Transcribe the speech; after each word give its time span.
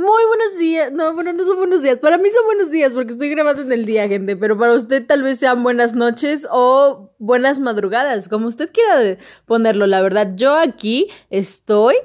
Muy 0.00 0.24
buenos 0.28 0.56
días. 0.56 0.92
No, 0.92 1.12
bueno, 1.12 1.34
no 1.34 1.44
son 1.44 1.58
buenos 1.58 1.82
días. 1.82 1.98
Para 1.98 2.16
mí 2.16 2.30
son 2.30 2.46
buenos 2.46 2.70
días 2.70 2.94
porque 2.94 3.12
estoy 3.12 3.28
grabando 3.28 3.60
en 3.60 3.70
el 3.70 3.84
día, 3.84 4.08
gente. 4.08 4.34
Pero 4.34 4.56
para 4.56 4.72
usted 4.72 5.06
tal 5.06 5.22
vez 5.22 5.38
sean 5.38 5.62
buenas 5.62 5.92
noches 5.92 6.48
o 6.50 7.14
buenas 7.18 7.60
madrugadas, 7.60 8.26
como 8.26 8.48
usted 8.48 8.70
quiera 8.72 9.18
ponerlo. 9.44 9.86
La 9.86 10.00
verdad, 10.00 10.32
yo 10.36 10.56
aquí 10.56 11.10
estoy. 11.28 11.96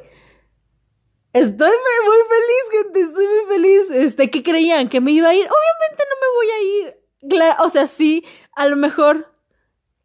Estoy 1.31 1.69
muy 1.69 2.17
feliz, 2.27 2.83
gente. 2.83 2.99
Estoy 2.99 3.27
muy 3.27 3.55
feliz. 3.55 3.89
Este, 3.91 4.29
¿qué 4.29 4.43
creían? 4.43 4.89
¿Que 4.89 4.99
me 4.99 5.13
iba 5.13 5.29
a 5.29 5.33
ir? 5.33 5.45
Obviamente 5.45 6.03
no 6.09 6.15
me 6.19 6.35
voy 6.35 6.47
a 6.51 6.61
ir. 6.87 7.29
Claro, 7.29 7.63
o 7.63 7.69
sea, 7.69 7.87
sí, 7.87 8.25
a 8.57 8.67
lo 8.67 8.75
mejor 8.75 9.33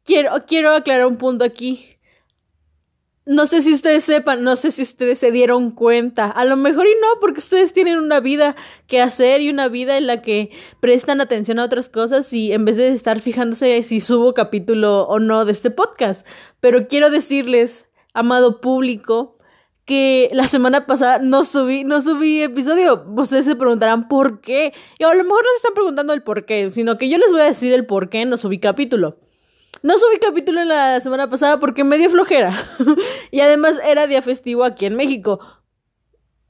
quiero, 0.05 0.31
quiero 0.47 0.71
aclarar 0.75 1.07
un 1.07 1.19
punto 1.19 1.45
aquí 1.45 1.99
no 3.27 3.47
sé 3.47 3.63
si 3.63 3.73
ustedes 3.73 4.05
sepan, 4.05 4.43
no 4.43 4.57
sé 4.57 4.71
si 4.71 4.83
ustedes 4.83 5.19
se 5.19 5.31
dieron 5.31 5.71
cuenta, 5.71 6.31
a 6.31 6.45
lo 6.45 6.57
mejor 6.57 6.87
y 6.87 6.95
no, 7.01 7.21
porque 7.21 7.41
ustedes 7.41 7.73
tienen 7.73 7.99
una 7.99 8.19
vida 8.21 8.57
que 8.87 9.01
hacer 9.01 9.41
y 9.41 9.51
una 9.51 9.69
vida 9.69 9.99
en 9.99 10.07
la 10.07 10.23
que 10.23 10.51
prestan 10.81 11.21
atención 11.21 11.59
a 11.59 11.65
otras 11.65 11.89
cosas 11.89 12.33
y 12.33 12.53
en 12.53 12.65
vez 12.65 12.77
de 12.77 12.89
estar 12.89 13.21
fijándose 13.21 13.83
si 13.83 14.01
subo 14.01 14.35
capítulo 14.35 15.03
o 15.03 15.19
no 15.19 15.45
de 15.45 15.53
este 15.53 15.71
podcast. 15.71 16.27
Pero 16.61 16.89
quiero 16.89 17.11
decirles, 17.11 17.87
amado 18.15 18.61
público, 18.61 19.37
que 19.85 20.31
la 20.33 20.47
semana 20.47 20.87
pasada 20.87 21.19
no 21.19 21.45
subí, 21.45 21.85
no 21.85 22.01
subí 22.01 22.43
episodio. 22.43 23.05
Ustedes 23.17 23.45
se 23.45 23.57
preguntarán 23.57 24.09
por 24.09 24.41
qué. 24.41 24.73
Y 24.99 25.05
a 25.05 25.13
lo 25.13 25.25
mejor 25.25 25.43
no 25.43 25.51
se 25.51 25.57
están 25.57 25.75
preguntando 25.75 26.13
el 26.13 26.23
por 26.23 26.47
qué, 26.47 26.71
sino 26.71 26.97
que 26.97 27.09
yo 27.09 27.19
les 27.19 27.33
voy 27.33 27.41
a 27.41 27.45
decir 27.45 27.73
el 27.73 27.87
por 27.87 28.09
qué 28.09 28.25
no 28.25 28.37
subí 28.37 28.61
capítulo. 28.61 29.19
No 29.83 29.97
subí 29.97 30.19
capítulo 30.19 30.63
la 30.65 31.01
semana 31.01 31.31
pasada 31.31 31.59
porque 31.59 31.85
me 31.85 31.97
dio 31.97 32.11
flojera. 32.11 32.67
y 33.31 33.41
además 33.41 33.81
era 33.85 34.07
día 34.07 34.21
festivo 34.21 34.65
aquí 34.65 34.87
en 34.87 34.97
México. 34.97 35.41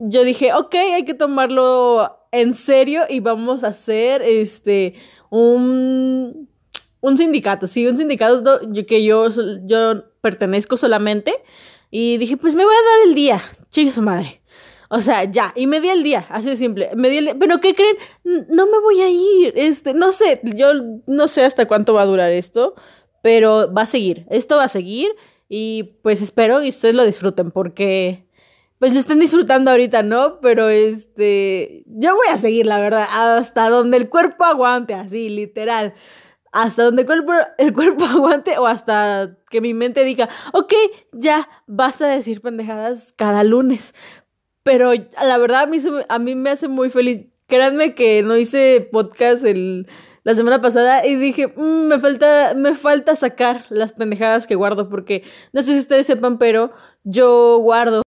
Yo 0.00 0.25
dije, 0.25 0.53
ok, 0.53 0.75
hay 0.75 1.05
que 1.05 1.14
tomarlo 1.14 2.27
en 2.33 2.55
serio 2.55 3.03
y 3.08 3.20
vamos 3.20 3.62
a 3.62 3.69
hacer 3.69 4.23
este 4.23 4.95
un, 5.31 6.48
un 7.01 7.17
sindicato, 7.17 7.67
sí, 7.67 7.86
un 7.86 7.97
sindicato 7.97 8.61
que 8.86 9.05
yo, 9.05 9.28
yo 9.64 10.05
pertenezco 10.20 10.77
solamente. 10.77 11.33
Y 11.92 12.19
dije, 12.19 12.36
pues 12.36 12.55
me 12.55 12.64
voy 12.64 12.75
a 12.75 12.91
dar 12.91 13.08
el 13.08 13.14
día, 13.14 13.42
chingue 13.69 13.92
su 13.92 14.03
madre. 14.03 14.42
O 14.89 15.01
sea, 15.01 15.23
ya, 15.23 15.53
y 15.55 15.69
me 15.69 15.81
di 15.81 15.89
el 15.89 16.03
día, 16.03 16.27
así 16.31 16.48
de 16.48 16.56
simple. 16.56 16.91
Me 16.97 17.11
di 17.11 17.19
el 17.19 17.36
Pero 17.39 17.61
¿qué 17.61 17.75
creen? 17.75 17.97
No 18.25 18.67
me 18.67 18.81
voy 18.81 19.01
a 19.01 19.08
ir. 19.08 19.53
Este, 19.55 19.95
no 19.95 20.11
sé, 20.11 20.41
yo 20.42 20.73
no 21.06 21.28
sé 21.28 21.45
hasta 21.45 21.67
cuánto 21.67 21.95
va 21.95 22.03
a 22.03 22.06
durar 22.06 22.33
esto 22.33 22.75
pero 23.23 23.73
va 23.73 23.83
a 23.83 23.87
seguir, 23.87 24.27
esto 24.31 24.57
va 24.57 24.65
a 24.65 24.69
seguir 24.69 25.11
y 25.49 25.99
pues 26.03 26.23
espero 26.23 26.61
que 26.61 26.69
ustedes 26.69 26.95
lo 26.95 27.05
disfruten 27.05 27.51
porque 27.51 28.25
pues 28.81 28.95
lo 28.95 28.99
están 28.99 29.19
disfrutando 29.19 29.71
ahorita, 29.71 30.03
¿no? 30.03 30.41
Pero 30.41 30.71
este, 30.71 31.85
yo 31.87 32.17
voy 32.17 32.29
a 32.33 32.39
seguir, 32.39 32.65
la 32.65 32.81
verdad, 32.81 33.07
hasta 33.11 33.69
donde 33.69 33.98
el 33.98 34.09
cuerpo 34.09 34.45
aguante, 34.45 34.95
así, 34.95 35.29
literal. 35.29 35.93
Hasta 36.51 36.85
donde 36.85 37.03
el 37.03 37.07
cuerpo, 37.07 37.33
el 37.59 37.75
cuerpo 37.75 38.05
aguante 38.11 38.57
o 38.57 38.67
hasta 38.67 39.37
que 39.51 39.61
mi 39.61 39.75
mente 39.75 40.03
diga, 40.03 40.31
ok, 40.55 40.73
ya 41.13 41.47
basta 41.67 42.07
de 42.07 42.17
decir 42.17 42.41
pendejadas 42.41 43.13
cada 43.13 43.45
lunes. 43.45 43.95
Pero 44.63 44.93
la 44.95 45.37
verdad 45.37 45.63
a 45.63 45.67
mí, 45.67 45.77
a 46.09 46.19
mí 46.19 46.35
me 46.35 46.51
hace 46.51 46.69
muy 46.69 46.89
feliz. 46.89 47.31
Créanme 47.48 47.95
que 47.95 48.23
no 48.23 48.39
hice 48.39 48.89
podcast 48.91 49.45
el 49.45 49.89
la 50.23 50.35
semana 50.35 50.61
pasada 50.61 51.07
y 51.07 51.15
dije, 51.17 51.49
mm, 51.49 51.87
me, 51.87 51.99
falta, 51.99 52.55
me 52.55 52.75
falta 52.75 53.17
sacar 53.17 53.65
las 53.71 53.93
pendejadas 53.93 54.47
que 54.47 54.55
guardo 54.55 54.89
porque 54.89 55.25
no 55.53 55.63
sé 55.63 55.73
si 55.73 55.79
ustedes 55.79 56.07
sepan, 56.07 56.39
pero 56.39 56.73
yo 57.05 57.59
guardo. 57.59 58.03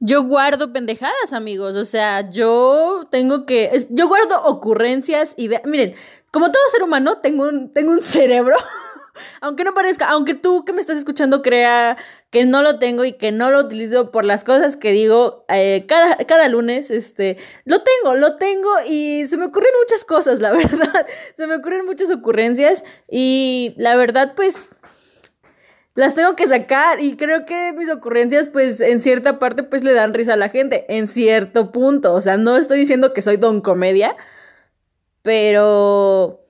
Yo 0.00 0.22
guardo 0.22 0.72
pendejadas, 0.72 1.32
amigos. 1.32 1.74
O 1.74 1.84
sea, 1.84 2.30
yo 2.30 3.08
tengo 3.10 3.46
que. 3.46 3.70
Yo 3.90 4.06
guardo 4.06 4.40
ocurrencias, 4.44 5.34
ideas. 5.36 5.62
Miren, 5.64 5.94
como 6.30 6.52
todo 6.52 6.62
ser 6.70 6.84
humano, 6.84 7.18
tengo 7.18 7.48
un, 7.48 7.72
tengo 7.72 7.90
un 7.90 8.02
cerebro. 8.02 8.56
aunque 9.40 9.64
no 9.64 9.74
parezca, 9.74 10.08
aunque 10.08 10.34
tú 10.34 10.64
que 10.64 10.72
me 10.72 10.80
estás 10.80 10.98
escuchando 10.98 11.42
crea 11.42 11.96
que 12.30 12.44
no 12.44 12.62
lo 12.62 12.78
tengo 12.78 13.04
y 13.04 13.12
que 13.14 13.32
no 13.32 13.50
lo 13.50 13.60
utilizo 13.60 14.10
por 14.10 14.24
las 14.24 14.44
cosas 14.44 14.76
que 14.76 14.92
digo 14.92 15.44
eh, 15.48 15.86
cada, 15.88 16.16
cada 16.26 16.48
lunes, 16.48 16.90
este, 16.90 17.38
lo 17.64 17.82
tengo, 17.82 18.14
lo 18.14 18.36
tengo 18.36 18.70
y 18.86 19.26
se 19.26 19.36
me 19.36 19.46
ocurren 19.46 19.72
muchas 19.82 20.04
cosas, 20.04 20.40
la 20.40 20.50
verdad, 20.52 21.06
se 21.34 21.46
me 21.46 21.56
ocurren 21.56 21.86
muchas 21.86 22.10
ocurrencias 22.10 22.84
y 23.10 23.74
la 23.76 23.96
verdad, 23.96 24.34
pues, 24.36 24.68
las 25.94 26.14
tengo 26.14 26.36
que 26.36 26.46
sacar 26.46 27.00
y 27.00 27.16
creo 27.16 27.44
que 27.44 27.72
mis 27.72 27.90
ocurrencias, 27.90 28.48
pues, 28.48 28.80
en 28.80 29.00
cierta 29.00 29.38
parte, 29.38 29.62
pues, 29.62 29.82
le 29.82 29.94
dan 29.94 30.14
risa 30.14 30.34
a 30.34 30.36
la 30.36 30.50
gente, 30.50 30.84
en 30.88 31.06
cierto 31.06 31.72
punto, 31.72 32.14
o 32.14 32.20
sea, 32.20 32.36
no 32.36 32.56
estoy 32.56 32.78
diciendo 32.78 33.12
que 33.12 33.22
soy 33.22 33.36
don 33.36 33.60
comedia, 33.62 34.16
pero 35.22 36.44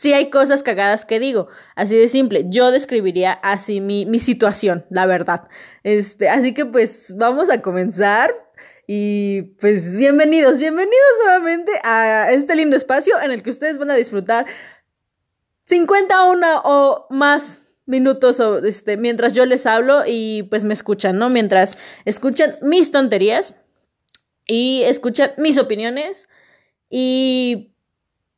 sí 0.00 0.14
hay 0.14 0.30
cosas 0.30 0.62
cagadas 0.62 1.04
que 1.04 1.20
digo, 1.20 1.48
así 1.76 1.94
de 1.94 2.08
simple. 2.08 2.46
Yo 2.48 2.70
describiría 2.70 3.32
así 3.32 3.82
mi, 3.82 4.06
mi 4.06 4.18
situación, 4.18 4.86
la 4.88 5.04
verdad. 5.04 5.46
Este, 5.82 6.30
así 6.30 6.54
que 6.54 6.64
pues 6.64 7.14
vamos 7.18 7.50
a 7.50 7.60
comenzar. 7.60 8.34
Y 8.86 9.42
pues 9.60 9.94
bienvenidos, 9.94 10.56
bienvenidos 10.56 11.10
nuevamente 11.22 11.72
a 11.84 12.32
este 12.32 12.56
lindo 12.56 12.78
espacio 12.78 13.20
en 13.20 13.30
el 13.30 13.42
que 13.42 13.50
ustedes 13.50 13.76
van 13.76 13.90
a 13.90 13.94
disfrutar 13.94 14.46
51 15.66 16.62
o 16.64 17.06
más 17.10 17.60
minutos 17.84 18.40
este, 18.64 18.96
mientras 18.96 19.34
yo 19.34 19.44
les 19.44 19.66
hablo 19.66 20.04
y 20.06 20.44
pues 20.44 20.64
me 20.64 20.72
escuchan, 20.72 21.18
¿no? 21.18 21.28
Mientras 21.28 21.76
escuchan 22.06 22.56
mis 22.62 22.90
tonterías 22.90 23.54
y 24.46 24.80
escuchan 24.84 25.32
mis 25.36 25.58
opiniones 25.58 26.26
y 26.88 27.74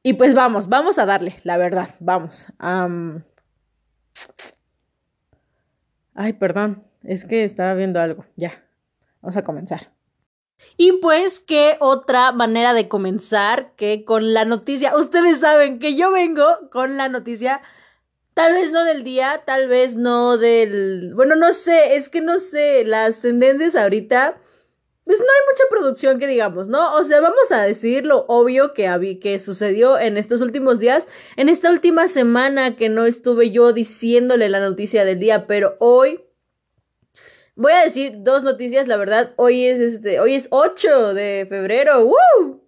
y 0.03 0.15
pues 0.15 0.35
vamos, 0.35 0.69
vamos 0.69 0.99
a 0.99 1.07
darle, 1.07 1.37
la 1.45 1.57
verdad, 1.57 1.89
vamos. 2.01 2.47
Ay, 6.15 6.33
perdón, 6.35 6.85
es 7.03 7.25
que 7.25 7.45
estaba 7.45 7.75
viendo 7.75 8.01
algo. 8.01 8.25
Ya, 8.37 8.65
vamos 9.21 9.37
a 9.37 9.45
comenzar. 9.45 9.93
Y 10.77 10.93
pues, 11.01 11.41
¿qué 11.41 11.77
otra 11.81 12.33
manera 12.33 12.75
de 12.75 12.89
comenzar 12.89 13.75
que 13.75 14.05
con 14.05 14.35
la 14.35 14.45
noticia? 14.45 14.97
Ustedes 14.97 15.41
saben 15.41 15.79
que 15.79 15.97
yo 15.97 16.13
vengo 16.13 16.45
con 16.71 16.97
la 16.97 17.09
noticia, 17.09 17.61
tal 18.35 18.53
vez 18.55 18.73
no 18.73 18.85
del 18.85 19.05
día, 19.05 19.43
tal 19.45 19.69
vez 19.69 19.97
no 19.97 20.39
del... 20.39 21.15
Bueno, 21.15 21.37
no 21.37 21.53
sé, 21.53 21.97
es 21.97 22.09
que 22.09 22.21
no 22.21 22.39
sé, 22.39 22.85
las 22.85 23.21
tendencias 23.21 23.75
ahorita 23.75 24.37
pues 25.05 25.19
no 25.19 25.25
hay 25.25 25.41
mucha 25.51 25.65
producción 25.69 26.19
que 26.19 26.27
digamos, 26.27 26.69
¿no? 26.69 26.95
O 26.95 27.05
sea, 27.05 27.21
vamos 27.21 27.51
a 27.51 27.63
decir 27.63 28.07
lo 28.07 28.25
obvio 28.29 28.73
que, 28.73 29.19
que 29.21 29.39
sucedió 29.41 29.99
en 29.99 30.17
estos 30.17 30.41
últimos 30.43 30.79
días, 30.79 31.09
en 31.37 31.49
esta 31.49 31.71
última 31.71 32.09
semana 32.09 32.77
que 32.77 32.89
no 32.89 33.07
estuve 33.07 33.51
yo 33.51 33.73
diciéndole 33.73 34.49
la 34.49 34.61
noticia 34.61 35.05
del 35.05 35.19
día, 35.19 35.47
pero 35.47 35.77
hoy 35.81 36.25
voy 37.57 37.73
a 37.73 37.83
decir 37.83 38.15
dos 38.19 38.45
noticias, 38.45 38.87
la 38.87 38.97
verdad, 38.97 39.35
hoy 39.37 39.67
es 39.67 39.81
este, 39.81 40.21
hoy 40.21 40.35
es 40.35 40.49
8 40.51 41.15
de 41.15 41.47
febrero, 41.49 42.05
¡Woo! 42.05 42.63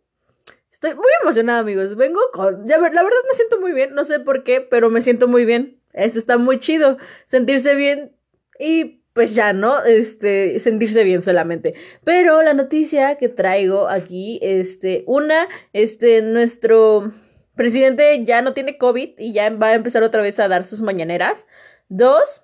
Estoy 0.70 0.96
muy 0.96 1.10
emocionada, 1.22 1.60
amigos. 1.60 1.94
Vengo 1.94 2.20
con, 2.32 2.66
la 2.66 2.78
verdad 2.78 3.00
me 3.00 3.34
siento 3.34 3.60
muy 3.60 3.72
bien, 3.72 3.94
no 3.94 4.04
sé 4.04 4.18
por 4.18 4.42
qué, 4.42 4.60
pero 4.60 4.90
me 4.90 5.00
siento 5.00 5.28
muy 5.28 5.44
bien. 5.44 5.80
Eso 5.92 6.18
está 6.18 6.36
muy 6.36 6.58
chido, 6.58 6.98
sentirse 7.26 7.76
bien 7.76 8.16
y 8.58 9.03
pues 9.14 9.34
ya, 9.34 9.52
¿no? 9.52 9.82
Este, 9.84 10.58
sentirse 10.58 11.04
bien 11.04 11.22
solamente. 11.22 11.74
Pero 12.04 12.42
la 12.42 12.52
noticia 12.52 13.16
que 13.16 13.28
traigo 13.28 13.88
aquí, 13.88 14.40
este, 14.42 15.04
una, 15.06 15.48
este, 15.72 16.20
nuestro 16.20 17.12
presidente 17.54 18.24
ya 18.24 18.42
no 18.42 18.54
tiene 18.54 18.76
COVID 18.76 19.14
y 19.18 19.32
ya 19.32 19.50
va 19.50 19.68
a 19.68 19.74
empezar 19.74 20.02
otra 20.02 20.20
vez 20.20 20.38
a 20.40 20.48
dar 20.48 20.64
sus 20.64 20.82
mañaneras. 20.82 21.46
Dos, 21.88 22.42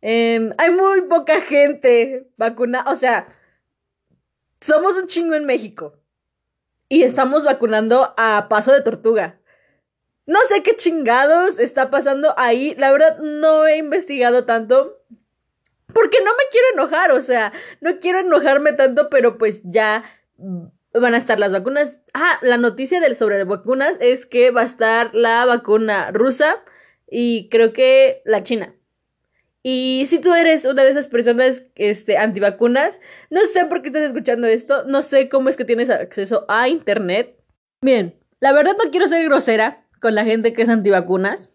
em, 0.00 0.52
hay 0.58 0.70
muy 0.70 1.02
poca 1.02 1.40
gente 1.42 2.26
vacunada, 2.38 2.90
o 2.90 2.96
sea, 2.96 3.28
somos 4.60 4.96
un 4.96 5.06
chingo 5.06 5.34
en 5.34 5.44
México 5.44 5.98
y 6.88 7.02
estamos 7.02 7.44
vacunando 7.44 8.14
a 8.16 8.46
paso 8.48 8.72
de 8.72 8.82
tortuga. 8.82 9.38
No 10.26 10.40
sé 10.48 10.62
qué 10.62 10.76
chingados 10.76 11.58
está 11.58 11.90
pasando 11.90 12.34
ahí. 12.38 12.74
La 12.78 12.92
verdad, 12.92 13.18
no 13.18 13.66
he 13.66 13.78
investigado 13.78 14.44
tanto. 14.44 14.99
Porque 15.92 16.18
no 16.24 16.30
me 16.32 16.44
quiero 16.50 16.66
enojar, 16.74 17.12
o 17.12 17.22
sea, 17.22 17.52
no 17.80 17.98
quiero 18.00 18.20
enojarme 18.20 18.72
tanto, 18.72 19.08
pero 19.10 19.38
pues 19.38 19.62
ya 19.64 20.04
van 20.92 21.14
a 21.14 21.18
estar 21.18 21.38
las 21.38 21.52
vacunas. 21.52 22.00
Ah, 22.14 22.38
la 22.42 22.56
noticia 22.56 23.00
del 23.00 23.16
sobre 23.16 23.44
vacunas 23.44 23.94
es 24.00 24.26
que 24.26 24.50
va 24.50 24.62
a 24.62 24.64
estar 24.64 25.14
la 25.14 25.44
vacuna 25.44 26.10
rusa 26.12 26.62
y 27.08 27.48
creo 27.48 27.72
que 27.72 28.22
la 28.24 28.42
china. 28.42 28.74
Y 29.62 30.04
si 30.06 30.20
tú 30.20 30.32
eres 30.32 30.64
una 30.64 30.84
de 30.84 30.90
esas 30.90 31.06
personas 31.06 31.66
este, 31.74 32.16
antivacunas, 32.16 33.00
no 33.28 33.44
sé 33.44 33.66
por 33.66 33.82
qué 33.82 33.88
estás 33.88 34.04
escuchando 34.04 34.48
esto, 34.48 34.84
no 34.86 35.02
sé 35.02 35.28
cómo 35.28 35.50
es 35.50 35.56
que 35.56 35.66
tienes 35.66 35.90
acceso 35.90 36.46
a 36.48 36.68
internet. 36.68 37.36
Bien, 37.82 38.18
la 38.40 38.52
verdad 38.54 38.74
no 38.82 38.90
quiero 38.90 39.06
ser 39.06 39.22
grosera, 39.24 39.86
con 40.00 40.14
la 40.14 40.24
gente 40.24 40.52
que 40.54 40.62
es 40.62 40.68
antivacunas. 40.68 41.49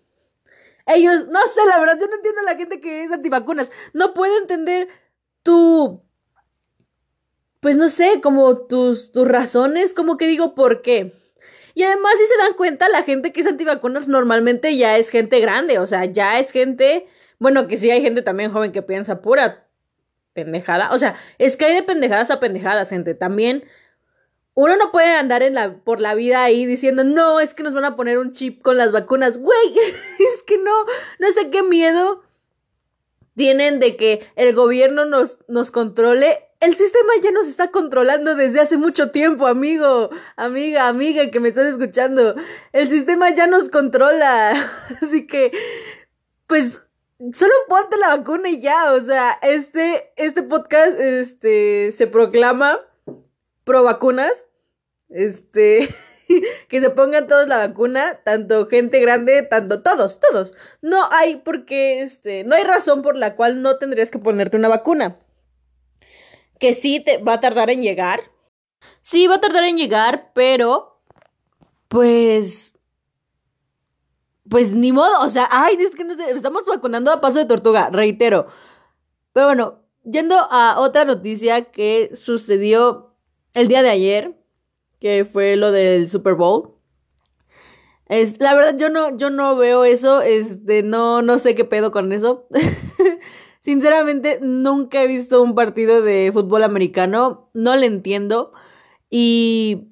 Ellos, 0.86 1.28
no 1.28 1.46
sé, 1.48 1.62
la 1.68 1.80
verdad, 1.80 1.98
yo 2.00 2.08
no 2.08 2.16
entiendo 2.16 2.42
a 2.42 2.44
la 2.44 2.56
gente 2.56 2.80
que 2.80 3.04
es 3.04 3.12
antivacunas. 3.12 3.72
No 3.94 4.14
puedo 4.14 4.38
entender 4.38 4.88
tu 5.44 6.06
pues 7.66 7.78
no 7.78 7.90
sé, 7.90 8.22
como 8.22 8.58
tus, 8.68 9.12
tus 9.12 9.28
razones, 9.28 9.96
como 9.96 10.18
que 10.18 10.28
digo, 10.28 10.54
¿por 10.54 10.84
qué? 10.84 11.14
Y 11.74 11.82
además, 11.82 12.14
si 12.16 12.28
se 12.28 12.38
dan 12.38 12.54
cuenta, 12.54 12.88
la 12.90 13.02
gente 13.02 13.32
que 13.32 13.40
es 13.40 13.48
antivacunas 13.48 14.08
normalmente 14.08 14.78
ya 14.78 14.98
es 14.98 15.10
gente 15.10 15.40
grande, 15.40 15.80
o 15.80 15.88
sea, 15.88 16.06
ya 16.06 16.38
es 16.38 16.52
gente, 16.52 17.08
bueno, 17.40 17.68
que 17.68 17.80
sí 17.80 17.90
hay 17.90 18.04
gente 18.04 18.22
también 18.22 18.52
joven 18.52 18.72
que 18.72 18.84
piensa 18.84 19.20
pura 19.20 19.68
pendejada, 20.34 20.92
o 20.92 21.00
sea, 21.00 21.16
es 21.40 21.58
que 21.58 21.66
hay 21.66 21.74
de 21.74 21.82
pendejadas 21.82 22.30
a 22.30 22.40
pendejadas, 22.40 22.92
gente, 22.92 23.16
también 23.16 23.64
uno 24.56 24.76
no 24.76 24.92
puede 24.92 25.16
andar 25.16 25.44
en 25.44 25.54
la, 25.54 25.76
por 25.76 26.02
la 26.02 26.16
vida 26.16 26.44
ahí 26.44 26.66
diciendo, 26.66 27.04
no, 27.04 27.40
es 27.40 27.54
que 27.54 27.64
nos 27.64 27.74
van 27.74 27.86
a 27.86 27.96
poner 27.96 28.18
un 28.18 28.32
chip 28.32 28.62
con 28.62 28.78
las 28.78 28.92
vacunas, 28.92 29.38
güey, 29.38 29.76
es 30.36 30.44
que 30.44 30.58
no, 30.58 30.74
no 31.20 31.32
sé 31.32 31.50
qué 31.50 31.62
miedo 31.62 32.24
tienen 33.36 33.80
de 33.80 33.98
que 33.98 34.26
el 34.36 34.56
gobierno 34.56 35.06
nos, 35.06 35.38
nos 35.48 35.70
controle 35.70 36.46
el 36.66 36.76
sistema 36.76 37.14
ya 37.22 37.32
nos 37.32 37.48
está 37.48 37.70
controlando 37.70 38.36
desde 38.36 38.60
hace 38.60 38.78
mucho 38.78 39.12
tiempo, 39.12 39.46
amigo, 39.46 40.10
amiga, 40.36 40.88
amiga 40.88 41.30
que 41.30 41.40
me 41.40 41.50
estás 41.50 41.68
escuchando. 41.68 42.36
El 42.72 42.90
sistema 42.90 43.30
ya 43.30 43.46
nos 43.46 43.70
controla. 43.70 44.54
Así 45.02 45.28
que, 45.28 45.52
pues, 46.48 46.88
solo 47.34 47.54
ponte 47.68 47.98
la 47.98 48.18
vacuna 48.18 48.50
y 48.50 48.62
ya. 48.62 48.94
O 48.94 49.02
sea, 49.02 49.38
este, 49.42 50.12
este 50.16 50.44
podcast 50.44 51.00
este, 51.00 51.92
se 51.92 52.08
proclama 52.08 52.80
pro 53.66 53.84
vacunas. 53.84 54.48
Este. 55.10 55.90
que 56.70 56.80
se 56.80 56.90
pongan 56.90 57.28
todos 57.28 57.48
la 57.48 57.58
vacuna, 57.58 58.22
tanto 58.24 58.68
gente 58.68 59.00
grande, 59.02 59.42
tanto 59.44 59.84
todos, 59.84 60.22
todos. 60.22 60.54
No 60.82 61.08
hay 61.12 61.36
porque 61.36 62.02
este, 62.02 62.46
no 62.46 62.56
hay 62.56 62.64
razón 62.64 63.02
por 63.02 63.18
la 63.18 63.36
cual 63.36 63.62
no 63.62 63.78
tendrías 63.78 64.10
que 64.10 64.20
ponerte 64.20 64.56
una 64.56 64.70
vacuna 64.70 65.20
que 66.60 66.74
sí 66.74 67.00
te 67.00 67.18
va 67.18 67.34
a 67.34 67.40
tardar 67.40 67.70
en 67.70 67.82
llegar. 67.82 68.22
Sí, 69.02 69.28
va 69.28 69.36
a 69.36 69.42
tardar 69.42 69.64
en 69.64 69.78
llegar, 69.78 70.32
pero 70.34 71.02
pues 71.88 72.74
pues 74.50 74.74
ni 74.74 74.92
modo, 74.92 75.22
o 75.22 75.30
sea, 75.30 75.48
ay, 75.52 75.76
es 75.80 75.96
que 75.96 76.04
no 76.04 76.14
sé, 76.14 76.30
estamos 76.32 76.66
vacunando 76.66 77.12
a 77.12 77.20
paso 77.20 77.40
de 77.40 77.46
tortuga, 77.46 77.90
reitero. 77.90 78.46
Pero 79.34 79.48
bueno, 79.48 79.82
yendo 80.04 80.36
a 80.38 80.80
otra 80.80 81.04
noticia 81.04 81.72
que 81.72 82.12
sucedió 82.14 83.15
el 83.56 83.68
día 83.68 83.82
de 83.82 83.90
ayer, 83.90 84.38
que 85.00 85.26
fue 85.26 85.56
lo 85.56 85.72
del 85.72 86.08
Super 86.08 86.36
Bowl. 86.36 86.76
Es, 88.08 88.40
la 88.40 88.54
verdad, 88.54 88.78
yo 88.78 88.90
no, 88.90 89.18
yo 89.18 89.32
no 89.32 89.56
veo 89.56 89.84
eso, 89.84 90.22
este, 90.22 90.84
no, 90.84 91.24
no 91.24 91.40
sé 91.40 91.56
qué 91.56 91.66
pedo 91.66 91.92
con 91.92 92.14
eso. 92.14 92.48
Sinceramente, 93.60 94.38
nunca 94.42 95.02
he 95.02 95.08
visto 95.08 95.42
un 95.42 95.56
partido 95.56 96.04
de 96.04 96.30
fútbol 96.32 96.64
americano, 96.64 97.50
no 97.56 97.76
le 97.76 97.88
entiendo 97.88 98.52
y 99.10 99.88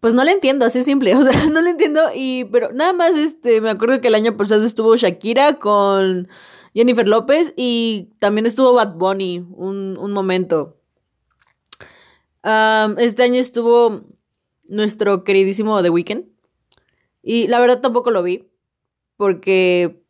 pues 0.00 0.14
no 0.14 0.24
le 0.24 0.32
entiendo, 0.32 0.64
así 0.64 0.78
es 0.78 0.84
simple, 0.86 1.14
o 1.16 1.22
sea, 1.22 1.50
no 1.50 1.60
le 1.60 1.70
entiendo 1.70 2.00
y 2.14 2.44
pero 2.46 2.72
nada 2.72 2.94
más 2.94 3.16
este 3.16 3.60
me 3.60 3.68
acuerdo 3.70 4.00
que 4.00 4.08
el 4.08 4.14
año 4.14 4.36
pasado 4.38 4.64
estuvo 4.64 4.96
Shakira 4.96 5.58
con 5.58 6.28
Jennifer 6.72 7.06
López 7.06 7.52
y 7.56 8.10
también 8.20 8.46
estuvo 8.46 8.72
Bad 8.72 8.94
Bunny 8.94 9.44
un, 9.50 9.98
un 9.98 10.12
momento. 10.12 10.77
Este 12.98 13.22
año 13.22 13.40
estuvo 13.40 14.04
nuestro 14.68 15.24
queridísimo 15.24 15.82
The 15.82 15.90
Weeknd. 15.90 16.24
Y 17.22 17.46
la 17.48 17.60
verdad 17.60 17.80
tampoco 17.80 18.10
lo 18.10 18.22
vi 18.22 18.48
porque 19.16 20.02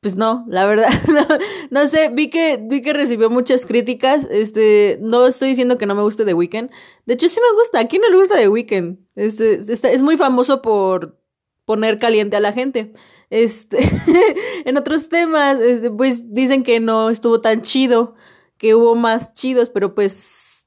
pues 0.00 0.16
no, 0.16 0.44
la 0.48 0.64
verdad, 0.66 0.88
no, 1.70 1.86
sé, 1.86 2.08
vi 2.08 2.30
que, 2.30 2.58
vi 2.62 2.82
que 2.82 2.92
recibió 2.92 3.30
muchas 3.30 3.66
críticas, 3.66 4.26
este, 4.30 4.98
no 5.02 5.26
estoy 5.26 5.48
diciendo 5.48 5.76
que 5.76 5.86
no 5.86 5.94
me 5.94 6.02
guste 6.02 6.24
The 6.24 6.34
Weeknd, 6.34 6.70
de 7.06 7.14
hecho 7.14 7.28
sí 7.28 7.40
me 7.40 7.58
gusta, 7.58 7.80
¿a 7.80 7.88
quién 7.88 8.02
no 8.02 8.08
le 8.08 8.16
gusta 8.16 8.36
The 8.36 8.48
Weeknd? 8.48 8.98
Este, 9.16 9.54
es 9.54 10.02
muy 10.02 10.16
famoso 10.16 10.62
por 10.62 11.18
poner 11.64 11.98
caliente 11.98 12.36
a 12.36 12.40
la 12.40 12.52
gente, 12.52 12.92
este, 13.28 13.78
en 14.64 14.76
otros 14.76 15.08
temas, 15.08 15.60
este, 15.60 15.90
pues 15.90 16.32
dicen 16.32 16.62
que 16.62 16.78
no 16.78 17.10
estuvo 17.10 17.40
tan 17.40 17.62
chido, 17.62 18.14
que 18.56 18.76
hubo 18.76 18.94
más 18.94 19.32
chidos, 19.32 19.68
pero 19.68 19.94
pues 19.96 20.57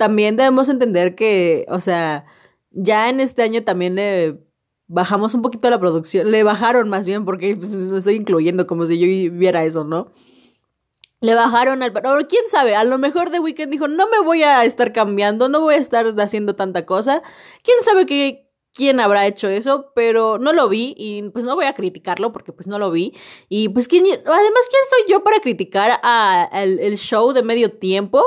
también 0.00 0.34
debemos 0.34 0.70
entender 0.70 1.14
que, 1.14 1.66
o 1.68 1.78
sea, 1.78 2.24
ya 2.70 3.10
en 3.10 3.20
este 3.20 3.42
año 3.42 3.64
también 3.64 3.96
le 3.96 4.38
bajamos 4.86 5.34
un 5.34 5.42
poquito 5.42 5.68
la 5.68 5.78
producción, 5.78 6.30
le 6.30 6.42
bajaron 6.42 6.88
más 6.88 7.04
bien, 7.04 7.26
porque 7.26 7.54
pues, 7.54 7.74
estoy 7.74 8.14
incluyendo 8.14 8.66
como 8.66 8.86
si 8.86 8.98
yo 8.98 9.06
viera 9.36 9.62
eso, 9.62 9.84
¿no? 9.84 10.10
Le 11.20 11.34
bajaron 11.34 11.82
al... 11.82 11.92
Pero 11.92 12.16
quién 12.30 12.44
sabe, 12.46 12.74
a 12.74 12.84
lo 12.84 12.96
mejor 12.96 13.28
The 13.28 13.40
Weeknd 13.40 13.70
dijo, 13.70 13.88
no 13.88 14.08
me 14.08 14.20
voy 14.20 14.42
a 14.42 14.64
estar 14.64 14.94
cambiando, 14.94 15.50
no 15.50 15.60
voy 15.60 15.74
a 15.74 15.78
estar 15.78 16.18
haciendo 16.18 16.56
tanta 16.56 16.86
cosa. 16.86 17.22
¿Quién 17.62 17.76
sabe 17.82 18.06
qué, 18.06 18.50
quién 18.72 19.00
habrá 19.00 19.26
hecho 19.26 19.48
eso? 19.48 19.92
Pero 19.94 20.38
no 20.38 20.54
lo 20.54 20.70
vi 20.70 20.94
y 20.96 21.28
pues 21.28 21.44
no 21.44 21.56
voy 21.56 21.66
a 21.66 21.74
criticarlo 21.74 22.32
porque 22.32 22.54
pues 22.54 22.66
no 22.66 22.78
lo 22.78 22.90
vi. 22.90 23.12
Y 23.50 23.68
pues 23.68 23.86
quién... 23.86 24.06
Además, 24.06 24.24
¿quién 24.70 24.82
soy 24.88 25.12
yo 25.12 25.22
para 25.22 25.40
criticar 25.40 26.00
a, 26.02 26.48
el 26.54 26.96
show 26.96 27.34
de 27.34 27.42
medio 27.42 27.70
tiempo? 27.70 28.24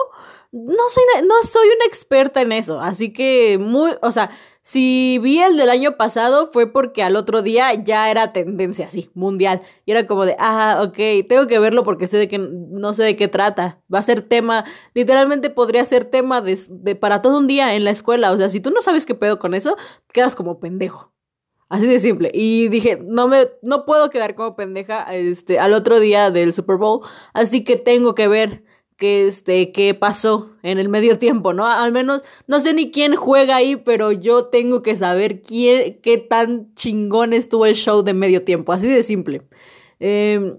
No 0.54 0.84
soy, 0.90 1.04
no 1.28 1.34
soy 1.42 1.66
una 1.66 1.86
experta 1.88 2.42
en 2.42 2.52
eso, 2.52 2.80
así 2.80 3.12
que 3.12 3.58
muy, 3.60 3.94
o 4.04 4.12
sea, 4.12 4.30
si 4.62 5.18
vi 5.20 5.42
el 5.42 5.58
del 5.58 5.72
año 5.72 5.98
pasado 5.98 6.46
fue 6.46 6.72
porque 6.72 7.02
al 7.02 7.16
otro 7.16 7.42
día 7.42 7.74
ya 7.74 8.12
era 8.12 8.34
tendencia 8.34 8.86
así, 8.86 9.10
mundial. 9.16 9.64
Y 9.86 9.92
era 9.92 10.06
como 10.06 10.28
de, 10.28 10.36
ah, 10.38 10.80
ok, 10.84 11.28
tengo 11.28 11.48
que 11.48 11.58
verlo 11.58 11.84
porque 11.84 12.06
sé 12.06 12.18
de 12.18 12.28
que 12.28 12.38
no 12.38 12.94
sé 12.94 13.04
de 13.04 13.16
qué 13.16 13.28
trata. 13.28 13.82
Va 13.92 13.98
a 13.98 14.04
ser 14.04 14.22
tema, 14.22 14.64
literalmente 14.94 15.50
podría 15.50 15.84
ser 15.86 16.06
tema 16.06 16.40
de, 16.40 16.58
de 16.70 16.96
para 16.96 17.24
todo 17.24 17.40
un 17.40 17.48
día 17.48 17.74
en 17.74 17.84
la 17.84 17.90
escuela. 17.90 18.32
O 18.32 18.38
sea, 18.38 18.48
si 18.48 18.60
tú 18.60 18.70
no 18.70 18.82
sabes 18.82 19.08
qué 19.08 19.16
pedo 19.16 19.40
con 19.40 19.56
eso, 19.56 19.76
quedas 20.14 20.36
como 20.36 20.60
pendejo. 20.60 21.12
Así 21.68 21.88
de 21.88 22.00
simple. 22.00 22.30
Y 22.32 22.68
dije, 22.70 23.00
no 23.04 23.28
me, 23.28 23.50
no 23.64 23.86
puedo 23.86 24.12
quedar 24.12 24.36
como 24.36 24.56
pendeja 24.56 25.12
este, 25.16 25.60
al 25.60 25.74
otro 25.74 26.00
día 26.00 26.30
del 26.30 26.54
Super 26.54 26.78
Bowl. 26.78 27.02
Así 27.34 27.64
que 27.64 27.76
tengo 27.76 28.14
que 28.14 28.28
ver 28.28 28.64
qué, 29.04 29.28
este, 29.28 29.74
qué 29.74 29.94
pasó 29.94 30.52
en 30.64 30.80
el 30.80 30.88
medio 30.88 31.18
tiempo, 31.20 31.52
¿no? 31.52 31.68
Al 31.68 31.92
menos 31.92 32.22
no 32.48 32.62
sé 32.62 32.74
ni 32.74 32.90
quién 32.90 33.18
juega 33.18 33.58
ahí, 33.58 33.76
pero 33.76 34.14
yo 34.14 34.46
tengo 34.46 34.82
que 34.82 34.96
saber 34.96 35.42
quién, 35.42 36.00
qué 36.02 36.18
tan 36.18 36.74
chingón 36.76 37.34
estuvo 37.34 37.66
el 37.66 37.76
show 37.76 38.02
de 38.02 38.14
medio 38.14 38.46
tiempo, 38.46 38.72
así 38.72 38.88
de 38.88 39.04
simple. 39.04 39.42
Em, 40.00 40.58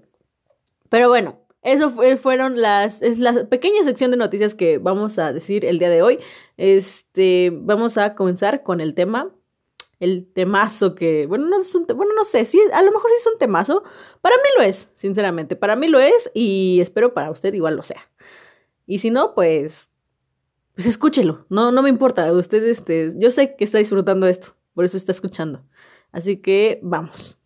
pero 0.90 1.08
bueno, 1.08 1.40
eso 1.62 1.90
fueron 2.18 2.60
las, 2.60 3.00
es 3.00 3.18
la 3.18 3.48
pequeña 3.48 3.82
sección 3.82 4.10
de 4.10 4.18
noticias 4.18 4.54
que 4.54 4.76
vamos 4.76 5.18
a 5.18 5.32
decir 5.32 5.64
el 5.64 5.78
día 5.78 5.88
de 5.88 6.02
hoy. 6.02 6.18
Este, 6.58 7.50
vamos 7.50 7.96
a 7.96 8.14
comenzar 8.14 8.62
con 8.62 8.82
el 8.82 8.94
tema 8.94 9.32
el 10.00 10.30
temazo 10.30 10.94
que, 10.94 11.26
bueno, 11.26 11.46
no 11.46 11.60
es 11.60 11.74
un, 11.74 11.86
bueno, 11.86 12.12
no 12.14 12.24
sé, 12.24 12.44
si 12.44 12.60
a 12.72 12.82
lo 12.82 12.92
mejor 12.92 13.10
sí 13.12 13.16
es 13.20 13.26
un 13.26 13.38
temazo, 13.38 13.82
para 14.20 14.36
mí 14.36 14.42
lo 14.58 14.62
es, 14.62 14.90
sinceramente, 14.92 15.56
para 15.56 15.76
mí 15.76 15.88
lo 15.88 15.98
es 15.98 16.30
y 16.34 16.78
espero 16.82 17.14
para 17.14 17.30
usted 17.30 17.54
igual 17.54 17.76
lo 17.76 17.82
sea. 17.82 18.06
Y 18.86 18.98
si 18.98 19.10
no, 19.10 19.34
pues, 19.34 19.90
pues 20.74 20.86
escúchelo, 20.86 21.46
no, 21.48 21.72
no 21.72 21.82
me 21.82 21.88
importa, 21.88 22.30
usted, 22.32 22.62
este, 22.64 23.12
yo 23.16 23.30
sé 23.30 23.56
que 23.56 23.64
está 23.64 23.78
disfrutando 23.78 24.26
esto, 24.26 24.54
por 24.74 24.84
eso 24.84 24.96
está 24.96 25.12
escuchando. 25.12 25.64
Así 26.12 26.36
que 26.36 26.78
vamos. 26.82 27.36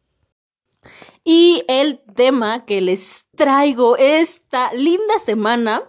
Y 1.24 1.62
el 1.68 2.00
tema 2.14 2.64
que 2.64 2.80
les 2.80 3.26
traigo 3.34 3.96
esta 3.96 4.72
linda 4.72 5.18
semana 5.18 5.82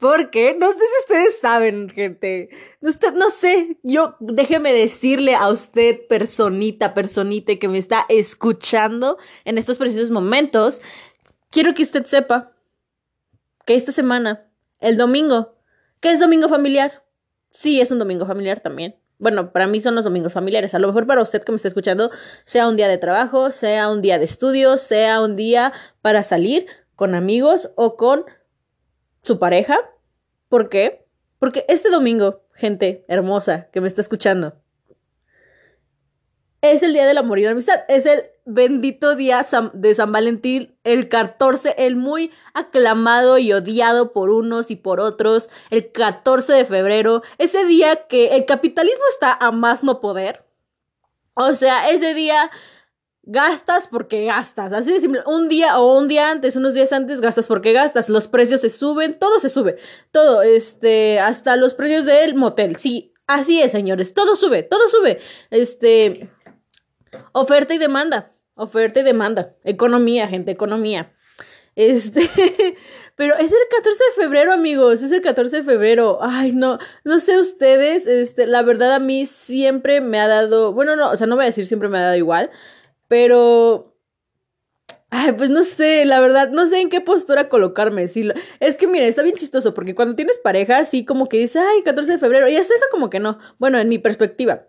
porque 0.00 0.56
no 0.58 0.72
sé 0.72 0.78
si 0.78 1.00
ustedes 1.02 1.38
saben, 1.38 1.90
gente. 1.90 2.48
Usted, 2.80 3.12
no 3.12 3.28
sé, 3.28 3.76
yo 3.82 4.16
déjeme 4.18 4.72
decirle 4.72 5.34
a 5.34 5.50
usted, 5.50 6.06
personita, 6.08 6.94
personita 6.94 7.54
que 7.56 7.68
me 7.68 7.76
está 7.76 8.06
escuchando 8.08 9.18
en 9.44 9.58
estos 9.58 9.76
precisos 9.76 10.10
momentos, 10.10 10.80
quiero 11.50 11.74
que 11.74 11.82
usted 11.82 12.04
sepa 12.06 12.50
que 13.64 13.74
esta 13.74 13.92
semana, 13.92 14.46
el 14.80 14.96
domingo, 14.96 15.56
¿qué 16.00 16.10
es 16.10 16.20
domingo 16.20 16.48
familiar? 16.48 17.04
Sí, 17.50 17.80
es 17.80 17.90
un 17.90 17.98
domingo 17.98 18.26
familiar 18.26 18.60
también. 18.60 18.96
Bueno, 19.18 19.52
para 19.52 19.66
mí 19.66 19.80
son 19.80 19.94
los 19.94 20.04
domingos 20.04 20.32
familiares. 20.32 20.74
A 20.74 20.78
lo 20.78 20.86
mejor 20.86 21.06
para 21.06 21.20
usted 21.20 21.42
que 21.42 21.52
me 21.52 21.56
está 21.56 21.68
escuchando, 21.68 22.10
sea 22.44 22.66
un 22.68 22.76
día 22.76 22.88
de 22.88 22.96
trabajo, 22.96 23.50
sea 23.50 23.90
un 23.90 24.00
día 24.00 24.18
de 24.18 24.24
estudio, 24.24 24.78
sea 24.78 25.20
un 25.20 25.36
día 25.36 25.72
para 26.00 26.24
salir 26.24 26.66
con 26.96 27.14
amigos 27.14 27.70
o 27.76 27.96
con 27.96 28.24
su 29.22 29.38
pareja. 29.38 29.78
¿Por 30.48 30.70
qué? 30.70 31.06
Porque 31.38 31.66
este 31.68 31.90
domingo, 31.90 32.42
gente 32.54 33.04
hermosa 33.08 33.68
que 33.72 33.80
me 33.82 33.88
está 33.88 34.00
escuchando, 34.00 34.56
es 36.62 36.82
el 36.82 36.92
día 36.92 37.06
del 37.06 37.18
amor 37.18 37.38
y 37.38 37.44
la 37.44 37.50
amistad. 37.50 37.80
Es 37.88 38.06
el 38.06 38.24
bendito 38.44 39.16
día 39.16 39.44
de 39.72 39.94
San 39.94 40.12
Valentín, 40.12 40.76
el 40.84 41.08
14, 41.08 41.74
el 41.78 41.96
muy 41.96 42.30
aclamado 42.54 43.38
y 43.38 43.52
odiado 43.52 44.12
por 44.12 44.30
unos 44.30 44.70
y 44.70 44.76
por 44.76 45.00
otros, 45.00 45.50
el 45.70 45.92
14 45.92 46.52
de 46.52 46.64
febrero, 46.64 47.22
ese 47.38 47.64
día 47.64 48.06
que 48.06 48.36
el 48.36 48.44
capitalismo 48.44 49.04
está 49.10 49.32
a 49.32 49.52
más 49.52 49.82
no 49.82 50.00
poder. 50.00 50.44
O 51.34 51.54
sea, 51.54 51.88
ese 51.90 52.12
día 52.14 52.50
gastas 53.22 53.88
porque 53.88 54.24
gastas. 54.24 54.72
Así 54.72 54.92
de 54.92 55.00
simple. 55.00 55.22
Un 55.26 55.48
día 55.48 55.78
o 55.78 55.98
un 55.98 56.08
día 56.08 56.30
antes, 56.30 56.56
unos 56.56 56.74
días 56.74 56.92
antes, 56.92 57.20
gastas 57.20 57.46
porque 57.46 57.72
gastas. 57.72 58.08
Los 58.08 58.28
precios 58.28 58.60
se 58.60 58.70
suben, 58.70 59.18
todo 59.18 59.40
se 59.40 59.48
sube. 59.48 59.76
Todo, 60.10 60.42
este, 60.42 61.20
hasta 61.20 61.56
los 61.56 61.74
precios 61.74 62.04
del 62.04 62.34
motel. 62.34 62.76
Sí, 62.76 63.14
así 63.26 63.62
es, 63.62 63.72
señores. 63.72 64.14
Todo 64.14 64.36
sube, 64.36 64.62
todo 64.62 64.88
sube. 64.88 65.20
Este, 65.50 66.28
oferta 67.32 67.74
y 67.74 67.78
demanda. 67.78 68.32
Oferta 68.54 69.00
y 69.00 69.02
demanda. 69.02 69.54
Economía, 69.64 70.28
gente, 70.28 70.50
economía. 70.50 71.12
Este, 71.76 72.20
pero 73.16 73.36
es 73.36 73.52
el 73.52 73.58
14 73.70 74.04
de 74.04 74.22
febrero, 74.22 74.52
amigos, 74.52 75.02
es 75.02 75.12
el 75.12 75.22
14 75.22 75.58
de 75.58 75.62
febrero. 75.62 76.18
Ay, 76.20 76.52
no, 76.52 76.78
no 77.04 77.20
sé 77.20 77.38
ustedes, 77.38 78.06
este, 78.06 78.46
la 78.46 78.62
verdad 78.62 78.94
a 78.94 78.98
mí 78.98 79.26
siempre 79.26 80.00
me 80.00 80.20
ha 80.20 80.28
dado, 80.28 80.72
bueno, 80.72 80.96
no, 80.96 81.10
o 81.10 81.16
sea, 81.16 81.26
no 81.26 81.36
voy 81.36 81.44
a 81.44 81.46
decir 81.46 81.66
siempre 81.66 81.88
me 81.88 81.98
ha 81.98 82.02
dado 82.02 82.16
igual, 82.16 82.50
pero 83.08 83.90
Ay, 85.12 85.32
pues 85.32 85.50
no 85.50 85.64
sé, 85.64 86.04
la 86.04 86.20
verdad, 86.20 86.50
no 86.50 86.68
sé 86.68 86.80
en 86.80 86.88
qué 86.88 87.00
postura 87.00 87.48
colocarme. 87.48 88.06
Sí, 88.06 88.28
es 88.60 88.76
que 88.76 88.86
mira, 88.86 89.06
está 89.06 89.22
bien 89.22 89.34
chistoso 89.36 89.74
porque 89.74 89.94
cuando 89.94 90.14
tienes 90.14 90.38
pareja, 90.38 90.84
sí 90.84 91.04
como 91.04 91.28
que 91.28 91.38
dices, 91.38 91.62
ay, 91.68 91.82
14 91.82 92.12
de 92.12 92.18
febrero, 92.18 92.48
y 92.48 92.56
hasta 92.56 92.74
eso 92.74 92.84
como 92.92 93.10
que 93.10 93.18
no. 93.18 93.38
Bueno, 93.58 93.78
en 93.78 93.88
mi 93.88 93.98
perspectiva. 93.98 94.68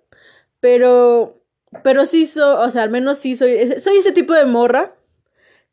Pero, 0.59 1.40
pero 1.83 2.05
sí 2.05 2.25
soy, 2.25 2.55
o 2.59 2.69
sea, 2.69 2.83
al 2.83 2.89
menos 2.89 3.17
sí 3.17 3.35
soy, 3.35 3.79
soy 3.79 3.97
ese 3.97 4.11
tipo 4.11 4.33
de 4.33 4.45
morra 4.45 4.95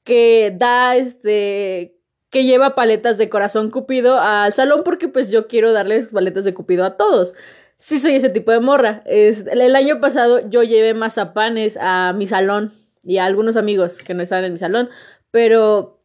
que 0.05 0.55
da, 0.57 0.97
este, 0.97 1.99
que 2.31 2.45
lleva 2.45 2.75
paletas 2.75 3.19
de 3.19 3.29
corazón 3.29 3.71
cupido 3.71 4.19
al 4.19 4.53
salón 4.55 4.83
porque 4.85 5.09
pues 5.09 5.31
yo 5.31 5.49
quiero 5.49 5.73
darles 5.73 6.13
paletas 6.13 6.45
de 6.45 6.55
cupido 6.55 6.85
a 6.85 6.97
todos. 6.97 7.35
Sí 7.77 7.99
soy 7.99 8.15
ese 8.15 8.29
tipo 8.29 8.51
de 8.53 8.61
morra. 8.61 9.03
Es, 9.07 9.47
el 9.47 9.77
año 9.77 10.01
pasado 10.01 10.49
yo 10.49 10.63
llevé 10.63 10.95
mazapanes 10.95 11.79
a 11.81 12.13
mi 12.13 12.27
salón 12.27 12.73
y 13.03 13.19
a 13.19 13.27
algunos 13.27 13.57
amigos 13.57 13.99
que 13.99 14.15
no 14.15 14.23
estaban 14.23 14.45
en 14.45 14.53
mi 14.53 14.59
salón, 14.59 14.89
pero 15.31 15.98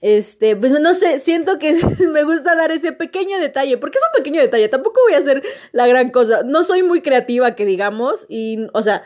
este, 0.00 0.54
pues 0.56 0.72
no 0.72 0.94
sé, 0.94 1.18
siento 1.18 1.58
que 1.58 1.74
me 2.12 2.24
gusta 2.24 2.54
dar 2.54 2.70
ese 2.70 2.92
pequeño 2.92 3.38
detalle, 3.38 3.78
porque 3.78 3.98
es 3.98 4.04
un 4.04 4.22
pequeño 4.22 4.40
detalle, 4.40 4.68
tampoco 4.68 5.00
voy 5.06 5.14
a 5.14 5.18
hacer 5.18 5.42
la 5.72 5.86
gran 5.86 6.10
cosa, 6.10 6.42
no 6.44 6.64
soy 6.64 6.82
muy 6.82 7.02
creativa 7.02 7.54
que 7.54 7.66
digamos, 7.66 8.26
y, 8.28 8.66
o 8.72 8.82
sea, 8.82 9.02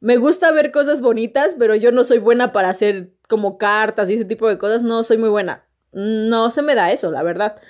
me 0.00 0.16
gusta 0.16 0.52
ver 0.52 0.70
cosas 0.70 1.00
bonitas, 1.00 1.56
pero 1.58 1.74
yo 1.74 1.92
no 1.92 2.04
soy 2.04 2.18
buena 2.18 2.52
para 2.52 2.68
hacer 2.68 3.12
como 3.28 3.56
cartas 3.56 4.10
y 4.10 4.14
ese 4.14 4.26
tipo 4.26 4.48
de 4.48 4.58
cosas, 4.58 4.82
no 4.82 5.02
soy 5.02 5.16
muy 5.16 5.30
buena, 5.30 5.66
no 5.92 6.50
se 6.50 6.62
me 6.62 6.74
da 6.74 6.92
eso, 6.92 7.10
la 7.10 7.22
verdad, 7.22 7.60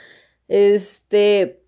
este, 0.48 1.62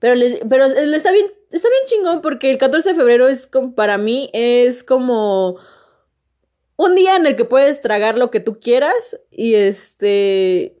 pero, 0.00 0.16
les, 0.16 0.38
pero 0.48 0.64
está 0.64 1.12
bien, 1.12 1.26
está 1.50 1.68
bien 1.68 1.82
chingón 1.86 2.20
porque 2.20 2.50
el 2.50 2.58
14 2.58 2.90
de 2.90 2.96
febrero 2.96 3.28
es 3.28 3.46
como, 3.46 3.74
para 3.74 3.96
mí 3.96 4.28
es 4.32 4.82
como 4.82 5.56
un 6.76 6.94
día 6.94 7.16
en 7.16 7.26
el 7.26 7.36
que 7.36 7.44
puedes 7.44 7.80
tragar 7.80 8.18
lo 8.18 8.30
que 8.30 8.40
tú 8.40 8.58
quieras 8.60 9.18
y 9.30 9.54
este 9.54 10.80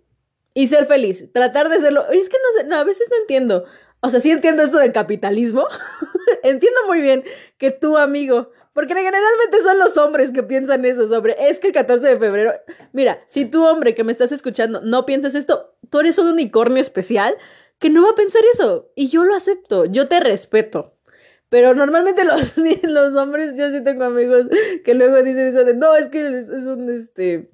y 0.54 0.68
ser 0.68 0.86
feliz, 0.86 1.32
tratar 1.32 1.68
de 1.68 1.80
serlo. 1.80 2.08
Es 2.10 2.28
que 2.28 2.36
no 2.36 2.60
sé, 2.60 2.66
no, 2.66 2.76
a 2.76 2.84
veces 2.84 3.08
no 3.10 3.16
entiendo. 3.18 3.64
O 4.00 4.10
sea, 4.10 4.20
sí 4.20 4.30
entiendo 4.30 4.62
esto 4.62 4.78
del 4.78 4.92
capitalismo. 4.92 5.66
entiendo 6.42 6.78
muy 6.86 7.00
bien 7.00 7.24
que 7.58 7.70
tu 7.70 7.96
amigo, 7.96 8.50
porque 8.72 8.94
generalmente 8.94 9.60
son 9.62 9.78
los 9.78 9.96
hombres 9.96 10.30
que 10.30 10.42
piensan 10.42 10.84
eso 10.84 11.08
sobre, 11.08 11.36
es 11.48 11.58
que 11.58 11.68
el 11.68 11.72
14 11.72 12.06
de 12.06 12.16
febrero, 12.16 12.52
mira, 12.92 13.24
si 13.28 13.46
tú 13.46 13.64
hombre 13.64 13.94
que 13.94 14.04
me 14.04 14.12
estás 14.12 14.32
escuchando 14.32 14.80
no 14.80 15.06
piensas 15.06 15.34
esto, 15.34 15.76
tú 15.90 16.00
eres 16.00 16.18
un 16.18 16.28
unicornio 16.28 16.80
especial 16.80 17.36
que 17.78 17.90
no 17.90 18.02
va 18.02 18.10
a 18.10 18.14
pensar 18.14 18.42
eso. 18.52 18.90
Y 18.94 19.08
yo 19.08 19.24
lo 19.24 19.34
acepto, 19.34 19.86
yo 19.86 20.08
te 20.08 20.20
respeto. 20.20 20.93
Pero 21.54 21.72
normalmente 21.72 22.24
los, 22.24 22.56
los 22.82 23.14
hombres, 23.14 23.56
yo 23.56 23.70
sí 23.70 23.80
tengo 23.84 24.02
amigos 24.02 24.46
que 24.84 24.92
luego 24.92 25.22
dicen 25.22 25.46
eso 25.46 25.64
de, 25.64 25.72
no, 25.72 25.94
es 25.94 26.08
que 26.08 26.26
es, 26.26 26.48
un, 26.50 26.90
este, 26.90 27.48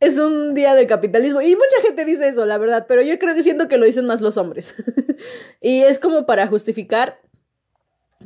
es 0.00 0.18
un 0.18 0.52
día 0.52 0.74
del 0.74 0.88
capitalismo. 0.88 1.40
Y 1.42 1.54
mucha 1.54 1.80
gente 1.82 2.04
dice 2.04 2.26
eso, 2.26 2.44
la 2.44 2.58
verdad, 2.58 2.86
pero 2.88 3.02
yo 3.02 3.20
creo 3.20 3.36
que 3.36 3.44
siento 3.44 3.68
que 3.68 3.78
lo 3.78 3.86
dicen 3.86 4.04
más 4.04 4.20
los 4.20 4.36
hombres. 4.36 4.74
y 5.60 5.82
es 5.82 6.00
como 6.00 6.26
para 6.26 6.48
justificar 6.48 7.20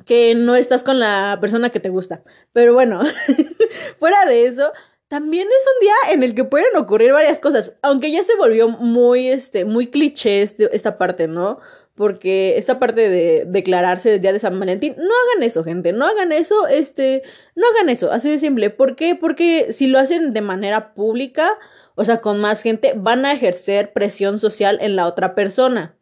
que 0.07 0.35
no 0.35 0.57
estás 0.57 0.85
con 0.85 0.99
la 0.99 1.37
persona 1.39 1.69
que 1.69 1.81
te 1.81 1.91
gusta. 1.91 2.23
Pero 2.55 2.73
bueno, 2.73 3.03
fuera 3.99 4.25
de 4.25 4.47
eso, 4.47 4.73
también 5.09 5.49
es 5.49 5.67
un 5.67 5.81
día 5.87 6.15
en 6.15 6.23
el 6.23 6.35
que 6.35 6.45
pueden 6.45 6.75
ocurrir 6.77 7.13
varias 7.13 7.41
cosas, 7.41 7.77
aunque 7.83 8.11
ya 8.11 8.23
se 8.23 8.37
volvió 8.37 8.71
muy, 8.71 9.29
este, 9.29 9.67
muy 9.67 9.89
cliché 9.89 10.41
este, 10.41 10.75
esta 10.75 10.97
parte, 10.97 11.29
¿no? 11.29 11.61
Porque 12.01 12.57
esta 12.57 12.79
parte 12.79 13.11
de 13.11 13.45
declararse 13.47 14.15
el 14.15 14.23
día 14.23 14.33
de 14.33 14.39
San 14.39 14.59
Valentín, 14.59 14.95
no 14.97 15.05
hagan 15.05 15.43
eso, 15.43 15.63
gente, 15.65 15.93
no 15.93 16.07
hagan 16.07 16.33
eso, 16.33 16.67
este, 16.67 17.23
no 17.55 17.67
hagan 17.69 17.91
eso, 17.91 18.11
así 18.11 18.31
de 18.31 18.39
simple. 18.39 18.71
¿Por 18.71 18.97
qué? 18.97 19.15
Porque 19.15 19.71
si 19.71 19.87
lo 19.87 19.99
hacen 19.99 20.33
de 20.33 20.41
manera 20.41 20.95
pública, 20.95 21.59
o 21.97 22.05
sea, 22.07 22.23
con 22.23 22.41
más 22.41 22.63
gente, 22.63 22.95
van 22.97 23.27
a 23.27 23.35
ejercer 23.35 23.93
presión 23.93 24.39
social 24.39 24.79
en 24.81 24.97
la 24.97 25.07
otra 25.07 25.35
persona. 25.35 25.95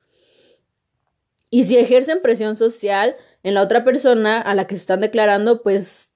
Y 1.50 1.64
si 1.64 1.76
ejercen 1.76 2.22
presión 2.22 2.54
social 2.54 3.16
en 3.42 3.54
la 3.54 3.62
otra 3.62 3.82
persona 3.82 4.40
a 4.40 4.54
la 4.54 4.68
que 4.68 4.76
se 4.76 4.82
están 4.82 5.00
declarando, 5.00 5.64
pues 5.64 6.12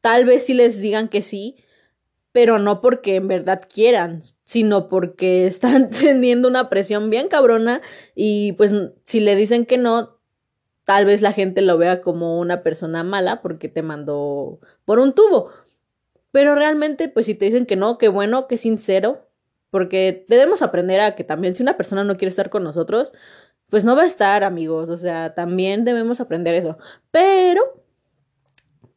tal 0.00 0.24
vez 0.24 0.46
si 0.46 0.54
les 0.54 0.80
digan 0.80 1.06
que 1.06 1.20
sí, 1.20 1.56
pero 2.32 2.58
no 2.58 2.80
porque 2.80 3.16
en 3.16 3.28
verdad 3.28 3.62
quieran, 3.72 4.22
sino 4.44 4.88
porque 4.88 5.46
están 5.48 5.90
teniendo 5.90 6.48
una 6.48 6.68
presión 6.68 7.10
bien 7.10 7.28
cabrona 7.28 7.80
y 8.14 8.52
pues 8.52 8.72
si 9.02 9.20
le 9.20 9.36
dicen 9.36 9.66
que 9.66 9.78
no, 9.78 10.18
tal 10.84 11.04
vez 11.04 11.20
la 11.20 11.32
gente 11.32 11.62
lo 11.62 11.76
vea 11.78 12.00
como 12.00 12.38
una 12.38 12.62
persona 12.62 13.02
mala 13.02 13.42
porque 13.42 13.68
te 13.68 13.82
mandó 13.82 14.60
por 14.84 14.98
un 14.98 15.12
tubo. 15.12 15.50
Pero 16.30 16.54
realmente, 16.54 17.08
pues 17.08 17.26
si 17.26 17.34
te 17.34 17.46
dicen 17.46 17.66
que 17.66 17.76
no, 17.76 17.98
qué 17.98 18.08
bueno, 18.08 18.46
qué 18.48 18.58
sincero, 18.58 19.28
porque 19.70 20.24
debemos 20.28 20.62
aprender 20.62 21.00
a 21.00 21.14
que 21.14 21.24
también 21.24 21.54
si 21.54 21.62
una 21.62 21.76
persona 21.76 22.04
no 22.04 22.16
quiere 22.16 22.30
estar 22.30 22.50
con 22.50 22.64
nosotros, 22.64 23.12
pues 23.70 23.84
no 23.84 23.96
va 23.96 24.02
a 24.02 24.06
estar, 24.06 24.44
amigos, 24.44 24.88
o 24.90 24.96
sea, 24.96 25.34
también 25.34 25.84
debemos 25.84 26.20
aprender 26.20 26.54
eso. 26.54 26.78
Pero, 27.10 27.82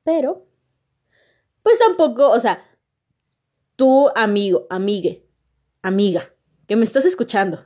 pero, 0.03 0.45
pues 1.63 1.77
tampoco, 1.79 2.29
o 2.29 2.39
sea, 2.39 2.63
tu 3.81 4.09
amigo, 4.13 4.67
amigue, 4.69 5.25
amiga, 5.81 6.31
que 6.67 6.75
me 6.75 6.83
estás 6.83 7.03
escuchando 7.03 7.65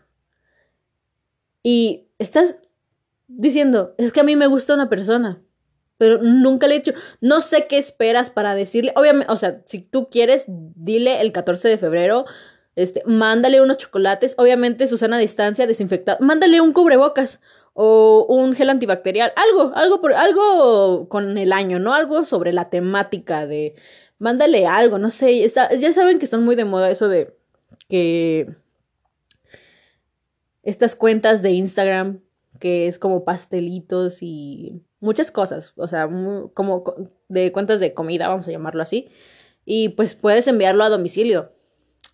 y 1.62 2.07
estás 2.19 2.62
diciendo, 3.27 3.93
es 3.98 4.13
que 4.13 4.22
a 4.22 4.24
mí 4.24 4.38
me 4.38 4.48
gusta 4.48 4.75
una 4.75 4.88
persona, 4.88 5.43
pero 5.98 6.22
nunca 6.22 6.67
le 6.67 6.75
he 6.75 6.79
dicho, 6.79 6.93
no 7.19 7.41
sé 7.41 7.67
qué 7.67 7.77
esperas 7.77 8.29
para 8.29 8.55
decirle, 8.55 8.93
obviamente, 8.95 9.29
o 9.29 9.38
sea, 9.38 9.62
si 9.65 9.81
tú 9.81 10.07
quieres, 10.10 10.45
dile 10.48 11.19
el 11.19 11.34
14 11.34 11.67
de 11.67 11.77
febrero, 11.77 12.24
este, 12.77 13.03
mándale 13.05 13.60
unos 13.60 13.75
chocolates, 13.75 14.36
obviamente 14.38 14.88
Susana 14.88 15.17
a 15.17 15.19
distancia, 15.19 15.67
desinfectado, 15.67 16.19
mándale 16.22 16.62
un 16.62 16.72
cubrebocas 16.72 17.41
o 17.74 18.25
un 18.29 18.53
gel 18.53 18.69
antibacterial, 18.69 19.34
algo, 19.36 19.74
algo 19.75 20.00
por, 20.00 20.13
algo 20.13 21.10
con 21.10 21.38
el 21.38 21.51
año, 21.51 21.77
¿no? 21.77 21.93
Algo 21.93 22.24
sobre 22.24 22.53
la 22.53 22.69
temática 22.69 23.45
de 23.45 23.75
mándale 24.19 24.67
algo, 24.67 24.98
no 24.98 25.12
sé, 25.12 25.43
está, 25.43 25.74
ya 25.74 25.91
saben 25.93 26.19
que 26.19 26.25
están 26.25 26.43
muy 26.43 26.55
de 26.55 26.65
moda 26.65 26.89
eso 26.89 27.07
de 27.07 27.36
que 27.88 28.55
estas 30.63 30.95
cuentas 30.95 31.41
de 31.41 31.51
Instagram 31.51 32.19
que 32.60 32.88
es 32.88 33.00
como 33.00 33.24
pastelitos 33.24 34.22
y 34.22 34.81
muchas 35.00 35.31
cosas, 35.31 35.74
o 35.75 35.88
sea, 35.88 36.10
como 36.53 36.84
de 37.27 37.51
cuentas 37.51 37.79
de 37.79 37.93
comida, 37.93 38.27
vamos 38.27 38.48
a 38.48 38.51
llamarlo 38.51 38.81
así, 38.81 39.10
y 39.65 39.89
pues 39.89 40.15
puedes 40.15 40.48
enviarlo 40.48 40.84
a 40.84 40.89
domicilio. 40.89 41.51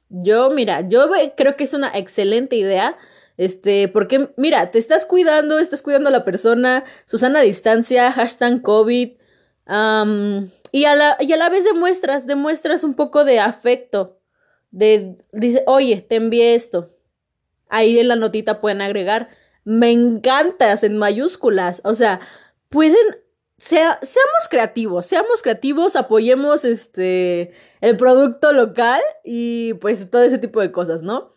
Yo, 0.10 0.50
mira, 0.50 0.88
yo 0.88 1.10
creo 1.38 1.56
que 1.56 1.64
es 1.64 1.74
una 1.74 1.90
excelente 1.98 2.56
idea, 2.56 2.98
este, 3.38 3.88
porque, 3.88 4.34
mira, 4.36 4.72
te 4.72 4.80
estás 4.80 5.06
cuidando, 5.06 5.60
estás 5.60 5.82
cuidando 5.82 6.10
a 6.10 6.12
la 6.12 6.26
persona, 6.26 6.84
Susana 7.06 7.40
a 7.40 7.44
distancia, 7.44 8.12
hashtag 8.12 8.62
COVID, 8.62 9.12
y 10.72 10.86
a, 10.86 10.96
la, 10.96 11.18
y 11.20 11.34
a 11.34 11.38
la 11.38 11.50
vez 11.50 11.64
demuestras, 11.64 12.28
demuestras 12.28 12.84
un 12.84 12.94
poco 12.94 13.26
de 13.26 13.40
afecto. 13.40 14.20
De, 14.72 15.18
dice, 15.34 15.64
oye, 15.68 16.02
te 16.02 16.16
envié 16.16 16.56
esto. 16.56 16.96
Ahí 17.70 18.00
en 18.00 18.08
la 18.08 18.16
notita 18.16 18.62
pueden 18.62 18.82
agregar, 18.82 19.30
me 19.64 19.92
encantas 19.92 20.84
en 20.84 20.98
mayúsculas. 20.98 21.82
O 21.84 21.94
sea, 21.96 22.22
pueden, 22.70 22.96
sea, 23.58 24.00
seamos 24.02 24.48
creativos, 24.50 25.06
seamos 25.06 25.42
creativos, 25.42 25.96
apoyemos 25.96 26.66
este, 26.66 27.52
el 27.82 27.98
producto 27.98 28.54
local 28.54 29.02
y 29.24 29.74
pues 29.76 30.10
todo 30.10 30.24
ese 30.24 30.38
tipo 30.38 30.62
de 30.62 30.72
cosas, 30.72 31.04
¿no? 31.04 31.36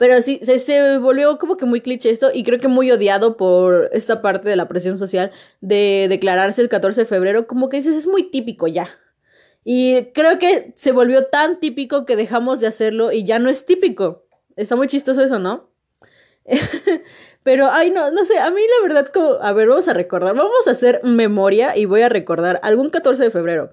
Pero 0.00 0.22
sí, 0.22 0.40
se, 0.42 0.96
volvió 0.96 1.36
como 1.36 1.58
que 1.58 1.66
muy 1.66 1.82
cliché 1.82 2.08
esto 2.08 2.30
y 2.32 2.42
creo 2.42 2.58
que 2.58 2.68
muy 2.68 2.90
odiado 2.90 3.36
por 3.36 3.90
esta 3.92 4.22
parte 4.22 4.48
de 4.48 4.56
la 4.56 4.66
presión 4.66 4.96
social 4.96 5.30
de 5.60 6.06
declararse 6.08 6.62
el 6.62 6.70
14 6.70 7.02
de 7.02 7.06
febrero, 7.06 7.46
como 7.46 7.68
que 7.68 7.76
dices, 7.76 7.94
es 7.94 8.06
muy 8.06 8.30
típico 8.30 8.66
ya. 8.66 8.88
Y 9.62 10.04
creo 10.14 10.38
que 10.38 10.72
se 10.74 10.92
volvió 10.92 11.26
tan 11.26 11.60
típico 11.60 12.06
que 12.06 12.16
dejamos 12.16 12.60
de 12.60 12.66
hacerlo 12.68 13.12
y 13.12 13.24
ya 13.24 13.38
no 13.38 13.50
es 13.50 13.66
típico. 13.66 14.24
Está 14.56 14.74
muy 14.74 14.86
chistoso 14.86 15.20
eso, 15.20 15.38
¿no? 15.38 15.68
Pero, 17.42 17.68
ay, 17.70 17.90
no, 17.90 18.10
no 18.10 18.24
sé, 18.24 18.38
a 18.38 18.50
mí 18.50 18.62
la 18.62 18.88
verdad, 18.88 19.12
como, 19.12 19.32
a 19.32 19.52
ver, 19.52 19.68
vamos 19.68 19.88
a 19.88 19.92
recordar, 19.92 20.34
vamos 20.34 20.66
a 20.66 20.70
hacer 20.70 21.02
memoria 21.04 21.76
y 21.76 21.84
voy 21.84 22.00
a 22.00 22.08
recordar 22.08 22.58
algún 22.62 22.88
14 22.88 23.24
de 23.24 23.30
febrero. 23.30 23.72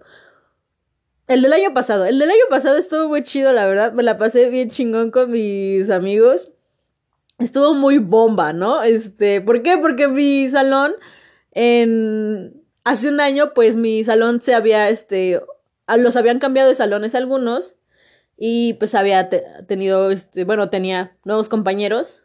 El 1.27 1.41
del 1.41 1.51
año 1.53 1.73
pasado, 1.73 2.05
el 2.05 2.19
del 2.19 2.29
año 2.29 2.43
pasado 2.49 2.77
estuvo 2.77 3.09
muy 3.09 3.21
chido, 3.21 3.51
la 3.51 3.65
verdad, 3.65 3.91
me 3.91 4.03
la 4.03 4.17
pasé 4.17 4.49
bien 4.49 4.69
chingón 4.69 5.11
con 5.11 5.29
mis 5.31 5.89
amigos. 5.89 6.51
Estuvo 7.37 7.73
muy 7.73 7.97
bomba, 7.99 8.53
¿no? 8.53 8.81
Este, 8.81 9.41
¿por 9.41 9.61
qué? 9.61 9.77
Porque 9.77 10.07
mi 10.07 10.47
salón 10.49 10.95
en 11.51 12.63
hace 12.85 13.09
un 13.09 13.19
año, 13.19 13.53
pues 13.53 13.75
mi 13.75 14.03
salón 14.05 14.39
se 14.39 14.55
había, 14.55 14.89
este, 14.89 15.41
los 15.97 16.15
habían 16.15 16.39
cambiado 16.39 16.69
de 16.69 16.75
salones 16.75 17.13
algunos 17.15 17.75
y 18.37 18.75
pues 18.75 18.95
había 18.95 19.29
tenido, 19.29 20.11
este, 20.11 20.45
bueno, 20.45 20.69
tenía 20.69 21.17
nuevos 21.25 21.49
compañeros 21.49 22.21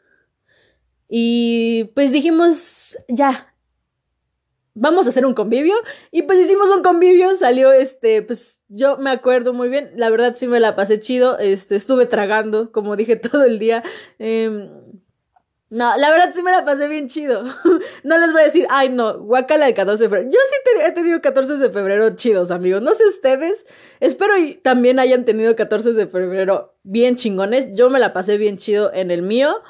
y 1.08 1.90
pues 1.94 2.12
dijimos, 2.12 2.96
ya, 3.08 3.51
vamos 4.74 5.06
a 5.06 5.10
hacer 5.10 5.26
un 5.26 5.34
convivio 5.34 5.74
y 6.10 6.22
pues 6.22 6.38
hicimos 6.38 6.70
un 6.70 6.82
convivio, 6.82 7.34
salió 7.36 7.72
este, 7.72 8.22
pues 8.22 8.60
yo 8.68 8.96
me 8.96 9.10
acuerdo 9.10 9.52
muy 9.52 9.68
bien, 9.68 9.92
la 9.96 10.10
verdad 10.10 10.34
sí 10.36 10.48
me 10.48 10.60
la 10.60 10.76
pasé 10.76 10.98
chido, 10.98 11.38
este, 11.38 11.76
estuve 11.76 12.06
tragando, 12.06 12.72
como 12.72 12.96
dije 12.96 13.16
todo 13.16 13.44
el 13.44 13.58
día, 13.58 13.82
eh, 14.18 14.70
no, 15.72 15.96
la 15.96 16.10
verdad 16.10 16.32
sí 16.34 16.42
me 16.42 16.50
la 16.50 16.66
pasé 16.66 16.86
bien 16.86 17.08
chido. 17.08 17.44
no 18.04 18.18
les 18.18 18.30
voy 18.32 18.42
a 18.42 18.44
decir, 18.44 18.66
ay 18.68 18.90
no, 18.90 19.20
guacala 19.20 19.66
el 19.66 19.72
14 19.72 20.04
de 20.04 20.10
febrero. 20.10 20.30
Yo 20.30 20.38
sí 20.46 20.56
he 20.84 20.92
tenido 20.92 21.22
14 21.22 21.56
de 21.56 21.70
febrero 21.70 22.14
chidos, 22.14 22.50
amigos. 22.50 22.82
No 22.82 22.92
sé 22.92 23.06
ustedes. 23.06 23.64
Espero 23.98 24.36
y 24.36 24.56
también 24.56 24.98
hayan 24.98 25.24
tenido 25.24 25.56
14 25.56 25.94
de 25.94 26.06
febrero 26.06 26.74
bien 26.82 27.16
chingones. 27.16 27.68
Yo 27.72 27.88
me 27.88 28.00
la 28.00 28.12
pasé 28.12 28.36
bien 28.36 28.58
chido 28.58 28.92
en 28.92 29.10
el 29.10 29.22
mío. 29.22 29.62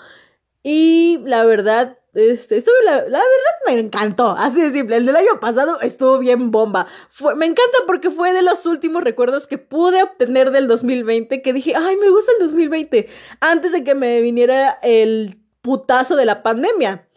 Y 0.65 1.21
la 1.25 1.45
verdad, 1.45 2.01
este, 2.15 2.59
estuvo, 2.59 2.75
la, 2.85 3.01
verdad 3.01 3.23
me 3.67 3.79
encantó, 3.79 4.33
así 4.37 4.61
de 4.61 4.71
simple. 4.71 4.97
El 4.97 5.07
del 5.07 5.17
año 5.17 5.41
pasado 5.41 5.81
estuvo 5.81 6.19
bien 6.19 6.51
bomba. 6.51 6.87
Fue, 7.09 7.35
me 7.35 7.47
encanta 7.47 7.79
porque 7.87 8.11
fue 8.11 8.33
de 8.35 8.43
los 8.43 8.67
últimos 8.67 9.03
recuerdos 9.03 9.47
que 9.47 9.57
pude 9.57 10.03
obtener 10.03 10.51
del 10.51 10.69
2020 10.69 11.41
que 11.41 11.53
dije, 11.53 11.75
ay, 11.75 11.97
me 11.97 12.11
gusta 12.11 12.33
el 12.33 12.45
2020. 12.45 13.09
Antes 13.41 13.73
de 13.73 13.83
que 13.83 13.95
me 13.95 14.21
viniera 14.21 14.79
el 14.83 15.39
putazo 15.63 16.17
de 16.17 16.27
la 16.27 16.43
pandemia. 16.43 17.09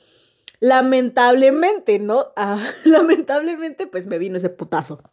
Lamentablemente, 0.62 2.00
¿no? 2.00 2.32
Ah, 2.38 2.66
lamentablemente, 2.86 3.88
pues 3.88 4.08
me 4.08 4.18
vino 4.18 4.38
ese 4.38 4.50
putazo. 4.50 5.04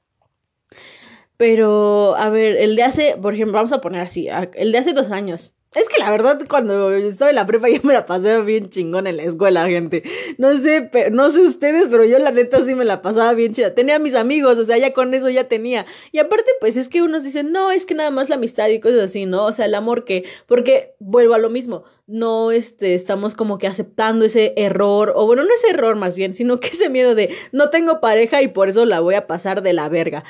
Pero, 1.36 2.14
a 2.14 2.30
ver, 2.30 2.56
el 2.56 2.76
de 2.76 2.84
hace, 2.84 3.16
por 3.20 3.34
ejemplo, 3.34 3.54
vamos 3.54 3.72
a 3.72 3.80
poner 3.80 4.02
así, 4.02 4.28
el 4.54 4.70
de 4.70 4.78
hace 4.78 4.92
dos 4.92 5.10
años. 5.10 5.54
Es 5.74 5.88
que 5.88 5.98
la 5.98 6.10
verdad, 6.10 6.38
cuando 6.48 6.92
estaba 6.92 7.30
en 7.30 7.36
la 7.36 7.46
prepa, 7.46 7.68
yo 7.70 7.80
me 7.82 7.94
la 7.94 8.04
pasé 8.04 8.42
bien 8.42 8.68
chingón 8.68 9.06
en 9.06 9.16
la 9.16 9.22
escuela, 9.22 9.66
gente. 9.66 10.02
No 10.36 10.54
sé, 10.56 10.90
no 11.10 11.30
sé 11.30 11.40
ustedes, 11.40 11.88
pero 11.88 12.04
yo 12.04 12.18
la 12.18 12.30
neta 12.30 12.60
sí 12.60 12.74
me 12.74 12.84
la 12.84 13.00
pasaba 13.00 13.32
bien 13.32 13.54
chida. 13.54 13.74
Tenía 13.74 13.98
mis 13.98 14.14
amigos, 14.14 14.58
o 14.58 14.64
sea, 14.64 14.76
ya 14.76 14.92
con 14.92 15.14
eso 15.14 15.30
ya 15.30 15.48
tenía. 15.48 15.86
Y 16.10 16.18
aparte, 16.18 16.50
pues 16.60 16.76
es 16.76 16.88
que 16.88 17.02
unos 17.02 17.22
dicen, 17.22 17.52
no, 17.52 17.70
es 17.70 17.86
que 17.86 17.94
nada 17.94 18.10
más 18.10 18.28
la 18.28 18.34
amistad 18.34 18.68
y 18.68 18.80
cosas 18.80 19.00
así, 19.00 19.24
¿no? 19.24 19.46
O 19.46 19.52
sea, 19.52 19.64
el 19.64 19.74
amor 19.74 20.04
que, 20.04 20.24
porque 20.46 20.94
vuelvo 20.98 21.32
a 21.34 21.38
lo 21.38 21.48
mismo, 21.48 21.84
no 22.06 22.52
este, 22.52 22.94
estamos 22.94 23.34
como 23.34 23.56
que 23.56 23.66
aceptando 23.66 24.26
ese 24.26 24.52
error, 24.56 25.14
o 25.16 25.24
bueno, 25.24 25.44
no 25.44 25.54
ese 25.54 25.70
error 25.70 25.96
más 25.96 26.16
bien, 26.16 26.34
sino 26.34 26.60
que 26.60 26.68
ese 26.68 26.90
miedo 26.90 27.14
de 27.14 27.34
no 27.50 27.70
tengo 27.70 28.00
pareja 28.00 28.42
y 28.42 28.48
por 28.48 28.68
eso 28.68 28.84
la 28.84 29.00
voy 29.00 29.14
a 29.14 29.26
pasar 29.26 29.62
de 29.62 29.72
la 29.72 29.88
verga. 29.88 30.22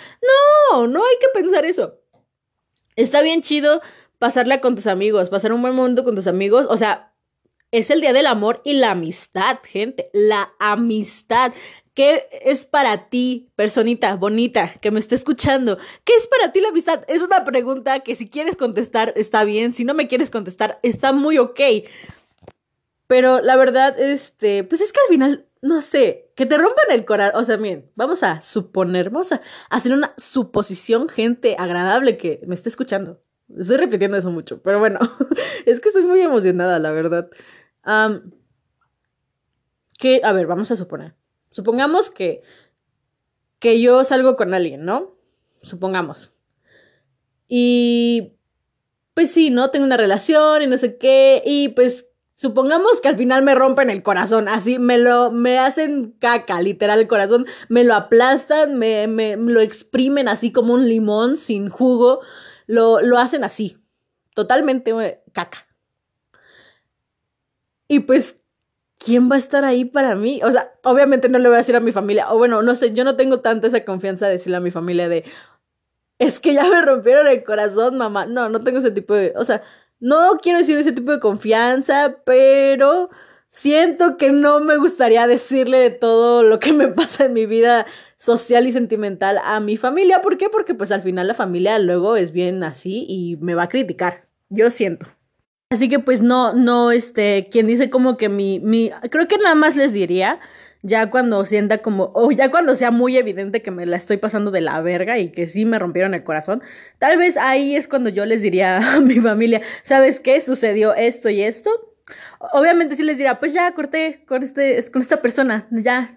No, 0.70 0.86
no 0.86 1.00
hay 1.00 1.16
que 1.20 1.28
pensar 1.34 1.64
eso. 1.64 1.98
Está 2.94 3.22
bien 3.22 3.40
chido 3.40 3.80
pasarla 4.22 4.60
con 4.60 4.76
tus 4.76 4.86
amigos, 4.86 5.30
pasar 5.30 5.52
un 5.52 5.62
buen 5.62 5.74
momento 5.74 6.04
con 6.04 6.14
tus 6.14 6.28
amigos, 6.28 6.68
o 6.70 6.76
sea, 6.76 7.12
es 7.72 7.90
el 7.90 8.00
día 8.00 8.12
del 8.12 8.26
amor 8.26 8.60
y 8.64 8.74
la 8.74 8.92
amistad, 8.92 9.58
gente, 9.64 10.10
la 10.12 10.52
amistad. 10.60 11.52
¿Qué 11.92 12.28
es 12.44 12.64
para 12.64 13.08
ti, 13.08 13.50
personita 13.56 14.14
bonita 14.14 14.74
que 14.80 14.92
me 14.92 15.00
está 15.00 15.16
escuchando? 15.16 15.76
¿Qué 16.04 16.12
es 16.14 16.28
para 16.28 16.52
ti 16.52 16.60
la 16.60 16.68
amistad? 16.68 17.02
Es 17.08 17.20
una 17.20 17.44
pregunta 17.44 17.98
que 17.98 18.14
si 18.14 18.28
quieres 18.28 18.54
contestar 18.54 19.12
está 19.16 19.42
bien, 19.42 19.72
si 19.72 19.84
no 19.84 19.92
me 19.92 20.06
quieres 20.06 20.30
contestar 20.30 20.78
está 20.84 21.10
muy 21.10 21.38
ok. 21.38 21.60
Pero 23.08 23.40
la 23.40 23.56
verdad, 23.56 23.98
este, 23.98 24.62
pues 24.62 24.82
es 24.82 24.92
que 24.92 25.00
al 25.00 25.08
final, 25.08 25.48
no 25.62 25.80
sé, 25.80 26.30
que 26.36 26.46
te 26.46 26.58
rompan 26.58 26.92
el 26.92 27.04
corazón. 27.04 27.40
O 27.40 27.44
sea, 27.44 27.56
miren, 27.56 27.90
vamos 27.96 28.22
a 28.22 28.40
suponer, 28.40 29.10
vamos 29.10 29.32
a 29.32 29.40
hacer 29.68 29.92
una 29.92 30.14
suposición, 30.16 31.08
gente 31.08 31.56
agradable 31.58 32.16
que 32.16 32.40
me 32.46 32.54
esté 32.54 32.68
escuchando. 32.68 33.20
Estoy 33.58 33.76
repitiendo 33.76 34.16
eso 34.16 34.30
mucho, 34.30 34.62
pero 34.62 34.78
bueno, 34.78 34.98
es 35.66 35.80
que 35.80 35.88
estoy 35.88 36.04
muy 36.04 36.20
emocionada, 36.20 36.78
la 36.78 36.90
verdad. 36.90 37.28
que, 39.98 40.20
a 40.24 40.32
ver, 40.32 40.46
vamos 40.46 40.70
a 40.70 40.76
suponer. 40.76 41.14
Supongamos 41.50 42.10
que, 42.10 42.42
que 43.58 43.80
yo 43.80 44.04
salgo 44.04 44.36
con 44.36 44.54
alguien, 44.54 44.84
¿no? 44.84 45.14
Supongamos. 45.60 46.32
Y, 47.46 48.32
pues 49.14 49.30
sí, 49.30 49.50
¿no? 49.50 49.70
Tengo 49.70 49.84
una 49.84 49.96
relación 49.96 50.62
y 50.62 50.66
no 50.66 50.78
sé 50.78 50.96
qué, 50.96 51.42
y 51.44 51.68
pues 51.68 52.06
supongamos 52.34 53.00
que 53.00 53.08
al 53.08 53.16
final 53.16 53.42
me 53.42 53.54
rompen 53.54 53.90
el 53.90 54.02
corazón, 54.02 54.48
así 54.48 54.78
me 54.78 54.98
lo, 54.98 55.30
me 55.30 55.58
hacen 55.58 56.16
caca, 56.18 56.60
literal 56.60 56.98
el 56.98 57.06
corazón, 57.06 57.46
me 57.68 57.84
lo 57.84 57.94
aplastan, 57.94 58.78
me, 58.78 59.06
me, 59.06 59.36
me 59.36 59.52
lo 59.52 59.60
exprimen 59.60 60.26
así 60.26 60.50
como 60.50 60.74
un 60.74 60.88
limón 60.88 61.36
sin 61.36 61.68
jugo 61.68 62.20
lo, 62.66 62.98
hacen 63.18 63.44
así, 63.44 63.78
totalmente 64.34 64.90
eh, 64.90 65.22
caca. 65.32 65.66
Y 67.88 68.00
pues, 68.00 68.40
¿quién 68.98 69.30
va 69.30 69.36
a 69.36 69.38
estar 69.38 69.64
ahí 69.64 69.84
para 69.84 70.14
mí? 70.14 70.40
O 70.44 70.50
sea, 70.50 70.72
obviamente 70.82 71.28
no 71.28 71.38
le 71.38 71.48
voy 71.48 71.56
a 71.56 71.58
decir 71.58 71.76
a 71.76 71.80
mi 71.80 71.92
familia, 71.92 72.32
o 72.32 72.38
bueno, 72.38 72.62
no 72.62 72.74
sé, 72.74 72.92
yo 72.92 73.04
no 73.04 73.16
tengo 73.16 73.40
tanta 73.40 73.66
esa 73.66 73.84
confianza 73.84 74.26
de 74.26 74.32
decirle 74.32 74.56
a 74.56 74.60
mi 74.60 74.70
familia 74.70 75.08
de, 75.08 75.24
es 76.18 76.40
que 76.40 76.54
ya 76.54 76.68
me 76.68 76.82
rompieron 76.82 77.26
el 77.26 77.42
corazón, 77.44 77.96
mamá. 77.98 78.26
No, 78.26 78.48
no 78.48 78.60
tengo 78.60 78.78
ese 78.78 78.92
tipo 78.92 79.14
de, 79.14 79.32
o 79.36 79.44
sea, 79.44 79.62
no 80.00 80.38
quiero 80.40 80.58
decir 80.58 80.78
ese 80.78 80.92
tipo 80.92 81.12
de 81.12 81.20
confianza, 81.20 82.18
pero 82.24 83.10
siento 83.50 84.16
que 84.16 84.30
no 84.30 84.60
me 84.60 84.76
gustaría 84.76 85.26
decirle 85.26 85.78
de 85.78 85.90
todo 85.90 86.42
lo 86.42 86.60
que 86.60 86.72
me 86.72 86.88
pasa 86.88 87.26
en 87.26 87.32
mi 87.34 87.46
vida 87.46 87.86
social 88.22 88.68
y 88.68 88.72
sentimental 88.72 89.40
a 89.42 89.58
mi 89.58 89.76
familia. 89.76 90.20
¿Por 90.20 90.38
qué? 90.38 90.48
Porque 90.48 90.74
pues 90.74 90.92
al 90.92 91.02
final 91.02 91.26
la 91.26 91.34
familia 91.34 91.80
luego 91.80 92.14
es 92.14 92.30
bien 92.30 92.62
así 92.62 93.04
y 93.08 93.36
me 93.40 93.56
va 93.56 93.64
a 93.64 93.68
criticar. 93.68 94.28
Yo 94.48 94.70
siento. 94.70 95.06
Así 95.72 95.88
que 95.88 95.98
pues 95.98 96.22
no, 96.22 96.52
no, 96.52 96.92
este, 96.92 97.48
quien 97.50 97.66
dice 97.66 97.90
como 97.90 98.16
que 98.16 98.28
mi, 98.28 98.60
mi, 98.60 98.92
creo 99.10 99.26
que 99.26 99.38
nada 99.38 99.56
más 99.56 99.74
les 99.74 99.92
diría, 99.92 100.38
ya 100.82 101.10
cuando 101.10 101.44
sienta 101.46 101.78
como, 101.78 102.12
o 102.14 102.30
ya 102.30 102.48
cuando 102.48 102.76
sea 102.76 102.92
muy 102.92 103.16
evidente 103.16 103.60
que 103.60 103.72
me 103.72 103.86
la 103.86 103.96
estoy 103.96 104.18
pasando 104.18 104.52
de 104.52 104.60
la 104.60 104.80
verga 104.82 105.18
y 105.18 105.32
que 105.32 105.48
sí 105.48 105.64
me 105.64 105.80
rompieron 105.80 106.14
el 106.14 106.22
corazón, 106.22 106.62
tal 106.98 107.18
vez 107.18 107.36
ahí 107.36 107.74
es 107.74 107.88
cuando 107.88 108.08
yo 108.08 108.24
les 108.24 108.42
diría 108.42 108.76
a 108.96 109.00
mi 109.00 109.18
familia, 109.18 109.62
¿sabes 109.82 110.20
qué? 110.20 110.40
Sucedió 110.40 110.94
esto 110.94 111.28
y 111.28 111.42
esto 111.42 111.91
obviamente 112.52 112.96
sí 112.96 113.02
les 113.02 113.18
dirá, 113.18 113.38
pues 113.38 113.52
ya 113.52 113.72
corté 113.72 114.24
con 114.26 114.42
este, 114.42 114.82
con 114.90 115.02
esta 115.02 115.22
persona, 115.22 115.68
ya, 115.70 116.16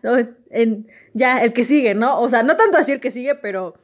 ya, 1.13 1.41
el 1.43 1.53
que 1.53 1.65
sigue, 1.65 1.95
¿no? 1.95 2.19
O 2.19 2.29
sea, 2.29 2.43
no 2.43 2.55
tanto 2.55 2.77
así 2.77 2.91
el 2.91 2.99
que 2.99 3.11
sigue, 3.11 3.35
pero 3.35 3.75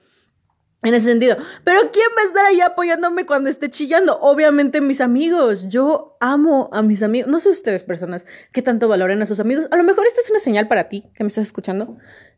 en 0.83 0.93
ese 0.93 1.07
sentido. 1.07 1.37
Pero 1.63 1.91
¿quién 1.91 2.07
va 2.17 2.21
a 2.23 2.25
estar 2.25 2.45
ahí 2.45 2.59
apoyándome 2.61 3.25
cuando 3.25 3.49
esté 3.49 3.69
chillando? 3.69 4.19
Obviamente 4.19 4.81
mis 4.81 4.99
amigos. 5.01 5.67
Yo 5.69 6.17
amo 6.19 6.69
a 6.73 6.81
mis 6.81 7.03
amigos. 7.03 7.29
No 7.29 7.39
sé 7.39 7.49
ustedes, 7.49 7.83
personas, 7.83 8.25
que 8.51 8.61
tanto 8.61 8.87
valoren 8.87 9.21
a 9.21 9.25
sus 9.25 9.39
amigos. 9.39 9.67
A 9.71 9.77
lo 9.77 9.83
mejor 9.83 10.07
esta 10.07 10.21
es 10.21 10.29
una 10.29 10.39
señal 10.39 10.67
para 10.67 10.89
ti, 10.89 11.11
que 11.13 11.23
me 11.23 11.27
estás 11.27 11.45
escuchando, 11.45 11.97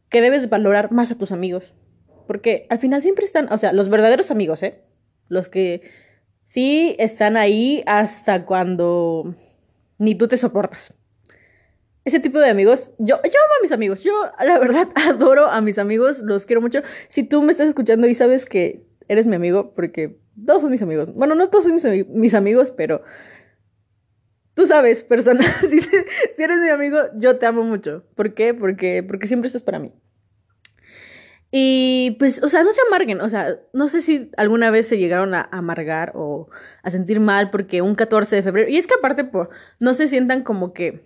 que 0.10 0.22
debes 0.22 0.50
valorar 0.50 0.92
más 0.92 1.12
a 1.12 1.18
tus 1.18 1.32
amigos. 1.32 1.74
Porque 2.28 2.68
al 2.70 2.80
final 2.80 3.02
siempre 3.02 3.26
están, 3.26 3.52
o 3.52 3.58
sea, 3.58 3.74
los 3.74 3.90
verdaderos 3.90 4.32
amigos, 4.32 4.62
¿eh? 4.64 4.84
Los 5.30 5.48
que 5.48 5.82
sí 6.46 6.96
están 7.00 7.38
ahí 7.38 7.84
hasta 7.86 8.46
cuando 8.46 9.36
ni 10.04 10.16
tú 10.16 10.28
te 10.28 10.38
soportas. 10.38 10.94
Ese 12.06 12.20
tipo 12.20 12.40
de 12.40 12.50
amigos, 12.50 12.92
yo, 13.00 13.16
yo 13.16 13.16
amo 13.16 13.54
a 13.60 13.62
mis 13.62 13.72
amigos, 13.72 14.04
yo 14.04 14.12
la 14.44 14.60
verdad 14.60 14.90
adoro 15.08 15.48
a 15.48 15.62
mis 15.62 15.78
amigos, 15.78 16.20
los 16.20 16.46
quiero 16.46 16.62
mucho. 16.62 16.82
Si 17.08 17.24
tú 17.24 17.42
me 17.42 17.52
estás 17.52 17.70
escuchando 17.70 18.08
y 18.08 18.14
sabes 18.14 18.46
que 18.46 18.86
eres 19.08 19.28
mi 19.28 19.36
amigo, 19.36 19.74
porque 19.74 20.20
todos 20.46 20.62
son 20.62 20.72
mis 20.72 20.82
amigos, 20.82 21.14
bueno, 21.14 21.36
no 21.36 21.50
todos 21.50 21.64
son 21.64 21.74
mis, 22.14 22.34
amigos, 22.34 22.72
pero 22.72 23.04
tú 24.54 24.68
sabes, 24.68 25.04
persona, 25.04 25.44
si, 25.62 25.80
si, 25.80 26.44
eres 26.44 26.60
mi 26.60 26.70
amigo, 26.70 27.00
yo 27.16 27.38
te 27.38 27.46
amo 27.46 27.64
mucho. 27.64 28.04
¿Por 28.16 28.34
qué? 28.34 28.54
Porque, 28.54 29.04
porque 29.04 29.28
siempre 29.28 29.48
estás 29.48 29.64
para 29.64 29.80
mí. 29.80 29.94
Y 31.56 32.16
pues, 32.18 32.42
o 32.42 32.50
sea, 32.50 32.64
no 32.64 32.72
se 32.72 32.82
amarguen, 32.88 33.22
o 33.22 33.30
sea, 33.30 33.60
no 33.74 33.88
sé 33.88 34.02
si 34.02 34.32
alguna 34.38 34.72
vez 34.72 34.88
se 34.88 34.98
llegaron 34.98 35.36
a 35.36 35.48
amargar 35.52 36.12
o 36.16 36.50
a 36.82 36.90
sentir 36.90 37.20
mal 37.20 37.52
porque 37.52 37.84
un 37.84 37.94
14 37.94 38.38
de 38.38 38.42
febrero, 38.42 38.70
y 38.72 38.78
es 38.78 38.88
que 38.88 38.96
aparte, 38.96 39.24
por, 39.24 39.52
no 39.78 39.94
se 39.94 40.08
sientan 40.08 40.42
como 40.42 40.74
que 40.74 41.06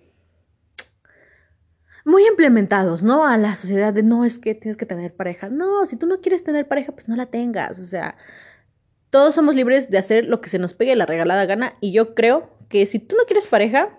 muy 2.06 2.26
implementados, 2.26 3.02
¿no? 3.02 3.26
A 3.26 3.36
la 3.36 3.56
sociedad 3.56 3.92
de 3.92 4.02
no 4.02 4.24
es 4.24 4.38
que 4.38 4.54
tienes 4.54 4.78
que 4.78 4.86
tener 4.86 5.14
pareja. 5.14 5.50
No, 5.50 5.84
si 5.84 5.96
tú 5.98 6.06
no 6.06 6.22
quieres 6.22 6.44
tener 6.44 6.66
pareja, 6.66 6.92
pues 6.92 7.10
no 7.10 7.16
la 7.16 7.26
tengas, 7.26 7.78
o 7.78 7.84
sea, 7.84 8.16
todos 9.10 9.34
somos 9.34 9.54
libres 9.54 9.90
de 9.90 9.98
hacer 9.98 10.24
lo 10.24 10.40
que 10.40 10.48
se 10.48 10.58
nos 10.58 10.72
pegue 10.72 10.96
la 10.96 11.04
regalada 11.04 11.44
gana 11.44 11.74
y 11.82 11.92
yo 11.92 12.14
creo 12.14 12.56
que 12.70 12.86
si 12.86 13.00
tú 13.00 13.16
no 13.16 13.24
quieres 13.26 13.48
pareja, 13.48 13.98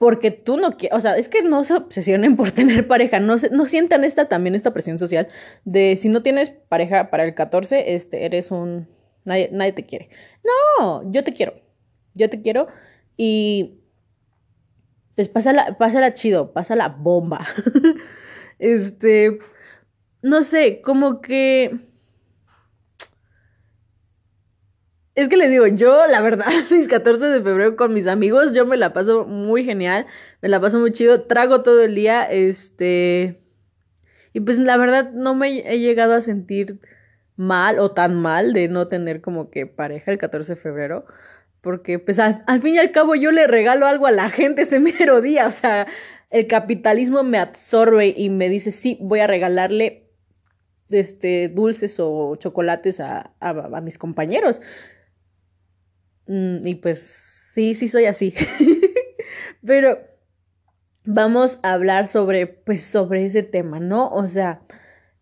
porque 0.00 0.30
tú 0.30 0.56
no 0.56 0.78
quieres, 0.78 0.96
o 0.96 1.00
sea, 1.02 1.18
es 1.18 1.28
que 1.28 1.42
no 1.42 1.62
se 1.62 1.74
obsesionen 1.74 2.34
por 2.34 2.52
tener 2.52 2.88
pareja, 2.88 3.20
no, 3.20 3.36
no 3.52 3.66
sientan 3.66 4.02
esta 4.02 4.30
también, 4.30 4.54
esta 4.54 4.72
presión 4.72 4.98
social 4.98 5.28
de 5.66 5.94
si 5.96 6.08
no 6.08 6.22
tienes 6.22 6.48
pareja 6.48 7.10
para 7.10 7.22
el 7.24 7.34
14, 7.34 7.94
este, 7.94 8.24
eres 8.24 8.50
un, 8.50 8.88
nadie, 9.26 9.50
nadie 9.52 9.72
te 9.72 9.84
quiere. 9.84 10.08
No, 10.42 11.12
yo 11.12 11.22
te 11.22 11.34
quiero, 11.34 11.52
yo 12.14 12.30
te 12.30 12.40
quiero 12.40 12.68
y 13.18 13.74
pues 15.16 15.28
pásala, 15.28 15.76
pásala 15.76 16.14
chido, 16.14 16.54
pásala 16.54 16.88
bomba. 16.88 17.46
este, 18.58 19.38
no 20.22 20.44
sé, 20.44 20.80
como 20.80 21.20
que 21.20 21.78
Es 25.20 25.28
que 25.28 25.36
les 25.36 25.50
digo, 25.50 25.66
yo 25.66 26.06
la 26.06 26.22
verdad, 26.22 26.46
mis 26.70 26.88
14 26.88 27.26
de 27.26 27.42
febrero 27.42 27.76
con 27.76 27.92
mis 27.92 28.06
amigos, 28.06 28.54
yo 28.54 28.64
me 28.64 28.78
la 28.78 28.94
paso 28.94 29.26
muy 29.26 29.62
genial, 29.62 30.06
me 30.40 30.48
la 30.48 30.62
paso 30.62 30.78
muy 30.78 30.92
chido, 30.92 31.24
trago 31.24 31.62
todo 31.62 31.82
el 31.82 31.94
día, 31.94 32.22
este... 32.24 33.38
Y 34.32 34.40
pues 34.40 34.58
la 34.58 34.78
verdad 34.78 35.10
no 35.12 35.34
me 35.34 35.58
he 35.70 35.78
llegado 35.78 36.14
a 36.14 36.22
sentir 36.22 36.80
mal 37.36 37.80
o 37.80 37.90
tan 37.90 38.18
mal 38.18 38.54
de 38.54 38.68
no 38.68 38.88
tener 38.88 39.20
como 39.20 39.50
que 39.50 39.66
pareja 39.66 40.10
el 40.10 40.16
14 40.16 40.54
de 40.54 40.56
febrero, 40.58 41.04
porque 41.60 41.98
pues 41.98 42.18
al, 42.18 42.42
fin 42.62 42.76
y 42.76 42.78
al 42.78 42.90
cabo 42.90 43.14
yo 43.14 43.30
le 43.30 43.46
regalo 43.46 43.86
algo 43.86 44.06
a 44.06 44.12
la 44.12 44.30
gente 44.30 44.62
ese 44.62 44.80
mero 44.80 45.20
día, 45.20 45.46
o 45.46 45.50
sea, 45.50 45.86
el 46.30 46.46
capitalismo 46.46 47.24
me 47.24 47.36
absorbe 47.36 48.14
y 48.16 48.30
me 48.30 48.48
dice, 48.48 48.72
sí, 48.72 48.96
voy 49.02 49.20
a 49.20 49.26
regalarle 49.26 50.08
este, 50.88 51.50
dulces 51.50 51.98
o 52.00 52.36
chocolates 52.36 53.00
a, 53.00 53.34
a 53.40 53.80
mis 53.82 53.98
compañeros. 53.98 54.62
Mm, 56.30 56.64
y 56.64 56.76
pues 56.76 57.00
sí, 57.00 57.74
sí 57.74 57.88
soy 57.88 58.04
así. 58.06 58.32
Pero 59.66 59.98
vamos 61.04 61.58
a 61.64 61.72
hablar 61.72 62.06
sobre, 62.06 62.46
pues, 62.46 62.84
sobre 62.84 63.24
ese 63.24 63.42
tema, 63.42 63.80
¿no? 63.80 64.08
O 64.10 64.28
sea, 64.28 64.62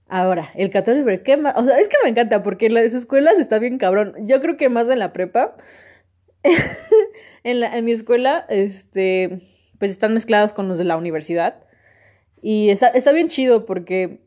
ahora, 0.07 0.51
el 0.55 0.69
14 0.69 1.05
de 1.05 1.23
¿qué 1.23 1.39
más? 1.39 1.55
O 1.57 1.65
sea, 1.65 1.79
es 1.79 1.89
que 1.89 1.97
me 2.05 2.11
encanta 2.11 2.43
porque 2.43 2.67
en 2.67 2.75
las 2.75 2.93
escuelas 2.93 3.39
está 3.39 3.59
bien 3.59 3.79
cabrón. 3.79 4.15
Yo 4.27 4.43
creo 4.43 4.59
que 4.59 4.69
más 4.69 4.89
en 4.91 4.99
la 4.99 5.15
prepa. 5.15 5.57
en, 7.43 7.61
la, 7.61 7.75
en 7.77 7.87
mi 7.87 7.93
escuela, 7.93 8.45
este, 8.51 9.39
pues 9.79 9.91
están 9.91 10.13
mezclados 10.13 10.53
con 10.53 10.69
los 10.69 10.77
de 10.77 10.85
la 10.85 10.99
universidad. 10.99 11.65
Y 12.43 12.69
está, 12.69 12.89
está 12.89 13.13
bien 13.13 13.29
chido 13.29 13.65
porque 13.65 14.21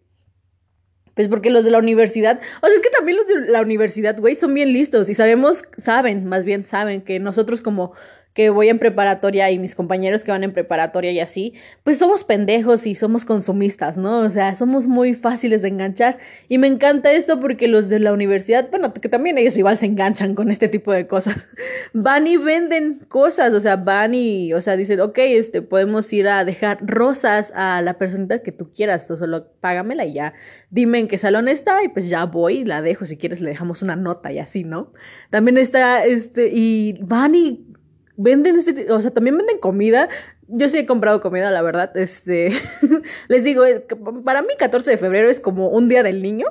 pues 1.14 1.28
porque 1.28 1.50
los 1.50 1.64
de 1.64 1.72
la 1.72 1.80
universidad, 1.80 2.40
o 2.62 2.68
sea, 2.68 2.76
es 2.76 2.82
que 2.82 2.90
también 2.90 3.18
los 3.18 3.28
de 3.28 3.52
la 3.52 3.62
universidad, 3.62 4.18
güey, 4.20 4.36
son 4.36 4.54
bien 4.54 4.72
listos 4.72 5.10
y 5.10 5.14
sabemos, 5.14 5.64
saben, 5.78 6.26
más 6.26 6.44
bien 6.44 6.64
saben 6.64 7.02
que 7.02 7.20
nosotros 7.20 7.62
como 7.62 7.94
que 8.34 8.50
voy 8.50 8.70
en 8.70 8.80
preparatoria 8.80 9.52
y 9.52 9.60
mis 9.60 9.76
compañeros 9.76 10.24
que 10.24 10.32
van 10.32 10.44
en 10.44 10.54
preparatoria 10.54 11.12
y 11.12 11.20
así, 11.20 11.54
pues 11.84 11.98
somos 11.98 12.24
pendejos 12.24 12.88
y 12.88 12.96
somos 12.96 13.26
consumistas, 13.26 13.98
¿no? 13.98 14.20
O 14.20 14.30
sea, 14.30 14.56
somos 14.56 14.88
muy 14.88 15.16
fáciles 15.16 15.62
de 15.62 15.68
enganchar. 15.68 16.18
Y 16.48 16.58
me 16.58 16.68
encanta 16.68 17.12
esto 17.12 17.40
porque 17.40 17.68
los 17.68 17.90
de 17.90 18.00
la 18.00 18.14
universidad, 18.14 18.70
bueno, 18.70 18.94
que 18.94 19.10
también 19.10 19.38
ellos 19.38 19.58
igual 19.58 19.78
se 19.78 19.86
enganchan 19.86 20.36
con 20.36 20.50
este 20.50 20.70
tipo 20.70 20.94
de 20.94 21.08
cosas. 21.08 21.50
Van 21.94 22.26
y 22.28 22.38
venden 22.38 23.00
cosas, 23.08 23.54
o 23.54 23.60
sea, 23.60 23.76
van 23.76 24.14
y, 24.14 24.54
o 24.54 24.62
sea, 24.62 24.78
dicen, 24.78 25.02
ok, 25.02 25.18
este, 25.18 25.62
podemos 25.62 26.12
ir 26.14 26.28
a 26.28 26.46
dejar 26.46 26.80
rosas 26.82 27.52
a 27.56 27.82
la 27.82 27.98
personita 27.98 28.42
que 28.42 28.52
tú 28.52 28.72
quieras, 28.74 29.08
tú 29.08 29.18
solo 29.18 29.52
págamela 29.60 30.06
y 30.06 30.14
ya, 30.14 30.34
dime 30.70 31.00
en 31.00 31.08
qué 31.08 31.18
salón 31.18 31.48
está 31.48 31.84
y 31.84 31.90
pues 31.90 32.08
ya 32.08 32.26
voy 32.26 32.64
la 32.64 32.82
dejo, 32.82 33.06
si 33.06 33.18
quieres 33.18 33.42
le 33.42 33.50
dejamos 33.50 33.82
una 33.82 33.96
nota 33.96 34.32
y 34.32 34.40
así, 34.40 34.64
¿no? 34.64 34.94
También 35.30 35.58
está, 35.58 36.06
este, 36.06 36.50
y 36.54 36.98
van 37.02 37.36
y 37.36 37.72
venden 38.18 38.58
este, 38.58 38.92
o 38.92 39.02
sea, 39.02 39.12
también 39.12 39.38
venden 39.38 39.60
comida. 39.60 40.10
Yo 40.48 40.70
sí 40.70 40.80
he 40.80 40.86
comprado 40.86 41.22
comida, 41.22 41.52
la 41.52 41.62
verdad. 41.62 41.96
Este, 41.96 42.52
les 43.28 43.44
digo, 43.44 43.66
eh, 43.66 43.86
para 44.24 44.42
mí 44.42 44.50
14 44.58 44.92
de 44.92 44.98
febrero 44.98 45.30
es 45.30 45.40
como 45.40 45.70
un 45.70 45.88
día 45.88 46.04
del 46.04 46.22
niño, 46.22 46.48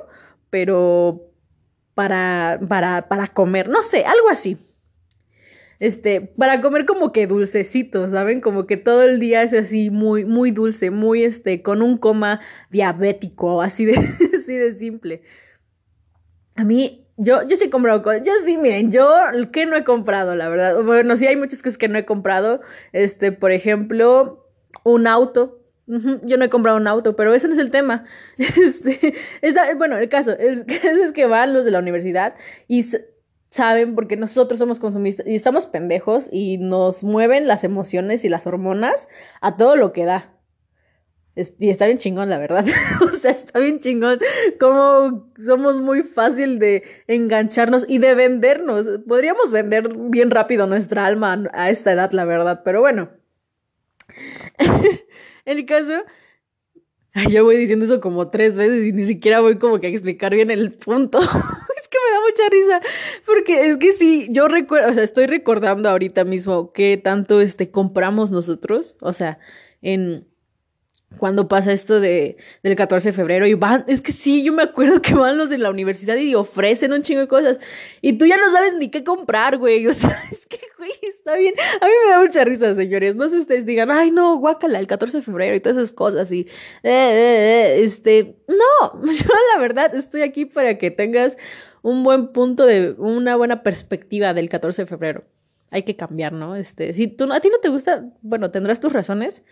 pero 0.49 1.31
para, 1.93 2.59
para, 2.67 3.07
para 3.07 3.27
comer, 3.27 3.69
no 3.69 3.83
sé, 3.83 4.05
algo 4.05 4.29
así. 4.29 4.57
Este, 5.79 6.21
para 6.21 6.61
comer 6.61 6.85
como 6.85 7.11
que 7.11 7.25
dulcecitos, 7.25 8.11
¿saben? 8.11 8.39
Como 8.39 8.67
que 8.67 8.77
todo 8.77 9.01
el 9.03 9.19
día 9.19 9.41
es 9.41 9.51
así 9.53 9.89
muy, 9.89 10.25
muy 10.25 10.51
dulce, 10.51 10.91
muy 10.91 11.23
este, 11.23 11.63
con 11.63 11.81
un 11.81 11.97
coma 11.97 12.39
diabético, 12.69 13.63
así 13.63 13.85
de, 13.85 13.93
así 14.37 14.55
de 14.57 14.73
simple. 14.73 15.23
A 16.55 16.63
mí 16.63 17.00
yo, 17.17 17.43
yo 17.47 17.55
sí 17.55 17.65
he 17.65 17.69
comprado 17.69 18.01
cosas. 18.01 18.21
Yo 18.23 18.33
sí, 18.43 18.57
miren, 18.57 18.91
yo, 18.91 19.09
¿qué 19.51 19.65
no 19.65 19.75
he 19.75 19.83
comprado, 19.83 20.35
la 20.35 20.49
verdad? 20.49 20.83
Bueno, 20.83 21.17
sí 21.17 21.27
hay 21.27 21.35
muchas 21.35 21.61
cosas 21.61 21.77
que 21.77 21.87
no 21.87 21.97
he 21.97 22.05
comprado. 22.05 22.61
Este, 22.93 23.31
por 23.31 23.51
ejemplo, 23.51 24.47
un 24.83 25.07
auto. 25.07 25.59
Yo 25.87 26.37
no 26.37 26.45
he 26.45 26.49
comprado 26.49 26.77
un 26.77 26.87
auto, 26.87 27.17
pero 27.17 27.33
ese 27.33 27.47
no 27.47 27.53
es 27.53 27.59
el 27.59 27.71
tema. 27.71 28.05
Este, 28.37 29.13
bueno, 29.75 29.97
el 29.97 30.09
caso 30.09 30.31
es, 30.31 30.59
es 30.83 31.11
que 31.11 31.25
van 31.25 31.53
los 31.53 31.65
de 31.65 31.71
la 31.71 31.79
universidad 31.79 32.35
y 32.67 32.85
saben 33.49 33.95
porque 33.95 34.15
nosotros 34.15 34.57
somos 34.57 34.79
consumistas 34.79 35.27
y 35.27 35.35
estamos 35.35 35.65
pendejos 35.65 36.29
y 36.31 36.57
nos 36.57 37.03
mueven 37.03 37.47
las 37.47 37.65
emociones 37.65 38.23
y 38.23 38.29
las 38.29 38.47
hormonas 38.47 39.09
a 39.41 39.57
todo 39.57 39.75
lo 39.75 39.91
que 39.91 40.05
da 40.05 40.33
y 41.35 41.69
está 41.69 41.85
bien 41.85 41.97
chingón, 41.97 42.29
la 42.29 42.39
verdad. 42.39 42.65
o 43.01 43.15
sea, 43.15 43.31
está 43.31 43.59
bien 43.59 43.79
chingón. 43.79 44.19
Como 44.59 45.31
somos 45.39 45.81
muy 45.81 46.03
fácil 46.03 46.59
de 46.59 46.83
engancharnos 47.07 47.85
y 47.87 47.99
de 47.99 48.15
vendernos. 48.15 48.87
Podríamos 49.07 49.51
vender 49.51 49.95
bien 49.95 50.29
rápido 50.29 50.67
nuestra 50.67 51.05
alma 51.05 51.41
a 51.53 51.69
esta 51.69 51.93
edad, 51.93 52.11
la 52.11 52.25
verdad. 52.25 52.61
Pero 52.65 52.81
bueno. 52.81 53.11
en 54.57 54.99
el 55.45 55.65
caso. 55.65 56.03
yo 57.29 57.45
voy 57.45 57.55
diciendo 57.55 57.85
eso 57.85 58.01
como 58.01 58.29
tres 58.29 58.57
veces 58.57 58.85
y 58.85 58.91
ni 58.91 59.05
siquiera 59.05 59.39
voy 59.39 59.57
como 59.57 59.79
que 59.79 59.87
a 59.87 59.89
explicar 59.89 60.33
bien 60.35 60.51
el 60.51 60.73
punto. 60.73 61.19
es 61.21 61.87
que 61.87 61.97
me 62.07 62.13
da 62.13 62.21
mucha 62.27 62.49
risa. 62.49 62.81
Porque 63.25 63.67
es 63.67 63.77
que 63.77 63.93
sí, 63.93 64.27
yo 64.31 64.49
recuerdo, 64.49 64.91
o 64.91 64.93
sea, 64.93 65.03
estoy 65.03 65.27
recordando 65.27 65.87
ahorita 65.89 66.25
mismo 66.25 66.73
que 66.73 66.97
tanto 66.97 67.39
este 67.39 67.71
compramos 67.71 68.31
nosotros. 68.31 68.97
O 68.99 69.13
sea, 69.13 69.39
en 69.81 70.27
cuando 71.17 71.47
pasa 71.47 71.71
esto 71.71 71.99
de, 71.99 72.37
del 72.63 72.75
14 72.75 73.09
de 73.09 73.13
febrero 73.13 73.45
y 73.45 73.53
van, 73.53 73.83
es 73.87 74.01
que 74.01 74.11
sí, 74.11 74.43
yo 74.43 74.53
me 74.53 74.63
acuerdo 74.63 75.01
que 75.01 75.13
van 75.13 75.37
los 75.37 75.49
de 75.49 75.57
la 75.57 75.69
universidad 75.69 76.15
y 76.15 76.35
ofrecen 76.35 76.93
un 76.93 77.01
chingo 77.01 77.21
de 77.21 77.27
cosas 77.27 77.59
y 78.01 78.13
tú 78.13 78.25
ya 78.25 78.37
no 78.37 78.49
sabes 78.51 78.75
ni 78.75 78.89
qué 78.89 79.03
comprar, 79.03 79.57
güey, 79.57 79.85
o 79.87 79.93
sea, 79.93 80.17
es 80.31 80.47
que, 80.47 80.59
güey, 80.77 80.91
está 81.03 81.35
bien, 81.35 81.53
a 81.81 81.85
mí 81.85 81.91
me 82.05 82.11
da 82.11 82.21
mucha 82.21 82.43
risa, 82.43 82.73
señores, 82.73 83.15
no 83.15 83.25
sé 83.29 83.35
si 83.35 83.41
ustedes 83.41 83.65
digan, 83.65 83.91
ay, 83.91 84.11
no, 84.11 84.37
guácala, 84.37 84.79
el 84.79 84.87
14 84.87 85.17
de 85.17 85.23
febrero 85.23 85.55
y 85.55 85.59
todas 85.59 85.77
esas 85.77 85.91
cosas 85.91 86.31
y, 86.31 86.41
eh, 86.41 86.47
eh, 86.83 87.75
eh, 87.77 87.83
este, 87.83 88.37
no, 88.47 89.03
yo 89.11 89.29
la 89.55 89.61
verdad 89.61 89.93
estoy 89.93 90.21
aquí 90.21 90.45
para 90.45 90.77
que 90.77 90.91
tengas 90.91 91.37
un 91.81 92.03
buen 92.03 92.29
punto 92.29 92.65
de, 92.65 92.95
una 92.97 93.35
buena 93.35 93.63
perspectiva 93.63 94.33
del 94.33 94.49
14 94.49 94.83
de 94.83 94.85
febrero. 94.85 95.23
Hay 95.71 95.83
que 95.83 95.95
cambiar, 95.95 96.33
¿no? 96.33 96.55
Este, 96.55 96.93
si 96.93 97.07
tú, 97.07 97.31
a 97.31 97.39
ti 97.39 97.49
no 97.49 97.59
te 97.59 97.69
gusta, 97.69 98.05
bueno, 98.21 98.51
tendrás 98.51 98.79
tus 98.79 98.91
razones, 98.91 99.43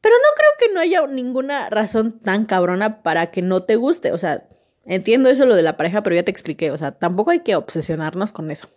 pero 0.00 0.14
no 0.16 0.28
creo 0.36 0.50
que 0.58 0.74
no 0.74 0.80
haya 0.80 1.06
ninguna 1.06 1.70
razón 1.70 2.20
tan 2.20 2.46
cabrona 2.46 3.02
para 3.02 3.30
que 3.30 3.42
no 3.42 3.64
te 3.64 3.76
guste. 3.76 4.12
O 4.12 4.18
sea, 4.18 4.48
entiendo 4.84 5.28
eso 5.28 5.46
lo 5.46 5.56
de 5.56 5.62
la 5.62 5.76
pareja, 5.76 6.02
pero 6.02 6.16
ya 6.16 6.22
te 6.22 6.30
expliqué. 6.30 6.70
O 6.70 6.76
sea, 6.76 6.92
tampoco 6.92 7.30
hay 7.30 7.40
que 7.40 7.56
obsesionarnos 7.56 8.32
con 8.32 8.50
eso. 8.50 8.68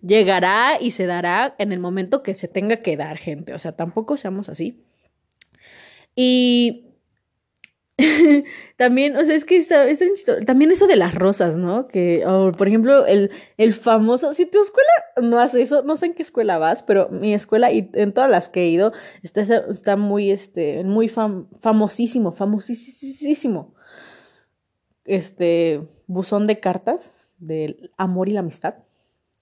Llegará 0.00 0.78
y 0.80 0.92
se 0.92 1.06
dará 1.06 1.54
en 1.58 1.72
el 1.72 1.80
momento 1.80 2.22
que 2.22 2.34
se 2.34 2.48
tenga 2.48 2.76
que 2.76 2.96
dar, 2.96 3.18
gente. 3.18 3.54
O 3.54 3.58
sea, 3.58 3.72
tampoco 3.72 4.16
seamos 4.16 4.48
así. 4.48 4.84
Y 6.14 6.83
también, 8.76 9.16
o 9.16 9.24
sea, 9.24 9.36
es 9.36 9.44
que 9.44 9.56
está, 9.56 9.86
está 9.88 10.04
También 10.44 10.72
eso 10.72 10.86
de 10.86 10.96
las 10.96 11.14
rosas, 11.14 11.56
¿no? 11.56 11.86
Que, 11.86 12.24
por 12.56 12.66
ejemplo, 12.66 13.06
el, 13.06 13.30
el 13.56 13.72
famoso, 13.72 14.34
si 14.34 14.46
tu 14.46 14.60
escuela 14.60 14.90
no 15.22 15.38
hace 15.38 15.62
eso, 15.62 15.82
no 15.82 15.96
sé 15.96 16.06
en 16.06 16.14
qué 16.14 16.22
escuela 16.22 16.58
vas, 16.58 16.82
pero 16.82 17.08
mi 17.10 17.34
escuela 17.34 17.70
y 17.70 17.90
en 17.94 18.12
todas 18.12 18.30
las 18.30 18.48
que 18.48 18.62
he 18.62 18.68
ido, 18.68 18.92
está, 19.22 19.42
está 19.42 19.96
muy, 19.96 20.30
este, 20.30 20.82
muy 20.82 21.08
famosísimo, 21.08 22.32
famosísimo. 22.32 23.74
Este, 25.04 25.82
buzón 26.06 26.46
de 26.46 26.58
cartas 26.58 27.34
del 27.38 27.92
amor 27.96 28.28
y 28.28 28.32
la 28.32 28.40
amistad. 28.40 28.74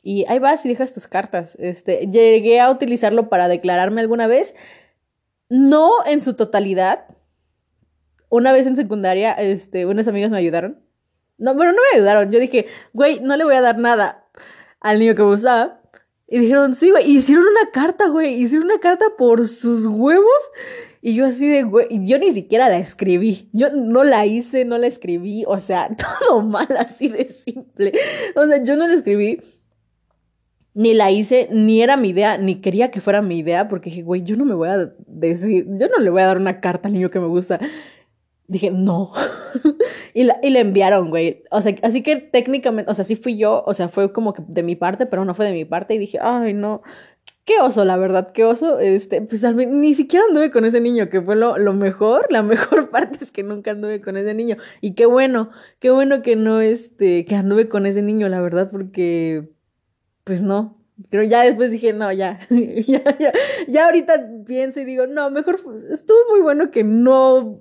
Y 0.02 0.26
ahí 0.28 0.40
vas 0.40 0.66
y 0.66 0.68
dejas 0.68 0.92
tus 0.92 1.06
cartas. 1.06 1.56
Este, 1.60 2.08
llegué 2.08 2.60
a 2.60 2.70
utilizarlo 2.70 3.28
para 3.28 3.48
declararme 3.48 4.00
alguna 4.00 4.26
vez, 4.26 4.54
no 5.48 5.90
en 6.04 6.20
su 6.20 6.34
totalidad, 6.34 7.06
una 8.32 8.50
vez 8.50 8.66
en 8.66 8.76
secundaria, 8.76 9.34
este, 9.34 9.84
unas 9.84 10.08
amigas 10.08 10.30
me 10.30 10.38
ayudaron. 10.38 10.80
No, 11.36 11.54
pero 11.54 11.70
no 11.72 11.78
me 11.92 11.98
ayudaron. 11.98 12.30
Yo 12.30 12.40
dije, 12.40 12.66
güey, 12.94 13.20
no 13.20 13.36
le 13.36 13.44
voy 13.44 13.54
a 13.54 13.60
dar 13.60 13.76
nada 13.78 14.26
al 14.80 15.00
niño 15.00 15.14
que 15.14 15.20
me 15.20 15.28
gustaba. 15.28 15.82
Y 16.28 16.38
dijeron, 16.38 16.74
sí, 16.74 16.90
güey, 16.90 17.10
hicieron 17.10 17.44
una 17.44 17.70
carta, 17.72 18.08
güey, 18.08 18.32
hicieron 18.32 18.64
una 18.64 18.78
carta 18.78 19.04
por 19.18 19.46
sus 19.46 19.86
huevos. 19.86 20.50
Y 21.02 21.14
yo 21.14 21.26
así 21.26 21.46
de, 21.46 21.64
güey, 21.64 21.88
yo 22.06 22.18
ni 22.18 22.30
siquiera 22.30 22.70
la 22.70 22.78
escribí. 22.78 23.50
Yo 23.52 23.68
no 23.68 24.02
la 24.02 24.24
hice, 24.24 24.64
no 24.64 24.78
la 24.78 24.86
escribí. 24.86 25.44
O 25.46 25.60
sea, 25.60 25.94
todo 26.28 26.40
mal, 26.40 26.68
así 26.78 27.08
de 27.08 27.28
simple. 27.28 27.92
O 28.34 28.46
sea, 28.46 28.64
yo 28.64 28.76
no 28.76 28.86
la 28.86 28.94
escribí. 28.94 29.40
ni 30.72 30.94
la 30.94 31.10
hice, 31.10 31.48
ni 31.52 31.82
era 31.82 31.98
mi 31.98 32.08
idea, 32.08 32.38
ni 32.38 32.62
quería 32.62 32.90
que 32.90 33.02
fuera 33.02 33.20
mi 33.20 33.38
idea, 33.40 33.68
porque 33.68 33.90
dije, 33.90 34.02
güey, 34.02 34.22
yo 34.22 34.36
no 34.36 34.46
me 34.46 34.54
voy 34.54 34.70
a 34.70 34.90
decir, 35.06 35.66
yo 35.68 35.88
no 35.88 35.98
le 35.98 36.08
voy 36.08 36.22
a 36.22 36.26
dar 36.28 36.38
una 36.38 36.62
carta 36.62 36.88
al 36.88 36.94
niño 36.94 37.10
que 37.10 37.20
me 37.20 37.26
gusta. 37.26 37.60
Dije, 38.48 38.70
no. 38.70 39.12
y, 40.14 40.24
la, 40.24 40.38
y 40.42 40.50
le 40.50 40.60
enviaron, 40.60 41.10
güey. 41.10 41.44
O 41.50 41.60
sea, 41.60 41.74
así 41.82 42.02
que 42.02 42.16
técnicamente, 42.16 42.90
o 42.90 42.94
sea, 42.94 43.04
sí 43.04 43.16
fui 43.16 43.36
yo, 43.36 43.62
o 43.66 43.74
sea, 43.74 43.88
fue 43.88 44.12
como 44.12 44.32
que 44.32 44.42
de 44.46 44.62
mi 44.62 44.76
parte, 44.76 45.06
pero 45.06 45.24
no 45.24 45.34
fue 45.34 45.46
de 45.46 45.52
mi 45.52 45.64
parte. 45.64 45.94
Y 45.94 45.98
dije, 45.98 46.18
ay, 46.20 46.52
no. 46.54 46.82
Qué 47.44 47.54
oso, 47.60 47.84
la 47.84 47.96
verdad, 47.96 48.30
qué 48.32 48.44
oso. 48.44 48.78
Este, 48.78 49.22
pues 49.22 49.42
ni 49.54 49.94
siquiera 49.94 50.26
anduve 50.28 50.50
con 50.50 50.64
ese 50.64 50.80
niño, 50.80 51.08
que 51.08 51.20
fue 51.20 51.36
lo, 51.36 51.58
lo 51.58 51.72
mejor. 51.72 52.26
La 52.30 52.42
mejor 52.42 52.90
parte 52.90 53.18
es 53.22 53.32
que 53.32 53.42
nunca 53.42 53.72
anduve 53.72 54.00
con 54.00 54.16
ese 54.16 54.34
niño. 54.34 54.56
Y 54.80 54.94
qué 54.94 55.06
bueno, 55.06 55.50
qué 55.78 55.90
bueno 55.90 56.22
que 56.22 56.36
no, 56.36 56.60
este, 56.60 57.24
que 57.24 57.34
anduve 57.34 57.68
con 57.68 57.86
ese 57.86 58.02
niño, 58.02 58.28
la 58.28 58.40
verdad, 58.40 58.70
porque 58.70 59.50
pues 60.24 60.42
no. 60.42 60.78
Pero 61.10 61.22
ya 61.24 61.42
después 61.42 61.70
dije, 61.70 61.92
no, 61.92 62.12
ya, 62.12 62.40
ya, 62.50 63.18
ya, 63.18 63.32
ya 63.66 63.86
ahorita 63.86 64.28
pienso 64.46 64.80
y 64.80 64.84
digo, 64.84 65.06
no, 65.06 65.30
mejor 65.30 65.60
estuvo 65.90 66.18
muy 66.30 66.40
bueno 66.40 66.70
que 66.70 66.84
no 66.84 67.60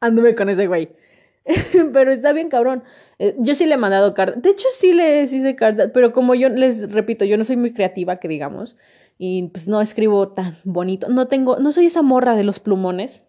anduve 0.00 0.34
con 0.34 0.48
ese 0.48 0.66
güey. 0.66 0.90
pero 1.92 2.12
está 2.12 2.32
bien 2.32 2.48
cabrón. 2.48 2.82
Eh, 3.18 3.34
yo 3.38 3.54
sí 3.54 3.66
le 3.66 3.74
he 3.74 3.78
mandado 3.78 4.14
cartas. 4.14 4.42
De 4.42 4.50
hecho, 4.50 4.66
sí 4.72 4.92
le 4.92 5.22
hice 5.22 5.54
cartas, 5.56 5.90
pero 5.94 6.12
como 6.12 6.34
yo 6.34 6.48
les 6.48 6.92
repito, 6.92 7.24
yo 7.24 7.36
no 7.36 7.44
soy 7.44 7.56
muy 7.56 7.72
creativa, 7.72 8.16
que 8.16 8.28
digamos, 8.28 8.76
y 9.18 9.44
pues 9.48 9.68
no 9.68 9.80
escribo 9.80 10.28
tan 10.28 10.56
bonito. 10.64 11.08
No 11.08 11.26
tengo, 11.26 11.56
no 11.58 11.72
soy 11.72 11.86
esa 11.86 12.02
morra 12.02 12.34
de 12.34 12.44
los 12.44 12.60
plumones. 12.60 13.24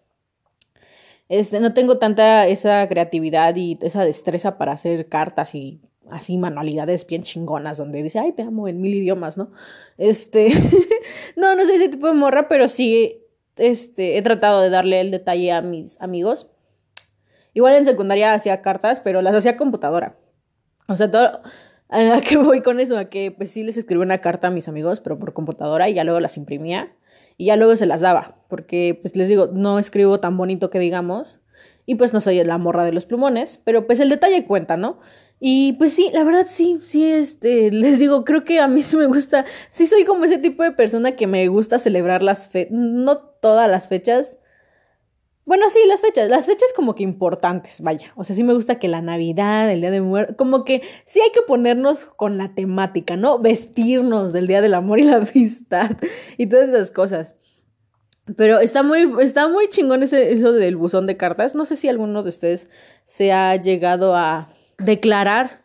Este, 1.29 1.59
no 1.59 1.73
tengo 1.73 1.97
tanta 1.97 2.47
esa 2.47 2.87
creatividad 2.87 3.55
y 3.55 3.77
esa 3.81 4.05
destreza 4.05 4.57
para 4.57 4.71
hacer 4.71 5.09
cartas 5.09 5.55
y 5.55 5.81
así 6.09 6.37
manualidades 6.37 7.05
bien 7.05 7.23
chingonas 7.23 7.77
donde 7.77 8.01
dice, 8.01 8.19
ay, 8.19 8.31
te 8.31 8.43
amo 8.43 8.69
en 8.69 8.79
mil 8.79 8.95
idiomas, 8.95 9.37
¿no? 9.37 9.51
Este, 9.97 10.49
no, 11.35 11.53
no 11.55 11.65
soy 11.65 11.75
ese 11.75 11.89
tipo 11.89 12.07
de 12.07 12.13
morra, 12.13 12.47
pero 12.47 12.69
sí, 12.69 13.25
este, 13.57 14.17
he 14.17 14.21
tratado 14.21 14.61
de 14.61 14.69
darle 14.69 15.01
el 15.01 15.11
detalle 15.11 15.51
a 15.51 15.61
mis 15.61 15.99
amigos. 16.01 16.47
Igual 17.57 17.73
en 17.73 17.85
secundaria 17.85 18.33
hacía 18.33 18.61
cartas, 18.61 18.99
pero 18.99 19.23
las 19.23 19.33
hacía 19.33 19.57
computadora. 19.57 20.15
O 20.87 20.95
sea, 20.95 21.09
todo, 21.09 21.41
¿a 21.89 22.21
qué 22.21 22.37
voy 22.37 22.61
con 22.61 22.79
eso? 22.79 22.99
A 22.99 23.05
que 23.05 23.31
pues 23.31 23.49
sí 23.49 23.63
les 23.63 23.77
escribí 23.77 23.99
una 23.99 24.19
carta 24.19 24.49
a 24.49 24.51
mis 24.51 24.67
amigos, 24.67 24.99
pero 24.99 25.17
por 25.17 25.33
computadora 25.33 25.89
y 25.89 25.95
ya 25.95 26.03
luego 26.03 26.19
las 26.19 26.37
imprimía 26.37 26.95
y 27.35 27.45
ya 27.47 27.55
luego 27.55 27.75
se 27.75 27.87
las 27.87 28.01
daba, 28.01 28.35
porque 28.47 28.99
pues 29.01 29.15
les 29.15 29.27
digo, 29.27 29.49
no 29.51 29.79
escribo 29.79 30.19
tan 30.19 30.37
bonito 30.37 30.69
que 30.69 30.77
digamos 30.77 31.39
y 31.87 31.95
pues 31.95 32.13
no 32.13 32.21
soy 32.21 32.43
la 32.43 32.59
morra 32.59 32.83
de 32.83 32.91
los 32.91 33.07
plumones, 33.07 33.59
pero 33.63 33.87
pues 33.87 33.99
el 34.01 34.09
detalle 34.09 34.45
cuenta, 34.45 34.77
¿no? 34.77 34.99
Y 35.39 35.73
pues 35.79 35.93
sí, 35.93 36.11
la 36.13 36.23
verdad 36.23 36.45
sí, 36.47 36.77
sí, 36.79 37.05
este, 37.05 37.71
les 37.71 37.97
digo, 37.97 38.23
creo 38.23 38.45
que 38.45 38.59
a 38.59 38.67
mí 38.67 38.83
sí 38.83 38.97
me 38.97 39.07
gusta, 39.07 39.45
sí 39.71 39.87
soy 39.87 40.05
como 40.05 40.25
ese 40.25 40.37
tipo 40.37 40.61
de 40.61 40.73
persona 40.73 41.15
que 41.15 41.25
me 41.25 41.47
gusta 41.47 41.79
celebrar 41.79 42.21
las 42.21 42.49
fechas, 42.49 42.71
no 42.71 43.17
todas 43.17 43.67
las 43.67 43.87
fechas. 43.87 44.37
Bueno, 45.47 45.69
sí, 45.69 45.79
las 45.87 46.01
fechas, 46.01 46.27
las 46.27 46.45
fechas 46.45 46.73
como 46.75 46.93
que 46.93 47.03
importantes, 47.03 47.79
vaya. 47.79 48.11
O 48.17 48.25
sea, 48.25 48.35
sí 48.35 48.43
me 48.43 48.53
gusta 48.53 48.79
que 48.79 48.89
la 48.89 49.01
Navidad, 49.01 49.71
el 49.71 49.79
Día 49.79 49.91
de 49.91 50.01
Muertos, 50.01 50.35
como 50.35 50.65
que 50.65 50.81
sí 51.05 51.21
hay 51.21 51.31
que 51.31 51.41
ponernos 51.41 52.03
con 52.03 52.37
la 52.37 52.53
temática, 52.53 53.15
¿no? 53.15 53.39
Vestirnos 53.39 54.33
del 54.33 54.45
Día 54.45 54.61
del 54.61 54.73
Amor 54.73 54.99
y 54.99 55.03
la 55.03 55.15
Amistad 55.15 55.91
y 56.37 56.47
todas 56.47 56.67
esas 56.67 56.91
cosas. 56.91 57.35
Pero 58.35 58.59
está 58.59 58.83
muy, 58.83 59.09
está 59.21 59.47
muy 59.47 59.69
chingón 59.69 60.03
ese, 60.03 60.33
eso 60.33 60.51
del 60.51 60.75
buzón 60.75 61.07
de 61.07 61.15
cartas. 61.15 61.55
No 61.55 61.63
sé 61.63 61.77
si 61.77 61.87
alguno 61.87 62.23
de 62.23 62.29
ustedes 62.29 62.69
se 63.05 63.31
ha 63.31 63.55
llegado 63.55 64.17
a 64.17 64.49
declarar 64.77 65.61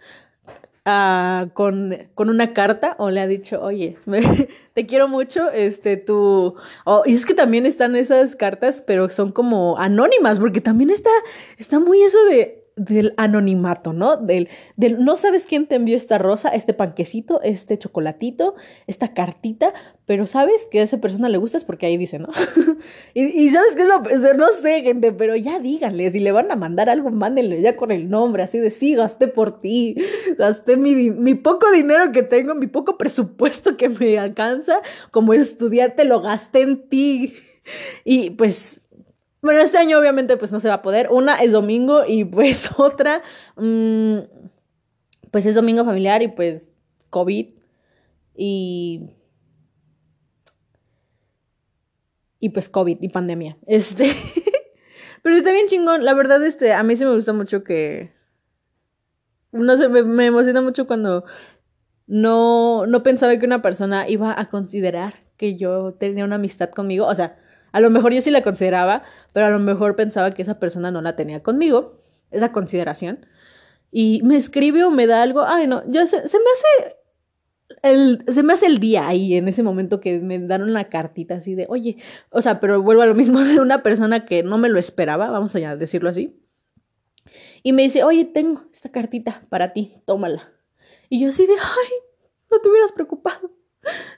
uh, 0.86 1.48
con, 1.52 1.96
con, 2.14 2.28
una 2.30 2.52
carta 2.52 2.96
o 2.98 3.10
le 3.10 3.20
ha 3.20 3.26
dicho, 3.26 3.60
oye, 3.62 3.96
te 4.74 4.86
quiero 4.86 5.08
mucho, 5.08 5.50
este, 5.50 5.96
tú... 5.96 6.56
Oh, 6.84 7.02
y 7.06 7.14
es 7.14 7.26
que 7.26 7.34
también 7.34 7.66
están 7.66 7.96
esas 7.96 8.36
cartas, 8.36 8.82
pero 8.86 9.08
son 9.08 9.32
como 9.32 9.78
anónimas, 9.78 10.40
porque 10.40 10.60
también 10.60 10.90
está, 10.90 11.10
está 11.58 11.78
muy 11.78 12.02
eso 12.02 12.24
de 12.26 12.61
del 12.76 13.14
anonimato, 13.16 13.92
¿no? 13.92 14.16
Del, 14.16 14.48
del 14.76 15.04
no 15.04 15.16
sabes 15.16 15.46
quién 15.46 15.66
te 15.66 15.74
envió 15.74 15.96
esta 15.96 16.18
rosa, 16.18 16.48
este 16.50 16.74
panquecito, 16.74 17.40
este 17.42 17.78
chocolatito, 17.78 18.54
esta 18.86 19.12
cartita, 19.12 19.72
pero 20.06 20.26
sabes 20.26 20.66
que 20.70 20.80
a 20.80 20.82
esa 20.82 21.00
persona 21.00 21.28
le 21.28 21.38
gusta 21.38 21.58
es 21.58 21.64
porque 21.64 21.86
ahí 21.86 21.96
dice, 21.96 22.18
¿no? 22.18 22.28
y, 23.14 23.50
sabes 23.50 23.76
qué 23.76 23.82
es 23.82 24.36
no 24.36 24.48
sé, 24.48 24.82
gente, 24.82 25.12
pero 25.12 25.36
ya 25.36 25.58
díganle, 25.58 26.10
si 26.10 26.20
le 26.20 26.32
van 26.32 26.50
a 26.50 26.56
mandar 26.56 26.88
algo, 26.88 27.10
mándenle 27.10 27.60
ya 27.60 27.76
con 27.76 27.90
el 27.90 28.08
nombre, 28.08 28.42
así 28.42 28.58
de 28.58 28.70
sí, 28.70 28.94
gasté 28.94 29.28
por 29.28 29.60
ti, 29.60 29.96
gasté 30.38 30.76
mi, 30.76 31.10
mi 31.10 31.34
poco 31.34 31.70
dinero 31.70 32.12
que 32.12 32.22
tengo, 32.22 32.54
mi 32.54 32.66
poco 32.66 32.98
presupuesto 32.98 33.76
que 33.76 33.88
me 33.88 34.18
alcanza, 34.18 34.80
como 35.10 35.34
estudiante 35.34 36.04
lo 36.04 36.20
gasté 36.20 36.62
en 36.62 36.88
ti. 36.88 37.34
Y 38.04 38.30
pues 38.30 38.81
bueno, 39.42 39.60
este 39.60 39.76
año 39.76 39.98
obviamente 39.98 40.36
pues 40.36 40.52
no 40.52 40.60
se 40.60 40.68
va 40.68 40.74
a 40.74 40.82
poder. 40.82 41.08
Una 41.10 41.42
es 41.42 41.52
domingo 41.52 42.04
y 42.06 42.24
pues 42.24 42.70
otra, 42.78 43.22
mmm, 43.56 44.18
pues 45.30 45.46
es 45.46 45.54
domingo 45.54 45.84
familiar 45.84 46.22
y 46.22 46.28
pues 46.28 46.74
COVID 47.10 47.52
y... 48.36 49.10
Y 52.38 52.48
pues 52.48 52.68
COVID 52.68 52.98
y 53.00 53.08
pandemia. 53.08 53.58
Este... 53.66 54.14
Pero 55.22 55.36
está 55.36 55.52
bien 55.52 55.66
chingón. 55.68 56.04
La 56.04 56.14
verdad, 56.14 56.44
este, 56.44 56.72
a 56.72 56.82
mí 56.82 56.96
sí 56.96 57.04
me 57.04 57.14
gusta 57.14 57.32
mucho 57.32 57.62
que... 57.62 58.10
No 59.52 59.76
sé, 59.76 59.88
me, 59.88 60.02
me 60.02 60.26
emociona 60.26 60.62
mucho 60.62 60.86
cuando 60.86 61.24
no, 62.06 62.86
no 62.86 63.02
pensaba 63.02 63.36
que 63.38 63.46
una 63.46 63.62
persona 63.62 64.08
iba 64.08 64.38
a 64.38 64.48
considerar 64.48 65.14
que 65.36 65.56
yo 65.56 65.94
tenía 65.94 66.24
una 66.24 66.36
amistad 66.36 66.70
conmigo. 66.70 67.06
O 67.06 67.14
sea, 67.14 67.38
a 67.72 67.80
lo 67.80 67.90
mejor 67.90 68.12
yo 68.12 68.20
sí 68.20 68.30
la 68.30 68.42
consideraba, 68.42 69.02
pero 69.32 69.46
a 69.46 69.50
lo 69.50 69.58
mejor 69.58 69.96
pensaba 69.96 70.30
que 70.30 70.42
esa 70.42 70.58
persona 70.58 70.90
no 70.90 71.00
la 71.00 71.16
tenía 71.16 71.42
conmigo, 71.42 71.98
esa 72.30 72.52
consideración. 72.52 73.26
Y 73.90 74.22
me 74.22 74.36
escribe 74.36 74.84
o 74.84 74.90
me 74.90 75.06
da 75.06 75.22
algo, 75.22 75.42
ay 75.42 75.66
no, 75.66 75.82
ya 75.90 76.06
se, 76.06 76.16
me 76.18 76.24
hace 76.24 76.96
el, 77.82 78.24
se 78.28 78.42
me 78.42 78.52
hace 78.52 78.66
el 78.66 78.78
día 78.78 79.08
ahí, 79.08 79.34
en 79.34 79.48
ese 79.48 79.62
momento 79.62 80.00
que 80.00 80.18
me 80.18 80.38
dan 80.38 80.62
una 80.62 80.88
cartita 80.88 81.34
así 81.36 81.54
de, 81.54 81.66
oye, 81.68 81.96
o 82.30 82.40
sea, 82.40 82.60
pero 82.60 82.82
vuelvo 82.82 83.02
a 83.02 83.06
lo 83.06 83.14
mismo 83.14 83.40
de 83.44 83.58
una 83.58 83.82
persona 83.82 84.24
que 84.24 84.42
no 84.42 84.58
me 84.58 84.68
lo 84.68 84.78
esperaba, 84.78 85.30
vamos 85.30 85.54
a 85.56 85.76
decirlo 85.76 86.10
así. 86.10 86.38
Y 87.62 87.72
me 87.72 87.82
dice, 87.82 88.04
oye, 88.04 88.24
tengo 88.24 88.64
esta 88.72 88.90
cartita 88.90 89.42
para 89.48 89.72
ti, 89.72 89.94
tómala. 90.04 90.52
Y 91.08 91.20
yo 91.20 91.28
así 91.28 91.46
de, 91.46 91.52
ay, 91.52 91.92
no 92.50 92.58
te 92.60 92.68
hubieras 92.68 92.92
preocupado 92.92 93.52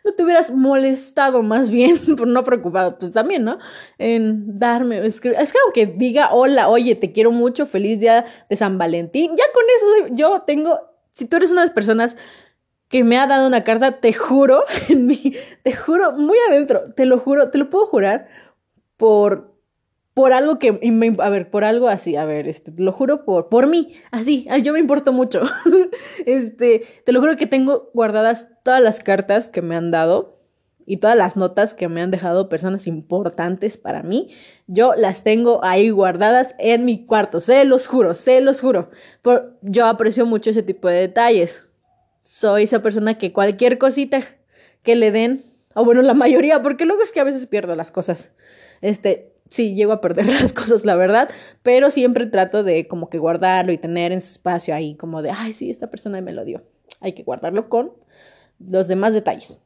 no 0.04 0.12
te 0.12 0.22
hubieras 0.22 0.50
molestado 0.50 1.42
más 1.42 1.70
bien, 1.70 1.98
por 2.16 2.26
no 2.26 2.44
preocupado, 2.44 2.98
pues 2.98 3.12
también, 3.12 3.44
¿no? 3.44 3.58
En 3.98 4.58
darme, 4.58 5.04
escribir. 5.06 5.38
Es 5.40 5.52
que 5.52 5.58
aunque 5.64 5.86
diga, 5.86 6.32
hola, 6.32 6.68
oye, 6.68 6.94
te 6.94 7.12
quiero 7.12 7.30
mucho, 7.30 7.66
feliz 7.66 8.00
día 8.00 8.24
de 8.48 8.56
San 8.56 8.78
Valentín, 8.78 9.32
ya 9.36 9.44
con 9.52 9.64
eso 9.76 10.14
yo 10.14 10.42
tengo, 10.42 10.80
si 11.10 11.26
tú 11.26 11.36
eres 11.36 11.52
una 11.52 11.62
de 11.62 11.68
las 11.68 11.74
personas 11.74 12.16
que 12.88 13.02
me 13.02 13.18
ha 13.18 13.26
dado 13.26 13.46
una 13.46 13.64
carta, 13.64 14.00
te 14.00 14.12
juro, 14.12 14.64
en 14.88 15.06
mí, 15.06 15.34
te 15.62 15.74
juro, 15.74 16.12
muy 16.12 16.38
adentro, 16.48 16.92
te 16.94 17.06
lo 17.06 17.18
juro, 17.18 17.50
te 17.50 17.58
lo 17.58 17.70
puedo 17.70 17.86
jurar 17.86 18.28
por 18.96 19.53
por 20.14 20.32
algo 20.32 20.60
que, 20.60 20.78
a 21.18 21.28
ver, 21.28 21.50
por 21.50 21.64
algo 21.64 21.88
así, 21.88 22.14
a 22.14 22.24
ver, 22.24 22.46
este, 22.46 22.70
te 22.70 22.82
lo 22.82 22.92
juro 22.92 23.24
por, 23.24 23.48
por 23.48 23.66
mí, 23.66 23.94
así, 24.12 24.46
yo 24.62 24.72
me 24.72 24.78
importo 24.78 25.12
mucho. 25.12 25.42
este, 26.26 26.86
te 27.04 27.12
lo 27.12 27.20
juro 27.20 27.36
que 27.36 27.48
tengo 27.48 27.90
guardadas 27.92 28.48
todas 28.62 28.80
las 28.80 29.00
cartas 29.00 29.48
que 29.48 29.60
me 29.60 29.74
han 29.74 29.90
dado 29.90 30.40
y 30.86 30.98
todas 30.98 31.16
las 31.16 31.36
notas 31.36 31.74
que 31.74 31.88
me 31.88 32.00
han 32.00 32.12
dejado 32.12 32.48
personas 32.48 32.86
importantes 32.86 33.76
para 33.76 34.04
mí. 34.04 34.28
Yo 34.68 34.94
las 34.96 35.24
tengo 35.24 35.64
ahí 35.64 35.90
guardadas 35.90 36.54
en 36.58 36.84
mi 36.84 37.06
cuarto, 37.06 37.40
se 37.40 37.64
los 37.64 37.88
juro, 37.88 38.14
se 38.14 38.40
los 38.40 38.60
juro. 38.60 38.90
Por, 39.20 39.58
yo 39.62 39.86
aprecio 39.86 40.26
mucho 40.26 40.50
ese 40.50 40.62
tipo 40.62 40.86
de 40.86 41.00
detalles. 41.00 41.68
Soy 42.22 42.64
esa 42.64 42.82
persona 42.82 43.18
que 43.18 43.32
cualquier 43.32 43.78
cosita 43.78 44.22
que 44.82 44.94
le 44.94 45.10
den, 45.10 45.42
o 45.74 45.84
bueno, 45.84 46.02
la 46.02 46.14
mayoría, 46.14 46.62
porque 46.62 46.84
luego 46.84 47.02
es 47.02 47.10
que 47.10 47.20
a 47.20 47.24
veces 47.24 47.46
pierdo 47.48 47.74
las 47.74 47.90
cosas. 47.90 48.32
Este, 48.80 49.33
sí, 49.54 49.74
llego 49.74 49.92
a 49.92 50.00
perder 50.00 50.26
las 50.40 50.52
cosas, 50.52 50.84
la 50.84 50.96
verdad, 50.96 51.30
pero 51.62 51.90
siempre 51.90 52.26
trato 52.26 52.62
de 52.64 52.86
como 52.88 53.08
que 53.08 53.18
guardarlo 53.18 53.72
y 53.72 53.78
tener 53.78 54.12
en 54.12 54.20
su 54.20 54.32
espacio 54.32 54.74
ahí 54.74 54.96
como 54.96 55.22
de, 55.22 55.30
ay, 55.30 55.52
sí, 55.52 55.70
esta 55.70 55.90
persona 55.90 56.20
me 56.20 56.32
lo 56.32 56.44
dio. 56.44 56.62
Hay 57.00 57.12
que 57.12 57.22
guardarlo 57.22 57.68
con 57.68 57.92
los 58.58 58.88
demás 58.88 59.14
detalles. 59.14 59.60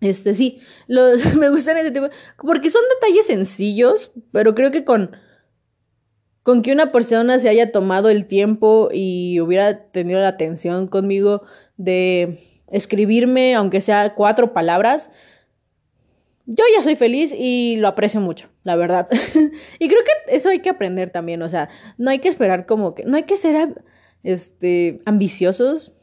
Este 0.00 0.34
sí, 0.34 0.60
los, 0.86 1.34
me 1.36 1.50
gustan 1.50 1.76
ese 1.76 1.90
tipo, 1.90 2.08
porque 2.38 2.70
son 2.70 2.82
detalles 3.00 3.26
sencillos, 3.26 4.12
pero 4.32 4.54
creo 4.54 4.70
que 4.70 4.84
con, 4.84 5.10
con 6.42 6.62
que 6.62 6.72
una 6.72 6.90
persona 6.90 7.38
se 7.38 7.48
haya 7.48 7.72
tomado 7.72 8.08
el 8.08 8.26
tiempo 8.26 8.88
y 8.92 9.40
hubiera 9.40 9.90
tenido 9.90 10.20
la 10.20 10.28
atención 10.28 10.88
conmigo 10.88 11.42
de 11.76 12.38
escribirme, 12.68 13.54
aunque 13.54 13.80
sea 13.80 14.14
cuatro 14.14 14.52
palabras, 14.52 15.10
yo 16.46 16.64
ya 16.74 16.82
soy 16.82 16.96
feliz 16.96 17.34
y 17.36 17.76
lo 17.76 17.88
aprecio 17.88 18.20
mucho, 18.20 18.48
la 18.64 18.76
verdad. 18.76 19.08
y 19.78 19.88
creo 19.88 20.00
que 20.04 20.34
eso 20.34 20.48
hay 20.48 20.60
que 20.60 20.70
aprender 20.70 21.10
también, 21.10 21.42
o 21.42 21.48
sea, 21.48 21.68
no 21.98 22.10
hay 22.10 22.18
que 22.18 22.28
esperar 22.28 22.66
como 22.66 22.94
que, 22.94 23.04
no 23.04 23.16
hay 23.16 23.24
que 23.24 23.36
ser 23.36 23.82
este, 24.22 25.00
ambiciosos, 25.06 25.94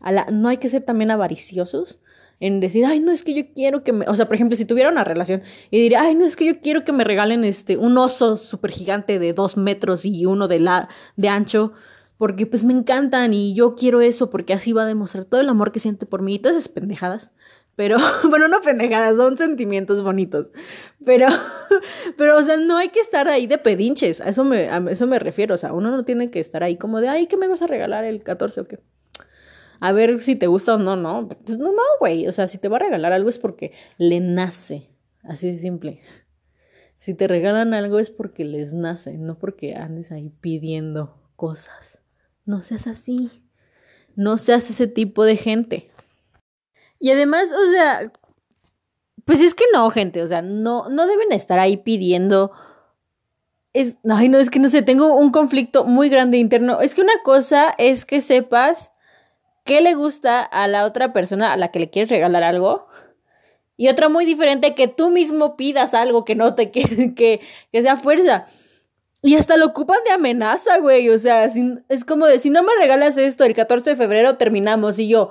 a 0.00 0.12
la, 0.12 0.26
no 0.26 0.48
hay 0.48 0.58
que 0.58 0.68
ser 0.68 0.82
también 0.82 1.10
avariciosos, 1.10 2.00
en 2.40 2.60
decir, 2.60 2.86
ay, 2.86 3.00
no 3.00 3.12
es 3.12 3.22
que 3.22 3.34
yo 3.34 3.42
quiero 3.54 3.84
que 3.84 3.92
me, 3.92 4.06
o 4.08 4.14
sea, 4.14 4.26
por 4.26 4.34
ejemplo, 4.34 4.56
si 4.56 4.64
tuviera 4.64 4.88
una 4.88 5.04
relación 5.04 5.42
y 5.70 5.80
diría, 5.80 6.00
ay, 6.00 6.14
no 6.14 6.24
es 6.24 6.36
que 6.36 6.46
yo 6.46 6.60
quiero 6.60 6.84
que 6.84 6.92
me 6.92 7.04
regalen 7.04 7.44
este, 7.44 7.76
un 7.76 7.98
oso 7.98 8.38
súper 8.38 8.70
gigante 8.70 9.18
de 9.18 9.34
dos 9.34 9.58
metros 9.58 10.06
y 10.06 10.24
uno 10.24 10.48
de, 10.48 10.58
la, 10.58 10.88
de 11.16 11.28
ancho, 11.28 11.72
porque 12.16 12.46
pues 12.46 12.64
me 12.64 12.72
encantan 12.72 13.34
y 13.34 13.54
yo 13.54 13.74
quiero 13.74 14.00
eso 14.00 14.30
porque 14.30 14.54
así 14.54 14.72
va 14.72 14.82
a 14.82 14.86
demostrar 14.86 15.26
todo 15.26 15.40
el 15.40 15.48
amor 15.50 15.70
que 15.70 15.80
siente 15.80 16.06
por 16.06 16.22
mí 16.22 16.34
y 16.34 16.38
todas 16.38 16.56
esas 16.56 16.68
pendejadas. 16.68 17.32
Pero, 17.80 17.96
bueno, 18.28 18.46
no 18.46 18.60
pendejadas, 18.60 19.16
son 19.16 19.38
sentimientos 19.38 20.02
bonitos. 20.02 20.52
Pero, 21.02 21.28
pero, 22.18 22.36
o 22.36 22.42
sea, 22.42 22.58
no 22.58 22.76
hay 22.76 22.90
que 22.90 23.00
estar 23.00 23.26
ahí 23.26 23.46
de 23.46 23.56
pedinches. 23.56 24.20
A 24.20 24.28
eso 24.28 24.44
me, 24.44 24.68
eso 24.92 25.06
me 25.06 25.18
refiero. 25.18 25.54
O 25.54 25.56
sea, 25.56 25.72
uno 25.72 25.90
no 25.90 26.04
tiene 26.04 26.30
que 26.30 26.40
estar 26.40 26.62
ahí 26.62 26.76
como 26.76 27.00
de, 27.00 27.08
ay, 27.08 27.26
¿qué 27.26 27.38
me 27.38 27.48
vas 27.48 27.62
a 27.62 27.66
regalar 27.66 28.04
el 28.04 28.22
14 28.22 28.60
o 28.60 28.68
qué? 28.68 28.80
A 29.80 29.92
ver 29.92 30.20
si 30.20 30.36
te 30.36 30.46
gusta 30.46 30.74
o 30.74 30.78
no, 30.78 30.94
no. 30.94 31.26
Pues 31.26 31.56
no, 31.56 31.72
no, 31.72 31.80
güey. 32.00 32.28
O 32.28 32.34
sea, 32.34 32.48
si 32.48 32.58
te 32.58 32.68
va 32.68 32.76
a 32.76 32.80
regalar 32.80 33.14
algo 33.14 33.30
es 33.30 33.38
porque 33.38 33.72
le 33.96 34.20
nace. 34.20 34.90
Así 35.22 35.50
de 35.50 35.56
simple. 35.56 36.02
Si 36.98 37.14
te 37.14 37.28
regalan 37.28 37.72
algo 37.72 37.98
es 37.98 38.10
porque 38.10 38.44
les 38.44 38.74
nace, 38.74 39.16
no 39.16 39.38
porque 39.38 39.74
andes 39.74 40.12
ahí 40.12 40.30
pidiendo 40.42 41.16
cosas. 41.34 42.02
No 42.44 42.60
seas 42.60 42.86
así. 42.86 43.30
No 44.16 44.36
seas 44.36 44.68
ese 44.68 44.86
tipo 44.86 45.24
de 45.24 45.38
gente. 45.38 45.89
Y 47.00 47.10
además, 47.10 47.50
o 47.50 47.70
sea, 47.70 48.12
pues 49.24 49.40
es 49.40 49.54
que 49.54 49.64
no, 49.72 49.90
gente, 49.90 50.22
o 50.22 50.26
sea, 50.26 50.42
no, 50.42 50.88
no 50.88 51.06
deben 51.06 51.32
estar 51.32 51.58
ahí 51.58 51.78
pidiendo. 51.78 52.52
Es, 53.72 53.96
ay, 54.08 54.28
no, 54.28 54.38
es 54.38 54.50
que 54.50 54.58
no 54.58 54.68
sé, 54.68 54.82
tengo 54.82 55.14
un 55.14 55.30
conflicto 55.30 55.84
muy 55.84 56.10
grande 56.10 56.36
interno. 56.36 56.80
Es 56.80 56.94
que 56.94 57.00
una 57.00 57.22
cosa 57.24 57.74
es 57.78 58.04
que 58.04 58.20
sepas 58.20 58.92
qué 59.64 59.80
le 59.80 59.94
gusta 59.94 60.42
a 60.42 60.68
la 60.68 60.84
otra 60.84 61.12
persona 61.12 61.52
a 61.52 61.56
la 61.56 61.70
que 61.70 61.80
le 61.80 61.90
quieres 61.90 62.10
regalar 62.10 62.42
algo. 62.42 62.86
Y 63.76 63.88
otra 63.88 64.10
muy 64.10 64.26
diferente, 64.26 64.74
que 64.74 64.88
tú 64.88 65.08
mismo 65.08 65.56
pidas 65.56 65.94
algo 65.94 66.26
que 66.26 66.34
no 66.34 66.54
te 66.54 66.70
que, 66.72 67.14
que, 67.14 67.40
que 67.72 67.82
sea 67.82 67.96
fuerza. 67.96 68.46
Y 69.22 69.36
hasta 69.36 69.56
lo 69.56 69.66
ocupan 69.66 69.98
de 70.04 70.12
amenaza, 70.12 70.78
güey. 70.78 71.08
O 71.10 71.18
sea, 71.18 71.44
es 71.44 72.04
como 72.04 72.26
de 72.26 72.38
si 72.38 72.50
no 72.50 72.62
me 72.62 72.72
regalas 72.78 73.16
esto, 73.16 73.44
el 73.44 73.54
14 73.54 73.90
de 73.90 73.96
febrero 73.96 74.36
terminamos. 74.36 74.98
Y 74.98 75.08
yo, 75.08 75.30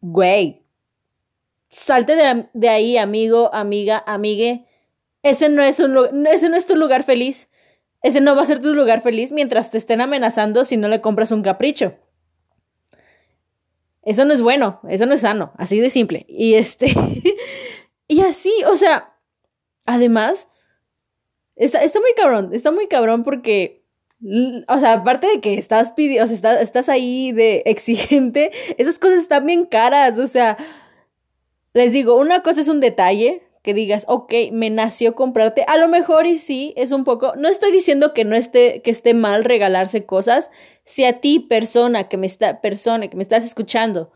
güey, 0.00 0.62
salte 1.70 2.14
de, 2.52 2.68
ahí, 2.68 2.96
amigo, 2.96 3.52
amiga, 3.54 4.02
amigue. 4.06 4.66
Ese 5.22 5.48
no, 5.48 5.62
es 5.62 5.80
un, 5.80 6.26
ese 6.26 6.48
no 6.48 6.56
es 6.56 6.66
tu 6.66 6.76
lugar 6.76 7.04
feliz. 7.04 7.48
Ese 8.02 8.20
no 8.20 8.36
va 8.36 8.42
a 8.42 8.46
ser 8.46 8.60
tu 8.60 8.74
lugar 8.74 9.00
feliz 9.00 9.32
mientras 9.32 9.70
te 9.70 9.78
estén 9.78 10.00
amenazando 10.00 10.64
si 10.64 10.76
no 10.76 10.88
le 10.88 11.00
compras 11.00 11.32
un 11.32 11.42
capricho. 11.42 11.96
Eso 14.02 14.24
no 14.24 14.32
es 14.32 14.40
bueno, 14.40 14.80
eso 14.88 15.04
no 15.04 15.14
es 15.14 15.20
sano, 15.20 15.52
así 15.56 15.80
de 15.80 15.90
simple. 15.90 16.24
Y 16.28 16.54
este, 16.54 16.86
y 18.08 18.20
así, 18.20 18.52
o 18.66 18.76
sea, 18.76 19.16
además, 19.84 20.48
está, 21.56 21.82
está 21.82 22.00
muy 22.00 22.14
cabrón, 22.16 22.50
está 22.54 22.70
muy 22.70 22.86
cabrón 22.86 23.24
porque 23.24 23.77
o 24.20 24.78
sea, 24.78 24.94
aparte 24.94 25.26
de 25.28 25.40
que 25.40 25.58
estás 25.58 25.92
pidiendo, 25.92 26.24
o 26.24 26.26
sea, 26.26 26.60
estás, 26.60 26.88
ahí 26.88 27.32
de 27.32 27.62
exigente, 27.66 28.50
esas 28.76 28.98
cosas 28.98 29.18
están 29.18 29.46
bien 29.46 29.64
caras, 29.64 30.18
o 30.18 30.26
sea, 30.26 30.56
les 31.74 31.92
digo, 31.92 32.16
una 32.16 32.42
cosa 32.42 32.60
es 32.60 32.68
un 32.68 32.80
detalle, 32.80 33.42
que 33.62 33.74
digas, 33.74 34.04
ok, 34.08 34.32
me 34.52 34.70
nació 34.70 35.14
comprarte, 35.14 35.64
a 35.68 35.76
lo 35.76 35.88
mejor 35.88 36.26
y 36.26 36.38
sí, 36.38 36.72
es 36.76 36.90
un 36.90 37.04
poco, 37.04 37.34
no 37.36 37.48
estoy 37.48 37.70
diciendo 37.70 38.14
que 38.14 38.24
no 38.24 38.34
esté, 38.34 38.82
que 38.82 38.90
esté 38.90 39.14
mal 39.14 39.44
regalarse 39.44 40.06
cosas, 40.06 40.50
si 40.84 41.04
a 41.04 41.20
ti, 41.20 41.40
persona 41.40 42.08
que 42.08 42.16
me 42.16 42.26
está, 42.26 42.60
persona 42.60 43.08
que 43.08 43.16
me 43.16 43.22
estás 43.22 43.44
escuchando, 43.44 44.10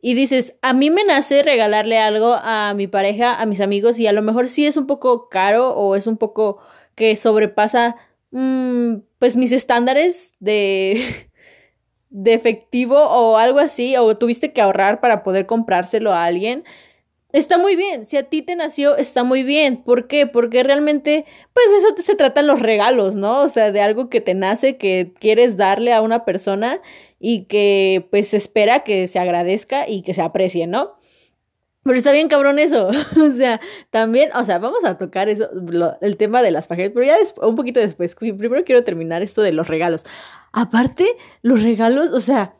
y 0.00 0.14
dices, 0.14 0.56
a 0.60 0.74
mí 0.74 0.90
me 0.90 1.02
nace 1.02 1.42
regalarle 1.42 1.98
algo 1.98 2.34
a 2.34 2.74
mi 2.74 2.86
pareja, 2.86 3.40
a 3.40 3.46
mis 3.46 3.62
amigos, 3.62 3.98
y 3.98 4.06
a 4.06 4.12
lo 4.12 4.20
mejor 4.20 4.50
sí 4.50 4.66
es 4.66 4.76
un 4.76 4.86
poco 4.86 5.30
caro 5.30 5.74
o 5.74 5.96
es 5.96 6.06
un 6.06 6.18
poco 6.18 6.58
que 6.94 7.16
sobrepasa 7.16 7.96
Mm, 8.34 9.02
pues 9.20 9.36
mis 9.36 9.52
estándares 9.52 10.32
de, 10.40 11.00
de 12.10 12.34
efectivo 12.34 12.96
o 12.96 13.36
algo 13.36 13.60
así, 13.60 13.96
o 13.96 14.16
tuviste 14.16 14.52
que 14.52 14.60
ahorrar 14.60 15.00
para 15.00 15.22
poder 15.22 15.46
comprárselo 15.46 16.12
a 16.12 16.24
alguien, 16.24 16.64
está 17.32 17.58
muy 17.58 17.76
bien. 17.76 18.06
Si 18.06 18.16
a 18.16 18.24
ti 18.24 18.42
te 18.42 18.56
nació, 18.56 18.96
está 18.96 19.22
muy 19.22 19.44
bien. 19.44 19.84
¿Por 19.84 20.08
qué? 20.08 20.26
Porque 20.26 20.64
realmente, 20.64 21.26
pues 21.52 21.66
eso 21.78 21.94
se 21.96 22.16
tratan 22.16 22.48
los 22.48 22.60
regalos, 22.60 23.14
¿no? 23.14 23.42
O 23.42 23.48
sea, 23.48 23.70
de 23.70 23.80
algo 23.80 24.10
que 24.10 24.20
te 24.20 24.34
nace, 24.34 24.78
que 24.78 25.12
quieres 25.20 25.56
darle 25.56 25.92
a 25.92 26.02
una 26.02 26.24
persona 26.24 26.80
y 27.20 27.44
que 27.44 28.08
pues 28.10 28.34
espera 28.34 28.80
que 28.82 29.06
se 29.06 29.20
agradezca 29.20 29.88
y 29.88 30.02
que 30.02 30.12
se 30.12 30.22
aprecie, 30.22 30.66
¿no? 30.66 30.96
Pero 31.84 31.98
está 31.98 32.12
bien 32.12 32.28
cabrón 32.28 32.58
eso. 32.58 32.88
o 33.22 33.30
sea, 33.30 33.60
también, 33.90 34.30
o 34.34 34.42
sea, 34.42 34.58
vamos 34.58 34.84
a 34.84 34.98
tocar 34.98 35.28
eso, 35.28 35.48
el 36.00 36.16
tema 36.16 36.42
de 36.42 36.50
las 36.50 36.66
páginas, 36.66 36.92
pero 36.94 37.06
ya 37.06 37.16
un 37.42 37.54
poquito 37.54 37.78
después. 37.78 38.14
Primero 38.16 38.64
quiero 38.64 38.82
terminar 38.82 39.22
esto 39.22 39.42
de 39.42 39.52
los 39.52 39.68
regalos. 39.68 40.04
Aparte, 40.52 41.06
los 41.42 41.62
regalos, 41.62 42.10
o 42.10 42.20
sea, 42.20 42.56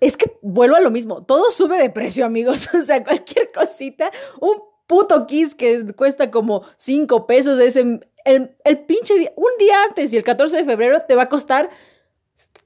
es 0.00 0.16
que 0.16 0.36
vuelvo 0.42 0.76
a 0.76 0.80
lo 0.80 0.90
mismo. 0.90 1.24
Todo 1.24 1.50
sube 1.50 1.78
de 1.78 1.90
precio, 1.90 2.26
amigos. 2.26 2.68
O 2.74 2.82
sea, 2.82 3.04
cualquier 3.04 3.52
cosita, 3.52 4.10
un 4.40 4.56
puto 4.88 5.26
kiss 5.26 5.54
que 5.54 5.86
cuesta 5.94 6.30
como 6.30 6.64
cinco 6.76 7.26
pesos, 7.26 7.60
ese, 7.60 8.00
el, 8.24 8.56
el 8.64 8.78
pinche 8.80 9.14
día, 9.14 9.32
un 9.36 9.50
día 9.58 9.84
antes 9.84 10.12
y 10.12 10.16
el 10.16 10.24
14 10.24 10.56
de 10.56 10.64
febrero 10.64 11.02
te 11.06 11.14
va 11.14 11.22
a 11.22 11.28
costar 11.28 11.70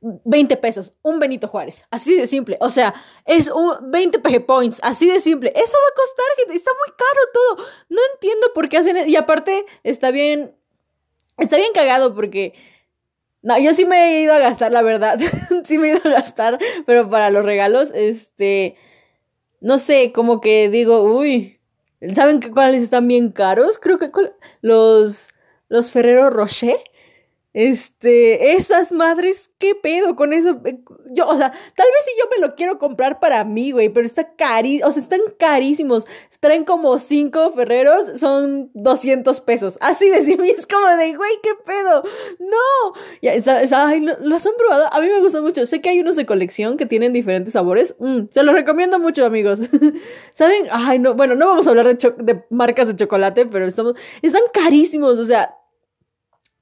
20 0.01 0.57
pesos, 0.59 0.95
un 1.03 1.19
Benito 1.19 1.49
Juárez, 1.49 1.87
así 1.91 2.17
de 2.17 2.27
simple. 2.27 2.57
O 2.61 2.71
sea, 2.71 2.95
es 3.25 3.49
un 3.49 3.91
20 3.91 4.19
PG 4.19 4.47
points, 4.47 4.81
así 4.83 5.09
de 5.09 5.21
simple. 5.21 5.53
Eso 5.55 5.77
va 5.77 5.89
a 5.89 5.97
costar, 5.97 6.55
está 6.55 6.71
muy 6.73 6.95
caro 6.97 7.21
todo. 7.33 7.67
No 7.89 8.01
entiendo 8.15 8.49
por 8.55 8.69
qué 8.69 8.79
hacen 8.79 8.97
eso. 8.97 9.09
Y 9.09 9.17
aparte, 9.17 9.65
está 9.83 10.11
bien, 10.11 10.55
está 11.39 11.57
bien 11.57 11.73
cagado 11.73 12.15
porque... 12.15 12.55
No, 13.43 13.59
yo 13.59 13.73
sí 13.75 13.85
me 13.85 14.19
he 14.19 14.23
ido 14.23 14.33
a 14.35 14.39
gastar, 14.39 14.73
la 14.73 14.83
verdad. 14.83 15.21
sí 15.65 15.79
me 15.79 15.89
he 15.89 15.91
ido 15.93 16.01
a 16.05 16.15
gastar, 16.15 16.59
pero 16.85 17.09
para 17.09 17.31
los 17.31 17.45
regalos, 17.45 17.93
este... 17.95 18.77
No 19.61 19.79
sé, 19.79 20.13
como 20.13 20.41
que 20.41 20.69
digo, 20.69 21.03
uy, 21.03 21.61
¿saben 22.15 22.41
cuáles 22.53 22.83
están 22.83 23.09
bien 23.09 23.33
caros? 23.33 23.79
Creo 23.79 23.97
que 23.99 24.11
los, 24.61 25.31
los 25.69 25.93
Ferrero 25.93 26.29
Rocher 26.29 26.79
este, 27.57 28.53
esas 28.53 28.93
madres, 28.93 29.51
¿qué 29.57 29.75
pedo 29.75 30.15
con 30.15 30.35
eso? 30.35 30.61
Eh, 30.67 30.79
yo, 31.07 31.27
o 31.27 31.35
sea, 31.39 31.53
tal 31.53 31.87
vez 31.87 32.05
si 32.05 32.11
yo 32.21 32.29
me 32.31 32.47
lo 32.47 32.55
quiero 32.55 32.79
comprar 32.79 33.19
para 33.19 33.45
mí, 33.45 33.71
güey, 33.71 33.89
pero 33.89 34.05
está 34.05 34.35
carísimo, 34.35 34.87
o 34.87 34.93
sea, 34.93 35.03
están 35.03 35.21
carísimos. 35.39 36.07
Traen 36.41 36.67
como 36.67 36.99
cinco 36.99 37.51
ferreros, 37.53 38.21
son 38.21 38.71
200 38.75 39.41
pesos. 39.41 39.79
Así 39.81 40.11
de 40.11 40.23
sí 40.23 40.37
es 40.55 40.67
como 40.67 40.87
de, 40.99 41.17
güey, 41.17 41.31
¿qué 41.43 41.53
pedo? 41.65 42.03
No. 42.41 42.93
Ya, 43.23 43.33
esa, 43.33 43.87
ay, 43.87 44.01
¿lo, 44.01 44.37
has 44.37 44.47
probado? 44.59 44.93
A 44.93 45.01
mí 45.01 45.09
me 45.09 45.23
gusta 45.23 45.41
mucho. 45.41 45.65
Sé 45.65 45.81
que 45.81 45.89
hay 45.89 46.01
unos 46.01 46.17
de 46.17 46.27
colección 46.27 46.77
que 46.77 46.85
tienen 46.85 47.15
diferentes 47.15 47.55
sabores. 47.55 47.97
Mm, 48.01 48.25
se 48.33 48.43
los 48.43 48.55
recomiendo 48.55 48.99
mucho, 48.99 49.25
amigos. 49.25 49.61
¿Saben? 50.35 50.67
Ay, 50.71 50.99
no, 50.99 51.15
bueno, 51.15 51.35
no 51.35 51.47
vamos 51.47 51.67
a 51.67 51.71
hablar 51.71 51.87
de, 51.87 52.15
de 52.19 52.45
marcas 52.51 52.89
de 52.89 52.97
chocolate, 52.97 53.47
pero 53.47 53.65
estamos, 53.65 53.95
están 54.21 54.43
carísimos, 54.53 55.19
o 55.19 55.25
sea, 55.25 55.57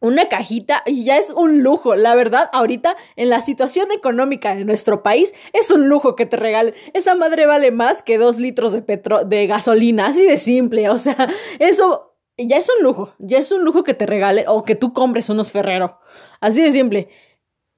una 0.05 0.29
cajita 0.29 0.83
y 0.85 1.05
ya 1.05 1.17
es 1.17 1.31
un 1.31 1.63
lujo. 1.63 1.97
La 1.97 2.15
verdad, 2.15 2.51
ahorita 2.53 2.95
en 3.17 3.31
la 3.31 3.41
situación 3.41 3.91
económica 3.91 4.55
de 4.55 4.67
nuestro 4.67 5.03
país 5.03 5.33
es 5.55 5.71
un 5.71 5.89
lujo 5.89 6.15
que 6.15 6.27
te 6.27 6.37
regalen. 6.37 6.75
Esa 6.93 7.15
madre 7.15 7.47
vale 7.47 7.71
más 7.71 8.03
que 8.03 8.19
dos 8.19 8.37
litros 8.39 8.75
de 8.75 8.83
petro 8.83 9.25
de 9.25 9.47
gasolina, 9.47 10.09
así 10.09 10.23
de 10.23 10.37
simple. 10.37 10.91
O 10.91 10.99
sea, 10.99 11.17
eso 11.59 12.15
ya 12.37 12.59
es 12.59 12.69
un 12.77 12.85
lujo. 12.85 13.15
Ya 13.19 13.39
es 13.39 13.51
un 13.51 13.65
lujo 13.65 13.83
que 13.83 13.95
te 13.95 14.05
regale 14.05 14.45
o 14.47 14.63
que 14.63 14.75
tú 14.75 14.93
compres 14.93 15.31
unos 15.31 15.53
Ferrero. 15.53 15.99
Así 16.39 16.61
de 16.61 16.71
simple. 16.71 17.09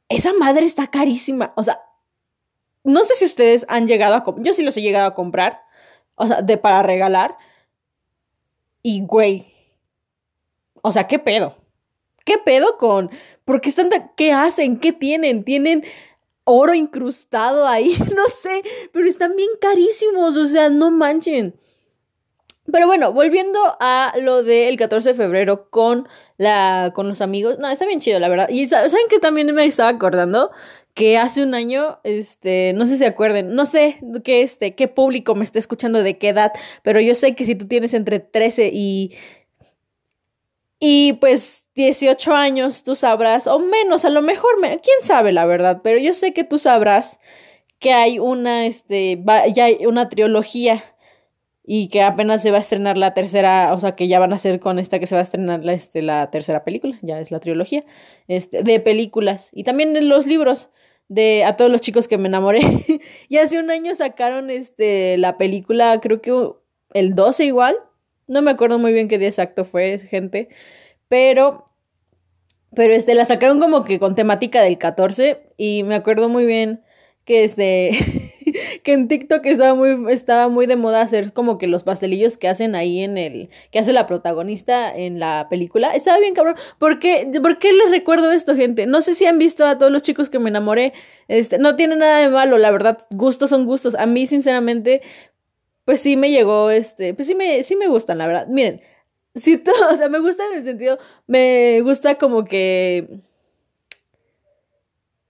Esa 0.09 0.33
madre 0.33 0.67
está 0.67 0.89
carísima. 0.89 1.53
O 1.57 1.63
sea, 1.63 1.81
no 2.83 3.05
sé 3.05 3.15
si 3.15 3.25
ustedes 3.25 3.65
han 3.69 3.87
llegado 3.87 4.17
a 4.17 4.25
yo 4.39 4.53
sí 4.53 4.65
los 4.65 4.77
he 4.77 4.83
llegado 4.83 5.07
a 5.07 5.15
comprar, 5.15 5.63
o 6.17 6.27
sea, 6.27 6.43
de 6.43 6.57
para 6.57 6.83
regalar. 6.83 7.37
Y 8.83 9.07
güey, 9.07 9.47
o 10.83 10.91
sea, 10.91 11.07
¿qué 11.07 11.21
pedo? 11.21 11.66
¿Qué 12.27 12.39
pedo 12.45 12.77
con? 12.77 13.11
¿Por 13.45 13.61
qué 13.61 13.69
están 13.69 13.89
¿Qué 14.17 14.33
hacen? 14.33 14.81
¿Qué 14.81 14.93
tienen? 14.93 15.45
¿Tienen 15.45 15.85
oro 16.45 16.75
incrustado 16.75 17.67
ahí? 17.67 17.97
No 18.17 18.27
sé, 18.27 18.63
pero 18.93 19.09
están 19.09 19.37
bien 19.37 19.49
carísimos, 19.61 20.37
o 20.37 20.45
sea, 20.45 20.69
no 20.69 20.91
manchen. 20.91 21.55
Pero 22.73 22.89
bueno, 22.89 23.13
volviendo 23.13 23.61
a 23.79 24.13
lo 24.21 24.43
del 24.43 24.77
14 24.77 25.11
de 25.11 25.15
febrero 25.15 25.71
con, 25.71 26.09
la, 26.37 26.91
con 26.97 27.07
los 27.07 27.21
amigos. 27.21 27.61
No, 27.61 27.71
está 27.71 27.87
bien 27.87 28.01
chido, 28.01 28.19
la 28.19 28.29
verdad. 28.29 28.49
Y 28.49 28.67
saben 28.67 28.91
que 29.09 29.21
también 29.21 29.55
me 29.55 29.65
estaba 29.65 29.91
acordando 29.91 30.51
que 30.95 31.19
hace 31.19 31.45
un 31.45 31.55
año, 31.55 32.01
este, 32.03 32.73
no 32.73 32.87
sé 32.87 32.93
si 32.93 32.99
se 32.99 33.07
acuerden, 33.07 33.55
no 33.55 33.67
sé 33.67 34.01
qué, 34.25 34.43
este, 34.43 34.75
qué 34.75 34.89
público 34.89 35.37
me 35.37 35.45
está 35.45 35.61
escuchando 35.61 36.03
de 36.03 36.19
qué 36.19 36.31
edad, 36.31 36.53
pero 36.83 36.99
yo 37.01 37.15
sé 37.15 37.37
que 37.37 37.45
si 37.45 37.55
tú 37.55 37.69
tienes 37.69 37.95
entre 37.95 38.19
13 38.19 38.71
y 38.73 39.15
y 40.81 41.15
pues 41.15 41.66
18 41.77 42.35
años 42.35 42.83
tú 42.83 42.95
sabrás, 42.95 43.47
o 43.47 43.59
menos, 43.59 44.05
a 44.05 44.11
lo 44.11 44.23
mejor, 44.23 44.57
quién 44.61 45.03
sabe 45.03 45.31
la 45.33 45.45
verdad, 45.45 45.81
pero 45.85 45.99
yo 45.99 46.15
sé 46.15 46.33
que 46.33 46.43
tú 46.43 46.59
sabrás 46.59 47.21
que 47.79 47.93
hay 47.93 48.19
una, 48.19 48.67
este, 48.67 49.23
ya 49.55 49.67
hay 49.67 49.85
una 49.87 50.09
trilogía 50.09 50.83
y 51.63 51.89
que 51.89 52.03
apenas 52.03 52.41
se 52.43 52.51
va 52.51 52.59
a 52.59 52.61
estrenar 52.61 52.97
la 52.97 53.13
tercera, 53.13 53.75
o 53.75 53.81
sea, 53.81 53.95
que 53.95 54.09
ya 54.09 54.19
van 54.19 54.33
a 54.33 54.37
hacer 54.37 54.59
con 54.59 54.79
esta 54.79 54.99
que 54.99 55.07
se 55.07 55.15
va 55.15 55.21
a 55.21 55.25
estrenar 55.25 55.65
la, 55.65 55.75
este, 55.75 56.01
la 56.01 56.31
tercera 56.31 56.65
película, 56.65 56.99
ya 57.03 57.21
es 57.21 57.31
la 57.31 57.41
trilogía, 57.41 57.85
este, 58.27 58.63
de 58.63 58.81
películas 58.81 59.51
y 59.53 59.65
también 59.65 59.95
en 59.97 60.09
los 60.09 60.27
libros 60.27 60.71
de 61.09 61.45
a 61.45 61.57
todos 61.57 61.71
los 61.71 61.83
chicos 61.83 62.09
que 62.09 62.19
me 62.19 62.29
enamoré. 62.29 62.61
y 63.29 63.37
hace 63.37 63.59
un 63.59 63.71
año 63.71 63.95
sacaron 63.95 64.49
este 64.49 65.19
la 65.19 65.37
película, 65.37 66.01
creo 66.01 66.23
que 66.23 66.33
el 66.95 67.15
12 67.15 67.45
igual, 67.45 67.77
no 68.27 68.41
me 68.41 68.53
acuerdo 68.53 68.79
muy 68.79 68.93
bien 68.93 69.09
qué 69.09 69.19
día 69.19 69.29
exacto 69.29 69.65
fue, 69.65 69.99
gente, 69.99 70.49
pero 71.09 71.66
pero 72.77 72.93
este 72.93 73.15
la 73.15 73.25
sacaron 73.25 73.59
como 73.59 73.85
que 73.85 73.99
con 73.99 74.15
temática 74.15 74.61
del 74.63 74.77
14 74.77 75.41
y 75.57 75.83
me 75.83 75.95
acuerdo 75.95 76.29
muy 76.29 76.45
bien 76.45 76.83
que 77.25 77.43
este 77.43 77.91
que 78.85 78.93
en 78.93 79.09
TikTok 79.09 79.45
estaba 79.47 79.75
muy 79.75 80.13
estaba 80.13 80.49
muy 80.49 80.67
de 80.67 80.77
moda 80.77 81.01
hacer 81.01 81.33
como 81.33 81.57
que 81.57 81.69
los 81.69 81.85
pastelillos 81.85 82.37
que 82.37 82.49
hacen 82.49 82.75
ahí 82.75 83.01
en 83.01 83.17
el 83.17 83.49
que 83.73 83.79
hace 83.79 83.95
la 83.95 84.07
protagonista 84.07 84.95
en 84.95 85.19
la 85.19 85.49
película. 85.49 85.91
Estaba 85.93 86.19
bien 86.21 86.35
cabrón. 86.35 86.57
¿Por 86.79 86.99
qué, 86.99 87.29
¿Por 87.43 87.59
qué 87.59 87.73
les 87.73 87.91
recuerdo 87.91 88.31
esto, 88.31 88.55
gente? 88.55 88.87
No 88.87 89.01
sé 89.01 89.15
si 89.15 89.25
han 89.25 89.39
visto 89.39 89.65
a 89.67 89.79
todos 89.79 89.91
los 89.91 90.03
chicos 90.03 90.29
que 90.29 90.39
me 90.39 90.51
enamoré. 90.51 90.93
Este, 91.29 91.59
no 91.59 91.77
tiene 91.77 91.97
nada 91.97 92.19
de 92.19 92.29
malo, 92.29 92.59
la 92.59 92.71
verdad, 92.71 92.99
gustos 93.11 93.51
son 93.51 93.65
gustos. 93.65 93.95
A 93.95 94.05
mí 94.05 94.27
sinceramente 94.27 95.01
pues 95.87 96.01
sí 96.01 96.17
me 96.17 96.31
llegó 96.31 96.71
este, 96.71 97.15
pues 97.15 97.29
sí 97.29 97.35
me 97.35 97.63
sí 97.63 97.75
me 97.77 97.89
gustan, 97.89 98.19
la 98.19 98.27
verdad. 98.27 98.47
Miren, 98.49 98.83
si 99.37 99.57
todo, 99.59 99.93
o 99.93 99.97
sea, 99.97 100.09
me 100.09 100.19
gusta 100.19 100.43
en 100.51 100.59
el 100.59 100.65
sentido 100.65 100.99
me 101.27 101.81
gusta 101.83 102.17
como 102.17 102.45
que 102.45 103.21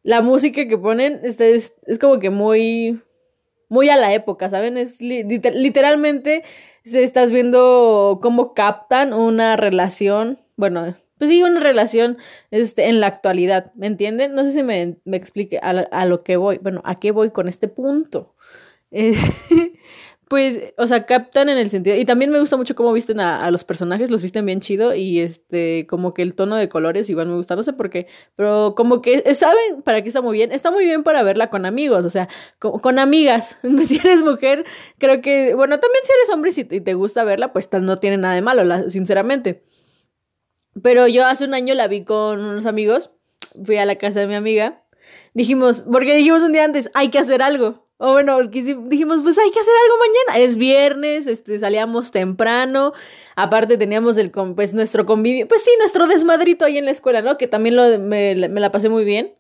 la 0.03 0.23
música 0.23 0.69
que 0.69 0.79
ponen 0.79 1.21
este, 1.25 1.57
es, 1.57 1.75
es 1.87 1.99
como 1.99 2.21
que 2.21 2.31
muy, 2.31 3.03
muy 3.69 3.89
a 3.89 3.97
la 3.97 4.15
época, 4.15 4.49
¿saben? 4.49 4.77
Es 4.79 5.03
literalmente 5.03 6.45
se 6.85 7.03
estás 7.03 7.33
viendo 7.33 8.21
cómo 8.23 8.55
captan 8.55 9.13
una 9.13 9.57
relación, 9.57 10.41
bueno, 10.55 10.95
pues 11.19 11.31
sí, 11.31 11.43
una 11.43 11.59
relación 11.59 12.19
este, 12.53 12.89
en 12.89 13.01
la 13.01 13.09
actualidad, 13.09 13.73
¿me 13.75 13.89
entienden? 13.89 14.35
No 14.35 14.45
sé 14.45 14.53
si 14.53 14.63
me, 14.63 14.99
me 15.05 15.17
explique 15.17 15.59
a, 15.61 15.71
a, 15.71 16.07
lo 16.07 16.23
que 16.23 16.37
voy, 16.37 16.59
bueno, 16.59 16.83
a 16.85 17.01
qué 17.01 17.11
voy 17.11 17.31
con 17.31 17.49
este 17.49 17.69
punto. 17.69 18.35
Eh, 18.93 19.15
pues, 20.29 20.75
o 20.77 20.89
sea, 20.89 21.07
captan 21.07 21.49
en 21.49 21.57
el 21.57 21.71
sentido. 21.71 21.97
Y 21.97 22.05
también 22.05 22.33
me 22.33 22.41
gusta 22.41 22.57
mucho 22.57 22.75
cómo 22.75 22.93
visten 22.93 23.21
a, 23.21 23.49
los 23.53 23.63
personajes, 23.63 24.11
los 24.11 24.23
visten 24.23 24.45
bien 24.45 24.61
chido. 24.61 24.93
Y 24.93 25.21
este, 25.21 25.87
como 25.89 26.15
que 26.15 26.23
el 26.23 26.35
tono 26.35 26.57
de 26.57 26.69
colores 26.69 27.09
igual 27.09 27.29
me 27.29 27.37
gusta, 27.37 27.55
no 27.55 27.63
sé 27.63 27.73
por 27.73 27.91
qué. 27.91 28.09
Pero 28.35 28.75
como 28.77 29.03
que 29.03 29.23
eh, 29.25 29.35
saben 29.35 29.83
para 29.85 30.03
qué 30.03 30.09
está 30.09 30.23
muy 30.23 30.37
bien. 30.37 30.51
Está 30.51 30.73
muy 30.73 30.85
bien 30.85 31.05
para 31.05 31.23
verla 31.23 31.49
con 31.49 31.65
amigos, 31.65 32.05
o 32.05 32.11
sea, 32.11 32.29
con, 32.59 32.99
amigas. 32.99 33.59
si 33.87 33.99
eres 33.99 34.23
mujer, 34.23 34.65
creo 34.99 35.21
que. 35.21 35.55
Bueno, 35.55 35.79
también 35.79 36.03
si 36.05 36.13
eres 36.13 36.31
hombre 36.31 36.51
y, 36.57 36.81
te 36.81 36.95
gusta 36.95 37.23
verla, 37.23 37.53
pues 37.53 37.69
no 37.73 37.99
tiene 37.99 38.17
nada 38.17 38.35
de 38.35 38.43
malo, 38.43 38.91
sinceramente. 38.91 39.63
Pero 40.83 41.07
yo 41.07 41.25
hace 41.25 41.45
un 41.45 41.55
año 41.55 41.75
la 41.75 41.87
vi 41.87 42.05
con 42.05 42.41
unos 42.41 42.67
amigos. 42.67 43.13
Fui 43.65 43.77
a 43.77 43.87
la 43.87 43.95
casa 43.95 44.21
de 44.21 44.27
mi 44.27 44.35
amiga. 44.35 44.83
Dijimos, 45.35 45.83
porque 45.83 46.17
dijimos 46.17 46.43
un 46.43 46.53
día 46.53 46.65
antes, 46.65 46.91
hay 46.95 47.11
que 47.11 47.21
hacer 47.21 47.43
algo. 47.43 47.86
O 47.99 48.13
bueno, 48.13 48.43
dijimos, 48.43 49.23
pues 49.23 49.39
hay 49.39 49.51
que 49.51 49.61
hacer 49.61 49.73
algo 49.85 49.97
mañana. 49.99 50.45
Es 50.45 50.57
viernes, 50.57 51.27
este, 51.27 51.59
salíamos 51.59 52.11
temprano. 52.11 52.93
Aparte 53.37 53.79
teníamos 53.79 54.19
el, 54.19 54.31
pues 54.31 54.75
nuestro 54.75 55.07
convivio, 55.07 55.49
pues 55.49 55.63
sí, 55.63 55.71
nuestro 55.79 56.07
desmadrito 56.07 56.67
ahí 56.67 56.77
en 56.77 56.85
la 56.85 56.91
escuela, 56.91 57.23
¿no? 57.23 57.39
Que 57.39 57.49
también 57.49 57.75
me, 58.07 58.35
la 58.35 58.71
pasé 58.71 58.91
muy 58.91 59.05
bien. 59.05 59.35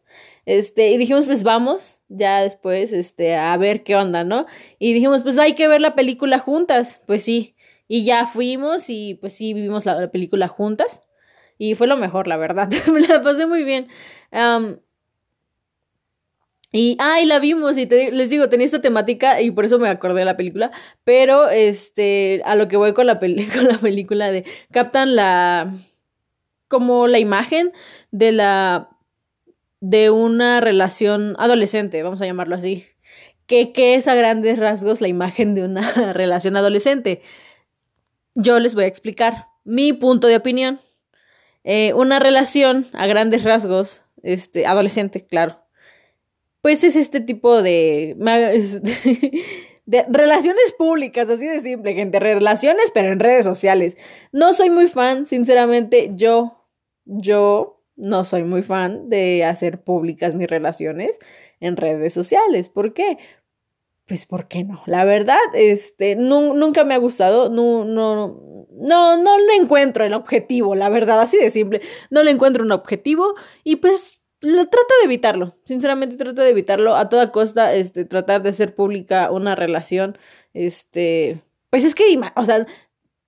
Este, 0.46 0.90
y 0.90 0.96
dijimos, 0.96 1.26
pues 1.26 1.42
vamos, 1.42 2.00
ya 2.08 2.40
después, 2.40 2.92
este, 2.92 3.34
a 3.36 3.56
ver 3.58 3.82
qué 3.82 3.96
onda, 3.96 4.24
¿no? 4.24 4.46
Y 4.78 4.94
dijimos, 4.94 5.22
pues 5.22 5.38
hay 5.38 5.54
que 5.54 5.68
ver 5.68 5.80
la 5.82 5.94
película 5.94 6.38
juntas. 6.38 7.02
Pues 7.06 7.22
sí. 7.24 7.56
Y 7.88 8.04
ya 8.04 8.26
fuimos 8.26 8.88
y 8.90 9.14
pues 9.14 9.34
sí, 9.34 9.54
vimos 9.54 9.86
la, 9.86 10.10
película 10.10 10.48
juntas. 10.48 11.02
Y 11.58 11.74
fue 11.74 11.86
lo 11.86 11.96
mejor, 11.96 12.26
la 12.26 12.36
verdad. 12.38 12.70
me 12.92 13.00
la 13.00 13.20
pasé 13.20 13.46
muy 13.46 13.64
bien. 13.64 13.88
Y, 16.72 16.96
ay, 17.00 17.26
la 17.26 17.38
vimos 17.38 17.78
y 17.78 17.86
les 17.86 18.28
digo, 18.28 18.48
tenía 18.48 18.66
esta 18.66 18.80
temática 18.80 19.40
y 19.40 19.50
por 19.50 19.64
eso 19.64 19.78
me 19.78 19.88
acordé 19.88 20.20
de 20.20 20.24
la 20.24 20.36
película, 20.36 20.72
pero 21.04 21.48
este, 21.48 22.42
a 22.44 22.54
lo 22.54 22.68
que 22.68 22.76
voy 22.76 22.92
con 22.92 23.06
la, 23.06 23.18
con 23.54 23.68
la 23.68 23.78
película 23.80 24.30
de, 24.32 24.44
captan 24.72 25.16
la, 25.16 25.72
como 26.68 27.06
la 27.06 27.18
imagen 27.18 27.72
de 28.10 28.32
la, 28.32 28.90
de 29.80 30.10
una 30.10 30.60
relación 30.60 31.36
adolescente, 31.38 32.02
vamos 32.02 32.20
a 32.20 32.26
llamarlo 32.26 32.56
así. 32.56 32.84
¿Qué, 33.46 33.72
qué 33.72 33.94
es 33.94 34.08
a 34.08 34.14
grandes 34.14 34.58
rasgos 34.58 35.00
la 35.00 35.08
imagen 35.08 35.54
de 35.54 35.64
una 35.64 35.80
relación 36.12 36.56
adolescente? 36.56 37.22
Yo 38.34 38.58
les 38.58 38.74
voy 38.74 38.84
a 38.84 38.88
explicar 38.88 39.46
mi 39.64 39.92
punto 39.92 40.26
de 40.26 40.36
opinión. 40.36 40.80
Eh, 41.64 41.94
una 41.94 42.18
relación 42.18 42.86
a 42.92 43.06
grandes 43.06 43.44
rasgos, 43.44 44.04
este, 44.22 44.66
adolescente, 44.66 45.26
claro, 45.26 45.65
pues 46.66 46.82
es 46.82 46.96
este 46.96 47.20
tipo 47.20 47.62
de, 47.62 48.16
de 49.86 50.06
relaciones 50.08 50.74
públicas, 50.76 51.30
así 51.30 51.46
de 51.46 51.60
simple, 51.60 51.94
gente, 51.94 52.18
relaciones, 52.18 52.90
pero 52.92 53.12
en 53.12 53.20
redes 53.20 53.44
sociales. 53.44 53.96
No 54.32 54.52
soy 54.52 54.70
muy 54.70 54.88
fan, 54.88 55.26
sinceramente, 55.26 56.10
yo, 56.16 56.66
yo 57.04 57.84
no 57.94 58.24
soy 58.24 58.42
muy 58.42 58.64
fan 58.64 59.08
de 59.08 59.44
hacer 59.44 59.84
públicas 59.84 60.34
mis 60.34 60.50
relaciones 60.50 61.20
en 61.60 61.76
redes 61.76 62.12
sociales. 62.12 62.68
¿Por 62.68 62.94
qué? 62.94 63.16
Pues, 64.04 64.26
¿por 64.26 64.48
qué 64.48 64.64
no? 64.64 64.82
La 64.86 65.04
verdad, 65.04 65.38
este, 65.54 66.16
nunca 66.16 66.82
me 66.82 66.94
ha 66.94 66.98
gustado, 66.98 67.48
no, 67.48 67.84
no, 67.84 68.66
no, 68.72 69.22
no 69.22 69.38
le 69.38 69.54
encuentro 69.54 70.04
el 70.04 70.14
objetivo, 70.14 70.74
la 70.74 70.88
verdad, 70.88 71.20
así 71.20 71.36
de 71.36 71.52
simple, 71.52 71.80
no 72.10 72.24
le 72.24 72.32
encuentro 72.32 72.64
un 72.64 72.72
objetivo 72.72 73.36
y 73.62 73.76
pues 73.76 74.15
lo 74.42 74.66
trato 74.66 74.94
de 75.00 75.06
evitarlo, 75.06 75.56
sinceramente 75.64 76.16
trato 76.16 76.42
de 76.42 76.50
evitarlo 76.50 76.96
a 76.96 77.08
toda 77.08 77.32
costa, 77.32 77.74
este, 77.74 78.04
tratar 78.04 78.42
de 78.42 78.50
hacer 78.50 78.74
pública 78.74 79.30
una 79.30 79.54
relación, 79.54 80.18
este, 80.54 81.42
pues 81.70 81.84
es 81.84 81.94
que, 81.94 82.04
o 82.36 82.44
sea, 82.44 82.66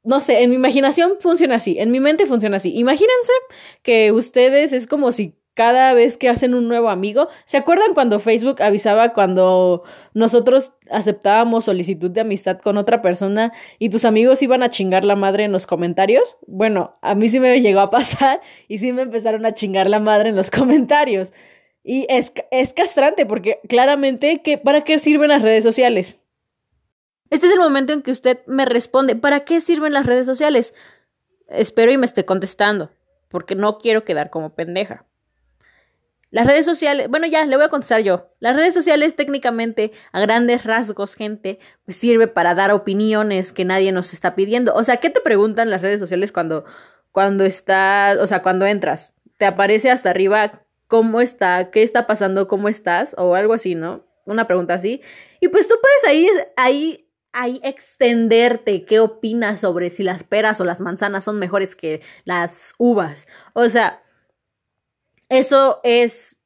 no 0.04 0.20
sé, 0.20 0.42
en 0.42 0.50
mi 0.50 0.56
imaginación 0.56 1.16
funciona 1.20 1.56
así, 1.56 1.78
en 1.78 1.90
mi 1.90 2.00
mente 2.00 2.26
funciona 2.26 2.58
así. 2.58 2.72
Imagínense 2.76 3.32
que 3.82 4.12
ustedes 4.12 4.72
es 4.72 4.86
como 4.86 5.12
si 5.12 5.34
cada 5.58 5.92
vez 5.92 6.16
que 6.16 6.28
hacen 6.28 6.54
un 6.54 6.68
nuevo 6.68 6.88
amigo. 6.88 7.26
¿Se 7.44 7.56
acuerdan 7.56 7.92
cuando 7.92 8.20
Facebook 8.20 8.62
avisaba 8.62 9.12
cuando 9.12 9.82
nosotros 10.14 10.74
aceptábamos 10.88 11.64
solicitud 11.64 12.12
de 12.12 12.20
amistad 12.20 12.60
con 12.60 12.76
otra 12.76 13.02
persona 13.02 13.52
y 13.80 13.88
tus 13.88 14.04
amigos 14.04 14.40
iban 14.40 14.62
a 14.62 14.70
chingar 14.70 15.04
la 15.04 15.16
madre 15.16 15.42
en 15.42 15.50
los 15.50 15.66
comentarios? 15.66 16.36
Bueno, 16.46 16.96
a 17.02 17.16
mí 17.16 17.28
sí 17.28 17.40
me 17.40 17.60
llegó 17.60 17.80
a 17.80 17.90
pasar 17.90 18.40
y 18.68 18.78
sí 18.78 18.92
me 18.92 19.02
empezaron 19.02 19.44
a 19.46 19.52
chingar 19.52 19.90
la 19.90 19.98
madre 19.98 20.28
en 20.28 20.36
los 20.36 20.48
comentarios. 20.52 21.32
Y 21.82 22.06
es, 22.08 22.32
es 22.52 22.72
castrante 22.72 23.26
porque 23.26 23.58
claramente, 23.68 24.40
¿para 24.62 24.84
qué 24.84 25.00
sirven 25.00 25.30
las 25.30 25.42
redes 25.42 25.64
sociales? 25.64 26.20
Este 27.30 27.48
es 27.48 27.52
el 27.52 27.58
momento 27.58 27.92
en 27.92 28.02
que 28.02 28.12
usted 28.12 28.38
me 28.46 28.64
responde, 28.64 29.16
¿para 29.16 29.40
qué 29.40 29.60
sirven 29.60 29.92
las 29.92 30.06
redes 30.06 30.24
sociales? 30.24 30.72
Espero 31.48 31.90
y 31.90 31.98
me 31.98 32.06
esté 32.06 32.24
contestando, 32.24 32.92
porque 33.26 33.56
no 33.56 33.78
quiero 33.78 34.04
quedar 34.04 34.30
como 34.30 34.54
pendeja. 34.54 35.07
Las 36.30 36.46
redes 36.46 36.66
sociales, 36.66 37.08
bueno, 37.08 37.26
ya 37.26 37.46
le 37.46 37.56
voy 37.56 37.64
a 37.64 37.70
contestar 37.70 38.02
yo. 38.02 38.30
Las 38.38 38.54
redes 38.54 38.74
sociales 38.74 39.16
técnicamente, 39.16 39.92
a 40.12 40.20
grandes 40.20 40.64
rasgos, 40.64 41.14
gente, 41.14 41.58
pues 41.86 41.96
sirve 41.96 42.28
para 42.28 42.54
dar 42.54 42.70
opiniones 42.70 43.52
que 43.52 43.64
nadie 43.64 43.92
nos 43.92 44.12
está 44.12 44.34
pidiendo. 44.34 44.74
O 44.74 44.84
sea, 44.84 44.98
¿qué 44.98 45.08
te 45.08 45.22
preguntan 45.22 45.70
las 45.70 45.80
redes 45.80 46.00
sociales 46.00 46.30
cuando, 46.30 46.64
cuando 47.12 47.44
estás, 47.44 48.18
o 48.18 48.26
sea, 48.26 48.42
cuando 48.42 48.66
entras? 48.66 49.14
Te 49.38 49.46
aparece 49.46 49.90
hasta 49.90 50.10
arriba 50.10 50.66
cómo 50.86 51.22
está, 51.22 51.70
qué 51.70 51.82
está 51.82 52.06
pasando, 52.06 52.46
cómo 52.46 52.68
estás, 52.68 53.14
o 53.16 53.34
algo 53.34 53.54
así, 53.54 53.74
¿no? 53.74 54.04
Una 54.26 54.46
pregunta 54.46 54.74
así. 54.74 55.00
Y 55.40 55.48
pues 55.48 55.66
tú 55.66 55.76
puedes 55.80 56.04
ahí, 56.06 56.28
ahí, 56.56 57.08
ahí 57.32 57.58
extenderte 57.62 58.84
qué 58.84 59.00
opinas 59.00 59.60
sobre 59.60 59.88
si 59.88 60.02
las 60.02 60.24
peras 60.24 60.60
o 60.60 60.66
las 60.66 60.82
manzanas 60.82 61.24
son 61.24 61.38
mejores 61.38 61.74
que 61.74 62.02
las 62.24 62.74
uvas. 62.76 63.26
O 63.54 63.66
sea, 63.70 64.02
eso 65.28 65.80
es 65.82 66.36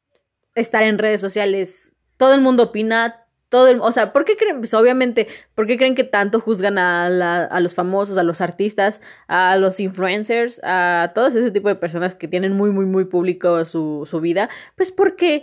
estar 0.55 0.83
en 0.83 0.99
redes 0.99 1.21
sociales. 1.21 1.97
Todo 2.17 2.35
el 2.35 2.41
mundo 2.41 2.65
opina, 2.65 3.27
todo 3.49 3.69
el, 3.69 3.81
o 3.81 3.93
sea, 3.93 4.13
¿por 4.13 4.25
qué 4.25 4.37
creen? 4.37 4.59
Pues 4.59 4.75
obviamente, 4.75 5.29
¿por 5.55 5.67
qué 5.67 5.77
creen 5.77 5.95
que 5.95 6.05
tanto 6.05 6.41
juzgan 6.41 6.79
a, 6.79 7.07
a 7.45 7.61
los 7.61 7.75
famosos, 7.75 8.19
a 8.19 8.23
los 8.23 8.41
artistas, 8.41 9.01
a 9.29 9.57
los 9.57 9.81
influencers, 9.81 10.61
a 10.65 11.13
todo 11.15 11.29
ese 11.29 11.51
tipo 11.51 11.69
de 11.69 11.75
personas 11.77 12.15
que 12.15 12.29
tienen 12.29 12.53
muy, 12.53 12.71
muy, 12.71 12.87
muy 12.87 13.05
público 13.05 13.65
su, 13.65 14.07
su 14.09 14.21
vida? 14.21 14.49
Pues 14.77 14.93
porque 14.93 15.43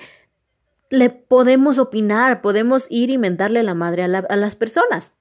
le 0.90 1.10
podemos 1.10 1.78
opinar, 1.78 2.42
podemos 2.42 2.88
ir 2.90 3.10
y 3.10 3.18
mentarle 3.18 3.62
la 3.64 3.76
madre 3.76 4.04
a, 4.04 4.06
a 4.06 4.36
las 4.36 4.56
personas. 4.56 5.14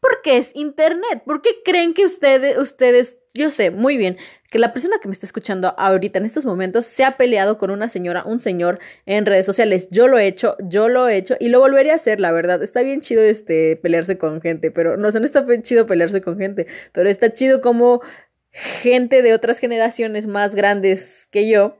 Porque 0.00 0.36
es 0.36 0.54
internet. 0.54 1.22
¿Por 1.24 1.42
qué 1.42 1.50
creen 1.64 1.94
que 1.94 2.04
ustedes, 2.04 2.56
ustedes, 2.58 3.18
yo 3.34 3.50
sé 3.50 3.70
muy 3.70 3.96
bien 3.96 4.16
que 4.50 4.58
la 4.58 4.72
persona 4.72 4.98
que 5.00 5.08
me 5.08 5.12
está 5.12 5.26
escuchando 5.26 5.74
ahorita 5.76 6.18
en 6.18 6.24
estos 6.24 6.46
momentos 6.46 6.86
se 6.86 7.04
ha 7.04 7.16
peleado 7.16 7.58
con 7.58 7.70
una 7.70 7.88
señora, 7.88 8.24
un 8.24 8.38
señor 8.38 8.78
en 9.06 9.26
redes 9.26 9.46
sociales? 9.46 9.88
Yo 9.90 10.08
lo 10.08 10.18
he 10.18 10.26
hecho, 10.26 10.56
yo 10.60 10.88
lo 10.88 11.08
he 11.08 11.16
hecho 11.16 11.36
y 11.40 11.48
lo 11.48 11.60
volvería 11.60 11.92
a 11.92 11.96
hacer, 11.96 12.20
la 12.20 12.32
verdad. 12.32 12.62
Está 12.62 12.82
bien 12.82 13.00
chido 13.00 13.22
este 13.22 13.76
pelearse 13.76 14.18
con 14.18 14.40
gente, 14.40 14.70
pero 14.70 14.96
no, 14.96 15.08
o 15.08 15.10
no 15.10 15.24
está 15.24 15.44
chido 15.62 15.86
pelearse 15.86 16.20
con 16.20 16.38
gente, 16.38 16.66
pero 16.92 17.08
está 17.08 17.32
chido 17.32 17.60
como 17.60 18.02
gente 18.50 19.22
de 19.22 19.34
otras 19.34 19.58
generaciones 19.58 20.26
más 20.26 20.54
grandes 20.54 21.28
que 21.30 21.48
yo 21.48 21.76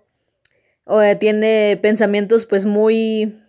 o, 0.87 1.03
tiene 1.19 1.79
pensamientos 1.83 2.47
pues 2.47 2.65
muy 2.65 3.43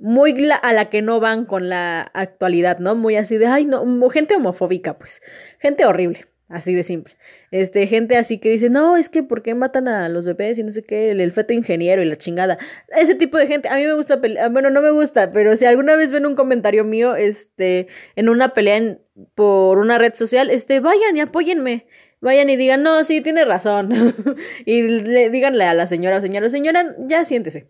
muy 0.00 0.50
a 0.50 0.72
la 0.72 0.90
que 0.90 1.02
no 1.02 1.20
van 1.20 1.44
con 1.44 1.68
la 1.68 2.10
actualidad, 2.14 2.78
¿no? 2.78 2.94
Muy 2.94 3.16
así 3.16 3.36
de, 3.36 3.46
ay, 3.46 3.66
no, 3.66 4.08
gente 4.08 4.34
homofóbica, 4.34 4.98
pues, 4.98 5.20
gente 5.58 5.84
horrible, 5.84 6.26
así 6.48 6.74
de 6.74 6.82
simple. 6.82 7.14
Este, 7.50 7.86
gente 7.86 8.16
así 8.16 8.38
que 8.38 8.50
dice, 8.50 8.70
no, 8.70 8.96
es 8.96 9.08
que, 9.08 9.22
¿por 9.22 9.42
qué 9.42 9.54
matan 9.54 9.88
a 9.88 10.08
los 10.08 10.26
bebés 10.26 10.58
y 10.58 10.62
no 10.62 10.72
sé 10.72 10.82
qué? 10.82 11.10
El, 11.10 11.32
feto 11.32 11.52
ingeniero 11.52 12.02
y 12.02 12.06
la 12.06 12.16
chingada. 12.16 12.58
Ese 12.88 13.14
tipo 13.14 13.36
de 13.36 13.46
gente, 13.46 13.68
a 13.68 13.76
mí 13.76 13.84
me 13.84 13.94
gusta 13.94 14.20
pelear, 14.20 14.50
bueno, 14.50 14.70
no 14.70 14.80
me 14.80 14.90
gusta, 14.90 15.30
pero 15.30 15.54
si 15.54 15.66
alguna 15.66 15.96
vez 15.96 16.12
ven 16.12 16.26
un 16.26 16.34
comentario 16.34 16.84
mío, 16.84 17.14
este, 17.14 17.88
en 18.16 18.28
una 18.28 18.54
pelea 18.54 18.98
por 19.34 19.78
una 19.78 19.98
red 19.98 20.14
social, 20.14 20.50
este, 20.50 20.80
vayan 20.80 21.16
y 21.16 21.20
apóyenme 21.20 21.86
vayan 22.20 22.50
y 22.50 22.56
digan, 22.56 22.82
no, 22.82 23.02
sí, 23.04 23.20
tiene 23.20 23.44
razón. 23.44 23.90
y 24.66 24.82
le, 24.82 25.30
díganle 25.30 25.64
a 25.64 25.74
la 25.74 25.86
señora, 25.86 26.20
señora, 26.20 26.48
señora, 26.50 26.94
ya 26.98 27.24
siéntese. 27.24 27.66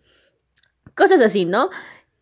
Cosas 0.95 1.20
así, 1.20 1.45
¿no? 1.45 1.70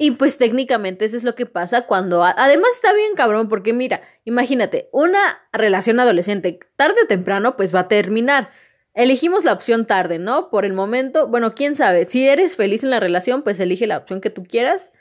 Y 0.00 0.12
pues 0.12 0.38
técnicamente 0.38 1.04
eso 1.04 1.16
es 1.16 1.24
lo 1.24 1.34
que 1.34 1.44
pasa 1.44 1.86
cuando... 1.86 2.22
Además 2.22 2.70
está 2.74 2.92
bien 2.94 3.14
cabrón 3.16 3.48
porque 3.48 3.72
mira, 3.72 4.00
imagínate, 4.24 4.88
una 4.92 5.18
relación 5.52 5.98
adolescente 5.98 6.60
tarde 6.76 6.94
o 7.02 7.06
temprano 7.08 7.56
pues 7.56 7.74
va 7.74 7.80
a 7.80 7.88
terminar. 7.88 8.50
Elegimos 8.94 9.44
la 9.44 9.52
opción 9.52 9.86
tarde, 9.86 10.20
¿no? 10.20 10.50
Por 10.50 10.64
el 10.64 10.72
momento, 10.72 11.26
bueno, 11.26 11.54
quién 11.54 11.74
sabe, 11.74 12.04
si 12.04 12.28
eres 12.28 12.54
feliz 12.54 12.84
en 12.84 12.90
la 12.90 13.00
relación 13.00 13.42
pues 13.42 13.58
elige 13.58 13.88
la 13.88 13.98
opción 13.98 14.20
que 14.20 14.30
tú 14.30 14.44
quieras 14.44 14.92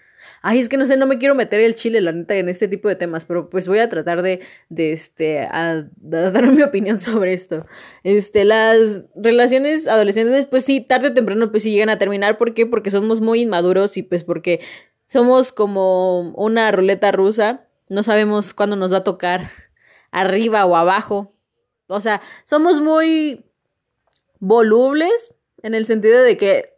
Ay, 0.41 0.59
es 0.59 0.69
que 0.69 0.77
no 0.77 0.85
sé, 0.85 0.97
no 0.97 1.07
me 1.07 1.17
quiero 1.17 1.35
meter 1.35 1.59
el 1.59 1.75
chile, 1.75 2.01
la 2.01 2.11
neta, 2.11 2.35
en 2.35 2.49
este 2.49 2.67
tipo 2.67 2.87
de 2.87 2.95
temas, 2.95 3.25
pero 3.25 3.49
pues 3.49 3.67
voy 3.67 3.79
a 3.79 3.89
tratar 3.89 4.21
de, 4.21 4.41
de 4.69 4.91
este, 4.91 5.47
dar 6.01 6.51
mi 6.51 6.63
opinión 6.63 6.97
sobre 6.99 7.33
esto. 7.33 7.65
Este, 8.03 8.45
las 8.45 9.05
relaciones 9.15 9.87
adolescentes, 9.87 10.45
pues 10.45 10.63
sí, 10.63 10.81
tarde 10.81 11.09
o 11.09 11.13
temprano, 11.13 11.51
pues 11.51 11.63
sí 11.63 11.71
llegan 11.71 11.89
a 11.89 11.97
terminar. 11.97 12.37
¿Por 12.37 12.53
qué? 12.53 12.65
Porque 12.65 12.91
somos 12.91 13.21
muy 13.21 13.41
inmaduros 13.41 13.97
y 13.97 14.03
pues 14.03 14.23
porque 14.23 14.61
somos 15.05 15.51
como 15.51 16.31
una 16.31 16.71
ruleta 16.71 17.11
rusa. 17.11 17.67
No 17.89 18.03
sabemos 18.03 18.53
cuándo 18.53 18.75
nos 18.75 18.93
va 18.93 18.97
a 18.97 19.03
tocar 19.03 19.51
arriba 20.11 20.65
o 20.65 20.75
abajo. 20.75 21.33
O 21.87 22.01
sea, 22.01 22.21
somos 22.43 22.79
muy 22.79 23.45
volubles 24.39 25.35
en 25.63 25.73
el 25.73 25.85
sentido 25.85 26.21
de 26.21 26.37
que 26.37 26.76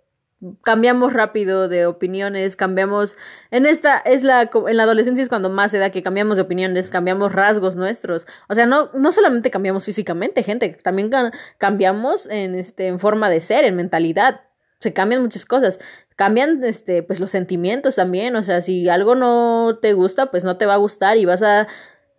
cambiamos 0.63 1.13
rápido 1.13 1.67
de 1.67 1.85
opiniones, 1.85 2.55
cambiamos, 2.55 3.17
en 3.51 3.65
esta 3.65 3.97
es 3.97 4.23
la, 4.23 4.49
en 4.67 4.77
la 4.77 4.83
adolescencia 4.83 5.21
es 5.21 5.29
cuando 5.29 5.49
más 5.49 5.71
se 5.71 5.79
da 5.79 5.89
que 5.89 6.01
cambiamos 6.01 6.37
de 6.37 6.43
opiniones, 6.43 6.89
cambiamos 6.89 7.33
rasgos 7.33 7.75
nuestros, 7.75 8.25
o 8.47 8.55
sea, 8.55 8.65
no, 8.65 8.89
no 8.93 9.11
solamente 9.11 9.51
cambiamos 9.51 9.85
físicamente, 9.85 10.43
gente, 10.43 10.77
también 10.81 11.11
cambiamos 11.57 12.27
en, 12.29 12.55
este, 12.55 12.87
en 12.87 12.99
forma 12.99 13.29
de 13.29 13.41
ser, 13.41 13.65
en 13.65 13.75
mentalidad, 13.75 14.41
se 14.79 14.93
cambian 14.93 15.21
muchas 15.21 15.45
cosas, 15.45 15.79
cambian, 16.15 16.63
este, 16.63 17.03
pues 17.03 17.19
los 17.19 17.31
sentimientos 17.31 17.95
también, 17.95 18.35
o 18.37 18.43
sea, 18.43 18.61
si 18.61 18.87
algo 18.87 19.15
no 19.15 19.77
te 19.81 19.91
gusta, 19.91 20.31
pues 20.31 20.45
no 20.45 20.57
te 20.57 20.65
va 20.65 20.75
a 20.75 20.77
gustar 20.77 21.17
y 21.17 21.25
vas 21.25 21.41
a, 21.41 21.67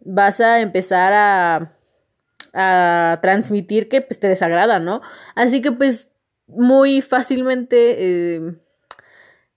vas 0.00 0.40
a 0.42 0.60
empezar 0.60 1.14
a, 1.14 1.72
a 2.52 3.18
transmitir 3.22 3.88
que 3.88 4.02
pues 4.02 4.20
te 4.20 4.28
desagrada, 4.28 4.78
¿no? 4.78 5.00
Así 5.34 5.62
que 5.62 5.72
pues 5.72 6.10
muy 6.50 7.00
fácilmente... 7.00 7.96
Eh, 7.98 8.54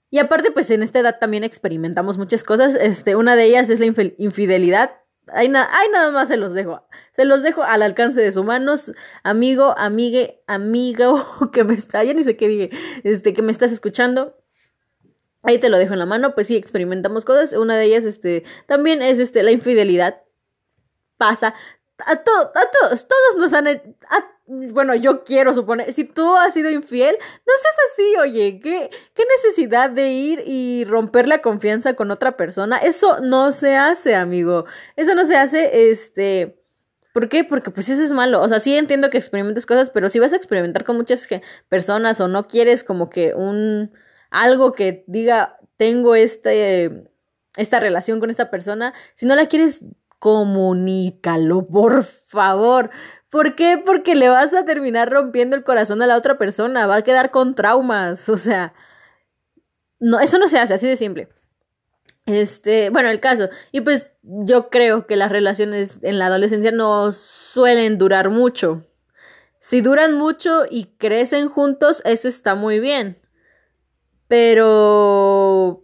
y 0.09 0.19
aparte, 0.19 0.51
pues 0.51 0.69
en 0.69 0.83
esta 0.83 0.99
edad 0.99 1.17
también 1.19 1.43
experimentamos 1.43 2.19
muchas 2.19 2.43
cosas. 2.43 2.75
Este, 2.75 3.15
una 3.15 3.35
de 3.35 3.45
ellas 3.45 3.71
es 3.71 3.79
la 3.79 3.87
infidelidad. 4.19 4.91
Ahí, 5.27 5.49
nada 5.49 6.11
más 6.11 6.27
se 6.27 6.37
los 6.37 6.53
dejo. 6.53 6.85
Se 7.11 7.25
los 7.25 7.41
dejo 7.41 7.63
al 7.63 7.81
alcance 7.81 8.21
de 8.21 8.31
sus 8.31 8.45
manos. 8.45 8.91
Amigo, 9.23 9.73
amigue, 9.75 10.43
amigo 10.45 11.15
que 11.51 11.63
me 11.63 11.73
está, 11.73 12.03
ya 12.03 12.13
ni 12.13 12.23
sé 12.23 12.37
qué 12.37 12.47
dije, 12.47 12.69
este, 13.03 13.33
que 13.33 13.41
me 13.41 13.51
estás 13.51 13.71
escuchando. 13.71 14.37
Ahí 15.41 15.57
te 15.57 15.69
lo 15.69 15.79
dejo 15.79 15.93
en 15.93 15.99
la 15.99 16.05
mano. 16.05 16.35
Pues 16.35 16.45
sí, 16.45 16.57
experimentamos 16.57 17.25
cosas. 17.25 17.53
Una 17.53 17.75
de 17.75 17.85
ellas, 17.85 18.03
este, 18.03 18.43
también 18.67 19.01
es 19.01 19.17
este, 19.17 19.41
la 19.41 19.51
infidelidad. 19.51 20.21
Pasa 21.17 21.55
a, 22.05 22.15
todos, 22.17 22.45
a 22.55 22.65
todos, 22.69 23.07
todos 23.07 23.37
nos 23.37 23.53
han... 23.53 23.67
bueno, 24.45 24.93
yo 24.95 25.23
quiero 25.23 25.53
suponer, 25.53 25.93
si 25.93 26.03
tú 26.03 26.35
has 26.35 26.53
sido 26.53 26.69
infiel, 26.69 27.15
no 27.19 27.53
seas 27.61 27.77
así, 27.91 28.15
oye, 28.21 28.59
¿qué, 28.61 28.89
¿qué 29.13 29.23
necesidad 29.25 29.89
de 29.89 30.09
ir 30.11 30.43
y 30.45 30.83
romper 30.85 31.27
la 31.27 31.41
confianza 31.41 31.93
con 31.93 32.11
otra 32.11 32.35
persona? 32.35 32.77
Eso 32.77 33.19
no 33.21 33.51
se 33.51 33.75
hace, 33.75 34.15
amigo. 34.15 34.65
Eso 34.95 35.15
no 35.15 35.25
se 35.25 35.37
hace, 35.37 35.91
este... 35.91 36.59
¿Por 37.13 37.29
qué? 37.29 37.43
Porque 37.43 37.69
pues 37.69 37.89
eso 37.89 38.01
es 38.01 38.11
malo. 38.11 38.41
O 38.41 38.49
sea, 38.49 38.59
sí 38.59 38.75
entiendo 38.75 39.11
que 39.11 39.19
experimentes 39.19 39.67
cosas, 39.67 39.91
pero 39.91 40.09
si 40.09 40.17
vas 40.17 40.33
a 40.33 40.35
experimentar 40.35 40.83
con 40.83 40.97
muchas 40.97 41.27
personas 41.69 42.19
o 42.19 42.27
no 42.27 42.47
quieres 42.47 42.83
como 42.83 43.09
que 43.09 43.35
un... 43.35 43.91
algo 44.31 44.71
que 44.71 45.03
diga, 45.07 45.59
tengo 45.77 46.15
este 46.15 47.11
esta 47.55 47.79
relación 47.79 48.19
con 48.19 48.31
esta 48.31 48.49
persona, 48.49 48.95
si 49.13 49.27
no 49.27 49.35
la 49.35 49.45
quieres 49.45 49.83
comunícalo, 50.23 51.67
por 51.67 52.03
favor. 52.03 52.91
¿Por 53.33 53.55
qué? 53.55 53.81
Porque 53.83 54.13
le 54.13 54.29
vas 54.29 54.53
a 54.53 54.63
terminar 54.63 55.09
rompiendo 55.09 55.55
el 55.55 55.63
corazón 55.63 56.03
a 56.03 56.05
la 56.05 56.17
otra 56.17 56.37
persona, 56.37 56.85
va 56.85 56.97
a 56.97 57.01
quedar 57.01 57.31
con 57.31 57.55
traumas, 57.55 58.29
o 58.29 58.37
sea, 58.37 58.75
no, 59.99 60.19
eso 60.19 60.37
no 60.37 60.47
se 60.47 60.59
hace 60.59 60.75
así 60.75 60.87
de 60.87 60.95
simple. 60.95 61.29
Este, 62.27 62.91
bueno, 62.91 63.09
el 63.09 63.19
caso. 63.19 63.49
Y 63.71 63.81
pues 63.81 64.13
yo 64.21 64.69
creo 64.69 65.07
que 65.07 65.15
las 65.15 65.31
relaciones 65.31 65.97
en 66.03 66.19
la 66.19 66.27
adolescencia 66.27 66.71
no 66.71 67.11
suelen 67.11 67.97
durar 67.97 68.29
mucho. 68.29 68.85
Si 69.59 69.81
duran 69.81 70.13
mucho 70.13 70.65
y 70.69 70.95
crecen 70.99 71.49
juntos, 71.49 72.03
eso 72.05 72.27
está 72.27 72.53
muy 72.53 72.79
bien. 72.79 73.17
Pero 74.27 75.83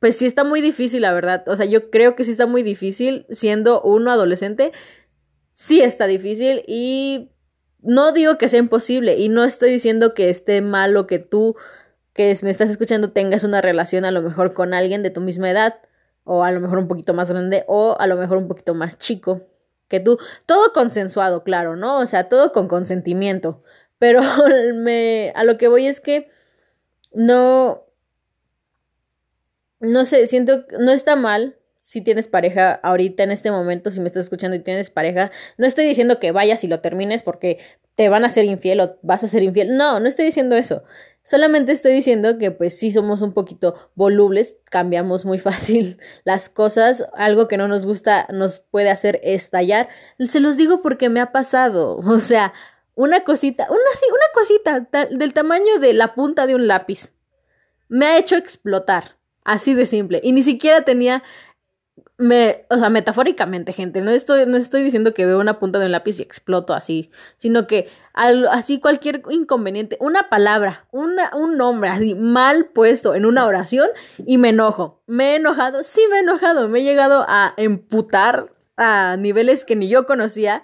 pues 0.00 0.18
sí 0.18 0.26
está 0.26 0.42
muy 0.42 0.60
difícil, 0.60 1.02
la 1.02 1.12
verdad. 1.12 1.44
O 1.46 1.54
sea, 1.54 1.64
yo 1.64 1.90
creo 1.90 2.16
que 2.16 2.24
sí 2.24 2.32
está 2.32 2.46
muy 2.46 2.64
difícil 2.64 3.24
siendo 3.30 3.80
uno 3.82 4.10
adolescente. 4.10 4.72
Sí 5.52 5.82
está 5.82 6.06
difícil 6.06 6.64
y 6.66 7.30
no 7.80 8.12
digo 8.12 8.38
que 8.38 8.48
sea 8.48 8.58
imposible 8.58 9.16
y 9.18 9.28
no 9.28 9.44
estoy 9.44 9.70
diciendo 9.70 10.14
que 10.14 10.30
esté 10.30 10.62
malo 10.62 11.06
que 11.06 11.18
tú 11.18 11.56
que 12.12 12.36
me 12.42 12.50
estás 12.50 12.70
escuchando 12.70 13.10
tengas 13.12 13.44
una 13.44 13.60
relación 13.60 14.04
a 14.04 14.10
lo 14.10 14.22
mejor 14.22 14.52
con 14.52 14.74
alguien 14.74 15.02
de 15.02 15.10
tu 15.10 15.20
misma 15.20 15.50
edad 15.50 15.76
o 16.24 16.44
a 16.44 16.52
lo 16.52 16.60
mejor 16.60 16.78
un 16.78 16.88
poquito 16.88 17.14
más 17.14 17.30
grande 17.30 17.64
o 17.66 17.96
a 17.98 18.06
lo 18.06 18.16
mejor 18.16 18.36
un 18.36 18.48
poquito 18.48 18.74
más 18.74 18.98
chico 18.98 19.42
que 19.88 20.00
tú. 20.00 20.18
Todo 20.46 20.72
consensuado, 20.72 21.42
claro, 21.42 21.76
¿no? 21.76 21.98
O 21.98 22.06
sea, 22.06 22.28
todo 22.28 22.52
con 22.52 22.68
consentimiento. 22.68 23.62
Pero 23.98 24.20
me 24.74 25.32
a 25.34 25.44
lo 25.44 25.58
que 25.58 25.68
voy 25.68 25.86
es 25.86 26.00
que 26.00 26.28
no 27.12 27.84
no 29.80 30.04
sé, 30.04 30.26
siento 30.26 30.64
no 30.78 30.92
está 30.92 31.16
mal 31.16 31.56
si 31.82 32.00
tienes 32.00 32.28
pareja 32.28 32.72
ahorita 32.72 33.24
en 33.24 33.32
este 33.32 33.50
momento, 33.50 33.90
si 33.90 34.00
me 34.00 34.06
estás 34.06 34.24
escuchando 34.24 34.56
y 34.56 34.60
tienes 34.60 34.88
pareja, 34.88 35.32
no 35.58 35.66
estoy 35.66 35.84
diciendo 35.84 36.20
que 36.20 36.30
vayas 36.30 36.62
y 36.62 36.68
lo 36.68 36.80
termines 36.80 37.22
porque 37.22 37.58
te 37.96 38.08
van 38.08 38.24
a 38.24 38.30
ser 38.30 38.44
infiel 38.44 38.80
o 38.80 38.98
vas 39.02 39.24
a 39.24 39.28
ser 39.28 39.42
infiel. 39.42 39.76
No, 39.76 39.98
no 39.98 40.08
estoy 40.08 40.24
diciendo 40.24 40.56
eso. 40.56 40.84
Solamente 41.24 41.72
estoy 41.72 41.92
diciendo 41.92 42.38
que 42.38 42.52
pues 42.52 42.78
sí 42.78 42.92
somos 42.92 43.20
un 43.20 43.32
poquito 43.32 43.74
volubles, 43.96 44.56
cambiamos 44.70 45.24
muy 45.24 45.38
fácil 45.40 45.98
las 46.24 46.48
cosas, 46.48 47.04
algo 47.14 47.48
que 47.48 47.56
no 47.56 47.66
nos 47.66 47.84
gusta 47.84 48.28
nos 48.30 48.60
puede 48.60 48.88
hacer 48.88 49.20
estallar. 49.24 49.88
Se 50.24 50.38
los 50.38 50.56
digo 50.56 50.82
porque 50.82 51.08
me 51.08 51.20
ha 51.20 51.32
pasado, 51.32 51.96
o 52.06 52.18
sea, 52.20 52.52
una 52.94 53.24
cosita, 53.24 53.66
una 53.68 53.80
sí, 53.94 54.06
una 54.08 54.32
cosita 54.32 55.08
del 55.10 55.34
tamaño 55.34 55.80
de 55.80 55.94
la 55.94 56.14
punta 56.14 56.46
de 56.46 56.54
un 56.54 56.68
lápiz 56.68 57.12
me 57.88 58.06
ha 58.06 58.18
hecho 58.18 58.36
explotar. 58.36 59.16
Así 59.44 59.74
de 59.74 59.86
simple. 59.86 60.20
Y 60.22 60.32
ni 60.32 60.42
siquiera 60.42 60.82
tenía. 60.82 61.22
O 62.18 62.78
sea, 62.78 62.88
metafóricamente, 62.88 63.72
gente, 63.72 64.00
no 64.00 64.10
estoy, 64.12 64.46
no 64.46 64.56
estoy 64.56 64.82
diciendo 64.84 65.12
que 65.12 65.26
veo 65.26 65.40
una 65.40 65.58
punta 65.58 65.78
de 65.78 65.86
un 65.86 65.92
lápiz 65.92 66.20
y 66.20 66.22
exploto 66.22 66.72
así, 66.72 67.10
sino 67.36 67.66
que 67.66 67.88
así 68.14 68.78
cualquier 68.78 69.22
inconveniente, 69.30 69.96
una 69.98 70.28
palabra, 70.28 70.86
una, 70.92 71.34
un 71.34 71.56
nombre 71.56 71.90
así 71.90 72.14
mal 72.14 72.66
puesto 72.66 73.14
en 73.14 73.26
una 73.26 73.44
oración 73.44 73.88
y 74.24 74.38
me 74.38 74.50
enojo. 74.50 75.02
Me 75.06 75.32
he 75.32 75.36
enojado, 75.36 75.82
sí 75.82 76.02
me 76.10 76.18
he 76.18 76.20
enojado, 76.20 76.68
me 76.68 76.80
he 76.80 76.84
llegado 76.84 77.24
a 77.26 77.54
emputar 77.56 78.52
a 78.76 79.16
niveles 79.18 79.64
que 79.64 79.74
ni 79.74 79.88
yo 79.88 80.06
conocía 80.06 80.62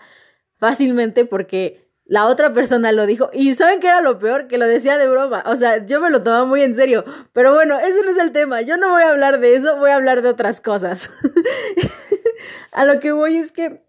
fácilmente 0.58 1.24
porque 1.24 1.87
la 2.08 2.26
otra 2.26 2.54
persona 2.54 2.90
lo 2.90 3.06
dijo. 3.06 3.28
Y 3.34 3.52
¿saben 3.52 3.80
qué 3.80 3.86
era 3.86 4.00
lo 4.00 4.18
peor? 4.18 4.48
Que 4.48 4.56
lo 4.56 4.66
decía 4.66 4.96
de 4.96 5.06
broma. 5.06 5.44
O 5.46 5.56
sea, 5.56 5.84
yo 5.84 6.00
me 6.00 6.08
lo 6.08 6.22
tomaba 6.22 6.46
muy 6.46 6.62
en 6.62 6.74
serio. 6.74 7.04
Pero 7.34 7.54
bueno, 7.54 7.78
eso 7.78 8.02
no 8.02 8.10
es 8.10 8.16
el 8.16 8.32
tema. 8.32 8.62
Yo 8.62 8.78
no 8.78 8.88
voy 8.88 9.02
a 9.02 9.10
hablar 9.10 9.40
de 9.40 9.54
eso, 9.54 9.76
voy 9.76 9.90
a 9.90 9.96
hablar 9.96 10.22
de 10.22 10.30
otras 10.30 10.62
cosas. 10.62 11.10
a 12.72 12.86
lo 12.86 12.98
que 12.98 13.12
voy 13.12 13.36
es 13.36 13.52
que... 13.52 13.82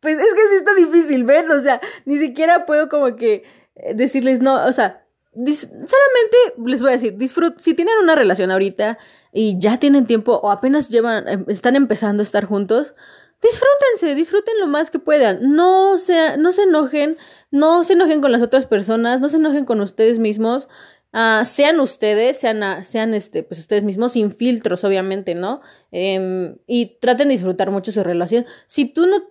Pues 0.00 0.18
es 0.18 0.34
que 0.34 0.48
sí 0.50 0.56
está 0.56 0.74
difícil, 0.74 1.24
¿ven? 1.24 1.50
O 1.50 1.58
sea, 1.58 1.80
ni 2.04 2.18
siquiera 2.18 2.66
puedo 2.66 2.90
como 2.90 3.16
que 3.16 3.44
eh, 3.76 3.94
decirles 3.94 4.40
no, 4.40 4.66
o 4.66 4.72
sea, 4.72 5.06
solamente 5.34 6.36
les 6.64 6.80
voy 6.80 6.90
a 6.90 6.92
decir, 6.92 7.16
disfrut 7.16 7.58
si 7.58 7.74
tienen 7.74 7.94
una 8.02 8.14
relación 8.14 8.50
ahorita 8.50 8.98
y 9.32 9.58
ya 9.58 9.78
tienen 9.78 10.06
tiempo 10.06 10.34
o 10.42 10.50
apenas 10.50 10.88
llevan, 10.88 11.28
em, 11.28 11.44
están 11.48 11.76
empezando 11.76 12.22
a 12.22 12.24
estar 12.24 12.44
juntos, 12.44 12.94
disfrútense, 13.42 14.14
disfruten 14.14 14.58
lo 14.60 14.66
más 14.66 14.90
que 14.90 14.98
puedan. 14.98 15.54
No 15.54 15.96
se, 15.96 16.36
no 16.36 16.52
se 16.52 16.62
enojen, 16.62 17.16
no 17.50 17.84
se 17.84 17.94
enojen 17.94 18.20
con 18.20 18.32
las 18.32 18.42
otras 18.42 18.66
personas, 18.66 19.20
no 19.20 19.28
se 19.28 19.36
enojen 19.36 19.64
con 19.64 19.80
ustedes 19.80 20.18
mismos. 20.18 20.68
Uh, 21.12 21.44
sean 21.44 21.80
ustedes, 21.80 22.38
sean, 22.38 22.84
sean 22.84 23.14
este, 23.14 23.42
pues 23.42 23.60
ustedes 23.60 23.84
mismos, 23.84 24.12
sin 24.12 24.30
filtros, 24.30 24.84
obviamente, 24.84 25.34
¿no? 25.34 25.62
Um, 25.90 26.56
y 26.66 26.98
traten 27.00 27.28
de 27.28 27.34
disfrutar 27.34 27.70
mucho 27.70 27.92
su 27.92 28.02
relación. 28.02 28.44
Si 28.66 28.84
tú 28.84 29.06
no 29.06 29.22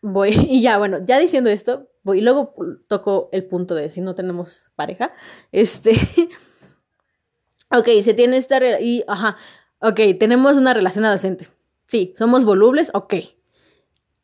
voy, 0.00 0.30
y 0.48 0.62
ya, 0.62 0.78
bueno, 0.78 0.98
ya 1.04 1.18
diciendo 1.18 1.50
esto, 1.50 1.88
voy, 2.02 2.18
y 2.18 2.20
luego 2.22 2.54
toco 2.88 3.28
el 3.32 3.44
punto 3.44 3.74
de 3.74 3.90
si 3.90 4.00
no 4.00 4.14
tenemos 4.14 4.66
pareja. 4.74 5.12
Este. 5.52 5.92
ok, 7.70 7.88
se 8.02 8.14
tiene 8.14 8.36
esta. 8.36 8.58
Y, 8.80 9.04
ajá. 9.06 9.36
Ok, 9.80 10.00
tenemos 10.18 10.56
una 10.56 10.74
relación 10.74 11.04
adolescente. 11.04 11.46
Sí, 11.94 12.12
somos 12.18 12.44
volubles, 12.44 12.90
ok. 12.92 13.14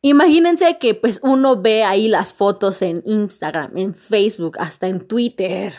Imagínense 0.01 0.77
que 0.77 0.93
pues 0.93 1.21
uno 1.23 1.61
ve 1.61 1.85
ahí 1.85 2.09
las 2.09 2.33
fotos 2.33 2.81
en 2.81 3.01
Instagram, 3.05 3.77
en 3.77 3.95
Facebook, 3.95 4.57
hasta 4.59 4.87
en 4.87 5.07
Twitter. 5.07 5.75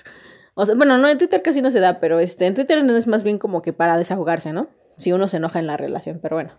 O 0.54 0.64
sea, 0.64 0.74
bueno, 0.74 0.96
no, 0.96 1.06
en 1.06 1.18
Twitter 1.18 1.42
casi 1.42 1.60
no 1.60 1.70
se 1.70 1.80
da, 1.80 2.00
pero 2.00 2.18
este, 2.18 2.46
en 2.46 2.54
Twitter 2.54 2.78
es 2.78 3.06
más 3.06 3.24
bien 3.24 3.36
como 3.36 3.60
que 3.60 3.74
para 3.74 3.98
desahogarse, 3.98 4.54
¿no? 4.54 4.70
Si 4.96 5.12
uno 5.12 5.28
se 5.28 5.36
enoja 5.36 5.58
en 5.58 5.66
la 5.66 5.76
relación, 5.76 6.18
pero 6.22 6.36
bueno. 6.36 6.52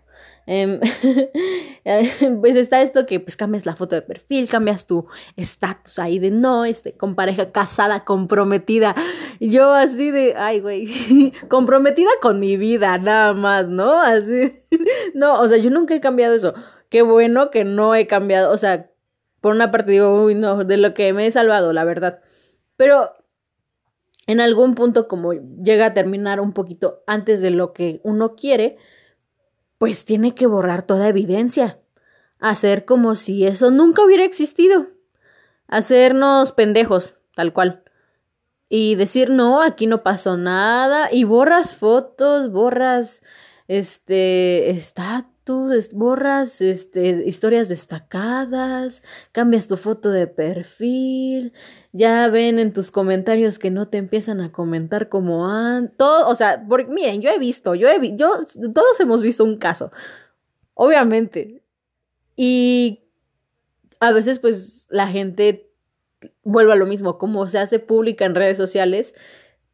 Em, 0.46 0.78
pues 2.40 2.56
está 2.56 2.82
esto 2.82 3.06
que 3.06 3.18
pues 3.20 3.36
cambias 3.36 3.64
la 3.64 3.74
foto 3.74 3.96
de 3.96 4.02
perfil, 4.02 4.48
cambias 4.48 4.86
tu 4.86 5.06
estatus 5.36 5.98
ahí 5.98 6.18
de 6.18 6.30
no, 6.30 6.64
este, 6.64 6.96
con 6.96 7.14
pareja 7.14 7.50
casada, 7.50 8.04
comprometida. 8.04 8.94
Yo 9.40 9.72
así 9.72 10.10
de, 10.10 10.34
ay, 10.36 10.60
güey, 10.60 11.32
comprometida 11.48 12.10
con 12.20 12.40
mi 12.40 12.56
vida, 12.56 12.98
nada 12.98 13.32
más, 13.32 13.68
¿no? 13.68 14.00
Así, 14.00 14.52
no, 15.14 15.40
o 15.40 15.48
sea, 15.48 15.58
yo 15.58 15.70
nunca 15.70 15.94
he 15.94 16.00
cambiado 16.00 16.34
eso. 16.34 16.54
Qué 16.90 17.02
bueno 17.02 17.50
que 17.50 17.64
no 17.64 17.94
he 17.94 18.06
cambiado, 18.06 18.52
o 18.52 18.56
sea, 18.56 18.90
por 19.40 19.54
una 19.54 19.70
parte 19.70 19.92
digo, 19.92 20.24
uy, 20.24 20.34
no, 20.34 20.64
de 20.64 20.76
lo 20.76 20.94
que 20.94 21.12
me 21.12 21.26
he 21.26 21.30
salvado, 21.30 21.72
la 21.72 21.84
verdad. 21.84 22.20
Pero 22.76 23.12
en 24.26 24.40
algún 24.40 24.74
punto, 24.74 25.08
como 25.08 25.32
llega 25.32 25.86
a 25.86 25.94
terminar 25.94 26.40
un 26.40 26.52
poquito 26.52 27.02
antes 27.06 27.42
de 27.42 27.50
lo 27.50 27.72
que 27.72 28.00
uno 28.04 28.36
quiere, 28.36 28.78
pues 29.78 30.04
tiene 30.04 30.34
que 30.34 30.46
borrar 30.46 30.82
toda 30.82 31.08
evidencia, 31.08 31.80
hacer 32.38 32.84
como 32.84 33.14
si 33.14 33.46
eso 33.46 33.70
nunca 33.70 34.04
hubiera 34.04 34.24
existido, 34.24 34.88
hacernos 35.68 36.52
pendejos, 36.52 37.14
tal 37.34 37.52
cual, 37.52 37.84
y 38.68 38.94
decir, 38.94 39.30
no, 39.30 39.62
aquí 39.62 39.86
no 39.86 40.02
pasó 40.02 40.36
nada, 40.36 41.12
y 41.12 41.24
borras 41.24 41.76
fotos, 41.76 42.50
borras, 42.50 43.22
este, 43.68 44.70
está 44.70 45.28
tú 45.44 45.70
borras 45.92 46.62
este, 46.62 47.22
historias 47.26 47.68
destacadas, 47.68 49.02
cambias 49.30 49.68
tu 49.68 49.76
foto 49.76 50.10
de 50.10 50.26
perfil, 50.26 51.52
ya 51.92 52.28
ven 52.28 52.58
en 52.58 52.72
tus 52.72 52.90
comentarios 52.90 53.58
que 53.58 53.70
no 53.70 53.88
te 53.88 53.98
empiezan 53.98 54.40
a 54.40 54.52
comentar 54.52 55.10
como 55.10 55.46
han, 55.46 55.94
todo, 55.96 56.28
o 56.28 56.34
sea, 56.34 56.66
miren, 56.88 57.20
yo 57.20 57.30
he 57.30 57.38
visto, 57.38 57.74
yo 57.74 57.88
he 57.88 58.16
yo, 58.16 58.38
todos 58.74 58.98
hemos 59.00 59.22
visto 59.22 59.44
un 59.44 59.58
caso, 59.58 59.92
obviamente, 60.72 61.62
y 62.36 63.04
a 64.00 64.12
veces 64.12 64.38
pues 64.38 64.86
la 64.88 65.08
gente 65.08 65.70
vuelve 66.42 66.72
a 66.72 66.76
lo 66.76 66.86
mismo, 66.86 67.18
como 67.18 67.46
se 67.48 67.58
hace 67.58 67.78
pública 67.78 68.24
en 68.24 68.34
redes 68.34 68.56
sociales, 68.56 69.14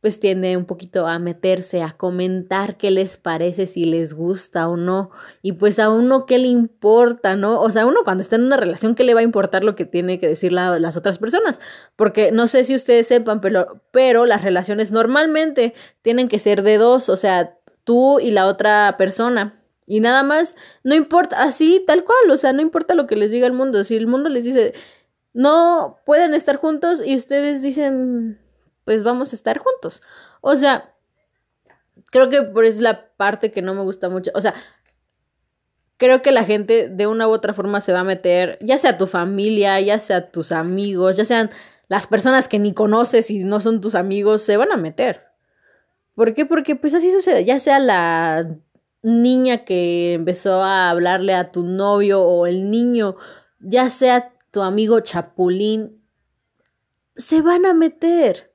pues 0.00 0.18
tiende 0.18 0.56
un 0.56 0.64
poquito 0.64 1.06
a 1.06 1.18
meterse, 1.18 1.82
a 1.82 1.92
comentar 1.92 2.78
qué 2.78 2.90
les 2.90 3.18
parece, 3.18 3.66
si 3.66 3.84
les 3.84 4.14
gusta 4.14 4.66
o 4.68 4.76
no. 4.76 5.10
Y 5.42 5.52
pues 5.52 5.78
a 5.78 5.90
uno 5.90 6.24
qué 6.24 6.38
le 6.38 6.48
importa, 6.48 7.36
¿no? 7.36 7.60
O 7.60 7.70
sea, 7.70 7.84
uno 7.86 8.00
cuando 8.02 8.22
está 8.22 8.36
en 8.36 8.44
una 8.44 8.56
relación, 8.56 8.94
¿qué 8.94 9.04
le 9.04 9.12
va 9.14 9.20
a 9.20 9.24
importar 9.24 9.62
lo 9.62 9.76
que 9.76 9.84
tiene 9.84 10.18
que 10.18 10.26
decir 10.26 10.52
las 10.52 10.96
otras 10.96 11.18
personas? 11.18 11.60
Porque 11.96 12.32
no 12.32 12.46
sé 12.46 12.64
si 12.64 12.74
ustedes 12.74 13.08
sepan, 13.08 13.40
pero, 13.42 13.82
pero 13.92 14.24
las 14.24 14.42
relaciones 14.42 14.90
normalmente 14.90 15.74
tienen 16.02 16.28
que 16.28 16.38
ser 16.38 16.62
de 16.62 16.78
dos, 16.78 17.10
o 17.10 17.16
sea, 17.18 17.58
tú 17.84 18.20
y 18.20 18.30
la 18.30 18.46
otra 18.46 18.96
persona. 18.96 19.62
Y 19.86 20.00
nada 20.00 20.22
más, 20.22 20.56
no 20.82 20.94
importa, 20.94 21.42
así, 21.42 21.84
tal 21.86 22.04
cual, 22.04 22.30
o 22.30 22.36
sea, 22.36 22.52
no 22.52 22.62
importa 22.62 22.94
lo 22.94 23.06
que 23.06 23.16
les 23.16 23.30
diga 23.32 23.46
el 23.46 23.52
mundo. 23.52 23.84
Si 23.84 23.96
el 23.96 24.06
mundo 24.06 24.28
les 24.30 24.44
dice, 24.44 24.72
no 25.34 25.98
pueden 26.06 26.32
estar 26.32 26.56
juntos 26.56 27.02
y 27.04 27.16
ustedes 27.16 27.60
dicen 27.60 28.39
pues 28.84 29.04
vamos 29.04 29.32
a 29.32 29.36
estar 29.36 29.58
juntos. 29.58 30.02
O 30.40 30.56
sea, 30.56 30.94
creo 32.10 32.28
que 32.28 32.42
por 32.42 32.64
es 32.64 32.80
la 32.80 33.08
parte 33.16 33.50
que 33.50 33.62
no 33.62 33.74
me 33.74 33.82
gusta 33.82 34.08
mucho. 34.08 34.30
O 34.34 34.40
sea, 34.40 34.54
creo 35.96 36.22
que 36.22 36.32
la 36.32 36.44
gente 36.44 36.88
de 36.88 37.06
una 37.06 37.28
u 37.28 37.30
otra 37.30 37.54
forma 37.54 37.80
se 37.80 37.92
va 37.92 38.00
a 38.00 38.04
meter, 38.04 38.58
ya 38.62 38.78
sea 38.78 38.96
tu 38.96 39.06
familia, 39.06 39.80
ya 39.80 39.98
sea 39.98 40.30
tus 40.30 40.50
amigos, 40.50 41.16
ya 41.16 41.24
sean 41.24 41.50
las 41.88 42.06
personas 42.06 42.48
que 42.48 42.58
ni 42.58 42.72
conoces 42.72 43.30
y 43.30 43.44
no 43.44 43.60
son 43.60 43.80
tus 43.80 43.94
amigos, 43.94 44.42
se 44.42 44.56
van 44.56 44.72
a 44.72 44.76
meter. 44.76 45.26
¿Por 46.14 46.34
qué? 46.34 46.46
Porque 46.46 46.76
pues 46.76 46.94
así 46.94 47.10
sucede, 47.10 47.44
ya 47.44 47.58
sea 47.58 47.78
la 47.78 48.48
niña 49.02 49.64
que 49.64 50.14
empezó 50.14 50.62
a 50.62 50.90
hablarle 50.90 51.34
a 51.34 51.52
tu 51.52 51.64
novio 51.64 52.22
o 52.22 52.46
el 52.46 52.70
niño, 52.70 53.16
ya 53.58 53.88
sea 53.90 54.32
tu 54.50 54.62
amigo 54.62 55.00
chapulín, 55.00 56.02
se 57.16 57.42
van 57.42 57.66
a 57.66 57.74
meter 57.74 58.49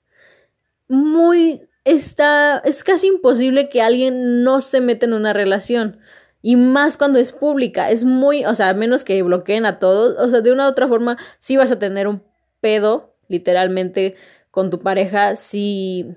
muy 0.88 1.62
está 1.84 2.60
es 2.66 2.84
casi 2.84 3.08
imposible 3.08 3.70
que 3.70 3.82
alguien 3.82 4.44
no 4.44 4.62
se 4.62 4.82
meta 4.82 5.06
en 5.06 5.14
una 5.14 5.34
relación 5.34 6.00
y 6.42 6.58
más 6.58 6.98
cuando 6.98 7.18
es 7.20 7.32
pública, 7.32 7.90
es 7.90 8.04
muy, 8.04 8.46
o 8.46 8.54
sea, 8.54 8.70
a 8.70 8.74
menos 8.76 9.04
que 9.04 9.22
bloqueen 9.24 9.66
a 9.66 9.80
todos, 9.80 10.16
o 10.20 10.30
sea, 10.30 10.42
de 10.42 10.52
una 10.52 10.68
u 10.68 10.70
otra 10.70 10.88
forma 10.88 11.18
sí 11.40 11.58
vas 11.58 11.72
a 11.72 11.80
tener 11.80 12.08
un 12.08 12.24
pedo 12.62 13.16
literalmente 13.28 14.16
con 14.52 14.70
tu 14.70 14.80
pareja 14.80 15.36
si 15.36 16.16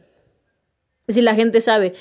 si 1.08 1.22
la 1.22 1.34
gente 1.34 1.60
sabe. 1.60 1.94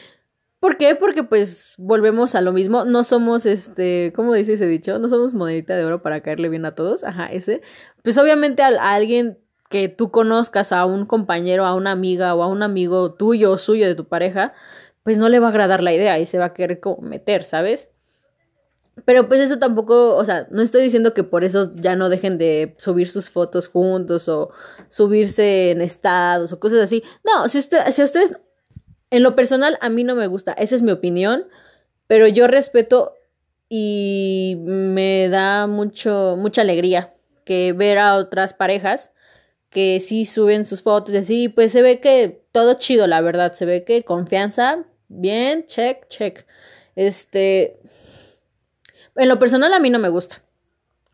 ¿Por 0.60 0.78
qué? 0.78 0.96
Porque 0.96 1.24
pues 1.24 1.76
volvemos 1.78 2.36
a 2.36 2.42
lo 2.42 2.52
mismo, 2.52 2.84
no 2.84 3.04
somos 3.04 3.46
este, 3.46 4.12
¿cómo 4.16 4.34
dice 4.34 4.54
ese 4.54 4.66
dicho? 4.68 4.98
No 5.00 5.08
somos 5.08 5.34
monedita 5.34 5.78
de 5.78 5.86
oro 5.86 6.02
para 6.02 6.22
caerle 6.22 6.50
bien 6.50 6.66
a 6.66 6.76
todos, 6.76 7.04
ajá, 7.04 7.28
ese. 7.28 7.62
Pues 8.04 8.18
obviamente 8.18 8.64
a 8.64 8.70
alguien 8.70 9.38
que 9.70 9.90
tú 9.90 10.12
conozcas 10.12 10.72
a 10.72 10.86
un 10.86 11.06
compañero, 11.06 11.66
a 11.66 11.74
una 11.74 11.92
amiga 11.92 12.34
o 12.36 12.44
a 12.44 12.48
un 12.48 12.64
amigo 12.64 13.14
tuyo 13.14 13.52
o 13.52 13.58
suyo 13.58 13.86
de 13.86 13.96
tu 13.96 14.08
pareja, 14.08 14.54
pues 15.04 15.18
no 15.18 15.30
le 15.30 15.40
va 15.40 15.48
a 15.48 15.50
agradar 15.50 15.84
la 15.84 15.94
idea 15.94 16.20
y 16.20 16.26
se 16.26 16.38
va 16.38 16.46
a 16.46 16.54
querer 16.54 16.80
meter, 17.02 17.44
¿sabes? 17.44 17.92
Pero 19.06 19.28
pues 19.28 19.40
eso 19.40 19.60
tampoco, 19.60 20.16
o 20.16 20.26
sea, 20.26 20.48
no 20.50 20.62
estoy 20.62 20.82
diciendo 20.82 21.14
que 21.14 21.24
por 21.24 21.44
eso 21.44 21.72
ya 21.76 21.96
no 21.96 22.10
dejen 22.10 22.38
de 22.38 22.76
subir 22.78 23.10
sus 23.10 23.30
fotos 23.30 23.68
juntos 23.68 24.28
o 24.28 24.52
subirse 24.90 25.72
en 25.72 25.82
estados 25.82 26.52
o 26.52 26.60
cosas 26.60 26.80
así. 26.80 27.04
No, 27.24 27.48
si, 27.48 27.60
usted, 27.60 27.80
si 27.92 28.02
ustedes, 28.02 28.40
en 29.12 29.24
lo 29.24 29.36
personal 29.36 29.78
a 29.82 29.90
mí 29.90 30.04
no 30.04 30.16
me 30.16 30.28
gusta, 30.28 30.54
esa 30.54 30.76
es 30.76 30.82
mi 30.82 30.92
opinión, 30.92 31.48
pero 32.08 32.28
yo 32.28 32.48
respeto 32.48 33.14
y 33.70 34.58
me 34.66 35.30
da 35.30 35.68
mucho, 35.68 36.36
mucha 36.38 36.62
alegría 36.62 37.14
que 37.46 37.74
ver 37.74 38.00
a 38.00 38.16
otras 38.16 38.54
parejas 38.54 39.12
que 39.70 40.00
sí 40.00 40.26
suben 40.26 40.66
sus 40.66 40.82
fotos 40.82 41.14
y 41.14 41.18
así, 41.18 41.50
pues 41.50 41.72
se 41.72 41.82
ve 41.82 42.00
que 42.00 42.44
todo 42.52 42.76
chido, 42.76 43.08
la 43.08 43.22
verdad, 43.22 43.54
se 43.54 43.66
ve 43.66 43.84
que 43.84 44.04
confianza, 44.04 44.86
bien, 45.08 45.66
check, 45.66 46.08
check. 46.08 46.46
Este, 46.96 47.80
en 49.16 49.30
lo 49.30 49.40
personal 49.40 49.74
a 49.74 49.80
mí 49.80 49.90
no 49.90 50.00
me 50.00 50.10
gusta, 50.10 50.42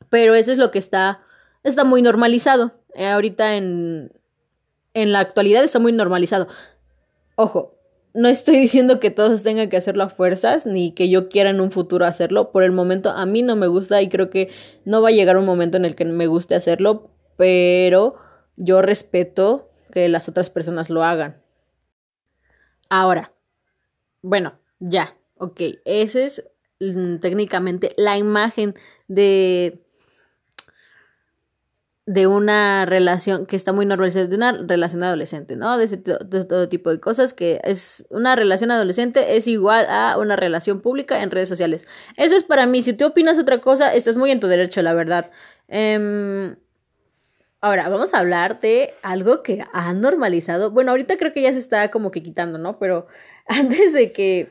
pero 0.09 0.35
eso 0.35 0.51
es 0.51 0.57
lo 0.57 0.71
que 0.71 0.79
está, 0.79 1.21
está 1.63 1.83
muy 1.83 2.01
normalizado. 2.01 2.73
Eh, 2.95 3.07
ahorita 3.07 3.55
en, 3.55 4.11
en 4.93 5.11
la 5.11 5.19
actualidad 5.19 5.63
está 5.63 5.79
muy 5.79 5.91
normalizado. 5.91 6.47
Ojo, 7.35 7.73
no 8.13 8.29
estoy 8.29 8.57
diciendo 8.59 8.99
que 8.99 9.09
todos 9.09 9.43
tengan 9.43 9.69
que 9.69 9.77
hacerlo 9.77 10.03
a 10.03 10.09
fuerzas, 10.09 10.65
ni 10.65 10.91
que 10.91 11.09
yo 11.09 11.29
quiera 11.29 11.49
en 11.49 11.59
un 11.59 11.71
futuro 11.71 12.05
hacerlo. 12.05 12.51
Por 12.51 12.63
el 12.63 12.71
momento 12.71 13.09
a 13.09 13.25
mí 13.25 13.41
no 13.41 13.55
me 13.55 13.67
gusta 13.67 14.01
y 14.01 14.09
creo 14.09 14.29
que 14.29 14.49
no 14.85 15.01
va 15.01 15.09
a 15.09 15.13
llegar 15.13 15.37
un 15.37 15.45
momento 15.45 15.77
en 15.77 15.85
el 15.85 15.95
que 15.95 16.05
me 16.05 16.27
guste 16.27 16.55
hacerlo, 16.55 17.09
pero 17.37 18.15
yo 18.55 18.81
respeto 18.81 19.69
que 19.91 20.09
las 20.09 20.29
otras 20.29 20.49
personas 20.49 20.89
lo 20.89 21.03
hagan. 21.03 21.41
Ahora, 22.89 23.33
bueno, 24.21 24.59
ya, 24.79 25.15
ok, 25.37 25.61
esa 25.85 26.21
es 26.21 26.43
mm, 26.79 27.17
técnicamente 27.17 27.93
la 27.97 28.17
imagen 28.17 28.73
de 29.07 29.83
de 32.05 32.27
una 32.27 32.85
relación 32.85 33.45
que 33.45 33.55
está 33.55 33.71
muy 33.71 33.85
normalizada, 33.85 34.27
de 34.27 34.35
una 34.35 34.51
relación 34.51 35.03
adolescente, 35.03 35.55
¿no? 35.55 35.77
De, 35.77 35.87
de, 35.87 36.43
todo 36.43 36.67
tipo 36.67 36.89
de 36.89 36.99
cosas, 36.99 37.33
que 37.33 37.61
es 37.63 38.05
una 38.09 38.35
relación 38.35 38.71
adolescente 38.71 39.37
es 39.37 39.47
igual 39.47 39.85
a 39.87 40.17
una 40.17 40.35
relación 40.35 40.81
pública 40.81 41.23
en 41.23 41.31
redes 41.31 41.47
sociales. 41.47 41.87
Eso 42.17 42.35
es 42.35 42.43
para 42.43 42.65
mí, 42.65 42.81
si 42.81 42.91
tú 42.91 43.05
opinas 43.05 43.39
otra 43.39 43.61
cosa, 43.61 43.93
estás 43.93 44.17
muy 44.17 44.31
en 44.31 44.41
tu 44.41 44.47
derecho, 44.47 44.81
la 44.81 44.93
verdad. 44.93 45.31
Eh, 45.69 46.55
ahora, 47.63 47.87
vamos 47.87 48.13
a 48.13 48.19
hablar 48.19 48.59
de 48.59 48.93
algo 49.03 49.41
que 49.41 49.63
ha 49.71 49.93
normalizado, 49.93 50.71
bueno, 50.71 50.91
ahorita 50.91 51.15
creo 51.15 51.31
que 51.31 51.41
ya 51.41 51.53
se 51.53 51.59
está 51.59 51.89
como 51.91 52.11
que 52.11 52.21
quitando, 52.21 52.57
¿no? 52.57 52.77
Pero 52.77 53.07
antes 53.47 53.93
de 53.93 54.11
que 54.11 54.49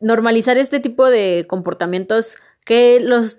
normalizar 0.00 0.56
este 0.56 0.80
tipo 0.80 1.10
de 1.10 1.44
comportamientos 1.46 2.38
que 2.64 2.98
los 2.98 3.38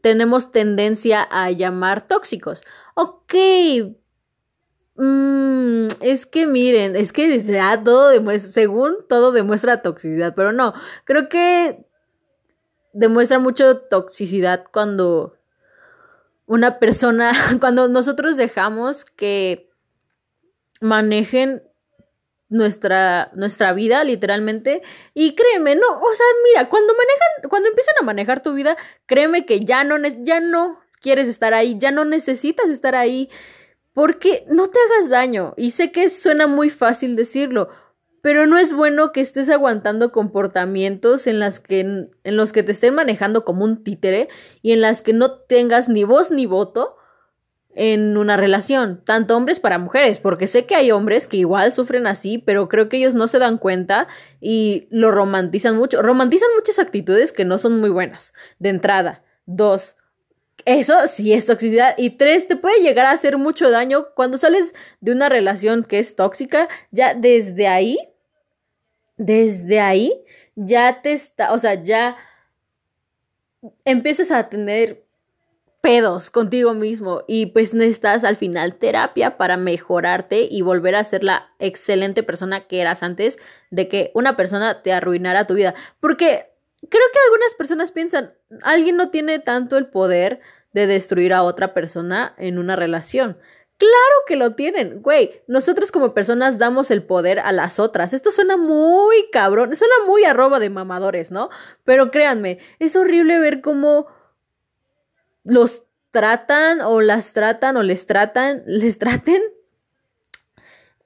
tenemos 0.00 0.50
tendencia 0.50 1.22
a 1.22 1.50
llamar 1.52 2.06
tóxicos. 2.06 2.62
Ok. 2.96 3.34
Mm, 4.96 5.86
es 6.00 6.26
que 6.26 6.46
miren, 6.48 6.96
es 6.96 7.12
que 7.12 7.40
ya 7.40 7.82
todo 7.82 8.08
demuestra, 8.08 8.50
según 8.50 8.96
todo 9.08 9.30
demuestra 9.30 9.80
toxicidad, 9.80 10.34
pero 10.34 10.52
no, 10.52 10.74
creo 11.04 11.28
que 11.28 11.86
demuestra 12.92 13.38
mucho 13.38 13.78
toxicidad 13.78 14.64
cuando 14.72 15.36
una 16.46 16.78
persona, 16.78 17.32
cuando 17.60 17.88
nosotros 17.88 18.36
dejamos 18.36 19.04
que 19.04 19.70
manejen 20.80 21.62
nuestra, 22.48 23.30
nuestra 23.34 23.72
vida, 23.72 24.04
literalmente. 24.04 24.82
Y 25.12 25.34
créeme, 25.34 25.74
no, 25.74 25.86
o 25.86 26.14
sea, 26.14 26.26
mira, 26.44 26.68
cuando 26.68 26.94
manejan, 26.94 27.50
cuando 27.50 27.68
empiezan 27.68 27.94
a 28.00 28.04
manejar 28.04 28.42
tu 28.42 28.54
vida, 28.54 28.76
créeme 29.06 29.46
que 29.46 29.60
ya 29.60 29.84
no, 29.84 29.96
ya 30.22 30.40
no 30.40 30.80
quieres 31.00 31.28
estar 31.28 31.52
ahí, 31.54 31.76
ya 31.78 31.90
no 31.90 32.04
necesitas 32.04 32.68
estar 32.68 32.94
ahí, 32.94 33.28
porque 33.92 34.44
no 34.48 34.68
te 34.68 34.78
hagas 34.78 35.10
daño. 35.10 35.54
Y 35.56 35.70
sé 35.70 35.92
que 35.92 36.08
suena 36.08 36.46
muy 36.46 36.70
fácil 36.70 37.16
decirlo, 37.16 37.68
pero 38.24 38.46
no 38.46 38.56
es 38.56 38.72
bueno 38.72 39.12
que 39.12 39.20
estés 39.20 39.50
aguantando 39.50 40.10
comportamientos 40.10 41.26
en 41.26 41.42
que 41.68 41.80
en 41.80 42.36
los 42.38 42.54
que 42.54 42.62
te 42.62 42.72
estén 42.72 42.94
manejando 42.94 43.44
como 43.44 43.66
un 43.66 43.84
títere 43.84 44.30
y 44.62 44.72
en 44.72 44.80
las 44.80 45.02
que 45.02 45.12
no 45.12 45.32
tengas 45.32 45.90
ni 45.90 46.04
voz 46.04 46.30
ni 46.30 46.46
voto 46.46 46.96
en 47.74 48.16
una 48.16 48.38
relación, 48.38 49.02
tanto 49.04 49.36
hombres 49.36 49.60
para 49.60 49.76
mujeres, 49.76 50.20
porque 50.20 50.46
sé 50.46 50.64
que 50.64 50.74
hay 50.74 50.90
hombres 50.90 51.26
que 51.26 51.36
igual 51.36 51.74
sufren 51.74 52.06
así, 52.06 52.38
pero 52.38 52.66
creo 52.70 52.88
que 52.88 52.96
ellos 52.96 53.14
no 53.14 53.28
se 53.28 53.38
dan 53.38 53.58
cuenta 53.58 54.08
y 54.40 54.88
lo 54.90 55.10
romantizan 55.10 55.76
mucho, 55.76 56.00
romantizan 56.00 56.48
muchas 56.56 56.78
actitudes 56.78 57.30
que 57.30 57.44
no 57.44 57.58
son 57.58 57.78
muy 57.78 57.90
buenas, 57.90 58.32
de 58.58 58.70
entrada. 58.70 59.22
Dos, 59.44 59.98
eso 60.64 60.94
sí 61.08 61.34
es 61.34 61.44
toxicidad. 61.44 61.94
Y 61.98 62.16
tres, 62.16 62.48
te 62.48 62.56
puede 62.56 62.80
llegar 62.80 63.04
a 63.04 63.10
hacer 63.10 63.36
mucho 63.36 63.70
daño 63.70 64.06
cuando 64.14 64.38
sales 64.38 64.72
de 65.02 65.12
una 65.12 65.28
relación 65.28 65.84
que 65.84 65.98
es 65.98 66.16
tóxica, 66.16 66.70
ya 66.90 67.12
desde 67.12 67.68
ahí, 67.68 67.98
desde 69.16 69.80
ahí, 69.80 70.24
ya 70.56 71.02
te 71.02 71.12
está, 71.12 71.52
o 71.52 71.58
sea, 71.58 71.74
ya 71.74 72.16
empiezas 73.84 74.30
a 74.30 74.48
tener 74.48 75.04
pedos 75.80 76.30
contigo 76.30 76.72
mismo 76.72 77.24
y 77.26 77.46
pues 77.46 77.74
necesitas 77.74 78.24
al 78.24 78.36
final 78.36 78.76
terapia 78.76 79.36
para 79.36 79.58
mejorarte 79.58 80.48
y 80.50 80.62
volver 80.62 80.94
a 80.94 81.04
ser 81.04 81.22
la 81.22 81.52
excelente 81.58 82.22
persona 82.22 82.66
que 82.66 82.80
eras 82.80 83.02
antes 83.02 83.38
de 83.70 83.86
que 83.86 84.10
una 84.14 84.34
persona 84.34 84.82
te 84.82 84.94
arruinara 84.94 85.46
tu 85.46 85.52
vida. 85.52 85.74
Porque 86.00 86.50
creo 86.88 87.04
que 87.12 87.18
algunas 87.26 87.54
personas 87.54 87.92
piensan, 87.92 88.32
alguien 88.62 88.96
no 88.96 89.10
tiene 89.10 89.38
tanto 89.40 89.76
el 89.76 89.88
poder 89.88 90.40
de 90.72 90.86
destruir 90.86 91.34
a 91.34 91.42
otra 91.42 91.74
persona 91.74 92.34
en 92.38 92.58
una 92.58 92.76
relación. 92.76 93.36
Claro 93.76 94.14
que 94.26 94.36
lo 94.36 94.54
tienen, 94.54 95.02
güey. 95.02 95.42
Nosotros 95.48 95.90
como 95.90 96.14
personas 96.14 96.58
damos 96.58 96.90
el 96.90 97.02
poder 97.02 97.40
a 97.40 97.50
las 97.52 97.80
otras. 97.80 98.12
Esto 98.12 98.30
suena 98.30 98.56
muy 98.56 99.28
cabrón, 99.32 99.74
suena 99.74 99.94
muy 100.06 100.24
arroba 100.24 100.60
de 100.60 100.70
mamadores, 100.70 101.32
¿no? 101.32 101.50
Pero 101.82 102.10
créanme, 102.10 102.58
es 102.78 102.94
horrible 102.94 103.40
ver 103.40 103.60
cómo 103.60 104.06
los 105.42 105.84
tratan 106.12 106.80
o 106.80 107.00
las 107.00 107.32
tratan 107.32 107.76
o 107.76 107.82
les 107.82 108.06
tratan, 108.06 108.62
les 108.66 108.98
traten 108.98 109.42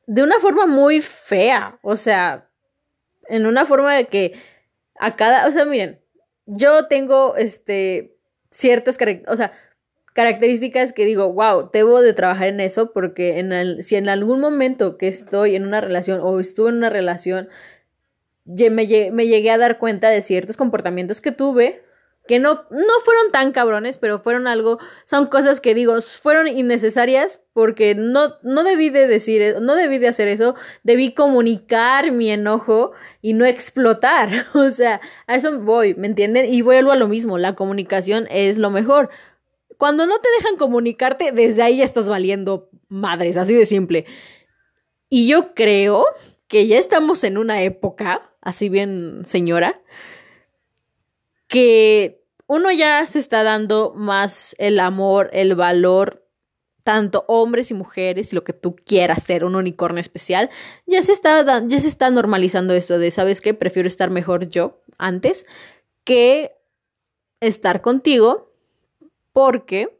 de 0.06 0.22
una 0.22 0.38
forma 0.40 0.66
muy 0.66 1.00
fea, 1.00 1.78
o 1.82 1.96
sea, 1.96 2.48
en 3.28 3.46
una 3.46 3.66
forma 3.66 3.94
de 3.94 4.06
que 4.06 4.38
a 4.98 5.16
cada, 5.16 5.46
o 5.46 5.52
sea, 5.52 5.64
miren, 5.64 6.00
yo 6.46 6.86
tengo 6.86 7.36
este 7.36 8.16
ciertas 8.50 8.98
o 9.26 9.36
sea, 9.36 9.52
características 10.18 10.92
que 10.92 11.04
digo, 11.04 11.32
wow, 11.32 11.70
debo 11.72 12.00
de 12.00 12.12
trabajar 12.12 12.48
en 12.48 12.58
eso 12.58 12.92
porque 12.92 13.38
en 13.38 13.52
el, 13.52 13.84
si 13.84 13.94
en 13.94 14.08
algún 14.08 14.40
momento 14.40 14.98
que 14.98 15.06
estoy 15.06 15.54
en 15.54 15.64
una 15.64 15.80
relación 15.80 16.18
o 16.20 16.40
estuve 16.40 16.70
en 16.70 16.78
una 16.78 16.90
relación 16.90 17.48
me, 18.44 18.68
me 19.12 19.26
llegué 19.28 19.50
a 19.52 19.58
dar 19.58 19.78
cuenta 19.78 20.10
de 20.10 20.20
ciertos 20.20 20.56
comportamientos 20.56 21.20
que 21.20 21.30
tuve 21.30 21.84
que 22.28 22.38
no, 22.38 22.66
no 22.70 23.00
fueron 23.04 23.32
tan 23.32 23.52
cabrones, 23.52 23.96
pero 23.96 24.20
fueron 24.20 24.46
algo, 24.46 24.78
son 25.06 25.26
cosas 25.26 25.60
que 25.60 25.74
digo, 25.74 26.00
fueron 26.00 26.46
innecesarias 26.46 27.40
porque 27.54 27.94
no, 27.94 28.34
no 28.42 28.64
debí 28.64 28.90
de 28.90 29.08
decir, 29.08 29.56
no 29.62 29.74
debí 29.74 29.98
de 29.98 30.08
hacer 30.08 30.28
eso, 30.28 30.54
debí 30.82 31.14
comunicar 31.14 32.12
mi 32.12 32.30
enojo 32.30 32.92
y 33.22 33.32
no 33.32 33.46
explotar, 33.46 34.28
o 34.54 34.68
sea, 34.70 35.00
a 35.26 35.36
eso 35.36 35.58
voy, 35.60 35.94
¿me 35.94 36.06
entienden? 36.06 36.52
Y 36.52 36.60
vuelvo 36.60 36.92
a 36.92 36.96
lo 36.96 37.08
mismo, 37.08 37.38
la 37.38 37.54
comunicación 37.54 38.28
es 38.30 38.58
lo 38.58 38.70
mejor. 38.70 39.08
Cuando 39.78 40.06
no 40.06 40.18
te 40.20 40.28
dejan 40.38 40.56
comunicarte, 40.56 41.32
desde 41.32 41.62
ahí 41.62 41.78
ya 41.78 41.84
estás 41.84 42.08
valiendo 42.08 42.68
madres, 42.88 43.36
así 43.36 43.54
de 43.54 43.64
simple. 43.64 44.06
Y 45.08 45.28
yo 45.28 45.54
creo 45.54 46.04
que 46.48 46.66
ya 46.66 46.78
estamos 46.78 47.22
en 47.24 47.38
una 47.38 47.62
época, 47.62 48.30
así 48.40 48.68
bien 48.68 49.22
señora, 49.24 49.80
que 51.46 52.24
uno 52.48 52.72
ya 52.72 53.06
se 53.06 53.20
está 53.20 53.44
dando 53.44 53.92
más 53.94 54.56
el 54.58 54.80
amor, 54.80 55.30
el 55.32 55.54
valor, 55.54 56.26
tanto 56.82 57.24
hombres 57.28 57.70
y 57.70 57.74
mujeres, 57.74 58.32
lo 58.32 58.42
que 58.44 58.54
tú 58.54 58.74
quieras 58.74 59.22
ser, 59.22 59.44
un 59.44 59.54
unicornio 59.54 60.00
especial, 60.00 60.50
ya 60.86 61.02
se 61.02 61.12
está, 61.12 61.62
ya 61.66 61.80
se 61.80 61.88
está 61.88 62.10
normalizando 62.10 62.74
esto 62.74 62.98
de, 62.98 63.10
¿sabes 63.10 63.40
qué? 63.40 63.54
Prefiero 63.54 63.86
estar 63.86 64.10
mejor 64.10 64.48
yo 64.48 64.82
antes 64.96 65.46
que 66.04 66.56
estar 67.40 67.82
contigo 67.82 68.47
porque 69.38 69.96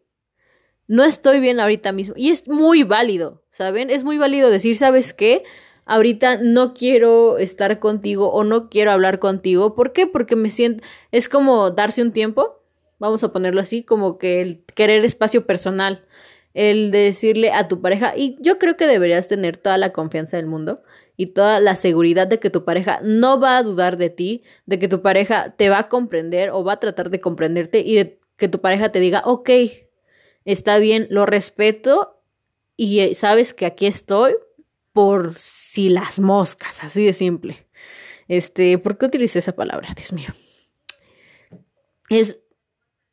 no 0.89 1.05
estoy 1.05 1.39
bien 1.39 1.61
ahorita 1.61 1.93
mismo. 1.93 2.12
Y 2.16 2.30
es 2.30 2.49
muy 2.49 2.82
válido, 2.82 3.45
¿saben? 3.51 3.89
Es 3.89 4.03
muy 4.03 4.18
válido 4.18 4.51
decir, 4.51 4.74
¿sabes 4.74 5.12
qué? 5.12 5.45
ahorita 5.86 6.39
no 6.43 6.74
quiero 6.74 7.39
estar 7.39 7.78
contigo 7.78 8.32
o 8.32 8.43
no 8.43 8.68
quiero 8.68 8.91
hablar 8.91 9.20
contigo. 9.20 9.76
¿Por 9.76 9.93
qué? 9.93 10.09
Porque 10.09 10.34
me 10.34 10.51
siento, 10.51 10.82
es 11.12 11.28
como 11.28 11.70
darse 11.70 12.03
un 12.03 12.11
tiempo, 12.12 12.64
vamos 12.99 13.22
a 13.22 13.32
ponerlo 13.32 13.61
así, 13.61 13.84
como 13.84 14.18
que 14.18 14.41
el 14.43 14.64
querer 14.74 15.05
espacio 15.05 15.47
personal, 15.47 16.05
el 16.53 16.91
decirle 16.91 17.53
a 17.53 17.68
tu 17.68 17.80
pareja, 17.80 18.14
y 18.16 18.36
yo 18.41 18.59
creo 18.59 18.76
que 18.76 18.89
deberías 18.89 19.28
tener 19.28 19.57
toda 19.57 19.78
la 19.78 19.93
confianza 19.93 20.36
del 20.36 20.47
mundo 20.47 20.82
y 21.16 21.26
toda 21.26 21.61
la 21.61 21.76
seguridad 21.76 22.26
de 22.26 22.41
que 22.41 22.51
tu 22.51 22.64
pareja 22.64 22.99
no 23.05 23.39
va 23.39 23.57
a 23.57 23.62
dudar 23.62 23.99
de 23.99 24.11
ti, 24.11 24.43
de 24.66 24.80
que 24.80 24.89
tu 24.89 25.01
pareja 25.01 25.55
te 25.57 25.70
va 25.70 25.78
a 25.78 25.89
comprender 25.89 26.51
o 26.51 26.64
va 26.64 26.72
a 26.72 26.80
tratar 26.80 27.09
de 27.09 27.20
comprenderte 27.20 27.80
y 27.80 27.95
de 27.95 28.18
que 28.39 28.49
tu 28.49 28.61
pareja 28.61 28.91
te 28.91 29.01
diga, 29.01 29.22
ok, 29.26 29.51
está 30.47 30.78
bien, 30.78 31.07
lo 31.11 31.26
respeto 31.26 32.22
y 32.76 33.01
eh, 33.01 33.14
sabes 33.14 33.53
que 33.53 33.66
aquí 33.66 33.86
estoy 33.86 34.34
por 34.93 35.34
si 35.36 35.91
las 35.91 36.20
moscas, 36.20 36.82
así 36.82 37.05
de 37.05 37.12
simple. 37.12 37.66
Este, 38.28 38.78
¿por 38.78 38.97
qué 38.97 39.07
utilicé 39.07 39.41
esa 39.41 39.53
palabra? 39.55 39.91
Dios 39.95 40.12
mío. 40.12 40.28
Es 42.09 42.41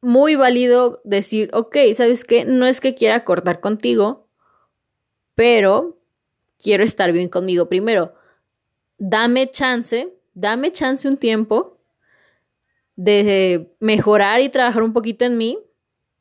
muy 0.01 0.35
válido 0.35 1.01
decir, 1.03 1.49
ok, 1.53 1.75
¿sabes 1.93 2.23
qué? 2.23 2.45
No 2.45 2.67
es 2.67 2.79
que 2.79 2.95
quiera 2.95 3.23
cortar 3.23 3.59
contigo, 3.59 4.29
pero 5.33 5.99
quiero 6.59 6.83
estar 6.83 7.11
bien 7.11 7.29
conmigo 7.29 7.67
primero. 7.67 8.13
Dame 8.97 9.49
chance, 9.49 10.13
dame 10.33 10.71
chance 10.71 11.07
un 11.07 11.17
tiempo 11.17 11.74
de 12.95 13.75
mejorar 13.79 14.41
y 14.41 14.49
trabajar 14.49 14.83
un 14.83 14.93
poquito 14.93 15.25
en 15.25 15.37
mí 15.37 15.59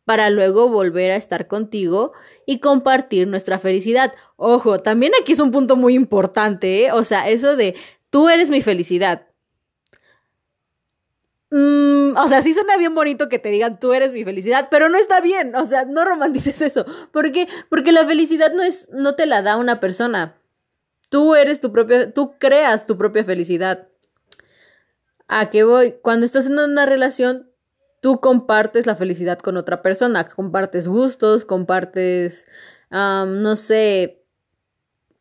para 0.04 0.30
luego 0.30 0.68
volver 0.68 1.12
a 1.12 1.16
estar 1.16 1.46
contigo 1.46 2.12
y 2.46 2.60
compartir 2.60 3.26
nuestra 3.26 3.58
felicidad. 3.58 4.12
Ojo, 4.36 4.80
también 4.80 5.12
aquí 5.20 5.32
es 5.32 5.40
un 5.40 5.50
punto 5.50 5.76
muy 5.76 5.94
importante, 5.94 6.86
¿eh? 6.86 6.92
o 6.92 7.04
sea, 7.04 7.28
eso 7.28 7.56
de 7.56 7.74
tú 8.10 8.28
eres 8.28 8.50
mi 8.50 8.60
felicidad. 8.60 9.26
Mm, 11.50 12.16
o 12.16 12.28
sea, 12.28 12.42
sí 12.42 12.52
suena 12.52 12.76
bien 12.76 12.94
bonito 12.94 13.28
que 13.28 13.38
te 13.38 13.48
digan 13.48 13.78
tú 13.78 13.92
eres 13.92 14.12
mi 14.12 14.24
felicidad, 14.24 14.68
pero 14.70 14.88
no 14.88 14.98
está 14.98 15.20
bien, 15.20 15.54
o 15.54 15.64
sea, 15.64 15.84
no 15.84 16.04
romantices 16.04 16.60
eso. 16.62 16.84
¿Por 17.12 17.32
qué? 17.32 17.48
Porque 17.70 17.92
la 17.92 18.06
felicidad 18.06 18.52
no 18.52 18.62
es, 18.62 18.88
no 18.92 19.14
te 19.14 19.26
la 19.26 19.40
da 19.42 19.56
una 19.56 19.80
persona. 19.80 20.36
Tú 21.08 21.34
eres 21.36 21.60
tu 21.60 21.70
propia, 21.70 22.12
tú 22.12 22.38
creas 22.38 22.86
tu 22.86 22.98
propia 22.98 23.24
felicidad. 23.24 23.88
¿A 25.28 25.50
qué 25.50 25.64
voy? 25.64 25.94
Cuando 26.02 26.26
estás 26.26 26.46
en 26.46 26.58
una 26.58 26.86
relación, 26.86 27.50
tú 28.00 28.20
compartes 28.20 28.86
la 28.86 28.96
felicidad 28.96 29.38
con 29.38 29.56
otra 29.56 29.80
persona, 29.80 30.28
compartes 30.28 30.86
gustos, 30.88 31.44
compartes, 31.44 32.46
no 32.90 33.56
sé, 33.56 34.22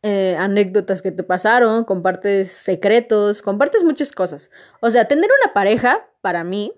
eh, 0.02 0.36
anécdotas 0.38 1.00
que 1.00 1.10
te 1.10 1.22
pasaron, 1.22 1.84
compartes 1.84 2.52
secretos, 2.52 3.40
compartes 3.40 3.82
muchas 3.82 4.12
cosas. 4.12 4.50
O 4.80 4.90
sea, 4.90 5.08
tener 5.08 5.30
una 5.42 5.54
pareja, 5.54 6.06
para 6.20 6.44
mí, 6.44 6.72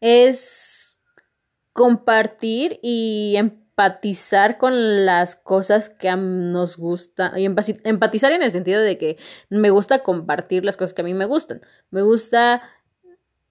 es 0.00 0.98
compartir 1.74 2.78
y 2.82 3.36
empatizar 3.76 4.56
con 4.56 5.04
las 5.04 5.36
cosas 5.36 5.90
que 5.90 6.10
nos 6.16 6.78
gusta 6.78 7.38
y 7.38 7.44
empatizar 7.44 8.32
en 8.32 8.42
el 8.42 8.50
sentido 8.50 8.80
de 8.80 8.96
que 8.96 9.18
me 9.50 9.68
gusta 9.68 10.02
compartir 10.02 10.64
las 10.64 10.78
cosas 10.78 10.94
que 10.94 11.02
a 11.02 11.04
mí 11.04 11.12
me 11.12 11.26
gustan. 11.26 11.60
Me 11.90 12.00
gusta 12.00 12.62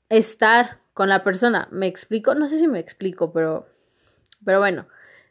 estar 0.10 0.80
con 0.94 1.10
la 1.10 1.24
persona. 1.24 1.68
¿Me 1.72 1.86
explico? 1.86 2.34
No 2.34 2.48
sé 2.48 2.58
si 2.58 2.68
me 2.68 2.80
explico, 2.80 3.32
pero 3.32 3.68
pero 4.44 4.60
bueno, 4.60 4.88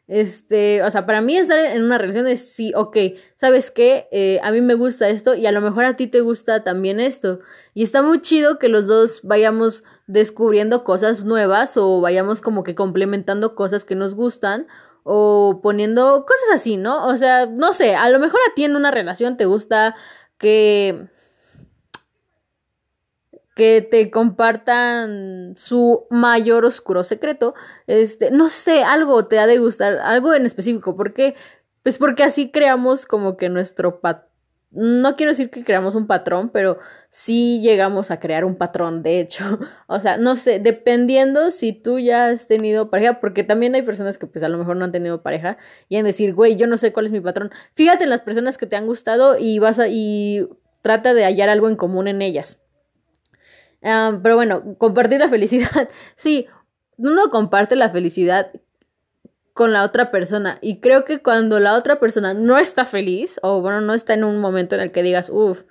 este, 0.07 0.83
o 0.83 0.91
sea, 0.91 1.05
para 1.05 1.21
mí 1.21 1.35
estar 1.35 1.57
en 1.57 1.83
una 1.83 1.97
relación 1.97 2.27
es 2.27 2.53
sí, 2.53 2.71
ok, 2.75 2.97
¿sabes 3.35 3.71
qué? 3.71 4.07
Eh, 4.11 4.39
a 4.43 4.51
mí 4.51 4.61
me 4.61 4.75
gusta 4.75 5.09
esto 5.09 5.33
y 5.33 5.47
a 5.47 5.51
lo 5.51 5.61
mejor 5.61 5.85
a 5.85 5.95
ti 5.95 6.07
te 6.07 6.21
gusta 6.21 6.63
también 6.63 6.99
esto. 6.99 7.39
Y 7.73 7.83
está 7.83 8.01
muy 8.03 8.21
chido 8.21 8.59
que 8.59 8.69
los 8.69 8.85
dos 8.87 9.21
vayamos 9.23 9.83
descubriendo 10.05 10.83
cosas 10.83 11.23
nuevas 11.23 11.75
o 11.77 12.01
vayamos 12.01 12.41
como 12.41 12.63
que 12.63 12.75
complementando 12.75 13.55
cosas 13.55 13.83
que 13.83 13.95
nos 13.95 14.13
gustan 14.13 14.67
o 15.03 15.59
poniendo 15.63 16.25
cosas 16.25 16.49
así, 16.53 16.77
¿no? 16.77 17.07
O 17.07 17.17
sea, 17.17 17.47
no 17.47 17.73
sé, 17.73 17.95
a 17.95 18.09
lo 18.09 18.19
mejor 18.19 18.39
a 18.49 18.53
ti 18.55 18.63
en 18.63 18.75
una 18.75 18.91
relación 18.91 19.37
te 19.37 19.45
gusta 19.45 19.95
que 20.37 21.07
que 23.55 23.81
te 23.81 24.11
compartan 24.11 25.53
su 25.55 26.05
mayor 26.11 26.65
oscuro 26.65 27.03
secreto. 27.03 27.55
Este, 27.87 28.29
no 28.29 28.49
sé, 28.49 28.83
algo 28.83 29.27
te 29.27 29.39
ha 29.39 29.47
de 29.47 29.57
gustar, 29.57 29.97
algo 29.99 30.33
en 30.33 30.45
específico. 30.45 30.95
¿Por 30.95 31.13
qué? 31.13 31.35
Pues 31.81 31.97
porque 31.97 32.23
así 32.23 32.51
creamos 32.51 33.05
como 33.05 33.37
que 33.37 33.49
nuestro 33.49 34.01
patrón. 34.01 34.29
No 34.71 35.15
quiero 35.15 35.31
decir 35.31 35.49
que 35.49 35.63
creamos 35.63 35.95
un 35.95 36.05
patrón, 36.05 36.49
pero 36.49 36.79
sí 37.09 37.61
llegamos 37.61 38.11
a 38.11 38.19
crear 38.19 38.43
un 38.43 38.57
patrón, 38.57 39.03
de 39.03 39.21
hecho. 39.21 39.45
O 39.87 40.01
sea, 40.01 40.17
no 40.17 40.35
sé, 40.35 40.59
dependiendo 40.59 41.49
si 41.49 41.71
tú 41.71 41.97
ya 41.99 42.27
has 42.27 42.47
tenido 42.47 42.89
pareja, 42.89 43.21
porque 43.21 43.45
también 43.45 43.73
hay 43.75 43.83
personas 43.83 44.17
que 44.17 44.27
pues 44.27 44.43
a 44.43 44.49
lo 44.49 44.57
mejor 44.57 44.75
no 44.75 44.83
han 44.83 44.91
tenido 44.91 45.21
pareja 45.23 45.57
y 45.87 45.95
en 45.95 46.05
decir, 46.05 46.33
güey, 46.33 46.57
yo 46.57 46.67
no 46.67 46.75
sé 46.75 46.91
cuál 46.91 47.05
es 47.05 47.13
mi 47.13 47.21
patrón. 47.21 47.51
Fíjate 47.73 48.03
en 48.03 48.09
las 48.09 48.21
personas 48.21 48.57
que 48.57 48.65
te 48.67 48.75
han 48.75 48.85
gustado 48.85 49.37
y 49.37 49.59
vas 49.59 49.79
a, 49.79 49.87
y 49.87 50.49
trata 50.81 51.13
de 51.13 51.23
hallar 51.23 51.47
algo 51.47 51.69
en 51.69 51.77
común 51.77 52.09
en 52.09 52.21
ellas 52.21 52.64
pero 54.23 54.35
bueno, 54.35 54.75
compartir 54.77 55.19
la 55.19 55.29
felicidad. 55.29 55.89
Sí, 56.15 56.47
uno 56.97 57.29
comparte 57.29 57.75
la 57.75 57.89
felicidad 57.89 58.51
con 59.53 59.71
la 59.73 59.83
otra 59.83 60.11
persona. 60.11 60.57
Y 60.61 60.79
creo 60.79 61.05
que 61.05 61.21
cuando 61.21 61.59
la 61.59 61.75
otra 61.75 61.99
persona 61.99 62.33
no 62.33 62.57
está 62.57 62.85
feliz, 62.85 63.39
o 63.43 63.61
bueno, 63.61 63.81
no 63.81 63.93
está 63.93 64.13
en 64.13 64.23
un 64.23 64.37
momento 64.39 64.75
en 64.75 64.81
el 64.81 64.91
que 64.91 65.03
digas, 65.03 65.29
uff, 65.29 65.63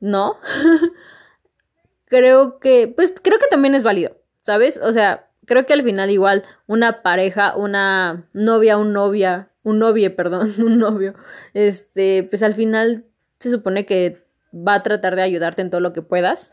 no, 0.00 0.36
creo 2.06 2.58
que, 2.58 2.88
pues 2.88 3.14
creo 3.22 3.38
que 3.38 3.46
también 3.46 3.74
es 3.74 3.84
válido, 3.84 4.16
¿sabes? 4.42 4.78
O 4.82 4.92
sea, 4.92 5.28
creo 5.46 5.66
que 5.66 5.72
al 5.72 5.82
final 5.82 6.10
igual 6.10 6.44
una 6.66 7.02
pareja, 7.02 7.56
una 7.56 8.28
novia, 8.32 8.76
un 8.76 8.92
novia, 8.92 9.50
un 9.62 9.78
novio, 9.78 10.14
perdón, 10.16 10.52
un 10.58 10.78
novio, 10.78 11.14
este, 11.54 12.26
pues 12.28 12.42
al 12.42 12.54
final 12.54 13.04
se 13.38 13.50
supone 13.50 13.86
que 13.86 14.24
va 14.52 14.74
a 14.74 14.82
tratar 14.82 15.16
de 15.16 15.22
ayudarte 15.22 15.62
en 15.62 15.70
todo 15.70 15.80
lo 15.80 15.92
que 15.92 16.02
puedas 16.02 16.52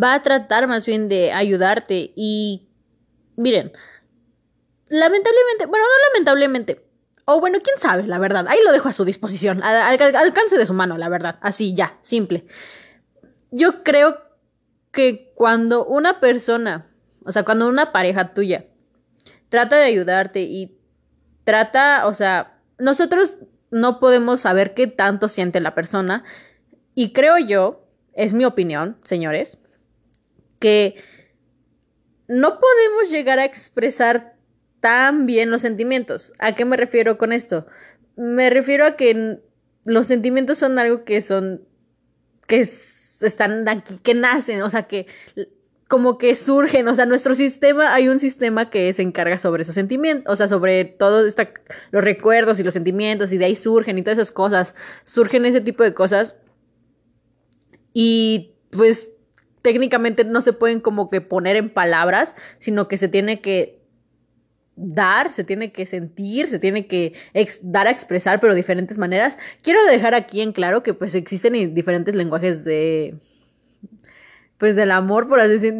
va 0.00 0.14
a 0.14 0.22
tratar 0.22 0.68
más 0.68 0.86
bien 0.86 1.08
de 1.08 1.32
ayudarte. 1.32 2.12
Y 2.16 2.68
miren, 3.36 3.72
lamentablemente, 4.88 5.66
bueno, 5.66 5.84
no 5.84 6.12
lamentablemente, 6.12 6.84
o 7.24 7.40
bueno, 7.40 7.58
quién 7.62 7.78
sabe, 7.78 8.04
la 8.04 8.18
verdad, 8.18 8.46
ahí 8.48 8.58
lo 8.64 8.72
dejo 8.72 8.88
a 8.88 8.92
su 8.92 9.04
disposición, 9.04 9.62
al, 9.62 10.00
alcance 10.16 10.58
de 10.58 10.66
su 10.66 10.74
mano, 10.74 10.98
la 10.98 11.08
verdad, 11.08 11.38
así 11.40 11.74
ya, 11.74 11.98
simple. 12.02 12.46
Yo 13.50 13.82
creo 13.82 14.20
que 14.90 15.32
cuando 15.34 15.84
una 15.84 16.20
persona, 16.20 16.86
o 17.24 17.32
sea, 17.32 17.44
cuando 17.44 17.68
una 17.68 17.92
pareja 17.92 18.34
tuya 18.34 18.66
trata 19.48 19.76
de 19.76 19.84
ayudarte 19.84 20.42
y 20.42 20.78
trata, 21.44 22.06
o 22.06 22.14
sea, 22.14 22.58
nosotros 22.78 23.38
no 23.70 24.00
podemos 24.00 24.40
saber 24.40 24.74
qué 24.74 24.86
tanto 24.86 25.28
siente 25.28 25.60
la 25.60 25.74
persona 25.74 26.24
y 26.94 27.12
creo 27.12 27.38
yo 27.38 27.83
es 28.16 28.32
mi 28.32 28.44
opinión, 28.44 28.96
señores, 29.02 29.58
que 30.58 30.96
no 32.28 32.58
podemos 32.58 33.10
llegar 33.10 33.38
a 33.38 33.44
expresar 33.44 34.34
tan 34.80 35.26
bien 35.26 35.50
los 35.50 35.62
sentimientos. 35.62 36.32
¿A 36.38 36.54
qué 36.54 36.64
me 36.64 36.76
refiero 36.76 37.18
con 37.18 37.32
esto? 37.32 37.66
Me 38.16 38.50
refiero 38.50 38.86
a 38.86 38.96
que 38.96 39.40
los 39.84 40.06
sentimientos 40.06 40.58
son 40.58 40.78
algo 40.78 41.04
que 41.04 41.20
son, 41.20 41.66
que 42.46 42.60
están 42.60 43.68
aquí, 43.68 43.98
que 44.02 44.14
nacen, 44.14 44.62
o 44.62 44.70
sea, 44.70 44.84
que 44.84 45.06
como 45.88 46.18
que 46.18 46.34
surgen, 46.34 46.88
o 46.88 46.94
sea, 46.94 47.06
nuestro 47.06 47.34
sistema, 47.34 47.94
hay 47.94 48.08
un 48.08 48.18
sistema 48.18 48.70
que 48.70 48.92
se 48.92 49.02
encarga 49.02 49.38
sobre 49.38 49.62
esos 49.62 49.74
sentimientos, 49.74 50.32
o 50.32 50.36
sea, 50.36 50.48
sobre 50.48 50.84
todos 50.84 51.34
los 51.90 52.04
recuerdos 52.04 52.58
y 52.58 52.62
los 52.62 52.74
sentimientos, 52.74 53.32
y 53.32 53.38
de 53.38 53.44
ahí 53.44 53.56
surgen 53.56 53.98
y 53.98 54.02
todas 54.02 54.18
esas 54.18 54.32
cosas, 54.32 54.74
surgen 55.04 55.44
ese 55.44 55.60
tipo 55.60 55.82
de 55.82 55.94
cosas 55.94 56.36
y 57.94 58.52
pues 58.70 59.12
técnicamente 59.62 60.24
no 60.24 60.42
se 60.42 60.52
pueden 60.52 60.80
como 60.80 61.08
que 61.08 61.22
poner 61.22 61.56
en 61.56 61.70
palabras, 61.70 62.34
sino 62.58 62.86
que 62.86 62.98
se 62.98 63.08
tiene 63.08 63.40
que 63.40 63.80
dar, 64.76 65.30
se 65.30 65.44
tiene 65.44 65.72
que 65.72 65.86
sentir, 65.86 66.48
se 66.48 66.58
tiene 66.58 66.86
que 66.86 67.14
dar 67.62 67.86
a 67.86 67.90
expresar, 67.90 68.40
pero 68.40 68.52
de 68.52 68.58
diferentes 68.58 68.98
maneras. 68.98 69.38
Quiero 69.62 69.82
dejar 69.86 70.14
aquí 70.14 70.42
en 70.42 70.52
claro 70.52 70.82
que 70.82 70.92
pues 70.92 71.14
existen 71.14 71.74
diferentes 71.74 72.14
lenguajes 72.14 72.64
de 72.64 73.14
pues 74.58 74.76
del 74.76 74.92
amor, 74.92 75.28
por 75.28 75.40
así 75.40 75.52
decir, 75.52 75.74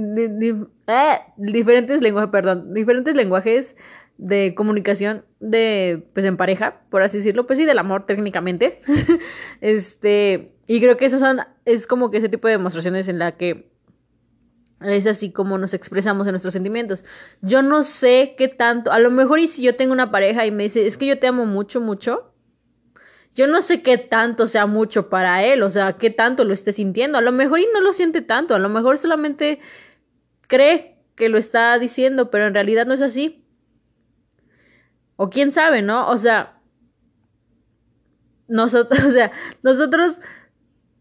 eh, 0.87 1.19
diferentes 1.37 2.03
lenguajes, 2.03 2.31
perdón, 2.31 2.75
diferentes 2.75 3.15
lenguajes 3.15 3.77
de 4.17 4.55
comunicación 4.55 5.25
de 5.41 6.07
pues 6.13 6.25
en 6.25 6.37
pareja, 6.37 6.83
por 6.91 7.03
así 7.03 7.19
decirlo, 7.19 7.47
pues 7.47 7.59
sí 7.59 7.65
del 7.65 7.79
amor 7.79 8.07
técnicamente. 8.07 8.81
este, 9.61 10.55
y 10.67 10.81
creo 10.81 10.97
que 10.97 11.07
eso 11.07 11.19
son, 11.19 11.41
es 11.65 11.87
como 11.87 12.11
que 12.11 12.19
ese 12.19 12.29
tipo 12.29 12.49
de 12.49 12.53
demostraciones 12.53 13.09
en 13.09 13.19
la 13.19 13.37
que 13.37 13.71
es 14.81 15.07
así 15.07 15.31
como 15.31 15.59
nos 15.59 15.75
expresamos 15.75 16.27
en 16.27 16.33
nuestros 16.33 16.53
sentimientos. 16.53 17.05
Yo 17.41 17.63
no 17.63 17.83
sé 17.85 18.35
qué 18.37 18.49
tanto, 18.49 18.93
a 18.93 18.99
lo 18.99 19.11
mejor 19.11 19.39
y 19.39 19.47
si 19.47 19.63
yo 19.63 19.77
tengo 19.77 19.93
una 19.93 20.11
pareja 20.11 20.47
y 20.47 20.51
me 20.51 20.65
dice, 20.65 20.87
es 20.87 20.97
que 20.97 21.07
yo 21.07 21.19
te 21.19 21.27
amo 21.27 21.47
mucho, 21.47 21.81
mucho, 21.81 22.35
yo 23.35 23.47
no 23.47 23.63
sé 23.63 23.83
qué 23.83 23.99
tanto 23.99 24.47
sea 24.47 24.67
mucho 24.67 25.09
para 25.09 25.45
él, 25.45 25.63
o 25.63 25.71
sea, 25.71 25.95
qué 25.95 26.11
tanto 26.11 26.45
lo 26.45 26.55
esté 26.55 26.73
sintiendo. 26.73 27.19
A 27.19 27.21
lo 27.21 27.33
mejor 27.33 27.59
y 27.61 27.67
no 27.73 27.81
lo 27.81 27.93
siente 27.93 28.23
tanto, 28.23 28.55
a 28.55 28.59
lo 28.59 28.69
mejor 28.69 28.99
solamente 28.99 29.59
cree 30.47 30.99
que 31.17 31.29
lo 31.29 31.39
está 31.39 31.79
diciendo, 31.79 32.31
pero 32.31 32.47
en 32.47 32.55
realidad 32.55 32.87
no 32.87 32.95
es 32.95 33.03
así. 33.03 33.44
O 35.17 35.31
quién 35.31 35.53
sabe, 35.53 35.83
¿no? 35.83 36.09
O 36.09 36.19
sea, 36.19 36.61
nosotros, 38.49 39.05
o 39.05 39.11
sea, 39.11 39.33
nosotros 39.63 40.21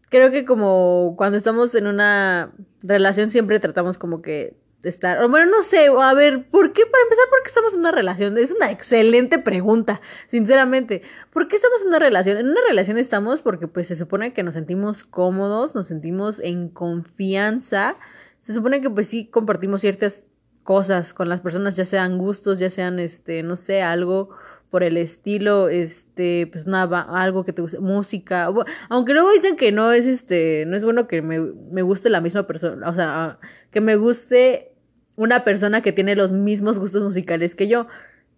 creo 0.08 0.30
que 0.30 0.44
como 0.44 1.14
cuando 1.16 1.36
estamos 1.38 1.74
en 1.74 1.86
una 1.86 2.52
relación 2.82 3.30
siempre 3.30 3.58
tratamos 3.60 3.98
como 3.98 4.22
que 4.22 4.56
estar, 4.88 5.22
o 5.22 5.28
bueno, 5.28 5.50
no 5.50 5.62
sé, 5.62 5.88
a 5.88 6.14
ver, 6.14 6.48
¿por 6.50 6.72
qué? 6.72 6.82
Para 6.86 7.02
empezar, 7.02 7.24
¿por 7.30 7.42
qué 7.42 7.48
estamos 7.48 7.74
en 7.74 7.80
una 7.80 7.90
relación? 7.90 8.36
Es 8.38 8.52
una 8.52 8.70
excelente 8.70 9.38
pregunta, 9.38 10.00
sinceramente. 10.26 11.02
¿Por 11.32 11.48
qué 11.48 11.56
estamos 11.56 11.82
en 11.82 11.88
una 11.88 11.98
relación? 11.98 12.36
En 12.36 12.48
una 12.48 12.60
relación 12.68 12.98
estamos 12.98 13.42
porque 13.42 13.66
pues 13.66 13.88
se 13.88 13.96
supone 13.96 14.32
que 14.32 14.42
nos 14.42 14.54
sentimos 14.54 15.04
cómodos, 15.04 15.74
nos 15.74 15.86
sentimos 15.86 16.38
en 16.40 16.68
confianza. 16.68 17.96
Se 18.38 18.52
supone 18.52 18.80
que 18.80 18.90
pues 18.90 19.08
sí 19.08 19.26
compartimos 19.26 19.80
ciertas 19.80 20.30
cosas 20.64 21.14
con 21.14 21.28
las 21.28 21.40
personas, 21.40 21.76
ya 21.76 21.84
sean 21.84 22.18
gustos, 22.18 22.58
ya 22.58 22.70
sean 22.70 22.98
este, 22.98 23.42
no 23.44 23.54
sé, 23.54 23.82
algo 23.82 24.30
por 24.70 24.82
el 24.82 24.96
estilo, 24.96 25.68
este, 25.68 26.48
pues 26.50 26.66
nada, 26.66 27.06
algo 27.08 27.44
que 27.44 27.52
te 27.52 27.62
guste, 27.62 27.78
música, 27.78 28.48
aunque 28.88 29.12
luego 29.12 29.30
dicen 29.30 29.54
que 29.54 29.70
no 29.70 29.92
es 29.92 30.06
este, 30.06 30.64
no 30.66 30.76
es 30.76 30.82
bueno 30.82 31.06
que 31.06 31.22
me, 31.22 31.38
me 31.38 31.82
guste 31.82 32.10
la 32.10 32.20
misma 32.20 32.48
persona, 32.48 32.88
o 32.88 32.94
sea, 32.94 33.38
que 33.70 33.80
me 33.80 33.94
guste 33.94 34.72
una 35.16 35.44
persona 35.44 35.80
que 35.80 35.92
tiene 35.92 36.16
los 36.16 36.32
mismos 36.32 36.78
gustos 36.78 37.02
musicales 37.02 37.54
que 37.54 37.68
yo. 37.68 37.86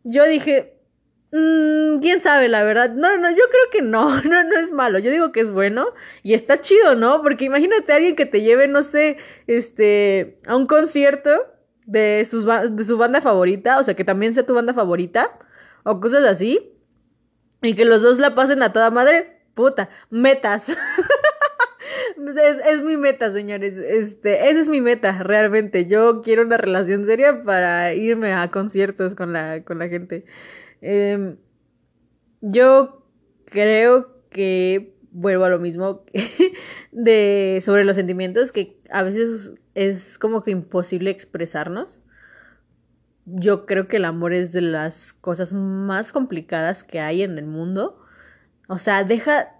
Yo 0.04 0.24
dije, 0.24 0.76
mmm, 1.32 1.98
quién 2.00 2.20
sabe, 2.20 2.48
la 2.48 2.62
verdad. 2.62 2.92
No, 2.92 3.16
no, 3.16 3.30
yo 3.30 3.44
creo 3.50 3.70
que 3.72 3.82
no, 3.82 4.22
no, 4.24 4.44
no 4.44 4.58
es 4.58 4.72
malo. 4.72 4.98
Yo 4.98 5.10
digo 5.10 5.32
que 5.32 5.40
es 5.40 5.50
bueno 5.52 5.86
y 6.22 6.34
está 6.34 6.60
chido, 6.60 6.94
¿no? 6.96 7.22
Porque 7.22 7.46
imagínate 7.46 7.92
a 7.92 7.96
alguien 7.96 8.16
que 8.16 8.26
te 8.26 8.42
lleve, 8.42 8.68
no 8.68 8.82
sé, 8.82 9.16
este, 9.46 10.36
a 10.46 10.56
un 10.56 10.66
concierto 10.66 11.55
de, 11.86 12.24
sus, 12.24 12.44
de 12.44 12.84
su 12.84 12.98
banda 12.98 13.20
favorita, 13.20 13.78
o 13.78 13.82
sea, 13.82 13.94
que 13.94 14.04
también 14.04 14.34
sea 14.34 14.44
tu 14.44 14.54
banda 14.54 14.74
favorita 14.74 15.38
o 15.84 16.00
cosas 16.00 16.24
así. 16.24 16.72
Y 17.62 17.74
que 17.74 17.84
los 17.84 18.02
dos 18.02 18.18
la 18.18 18.34
pasen 18.34 18.62
a 18.62 18.72
toda 18.72 18.90
madre. 18.90 19.40
Puta, 19.54 19.88
metas. 20.10 20.76
es, 22.66 22.82
mi 22.82 22.96
meta, 22.96 23.30
señores. 23.30 23.78
Este, 23.78 24.50
esa 24.50 24.60
es 24.60 24.68
mi 24.68 24.80
meta, 24.80 25.22
realmente. 25.22 25.86
Yo 25.86 26.20
quiero 26.20 26.42
una 26.42 26.58
relación 26.58 27.06
seria 27.06 27.42
para 27.42 27.94
irme 27.94 28.32
a 28.34 28.50
conciertos 28.50 29.14
con 29.14 29.32
la, 29.32 29.62
con 29.64 29.78
la 29.78 29.88
gente. 29.88 30.24
Em, 30.82 31.36
yo 32.40 33.06
creo 33.46 34.20
que 34.30 34.94
vuelvo 35.10 35.44
a 35.44 35.48
lo 35.48 35.58
mismo 35.58 36.04
de 36.92 37.58
sobre 37.62 37.84
los 37.84 37.96
sentimientos 37.96 38.52
que 38.52 38.76
a 38.90 39.02
veces 39.02 39.54
es 39.76 40.18
como 40.18 40.42
que 40.42 40.50
imposible 40.50 41.10
expresarnos. 41.10 42.00
Yo 43.26 43.66
creo 43.66 43.88
que 43.88 43.98
el 43.98 44.06
amor 44.06 44.32
es 44.32 44.52
de 44.52 44.62
las 44.62 45.12
cosas 45.12 45.52
más 45.52 46.12
complicadas 46.12 46.82
que 46.82 46.98
hay 46.98 47.22
en 47.22 47.36
el 47.36 47.44
mundo. 47.44 48.02
O 48.68 48.78
sea, 48.78 49.04
deja 49.04 49.52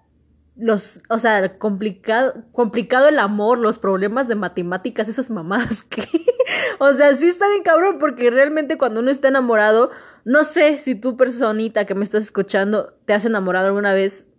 los, 0.56 1.02
o 1.10 1.18
sea, 1.18 1.58
complicado, 1.58 2.44
complicado 2.52 3.08
el 3.08 3.18
amor, 3.18 3.58
los 3.58 3.78
problemas 3.78 4.26
de 4.26 4.36
matemáticas, 4.36 5.06
esas 5.08 5.30
mamás 5.30 5.82
que, 5.82 6.08
o 6.78 6.92
sea, 6.94 7.14
sí 7.14 7.28
está 7.28 7.46
bien 7.50 7.62
cabrón, 7.62 7.98
porque 7.98 8.30
realmente 8.30 8.78
cuando 8.78 9.00
uno 9.00 9.10
está 9.10 9.28
enamorado, 9.28 9.90
no 10.24 10.44
sé 10.44 10.78
si 10.78 10.94
tú 10.94 11.18
personita 11.18 11.84
que 11.84 11.94
me 11.94 12.04
estás 12.04 12.22
escuchando 12.22 12.94
te 13.04 13.12
has 13.12 13.26
enamorado 13.26 13.66
alguna 13.66 13.92
vez, 13.92 14.30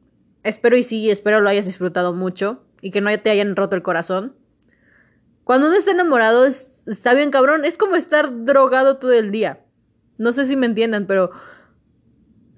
espero 0.41 0.75
y 0.75 0.81
sí, 0.81 1.11
espero 1.11 1.39
lo 1.39 1.49
hayas 1.49 1.67
disfrutado 1.67 2.13
mucho 2.13 2.63
y 2.81 2.89
que 2.89 3.01
no 3.01 3.15
te 3.19 3.29
hayan 3.29 3.55
roto 3.55 3.75
el 3.75 3.83
corazón. 3.83 4.35
Cuando 5.47 5.67
uno 5.67 5.77
está 5.77 5.91
enamorado 5.91 6.45
está 6.45 7.13
bien 7.13 7.31
cabrón, 7.31 7.63
es 7.63 7.77
como 7.77 7.95
estar 7.95 8.43
drogado 8.43 8.97
todo 8.97 9.13
el 9.13 9.31
día. 9.31 9.61
No 10.17 10.33
sé 10.33 10.45
si 10.45 10.57
me 10.57 10.65
entiendan, 10.65 11.07
pero, 11.07 11.31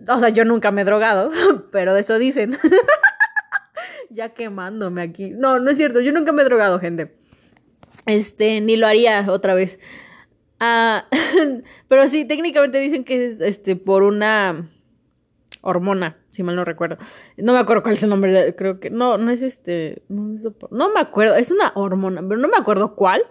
o 0.07 0.17
sea, 0.17 0.29
yo 0.29 0.43
nunca 0.43 0.71
me 0.71 0.81
he 0.81 0.85
drogado, 0.85 1.29
pero 1.71 1.95
eso 1.95 2.17
dicen. 2.17 2.57
ya 4.09 4.29
quemándome 4.29 5.03
aquí. 5.03 5.29
No, 5.29 5.59
no 5.59 5.69
es 5.69 5.77
cierto, 5.77 5.99
yo 5.99 6.11
nunca 6.11 6.31
me 6.31 6.41
he 6.41 6.45
drogado, 6.45 6.79
gente. 6.79 7.15
Este, 8.07 8.59
ni 8.59 8.75
lo 8.75 8.87
haría 8.87 9.23
otra 9.29 9.53
vez. 9.53 9.77
Ah, 10.59 11.05
pero 11.87 12.07
sí, 12.07 12.25
técnicamente 12.25 12.79
dicen 12.79 13.03
que 13.03 13.27
es 13.27 13.39
este 13.39 13.75
por 13.75 14.01
una 14.01 14.67
hormona, 15.61 16.17
si 16.31 16.43
mal 16.43 16.55
no 16.55 16.65
recuerdo. 16.65 16.97
No 17.37 17.53
me 17.53 17.59
acuerdo 17.59 17.83
cuál 17.83 17.95
es 17.95 18.03
el 18.03 18.09
nombre, 18.09 18.55
creo 18.55 18.79
que 18.79 18.89
no, 18.89 19.17
no 19.17 19.31
es 19.31 19.41
este, 19.41 20.03
no, 20.09 20.89
me 20.93 20.99
acuerdo, 20.99 21.35
es 21.35 21.51
una 21.51 21.71
hormona, 21.75 22.21
pero 22.21 22.39
no 22.39 22.47
me 22.47 22.57
acuerdo 22.57 22.95
cuál. 22.95 23.21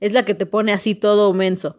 Es 0.00 0.12
la 0.12 0.24
que 0.24 0.34
te 0.34 0.46
pone 0.46 0.72
así 0.72 0.94
todo 0.94 1.32
menso. 1.34 1.76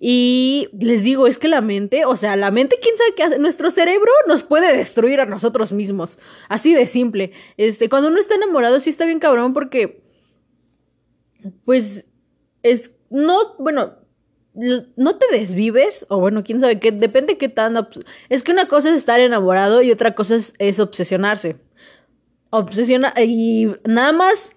Y 0.00 0.68
les 0.80 1.02
digo, 1.02 1.26
es 1.26 1.38
que 1.38 1.48
la 1.48 1.60
mente, 1.60 2.04
o 2.04 2.16
sea, 2.16 2.36
la 2.36 2.50
mente, 2.50 2.78
quién 2.80 2.96
sabe 2.96 3.14
qué 3.14 3.24
hace, 3.24 3.38
nuestro 3.38 3.70
cerebro 3.70 4.10
nos 4.26 4.42
puede 4.42 4.74
destruir 4.76 5.20
a 5.20 5.26
nosotros 5.26 5.72
mismos, 5.72 6.18
así 6.48 6.72
de 6.72 6.86
simple. 6.86 7.32
Este, 7.56 7.88
cuando 7.88 8.08
uno 8.08 8.18
está 8.18 8.36
enamorado 8.36 8.78
sí 8.80 8.90
está 8.90 9.06
bien 9.06 9.18
cabrón 9.18 9.52
porque, 9.52 10.02
pues, 11.64 12.06
es, 12.62 12.92
no, 13.10 13.56
bueno, 13.58 13.96
no 14.58 15.16
te 15.16 15.26
desvives, 15.30 16.04
o 16.08 16.18
bueno, 16.18 16.42
quién 16.42 16.60
sabe 16.60 16.80
qué, 16.80 16.90
depende 16.90 17.38
qué 17.38 17.48
tan, 17.48 17.88
es 18.28 18.42
que 18.42 18.52
una 18.52 18.66
cosa 18.66 18.88
es 18.88 18.96
estar 18.96 19.20
enamorado 19.20 19.82
y 19.82 19.92
otra 19.92 20.14
cosa 20.14 20.34
es, 20.34 20.52
es 20.58 20.80
obsesionarse. 20.80 21.56
Obsesiona, 22.50 23.12
y 23.20 23.68
nada 23.84 24.12
más 24.12 24.56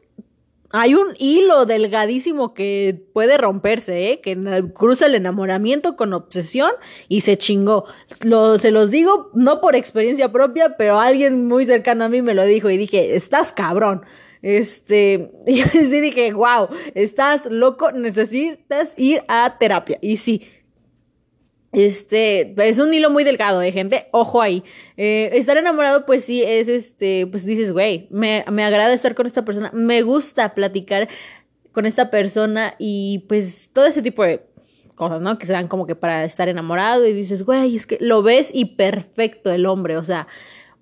hay 0.74 0.95
un 0.95 1.14
hilo 1.20 1.66
delgadísimo 1.66 2.54
que 2.54 3.04
puede 3.14 3.38
romperse, 3.38 4.12
¿eh? 4.12 4.22
que 4.22 4.38
cruza 4.74 5.06
el 5.06 5.16
enamoramiento 5.16 5.95
con 5.95 6.14
obsesión 6.14 6.72
y 7.08 7.22
se 7.22 7.38
chingó. 7.38 7.86
Lo, 8.24 8.58
se 8.58 8.72
los 8.72 8.89
digo 8.89 9.30
no 9.34 9.60
por 9.60 9.76
experiencia 9.76 10.32
propia, 10.32 10.78
pero 10.78 10.99
alguien 10.99 11.47
muy 11.47 11.66
cercano 11.66 12.06
a 12.06 12.10
mí 12.10 12.22
me 12.22 12.34
lo 12.34 12.45
dijo 12.45 12.70
y 12.70 12.78
dije, 12.78 13.16
estás 13.16 13.52
cabrón. 13.52 14.04
Este, 14.42 15.32
y 15.48 15.62
sí 15.62 16.02
dije, 16.02 16.34
wow, 16.34 16.70
estás 16.96 17.46
loco, 17.46 17.92
necesitas 17.92 18.94
ir 18.98 19.24
a 19.28 19.58
terapia. 19.58 19.98
Y 20.02 20.18
sí, 20.18 20.42
este, 21.72 22.54
es 22.58 22.80
un 22.80 22.94
hilo 22.94 23.10
muy 23.10 23.24
delgado, 23.24 23.62
¿eh, 23.62 23.72
gente? 23.72 24.08
Ojo 24.12 24.42
ahí. 24.42 24.64
Eh, 24.98 25.30
estar 25.34 25.58
enamorado, 25.58 26.06
pues 26.06 26.26
sí, 26.26 26.44
es 26.44 26.68
este, 26.68 27.28
pues 27.28 27.46
dices, 27.46 27.72
güey, 27.72 28.08
me, 28.12 28.44
me 28.52 28.64
agrada 28.64 28.94
estar 28.94 29.16
con 29.16 29.26
esta 29.26 29.46
persona, 29.46 29.72
me 29.74 30.02
gusta 30.02 30.54
platicar 30.54 31.08
con 31.72 31.86
esta 31.86 32.10
persona 32.10 32.76
y 32.78 33.20
pues 33.30 33.70
todo 33.72 33.86
ese 33.86 34.02
tipo 34.02 34.24
de 34.24 34.42
cosas, 34.96 35.22
¿no? 35.22 35.38
Que 35.38 35.46
se 35.46 35.54
dan 35.54 35.70
como 35.70 35.88
que 35.88 35.96
para 35.96 36.26
estar 36.26 36.50
enamorado 36.50 37.08
y 37.08 37.14
dices, 37.14 37.44
güey, 37.44 37.76
es 37.76 37.88
que 37.88 37.98
lo 38.02 38.22
ves 38.22 38.52
y 38.54 38.66
perfecto 38.66 39.50
el 39.50 39.66
hombre, 39.66 39.98
o 39.98 40.04
sea, 40.04 40.28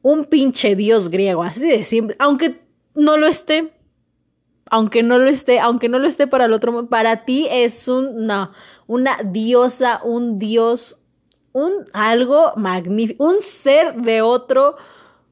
un 0.01 0.26
pinche 0.26 0.76
dios 0.76 1.10
griego, 1.10 1.43
así 1.43 1.68
de 1.68 1.84
simple, 1.84 2.16
aunque 2.20 2.62
no 3.00 3.18
lo 3.18 3.28
esté, 3.28 3.74
aunque 4.70 5.04
no 5.04 5.18
lo 5.18 5.30
esté, 5.30 5.60
aunque 5.60 5.89
no 5.89 6.00
lo 6.00 6.08
esté 6.08 6.28
para 6.28 6.45
el 6.45 6.54
otro, 6.54 6.88
para 6.88 7.26
ti 7.26 7.47
es 7.50 7.88
un, 7.88 8.26
no, 8.26 8.52
una 8.88 9.18
diosa, 9.24 10.02
un 10.04 10.38
dios, 10.38 11.02
un 11.54 11.86
algo 11.93 12.54
magnífico, 12.56 13.24
un 13.24 13.41
ser 13.41 13.95
de 13.95 14.22
otro 14.22 14.76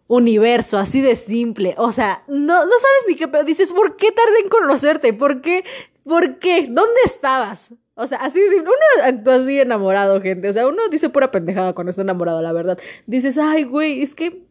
universo, 0.07 0.77
así 0.77 1.01
de 1.01 1.15
simple. 1.15 1.75
O 1.77 1.91
sea, 1.91 2.23
no, 2.27 2.65
no 2.65 2.71
sabes 2.71 3.05
ni 3.07 3.15
qué, 3.15 3.27
pero 3.27 3.43
dices, 3.43 3.73
¿por 3.73 3.95
qué 3.97 4.11
tardé 4.11 4.39
en 4.39 4.49
conocerte? 4.49 5.13
¿Por 5.13 5.41
qué? 5.41 5.63
¿Por 6.03 6.39
qué? 6.39 6.67
¿Dónde 6.69 7.01
estabas? 7.05 7.73
O 7.95 8.07
sea, 8.07 8.19
así 8.19 8.39
Uno 8.59 8.71
actúa 9.03 9.35
así 9.35 9.59
enamorado, 9.59 10.21
gente. 10.21 10.49
O 10.49 10.53
sea, 10.53 10.67
uno 10.67 10.87
dice 10.89 11.09
pura 11.09 11.31
pendejada 11.31 11.73
cuando 11.73 11.89
está 11.89 12.03
enamorado, 12.03 12.41
la 12.41 12.53
verdad. 12.53 12.79
Dices, 13.07 13.37
ay, 13.37 13.63
güey, 13.63 14.01
es 14.01 14.15
que 14.15 14.46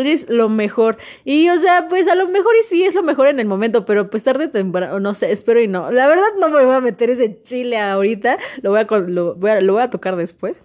eres 0.00 0.28
lo 0.28 0.48
mejor. 0.48 0.98
Y, 1.24 1.48
o 1.48 1.58
sea, 1.58 1.88
pues 1.88 2.08
a 2.08 2.14
lo 2.14 2.28
mejor 2.28 2.54
y 2.60 2.64
sí 2.64 2.84
es 2.84 2.94
lo 2.94 3.02
mejor 3.02 3.28
en 3.28 3.40
el 3.40 3.46
momento, 3.46 3.84
pero 3.84 4.10
pues 4.10 4.24
tarde 4.24 4.46
o 4.46 4.50
temprano, 4.50 5.00
no 5.00 5.14
sé, 5.14 5.32
espero 5.32 5.60
y 5.60 5.68
no. 5.68 5.90
La 5.90 6.06
verdad 6.06 6.26
no 6.38 6.48
me 6.48 6.64
voy 6.64 6.74
a 6.74 6.80
meter 6.80 7.10
ese 7.10 7.42
chile 7.42 7.78
ahorita, 7.78 8.38
lo 8.62 8.70
voy 8.70 8.80
a, 8.80 8.98
lo 9.06 9.34
voy 9.34 9.50
a, 9.50 9.60
lo 9.60 9.72
voy 9.72 9.82
a 9.82 9.90
tocar 9.90 10.16
después. 10.16 10.64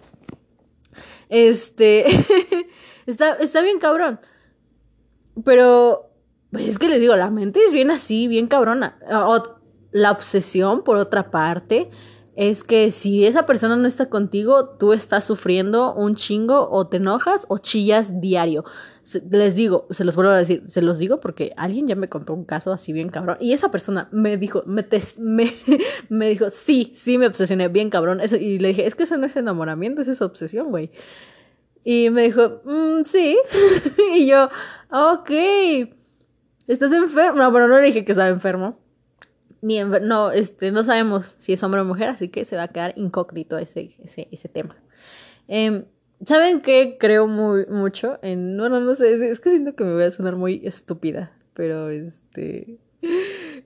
Este, 1.28 2.04
está, 3.06 3.34
está 3.34 3.62
bien 3.62 3.78
cabrón. 3.78 4.20
Pero, 5.44 6.10
pues 6.50 6.68
es 6.68 6.78
que 6.78 6.88
les 6.88 7.00
digo, 7.00 7.16
la 7.16 7.30
mente 7.30 7.60
es 7.64 7.72
bien 7.72 7.90
así, 7.90 8.28
bien 8.28 8.46
cabrona. 8.46 8.98
la 9.92 10.12
obsesión, 10.12 10.84
por 10.84 10.96
otra 10.96 11.30
parte, 11.30 11.90
es 12.34 12.64
que 12.64 12.90
si 12.90 13.26
esa 13.26 13.46
persona 13.46 13.76
no 13.76 13.86
está 13.86 14.08
contigo, 14.08 14.70
tú 14.78 14.92
estás 14.92 15.24
sufriendo 15.24 15.94
un 15.94 16.14
chingo 16.14 16.70
o 16.70 16.86
te 16.86 16.96
enojas 16.98 17.44
o 17.48 17.58
chillas 17.58 18.20
diario 18.20 18.64
les 19.30 19.56
digo, 19.56 19.86
se 19.90 20.04
los 20.04 20.14
vuelvo 20.14 20.30
a 20.30 20.38
decir, 20.38 20.62
se 20.68 20.80
los 20.80 20.98
digo 20.98 21.18
porque 21.18 21.52
alguien 21.56 21.88
ya 21.88 21.96
me 21.96 22.08
contó 22.08 22.34
un 22.34 22.44
caso 22.44 22.72
así 22.72 22.92
bien 22.92 23.08
cabrón 23.08 23.36
y 23.40 23.52
esa 23.52 23.70
persona 23.70 24.08
me 24.12 24.36
dijo, 24.36 24.62
me, 24.64 24.86
me, 25.18 25.52
me 26.08 26.28
dijo, 26.28 26.50
sí, 26.50 26.92
sí 26.94 27.18
me 27.18 27.26
obsesioné 27.26 27.68
bien 27.68 27.90
cabrón. 27.90 28.20
Eso, 28.20 28.36
y 28.36 28.58
le 28.58 28.68
dije, 28.68 28.86
es 28.86 28.94
que 28.94 29.02
eso 29.02 29.16
no 29.16 29.26
es 29.26 29.34
enamoramiento, 29.36 30.02
eso 30.02 30.12
es 30.12 30.22
obsesión, 30.22 30.70
güey. 30.70 30.90
Y 31.84 32.10
me 32.10 32.22
dijo, 32.22 32.62
mm, 32.64 33.02
sí. 33.04 33.36
y 34.14 34.26
yo, 34.26 34.48
ok, 34.90 35.30
¿estás 36.68 36.92
enfermo? 36.92 37.38
No, 37.38 37.50
bueno, 37.50 37.66
no 37.66 37.80
le 37.80 37.86
dije 37.86 38.04
que 38.04 38.12
estaba 38.12 38.28
enfermo. 38.28 38.78
Ni 39.62 39.80
no, 39.80 40.32
este, 40.32 40.72
no 40.72 40.84
sabemos 40.84 41.36
si 41.38 41.52
es 41.52 41.62
hombre 41.62 41.80
o 41.80 41.84
mujer, 41.84 42.10
así 42.10 42.28
que 42.28 42.44
se 42.44 42.56
va 42.56 42.64
a 42.64 42.68
quedar 42.68 42.92
incógnito 42.96 43.56
ese, 43.56 43.96
ese, 44.02 44.28
ese 44.30 44.48
tema. 44.48 44.76
Eh, 45.48 45.84
¿Saben 46.24 46.60
qué 46.60 46.96
creo 47.00 47.26
muy 47.26 47.66
mucho? 47.66 48.18
En, 48.22 48.56
bueno, 48.56 48.80
no 48.80 48.94
sé, 48.94 49.14
es, 49.14 49.40
que 49.40 49.50
siento 49.50 49.74
que 49.74 49.84
me 49.84 49.94
voy 49.94 50.04
a 50.04 50.10
sonar 50.10 50.36
muy 50.36 50.60
estúpida, 50.64 51.32
pero 51.54 51.90
este... 51.90 52.78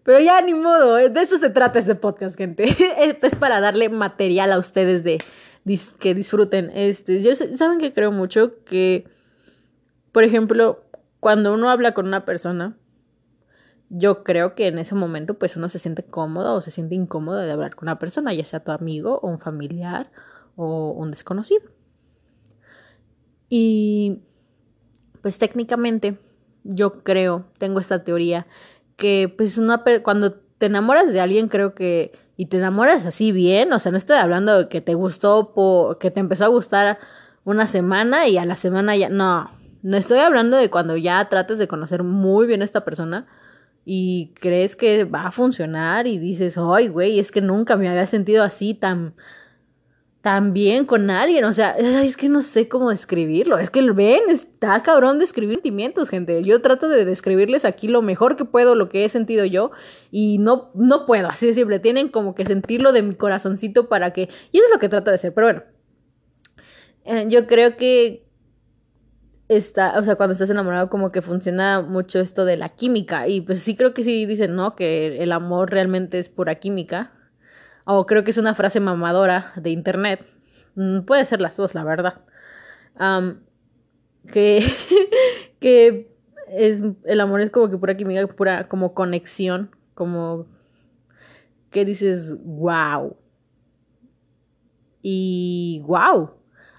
Pero 0.02 0.20
ya 0.20 0.40
ni 0.40 0.54
modo, 0.54 0.98
eh, 0.98 1.10
de 1.10 1.20
eso 1.20 1.36
se 1.36 1.50
trata 1.50 1.78
este 1.78 1.94
podcast, 1.94 2.38
gente. 2.38 2.64
es 3.22 3.34
para 3.34 3.60
darle 3.60 3.88
material 3.88 4.52
a 4.52 4.58
ustedes 4.58 5.02
de 5.02 5.18
que 5.98 6.14
disfruten. 6.14 6.70
Este, 6.74 7.20
yo 7.20 7.34
saben 7.34 7.78
que 7.78 7.92
creo 7.92 8.12
mucho 8.12 8.64
que, 8.64 9.04
por 10.12 10.22
ejemplo, 10.22 10.84
cuando 11.20 11.52
uno 11.52 11.70
habla 11.70 11.92
con 11.92 12.06
una 12.06 12.24
persona, 12.24 12.76
yo 13.88 14.24
creo 14.24 14.54
que 14.54 14.66
en 14.66 14.78
ese 14.78 14.94
momento 14.94 15.34
pues 15.34 15.56
uno 15.56 15.68
se 15.68 15.78
siente 15.78 16.02
cómodo 16.02 16.54
o 16.54 16.62
se 16.62 16.70
siente 16.70 16.94
incómodo 16.94 17.38
de 17.38 17.52
hablar 17.52 17.76
con 17.76 17.88
una 17.88 17.98
persona, 17.98 18.34
ya 18.34 18.44
sea 18.44 18.60
tu 18.60 18.72
amigo 18.72 19.20
o 19.22 19.28
un 19.28 19.38
familiar 19.38 20.10
o 20.56 20.90
un 20.90 21.10
desconocido. 21.10 21.62
Y 23.48 24.22
pues 25.22 25.38
técnicamente 25.38 26.18
yo 26.64 27.04
creo, 27.04 27.46
tengo 27.58 27.78
esta 27.78 28.02
teoría, 28.02 28.46
que 28.96 29.32
pues 29.36 29.58
una 29.58 29.84
cuando 30.02 30.32
te 30.32 30.66
enamoras 30.66 31.12
de 31.12 31.20
alguien 31.20 31.48
creo 31.48 31.74
que 31.74 32.12
y 32.36 32.46
te 32.46 32.58
enamoras 32.58 33.06
así 33.06 33.32
bien, 33.32 33.72
o 33.72 33.78
sea, 33.78 33.92
no 33.92 33.98
estoy 33.98 34.16
hablando 34.16 34.58
de 34.58 34.68
que 34.68 34.80
te 34.80 34.94
gustó 34.94 35.96
que 36.00 36.10
te 36.10 36.20
empezó 36.20 36.44
a 36.44 36.48
gustar 36.48 36.98
una 37.44 37.66
semana 37.66 38.26
y 38.26 38.36
a 38.36 38.44
la 38.44 38.56
semana 38.56 38.96
ya 38.96 39.08
no, 39.08 39.50
no 39.82 39.96
estoy 39.96 40.18
hablando 40.18 40.56
de 40.56 40.68
cuando 40.70 40.96
ya 40.96 41.24
trates 41.28 41.58
de 41.58 41.68
conocer 41.68 42.02
muy 42.02 42.46
bien 42.46 42.62
a 42.62 42.64
esta 42.64 42.84
persona 42.84 43.26
y 43.86 44.34
crees 44.34 44.76
que 44.76 45.04
va 45.04 45.28
a 45.28 45.32
funcionar 45.32 46.06
y 46.06 46.18
dices, 46.18 46.58
"Ay, 46.58 46.88
güey, 46.88 47.18
es 47.20 47.30
que 47.32 47.40
nunca 47.40 47.76
me 47.76 47.88
había 47.88 48.06
sentido 48.06 48.42
así 48.42 48.74
tan 48.74 49.14
también 50.26 50.86
con 50.86 51.08
alguien, 51.08 51.44
o 51.44 51.52
sea, 51.52 51.76
es 51.76 52.16
que 52.16 52.28
no 52.28 52.42
sé 52.42 52.66
cómo 52.66 52.90
describirlo, 52.90 53.58
es 53.58 53.70
que 53.70 53.80
ven, 53.92 54.22
está 54.28 54.82
cabrón 54.82 55.20
describir 55.20 55.54
sentimientos, 55.54 56.10
gente. 56.10 56.42
Yo 56.42 56.60
trato 56.60 56.88
de 56.88 57.04
describirles 57.04 57.64
aquí 57.64 57.86
lo 57.86 58.02
mejor 58.02 58.34
que 58.34 58.44
puedo, 58.44 58.74
lo 58.74 58.88
que 58.88 59.04
he 59.04 59.08
sentido 59.08 59.44
yo, 59.44 59.70
y 60.10 60.38
no, 60.38 60.72
no 60.74 61.06
puedo, 61.06 61.28
así 61.28 61.46
de 61.46 61.52
simple, 61.52 61.78
tienen 61.78 62.08
como 62.08 62.34
que 62.34 62.44
sentirlo 62.44 62.90
de 62.90 63.02
mi 63.02 63.14
corazoncito 63.14 63.88
para 63.88 64.12
que, 64.12 64.22
y 64.50 64.58
eso 64.58 64.66
es 64.66 64.72
lo 64.72 64.80
que 64.80 64.88
trato 64.88 65.12
de 65.12 65.14
hacer, 65.14 65.32
pero 65.32 65.46
bueno, 65.46 65.62
eh, 67.04 67.26
yo 67.28 67.46
creo 67.46 67.76
que 67.76 68.25
está, 69.48 69.98
o 69.98 70.02
sea, 70.02 70.16
cuando 70.16 70.32
estás 70.32 70.50
enamorado 70.50 70.90
como 70.90 71.12
que 71.12 71.22
funciona 71.22 71.82
mucho 71.82 72.20
esto 72.20 72.44
de 72.44 72.56
la 72.56 72.68
química, 72.68 73.28
y 73.28 73.40
pues 73.40 73.60
sí 73.62 73.76
creo 73.76 73.94
que 73.94 74.04
sí 74.04 74.26
dicen, 74.26 74.56
¿no? 74.56 74.74
Que 74.76 75.22
el 75.22 75.32
amor 75.32 75.70
realmente 75.70 76.18
es 76.18 76.28
pura 76.28 76.56
química 76.56 77.12
o 77.84 78.06
creo 78.06 78.24
que 78.24 78.32
es 78.32 78.38
una 78.38 78.54
frase 78.54 78.80
mamadora 78.80 79.52
de 79.56 79.70
internet. 79.70 80.26
Mm, 80.74 81.02
puede 81.02 81.24
ser 81.24 81.40
las 81.40 81.56
dos, 81.56 81.74
la 81.74 81.84
verdad. 81.84 82.22
que, 84.32 84.64
que 85.60 86.12
es, 86.48 86.82
el 87.04 87.20
amor 87.20 87.40
es 87.40 87.50
como 87.50 87.70
que 87.70 87.78
pura 87.78 87.96
química, 87.96 88.26
pura 88.28 88.68
como 88.68 88.94
conexión, 88.94 89.70
como 89.94 90.46
que 91.70 91.84
dices, 91.84 92.36
wow. 92.42 93.16
Y 95.02 95.82
wow. 95.86 96.35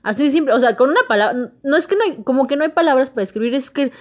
Así 0.08 0.24
de 0.24 0.32
simple, 0.32 0.54
o 0.54 0.60
sea, 0.62 0.78
con 0.78 0.90
una 0.90 1.02
palabra, 1.06 1.52
no 1.64 1.76
es 1.76 1.86
que 1.86 1.98
no 1.98 2.04
hay, 2.06 2.24
como 2.24 2.48
que 2.48 2.56
no 2.56 2.64
hay 2.64 2.70
palabras 2.70 3.10
para 3.10 3.24
describir, 3.24 3.54
es 3.54 3.70
que 3.70 3.92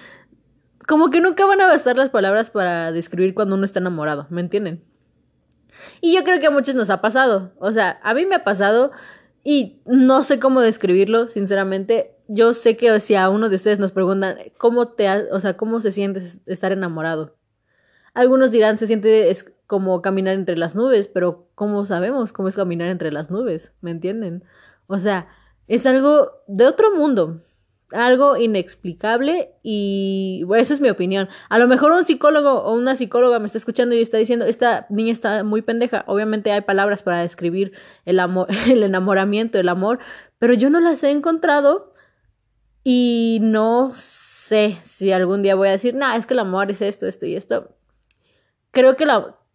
como 0.87 1.11
que 1.11 1.21
nunca 1.21 1.45
van 1.47 1.61
a 1.61 1.67
bastar 1.67 1.97
las 1.97 2.11
palabras 2.11 2.53
para 2.53 2.93
describir 2.93 3.35
cuando 3.35 3.57
uno 3.57 3.65
está 3.65 3.81
enamorado, 3.81 4.29
¿me 4.31 4.41
entienden? 4.41 4.85
Y 6.01 6.15
yo 6.15 6.23
creo 6.23 6.39
que 6.39 6.47
a 6.47 6.53
muchos 6.53 6.77
nos 6.77 6.91
ha 6.91 7.01
pasado. 7.01 7.51
O 7.59 7.73
sea, 7.73 7.99
a 8.05 8.15
mí 8.15 8.25
me 8.25 8.37
ha 8.37 8.45
pasado 8.45 8.93
y 9.43 9.81
no 9.85 10.23
sé 10.23 10.39
cómo 10.39 10.61
describirlo, 10.61 11.27
sinceramente. 11.27 12.15
Yo 12.29 12.53
sé 12.53 12.77
que 12.77 13.01
si 13.01 13.17
a 13.17 13.29
uno 13.29 13.49
de 13.49 13.57
ustedes 13.57 13.81
nos 13.81 13.91
preguntan 13.91 14.37
cómo 14.59 14.87
te, 14.87 15.11
o 15.33 15.41
sea, 15.41 15.57
cómo 15.57 15.81
se 15.81 15.91
siente 15.91 16.21
estar 16.47 16.71
enamorado. 16.71 17.35
Algunos 18.15 18.53
dirán 18.53 18.79
se 18.79 18.87
siente 18.87 19.29
es 19.31 19.53
como 19.67 20.03
caminar 20.03 20.37
entre 20.37 20.57
las 20.57 20.77
nubes, 20.77 21.09
pero 21.09 21.49
¿cómo 21.57 21.85
sabemos 21.85 22.33
cómo 22.33 22.47
es 22.47 22.55
caminar 22.55 22.91
entre 22.91 23.11
las 23.11 23.33
nubes? 23.33 23.75
¿Me 23.81 23.91
entienden? 23.91 24.45
O 24.87 25.01
sea, 25.01 25.27
es 25.69 25.87
algo 25.87 26.33
de 26.47 26.67
otro 26.67 26.95
mundo 26.95 27.41
algo 27.93 28.37
inexplicable 28.37 29.53
y 29.63 30.43
bueno, 30.45 30.63
eso 30.63 30.75
es 30.75 30.81
mi 30.81 30.89
opinión. 30.91 31.29
A 31.49 31.59
lo 31.59 31.69
mejor 31.69 31.93
un 31.93 32.05
psicólogo 32.05 32.63
o 32.63 32.75
una 32.75 32.97
psicóloga 32.97 33.39
me 33.39 33.47
está 33.47 33.59
escuchando 33.59 33.95
y 33.95 34.01
está 34.01 34.19
diciendo, 34.19 34.45
esta 34.45 34.87
niña 34.91 35.13
está 35.13 35.45
muy 35.45 35.63
pendeja. 35.63 36.05
Obviamente 36.07 36.51
hay 36.51 36.63
palabras 36.63 37.03
para 37.03 37.21
describir 37.21 37.73
el 38.05 38.19
amor, 38.19 38.49
el 38.69 38.83
enamoramiento, 38.83 39.59
el 39.59 39.69
amor, 39.69 40.01
pero 40.39 40.55
yo 40.55 40.71
no 40.71 40.81
las 40.81 41.03
he 41.05 41.11
encontrado 41.11 41.93
y 42.83 43.39
no 43.43 43.91
sé 43.95 44.79
si 44.83 45.13
algún 45.13 45.43
día 45.43 45.55
voy 45.55 45.69
a 45.69 45.73
decir, 45.73 45.95
nah, 45.95 46.17
es 46.17 46.27
que 46.27 46.35
el 46.35 46.41
amor 46.41 46.71
es 46.71 46.83
esto, 46.83 47.07
esto 47.07 47.27
y 47.27 47.37
esto. 47.37 47.77
Creo 48.71 48.97
que 48.97 49.07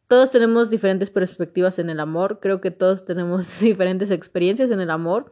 todos 0.07 0.31
tenemos 0.31 0.69
diferentes 0.69 1.09
perspectivas 1.09 1.79
en 1.79 1.89
el 1.89 1.99
amor, 1.99 2.39
creo 2.41 2.59
que 2.59 2.71
todos 2.71 3.05
tenemos 3.05 3.59
diferentes 3.61 4.09
experiencias 4.11 4.71
en 4.71 4.79
el 4.79 4.89
amor 4.89 5.31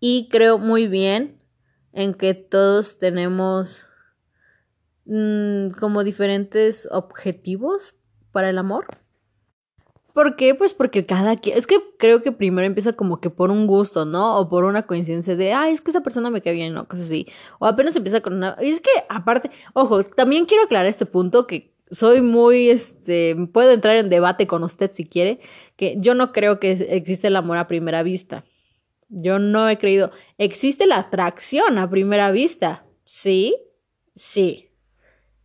y 0.00 0.28
creo 0.30 0.58
muy 0.58 0.86
bien 0.86 1.40
en 1.92 2.14
que 2.14 2.34
todos 2.34 2.98
tenemos 2.98 3.86
mm, 5.06 5.70
como 5.78 6.04
diferentes 6.04 6.88
objetivos 6.90 7.94
para 8.32 8.50
el 8.50 8.58
amor. 8.58 8.86
¿Por 10.12 10.34
qué? 10.34 10.54
Pues 10.54 10.74
porque 10.74 11.04
cada 11.04 11.36
quien, 11.36 11.56
es 11.56 11.66
que 11.66 11.76
creo 11.96 12.22
que 12.22 12.32
primero 12.32 12.66
empieza 12.66 12.92
como 12.92 13.20
que 13.20 13.30
por 13.30 13.52
un 13.52 13.68
gusto, 13.68 14.04
¿no? 14.04 14.38
O 14.38 14.48
por 14.48 14.64
una 14.64 14.82
coincidencia 14.82 15.36
de, 15.36 15.52
ay, 15.52 15.72
es 15.72 15.80
que 15.80 15.92
esa 15.92 16.02
persona 16.02 16.28
me 16.28 16.40
cae 16.40 16.54
bien, 16.54 16.74
¿no? 16.74 16.88
Cosas 16.88 17.06
así. 17.06 17.26
O 17.60 17.66
apenas 17.66 17.94
empieza 17.94 18.20
con 18.20 18.34
una... 18.34 18.56
Y 18.60 18.68
es 18.68 18.80
que 18.80 18.90
aparte, 19.08 19.50
ojo, 19.74 20.02
también 20.02 20.46
quiero 20.46 20.64
aclarar 20.64 20.86
este 20.86 21.06
punto 21.06 21.46
que 21.46 21.72
soy 21.90 22.20
muy, 22.20 22.68
este, 22.68 23.36
puedo 23.52 23.70
entrar 23.70 23.96
en 23.96 24.08
debate 24.08 24.48
con 24.48 24.64
usted 24.64 24.90
si 24.92 25.04
quiere, 25.04 25.38
que 25.76 25.96
yo 25.98 26.14
no 26.14 26.32
creo 26.32 26.58
que 26.58 26.72
existe 26.72 27.28
el 27.28 27.36
amor 27.36 27.58
a 27.58 27.68
primera 27.68 28.02
vista. 28.02 28.44
Yo 29.08 29.38
no 29.38 29.68
he 29.68 29.78
creído. 29.78 30.10
¿Existe 30.36 30.86
la 30.86 30.98
atracción 30.98 31.78
a 31.78 31.88
primera 31.88 32.30
vista? 32.30 32.84
Sí, 33.04 33.56
sí. 34.14 34.70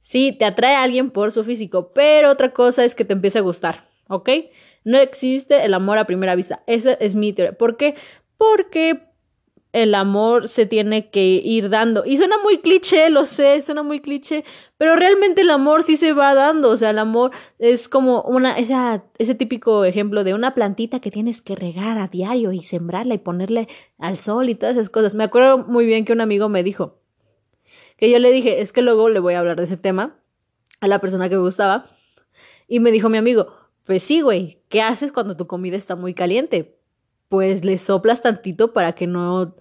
Sí, 0.02 0.36
te 0.38 0.46
atrae 0.46 0.76
a 0.76 0.84
alguien 0.84 1.12
por 1.12 1.32
su 1.32 1.44
físico, 1.46 1.94
pero 1.94 2.30
otra 2.30 2.52
cosa 2.52 2.84
es 2.84 2.94
que 2.94 3.06
te 3.06 3.14
empiece 3.14 3.40
a 3.40 3.42
gustar, 3.42 3.88
¿ok? 4.10 4.30
No 4.84 4.98
existe 4.98 5.64
el 5.64 5.74
amor 5.74 5.98
a 5.98 6.06
primera 6.06 6.36
vista. 6.36 6.62
Esa 6.68 6.94
es 6.94 7.16
mi 7.16 7.32
teoría. 7.32 7.58
¿Por 7.58 7.78
qué? 7.78 7.96
Porque 8.38 9.13
el 9.74 9.96
amor 9.96 10.48
se 10.48 10.68
tiene 10.68 11.10
que 11.10 11.42
ir 11.44 11.70
dando. 11.70 12.06
Y 12.06 12.18
suena 12.18 12.38
muy 12.38 12.60
cliché, 12.60 13.10
lo 13.10 13.26
sé, 13.26 13.62
suena 13.64 13.82
muy 13.82 14.00
cliché, 14.02 14.46
pero 14.78 14.96
realmente 14.96 15.42
el 15.42 15.50
amor 15.50 15.82
sí 15.82 15.98
se 15.98 16.14
va 16.14 16.36
dando. 16.36 16.70
O 16.70 16.78
sea, 16.78 16.92
el 16.92 17.00
amor 17.00 17.32
es 17.58 17.90
como 17.90 18.22
una, 18.22 18.58
esa, 18.58 19.04
ese 19.18 19.34
típico 19.34 19.84
ejemplo 19.84 20.24
de 20.24 20.36
una 20.36 20.54
plantita 20.54 21.00
que 21.00 21.10
tienes 21.10 21.42
que 21.42 21.56
regar 21.56 21.98
a 21.98 22.08
diario 22.08 22.52
y 22.52 22.62
sembrarla 22.62 23.16
y 23.16 23.18
ponerle 23.18 23.68
al 23.98 24.18
sol 24.18 24.48
y 24.48 24.56
todas 24.56 24.76
esas 24.76 24.90
cosas. 24.90 25.16
Me 25.16 25.24
acuerdo 25.24 25.58
muy 25.58 25.88
bien 25.88 26.06
que 26.06 26.14
un 26.14 26.22
amigo 26.22 26.50
me 26.50 26.64
dijo, 26.64 27.00
que 27.98 28.12
yo 28.12 28.20
le 28.20 28.32
dije, 28.32 28.62
es 28.62 28.74
que 28.74 28.84
luego 28.84 29.10
le 29.10 29.20
voy 29.20 29.34
a 29.34 29.40
hablar 29.40 29.58
de 29.58 29.64
ese 29.64 29.78
tema 29.78 30.20
a 30.82 30.88
la 30.88 31.00
persona 31.00 31.30
que 31.30 31.36
me 31.36 31.42
gustaba. 31.42 31.86
Y 32.68 32.80
me 32.80 32.92
dijo 32.92 33.10
mi 33.10 33.18
amigo, 33.18 33.48
pues 33.86 34.04
sí, 34.04 34.22
güey, 34.22 34.62
¿qué 34.70 34.84
haces 34.84 35.12
cuando 35.12 35.36
tu 35.36 35.48
comida 35.48 35.78
está 35.78 35.96
muy 35.96 36.14
caliente? 36.14 36.78
Pues 37.34 37.66
le 37.66 37.80
soplas 37.80 38.22
tantito 38.22 38.74
para 38.74 38.94
que 38.94 39.08
no 39.08 39.56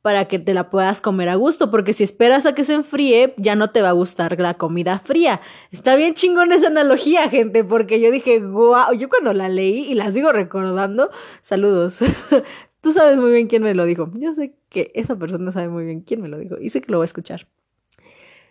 para 0.00 0.28
que 0.28 0.38
te 0.38 0.54
la 0.54 0.70
puedas 0.70 1.00
comer 1.00 1.28
a 1.28 1.34
gusto, 1.34 1.68
porque 1.68 1.92
si 1.92 2.04
esperas 2.04 2.46
a 2.46 2.54
que 2.54 2.62
se 2.62 2.74
enfríe, 2.74 3.34
ya 3.36 3.56
no 3.56 3.70
te 3.70 3.82
va 3.82 3.88
a 3.88 3.94
gustar 3.94 4.38
la 4.38 4.54
comida 4.54 5.00
fría. 5.00 5.40
Está 5.72 5.96
bien 5.96 6.14
chingón 6.14 6.52
esa 6.52 6.68
analogía, 6.68 7.28
gente, 7.28 7.64
porque 7.64 8.00
yo 8.00 8.12
dije, 8.12 8.38
wow, 8.38 8.92
yo 8.96 9.08
cuando 9.08 9.32
la 9.32 9.48
leí 9.48 9.90
y 9.90 9.94
la 9.94 10.12
sigo 10.12 10.30
recordando, 10.30 11.10
saludos. 11.40 11.98
Tú 12.80 12.92
sabes 12.92 13.16
muy 13.16 13.32
bien 13.32 13.48
quién 13.48 13.64
me 13.64 13.74
lo 13.74 13.86
dijo. 13.86 14.08
Yo 14.14 14.32
sé 14.32 14.54
que 14.68 14.92
esa 14.94 15.16
persona 15.16 15.50
sabe 15.50 15.68
muy 15.68 15.84
bien 15.86 16.02
quién 16.02 16.20
me 16.20 16.28
lo 16.28 16.38
dijo 16.38 16.58
y 16.60 16.70
sé 16.70 16.80
que 16.80 16.92
lo 16.92 16.98
va 16.98 17.04
a 17.04 17.06
escuchar. 17.06 17.48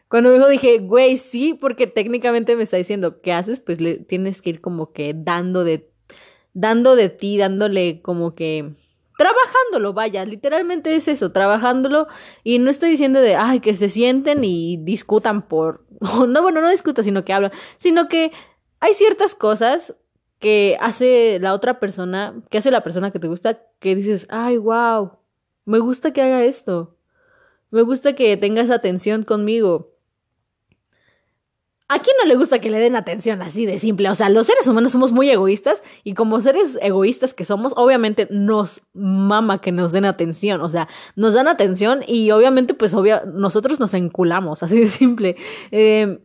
Cuando 0.09 0.31
me 0.31 0.35
dijo, 0.35 0.49
dije, 0.49 0.79
güey, 0.79 1.15
sí, 1.15 1.53
porque 1.53 1.87
técnicamente 1.87 2.57
me 2.57 2.63
está 2.63 2.75
diciendo, 2.75 3.21
¿qué 3.21 3.31
haces? 3.31 3.61
Pues 3.61 3.79
le 3.79 3.99
tienes 3.99 4.41
que 4.41 4.49
ir 4.49 4.59
como 4.59 4.91
que 4.91 5.13
dando 5.15 5.63
de 5.63 5.89
dando 6.53 6.95
de 6.95 7.09
ti, 7.09 7.37
dándole 7.37 8.01
como 8.01 8.35
que 8.35 8.73
trabajándolo, 9.19 9.91
vaya, 9.93 10.23
literalmente 10.23 10.95
es 10.95 11.09
eso, 11.09 11.33
trabajándolo. 11.33 12.07
Y 12.43 12.59
no 12.59 12.71
estoy 12.71 12.89
diciendo 12.89 13.19
de, 13.19 13.35
ay, 13.35 13.59
que 13.59 13.75
se 13.75 13.89
sienten 13.89 14.45
y 14.45 14.77
discutan 14.77 15.41
por, 15.47 15.85
no, 16.27 16.41
bueno, 16.41 16.61
no 16.61 16.69
discutan, 16.69 17.03
sino 17.03 17.25
que 17.25 17.33
hablan, 17.33 17.51
sino 17.77 18.07
que 18.07 18.31
hay 18.79 18.93
ciertas 18.93 19.35
cosas 19.35 19.95
que 20.39 20.77
hace 20.79 21.37
la 21.41 21.53
otra 21.53 21.81
persona, 21.81 22.41
que 22.49 22.59
hace 22.59 22.71
la 22.71 22.81
persona 22.81 23.11
que 23.11 23.19
te 23.19 23.27
gusta, 23.27 23.61
que 23.79 23.93
dices, 23.93 24.25
ay, 24.29 24.57
wow, 24.57 25.11
me 25.65 25.79
gusta 25.79 26.13
que 26.13 26.21
haga 26.21 26.45
esto, 26.45 26.95
me 27.71 27.81
gusta 27.81 28.13
que 28.15 28.37
tengas 28.37 28.69
atención 28.69 29.23
conmigo, 29.23 29.98
¿A 31.91 31.97
quién 31.97 32.15
no 32.21 32.27
le 32.27 32.35
gusta 32.35 32.59
que 32.59 32.69
le 32.69 32.77
den 32.77 32.95
atención 32.95 33.41
así 33.41 33.65
de 33.65 33.79
simple? 33.79 34.11
O 34.11 34.15
sea, 34.15 34.29
los 34.29 34.45
seres 34.45 34.67
humanos 34.67 34.91
somos 34.91 35.11
muy 35.11 35.27
egoístas 35.31 35.81
y 36.03 36.13
como 36.13 36.39
seres 36.39 36.77
egoístas 36.83 37.33
que 37.33 37.45
somos, 37.45 37.73
obviamente 37.75 38.27
nos 38.29 38.83
mama 38.93 39.59
que 39.59 39.71
nos 39.71 39.91
den 39.91 40.05
atención. 40.05 40.61
O 40.61 40.69
sea, 40.69 40.87
nos 41.15 41.33
dan 41.33 41.47
atención 41.47 42.03
y 42.05 42.29
obviamente 42.29 42.75
pues 42.75 42.93
obvia, 42.93 43.23
nosotros 43.25 43.79
nos 43.79 43.95
enculamos, 43.95 44.61
así 44.61 44.79
de 44.79 44.85
simple. 44.87 45.35
Eh, 45.71 46.19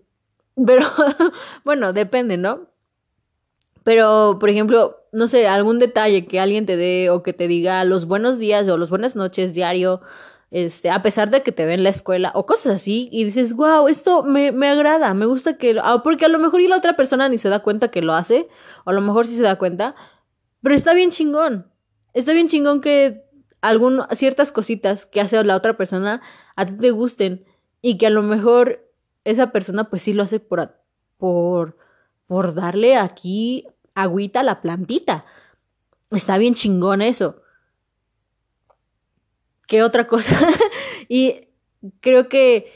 pero 0.67 0.87
bueno, 1.65 1.95
depende, 1.95 2.37
¿no? 2.37 2.69
Pero, 3.85 4.37
por 4.39 4.51
ejemplo, 4.51 4.99
no 5.13 5.29
sé, 5.29 5.47
algún 5.47 5.79
detalle 5.79 6.27
que 6.27 6.41
alguien 6.41 6.67
te 6.67 6.77
dé 6.77 7.09
o 7.09 7.23
que 7.23 7.33
te 7.33 7.49
diga 7.49 7.85
los 7.85 8.05
buenos 8.05 8.39
días 8.39 8.69
o 8.69 8.77
los 8.77 8.91
buenas 8.91 9.17
noches 9.17 9.55
diario 9.55 10.03
este, 10.55 10.89
a 10.89 11.03
pesar 11.03 11.31
de 11.31 11.43
que 11.43 11.51
te 11.51 11.67
ve 11.67 11.75
en 11.75 11.83
la 11.83 11.89
escuela 11.89 12.31
o 12.33 12.47
cosas 12.47 12.77
así, 12.77 13.09
y 13.11 13.25
dices, 13.25 13.55
wow, 13.55 13.89
esto 13.89 14.23
me, 14.23 14.53
me 14.53 14.69
agrada, 14.69 15.13
me 15.13 15.27
gusta 15.27 15.59
que, 15.59 15.77
ah, 15.83 16.03
porque 16.05 16.27
a 16.27 16.29
lo 16.29 16.39
mejor 16.39 16.61
y 16.61 16.69
la 16.69 16.77
otra 16.77 16.95
persona 16.95 17.29
ni 17.29 17.39
se 17.39 17.49
da 17.49 17.59
cuenta 17.59 17.91
que 17.91 18.03
lo 18.03 18.13
hace, 18.13 18.47
o 18.85 18.91
a 18.91 18.93
lo 18.93 19.01
mejor 19.01 19.27
sí 19.27 19.37
se 19.37 19.43
da 19.43 19.59
cuenta, 19.59 19.97
pero 20.63 20.77
está 20.77 20.95
bien 20.95 21.11
chingón, 21.11 21.73
está 22.13 22.33
bien 22.33 22.47
chingón 22.47 22.81
que 22.81 23.25
algún, 23.63 24.03
ciertas 24.13 24.53
cositas 24.53 25.07
que 25.07 25.21
hace 25.21 25.43
la 25.43 25.57
otra 25.57 25.77
persona 25.77 26.23
a 26.55 26.65
ti 26.65 26.77
te 26.77 26.93
gusten, 26.93 27.45
y 27.83 27.99
que 27.99 28.07
a 28.07 28.11
lo 28.11 28.23
mejor 28.23 28.89
esa 29.25 29.51
persona 29.51 29.91
pues 29.91 30.03
sí 30.03 30.13
lo 30.13 30.23
hace 30.23 30.39
por, 30.39 30.79
por, 31.19 31.77
por 32.29 32.55
darle 32.55 32.97
aquí 32.97 33.67
agüita 33.97 34.39
a 34.41 34.45
la 34.45 34.63
plantita. 34.63 35.25
Está 36.13 36.39
bien 36.39 36.55
chingón 36.55 37.03
eso. 37.03 37.43
¿Qué 39.67 39.83
otra 39.83 40.07
cosa? 40.07 40.37
y 41.09 41.49
creo 42.01 42.29
que 42.29 42.67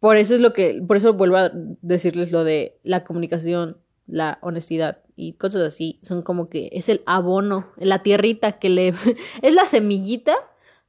por 0.00 0.16
eso 0.16 0.34
es 0.34 0.40
lo 0.40 0.52
que, 0.52 0.82
por 0.86 0.96
eso 0.96 1.14
vuelvo 1.14 1.36
a 1.36 1.50
decirles 1.52 2.30
lo 2.30 2.44
de 2.44 2.78
la 2.82 3.04
comunicación 3.04 3.78
la 4.08 4.38
honestidad 4.40 5.02
y 5.14 5.34
cosas 5.34 5.62
así. 5.62 6.00
Son 6.02 6.22
como 6.22 6.48
que 6.48 6.70
es 6.72 6.88
el 6.88 7.02
abono, 7.06 7.68
la 7.76 8.02
tierrita 8.02 8.58
que 8.58 8.70
le... 8.70 8.88
es 9.42 9.54
la 9.54 9.66
semillita 9.66 10.34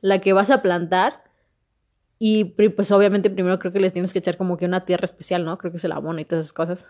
la 0.01 0.19
que 0.19 0.34
vas 0.34 0.49
a 0.49 0.61
plantar 0.61 1.23
y 2.17 2.45
pues 2.45 2.91
obviamente 2.91 3.30
primero 3.30 3.59
creo 3.59 3.71
que 3.71 3.80
les 3.80 3.93
tienes 3.93 4.13
que 4.13 4.19
echar 4.19 4.38
como 4.38 4.57
que 4.57 4.65
una 4.65 4.85
tierra 4.85 5.05
especial, 5.05 5.45
¿no? 5.45 5.57
Creo 5.57 5.71
que 5.71 5.77
es 5.77 5.84
el 5.85 5.91
abono 5.91 6.19
y 6.19 6.26
todas 6.26 6.45
esas 6.45 6.53
cosas. 6.53 6.88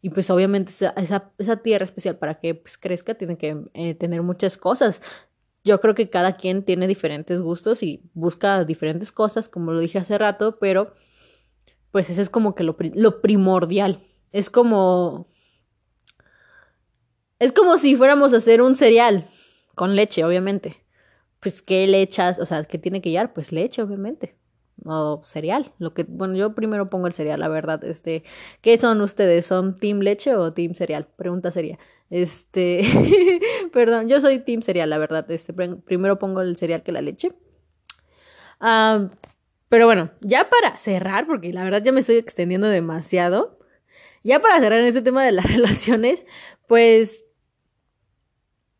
Y 0.00 0.10
pues 0.10 0.30
obviamente 0.30 0.70
esa, 0.70 0.94
esa, 1.38 1.56
tierra 1.56 1.84
especial 1.84 2.16
para 2.16 2.34
que 2.34 2.54
pues, 2.54 2.78
crezca 2.78 3.14
tiene 3.14 3.36
que 3.36 3.64
eh, 3.74 3.94
tener 3.94 4.22
muchas 4.22 4.56
cosas. 4.56 5.02
Yo 5.68 5.80
creo 5.80 5.94
que 5.94 6.08
cada 6.08 6.34
quien 6.34 6.64
tiene 6.64 6.86
diferentes 6.86 7.42
gustos 7.42 7.82
y 7.82 8.00
busca 8.14 8.64
diferentes 8.64 9.12
cosas, 9.12 9.50
como 9.50 9.72
lo 9.72 9.80
dije 9.80 9.98
hace 9.98 10.16
rato, 10.16 10.58
pero 10.58 10.94
pues 11.90 12.08
eso 12.08 12.22
es 12.22 12.30
como 12.30 12.54
que 12.54 12.64
lo, 12.64 12.74
lo 12.94 13.20
primordial. 13.20 14.00
Es 14.32 14.48
como... 14.48 15.28
Es 17.38 17.52
como 17.52 17.76
si 17.76 17.96
fuéramos 17.96 18.32
a 18.32 18.38
hacer 18.38 18.62
un 18.62 18.74
cereal 18.74 19.28
con 19.74 19.94
leche, 19.94 20.24
obviamente. 20.24 20.82
Pues, 21.40 21.60
¿qué 21.60 21.86
le 21.86 22.00
echas? 22.00 22.38
O 22.38 22.46
sea, 22.46 22.64
¿qué 22.64 22.78
tiene 22.78 23.02
que 23.02 23.10
llevar? 23.10 23.34
Pues 23.34 23.52
leche, 23.52 23.82
obviamente 23.82 24.37
o 24.84 25.20
cereal. 25.24 25.72
Lo 25.78 25.94
que, 25.94 26.04
bueno, 26.04 26.34
yo 26.34 26.54
primero 26.54 26.90
pongo 26.90 27.06
el 27.06 27.12
cereal, 27.12 27.40
la 27.40 27.48
verdad. 27.48 27.82
Este, 27.84 28.22
¿qué 28.60 28.76
son 28.76 29.00
ustedes? 29.00 29.46
¿Son 29.46 29.74
team 29.74 30.00
leche 30.00 30.34
o 30.34 30.52
team 30.52 30.74
cereal? 30.74 31.06
Pregunta 31.16 31.50
sería. 31.50 31.78
Este, 32.10 32.82
perdón, 33.72 34.08
yo 34.08 34.20
soy 34.20 34.40
team 34.40 34.62
cereal, 34.62 34.90
la 34.90 34.98
verdad. 34.98 35.30
Este, 35.30 35.52
primero 35.52 36.18
pongo 36.18 36.40
el 36.40 36.56
cereal 36.56 36.82
que 36.82 36.92
la 36.92 37.02
leche. 37.02 37.30
Pero 39.68 39.86
bueno, 39.86 40.10
ya 40.20 40.48
para 40.48 40.76
cerrar, 40.76 41.26
porque 41.26 41.52
la 41.52 41.64
verdad 41.64 41.82
ya 41.82 41.92
me 41.92 42.00
estoy 42.00 42.16
extendiendo 42.16 42.68
demasiado. 42.68 43.58
Ya 44.24 44.40
para 44.40 44.58
cerrar 44.58 44.80
en 44.80 44.86
este 44.86 45.02
tema 45.02 45.24
de 45.24 45.32
las 45.32 45.44
relaciones, 45.52 46.26
pues 46.66 47.24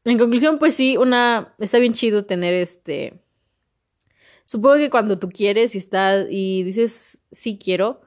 en 0.04 0.18
conclusión, 0.18 0.58
pues 0.58 0.74
sí, 0.74 0.96
una 0.96 1.54
está 1.58 1.78
bien 1.78 1.92
chido 1.92 2.24
tener 2.24 2.54
este 2.54 3.20
Supongo 4.48 4.76
que 4.76 4.88
cuando 4.88 5.18
tú 5.18 5.28
quieres 5.28 5.74
y 5.74 5.78
estás 5.78 6.24
y 6.30 6.62
dices, 6.62 7.20
sí 7.30 7.58
quiero 7.62 8.00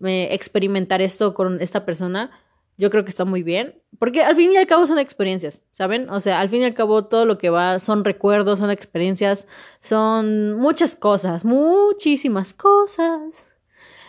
experimentar 0.00 1.02
esto 1.02 1.34
con 1.34 1.60
esta 1.60 1.84
persona, 1.84 2.30
yo 2.78 2.88
creo 2.88 3.02
que 3.02 3.10
está 3.10 3.24
muy 3.24 3.42
bien, 3.42 3.82
porque 3.98 4.22
al 4.22 4.36
fin 4.36 4.52
y 4.52 4.58
al 4.58 4.68
cabo 4.68 4.86
son 4.86 5.00
experiencias, 5.00 5.64
¿saben? 5.72 6.08
O 6.08 6.20
sea, 6.20 6.38
al 6.38 6.50
fin 6.50 6.62
y 6.62 6.66
al 6.66 6.74
cabo 6.74 7.06
todo 7.06 7.26
lo 7.26 7.36
que 7.36 7.50
va 7.50 7.80
son 7.80 8.04
recuerdos, 8.04 8.60
son 8.60 8.70
experiencias, 8.70 9.48
son 9.80 10.54
muchas 10.54 10.94
cosas, 10.94 11.44
muchísimas 11.44 12.54
cosas. 12.54 13.52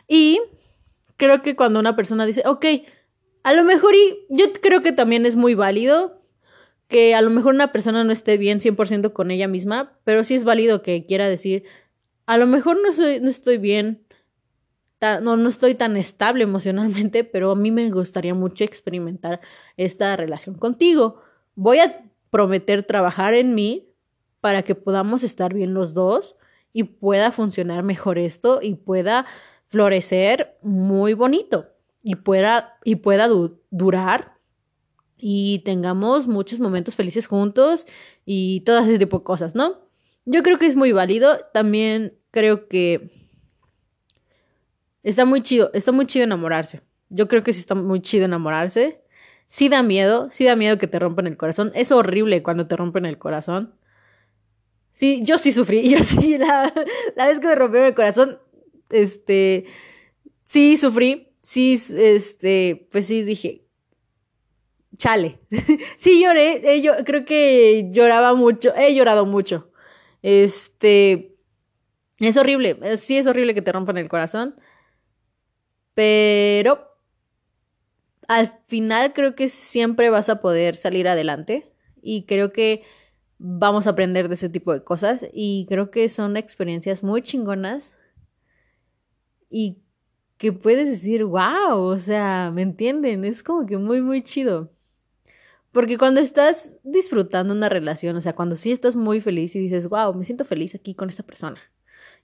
Y 0.07 0.39
creo 1.17 1.41
que 1.41 1.55
cuando 1.55 1.79
una 1.79 1.95
persona 1.95 2.27
dice, 2.27 2.43
ok, 2.45 2.65
a 3.41 3.53
lo 3.53 3.63
mejor 3.63 3.95
y 3.95 4.27
yo 4.29 4.53
creo 4.61 4.83
que 4.83 4.91
también 4.91 5.25
es 5.25 5.35
muy 5.35 5.55
válido 5.55 6.20
que 6.91 7.15
a 7.15 7.21
lo 7.21 7.29
mejor 7.29 7.55
una 7.55 7.71
persona 7.71 8.03
no 8.03 8.11
esté 8.11 8.37
bien 8.37 8.59
100% 8.59 9.13
con 9.13 9.31
ella 9.31 9.47
misma, 9.47 9.97
pero 10.03 10.25
sí 10.25 10.35
es 10.35 10.43
válido 10.43 10.83
que 10.83 11.05
quiera 11.05 11.27
decir, 11.27 11.63
a 12.25 12.37
lo 12.37 12.45
mejor 12.45 12.77
no, 12.81 12.89
estoy 13.29 13.57
bien, 13.57 14.03
no, 14.99 15.37
no 15.37 15.49
estoy 15.49 15.73
tan 15.73 15.95
estable 15.95 16.43
emocionalmente, 16.43 17.23
pero 17.33 17.51
a 17.51 17.55
mí 17.55 17.71
me 17.71 17.89
gustaría 17.89 18.35
mucho 18.35 18.65
experimentar 18.65 19.39
esta 19.77 20.15
relación 20.17 20.55
contigo. 20.55 21.21
Voy 21.55 21.79
a 21.79 22.03
prometer 22.29 22.83
trabajar 22.83 23.33
en 23.33 23.55
mí 23.55 23.87
para 24.41 24.63
que 24.63 24.75
podamos 24.75 25.23
estar 25.23 25.53
bien 25.53 25.73
los 25.73 25.93
dos 25.93 26.35
y 26.73 26.83
pueda 26.83 27.31
funcionar 27.31 27.83
mejor 27.83 28.17
esto 28.17 28.59
y 28.61 28.75
pueda 28.75 29.25
florecer 29.67 30.57
muy 30.61 31.13
bonito 31.13 31.69
y 32.03 32.15
pueda, 32.15 32.77
y 32.83 32.95
pueda 32.95 33.29
durar 33.69 34.40
y 35.21 35.59
tengamos 35.59 36.27
muchos 36.27 36.59
momentos 36.59 36.95
felices 36.95 37.27
juntos 37.27 37.85
y 38.25 38.61
todo 38.61 38.79
ese 38.79 38.99
tipo 38.99 39.19
de 39.19 39.23
cosas, 39.23 39.55
¿no? 39.55 39.79
Yo 40.25 40.43
creo 40.43 40.57
que 40.57 40.65
es 40.65 40.75
muy 40.75 40.91
válido. 40.91 41.39
También 41.53 42.17
creo 42.31 42.67
que 42.67 43.29
está 45.03 45.25
muy 45.25 45.41
chido, 45.41 45.71
está 45.73 45.91
muy 45.91 46.05
chido 46.05 46.25
enamorarse. 46.25 46.81
Yo 47.09 47.27
creo 47.27 47.43
que 47.43 47.53
sí 47.53 47.59
está 47.59 47.75
muy 47.75 48.01
chido 48.01 48.25
enamorarse. 48.25 49.01
Sí 49.47 49.69
da 49.69 49.83
miedo, 49.83 50.29
sí 50.31 50.45
da 50.45 50.55
miedo 50.55 50.77
que 50.77 50.87
te 50.87 50.99
rompan 50.99 51.27
el 51.27 51.37
corazón. 51.37 51.71
Es 51.75 51.91
horrible 51.91 52.41
cuando 52.41 52.67
te 52.67 52.75
rompen 52.75 53.05
el 53.05 53.17
corazón. 53.17 53.75
Sí, 54.91 55.21
yo 55.23 55.37
sí 55.37 55.51
sufrí, 55.51 55.89
yo 55.95 56.03
sí, 56.03 56.37
la, 56.37 56.73
la 57.15 57.27
vez 57.27 57.39
que 57.39 57.47
me 57.47 57.55
rompieron 57.55 57.87
el 57.87 57.95
corazón, 57.95 58.39
este, 58.89 59.65
sí 60.43 60.77
sufrí, 60.77 61.29
sí, 61.41 61.73
este, 61.97 62.87
pues 62.91 63.07
sí 63.07 63.23
dije, 63.23 63.60
chale. 65.01 65.39
sí 65.97 66.21
lloré, 66.23 66.61
eh, 66.63 66.81
yo 66.81 66.93
creo 67.03 67.25
que 67.25 67.89
lloraba 67.91 68.35
mucho, 68.35 68.73
he 68.75 68.93
llorado 68.93 69.25
mucho. 69.25 69.71
Este, 70.21 71.35
es 72.19 72.37
horrible, 72.37 72.77
eh, 72.83 72.97
sí 72.97 73.17
es 73.17 73.25
horrible 73.25 73.55
que 73.55 73.63
te 73.63 73.71
rompan 73.71 73.97
el 73.97 74.07
corazón, 74.09 74.55
pero 75.95 76.87
al 78.27 78.59
final 78.67 79.13
creo 79.13 79.33
que 79.35 79.49
siempre 79.49 80.11
vas 80.11 80.29
a 80.29 80.39
poder 80.39 80.75
salir 80.75 81.07
adelante 81.07 81.73
y 82.03 82.25
creo 82.25 82.53
que 82.53 82.83
vamos 83.39 83.87
a 83.87 83.91
aprender 83.91 84.27
de 84.27 84.35
ese 84.35 84.49
tipo 84.49 84.71
de 84.71 84.83
cosas 84.83 85.25
y 85.33 85.65
creo 85.67 85.89
que 85.89 86.09
son 86.09 86.37
experiencias 86.37 87.01
muy 87.03 87.23
chingonas 87.23 87.97
y 89.49 89.81
que 90.37 90.53
puedes 90.53 90.89
decir, 90.89 91.25
wow, 91.25 91.79
o 91.79 91.97
sea, 91.97 92.51
¿me 92.53 92.61
entienden? 92.61 93.25
Es 93.25 93.41
como 93.41 93.65
que 93.65 93.77
muy, 93.77 94.01
muy 94.01 94.21
chido. 94.21 94.71
Porque 95.71 95.97
cuando 95.97 96.19
estás 96.19 96.77
disfrutando 96.83 97.53
una 97.53 97.69
relación, 97.69 98.15
o 98.15 98.21
sea, 98.21 98.33
cuando 98.33 98.55
sí 98.55 98.71
estás 98.71 98.95
muy 98.95 99.21
feliz 99.21 99.55
y 99.55 99.59
dices, 99.59 99.87
wow, 99.87 100.13
me 100.13 100.25
siento 100.25 100.43
feliz 100.43 100.75
aquí 100.75 100.93
con 100.93 101.09
esta 101.09 101.23
persona. 101.23 101.59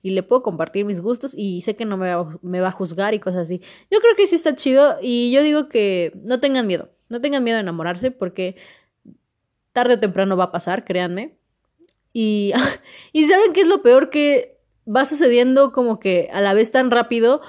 Y 0.01 0.11
le 0.11 0.21
puedo 0.21 0.43
compartir 0.43 0.85
mis 0.85 1.01
gustos 1.01 1.33
y 1.35 1.61
sé 1.61 1.75
que 1.75 1.85
no 1.85 1.97
me 1.97 2.13
va, 2.13 2.37
me 2.41 2.59
va 2.59 2.67
a 2.67 2.71
juzgar 2.71 3.13
y 3.13 3.19
cosas 3.19 3.43
así. 3.43 3.61
Yo 3.89 3.99
creo 3.99 4.15
que 4.15 4.27
sí 4.27 4.35
está 4.35 4.55
chido 4.55 4.97
y 5.01 5.31
yo 5.31 5.41
digo 5.43 5.69
que 5.69 6.11
no 6.23 6.39
tengan 6.39 6.67
miedo. 6.67 6.89
No 7.09 7.21
tengan 7.21 7.43
miedo 7.43 7.55
de 7.55 7.61
enamorarse 7.61 8.11
porque 8.11 8.57
tarde 9.71 9.95
o 9.95 9.99
temprano 9.99 10.35
va 10.35 10.45
a 10.45 10.51
pasar, 10.51 10.83
créanme. 10.83 11.37
Y, 12.13 12.53
y 13.13 13.25
¿saben 13.25 13.53
qué 13.53 13.61
es 13.61 13.67
lo 13.67 13.81
peor? 13.81 14.09
Que 14.09 14.59
va 14.87 15.05
sucediendo 15.05 15.71
como 15.71 15.99
que 15.99 16.29
a 16.33 16.41
la 16.41 16.53
vez 16.53 16.71
tan 16.71 16.91
rápido. 16.91 17.41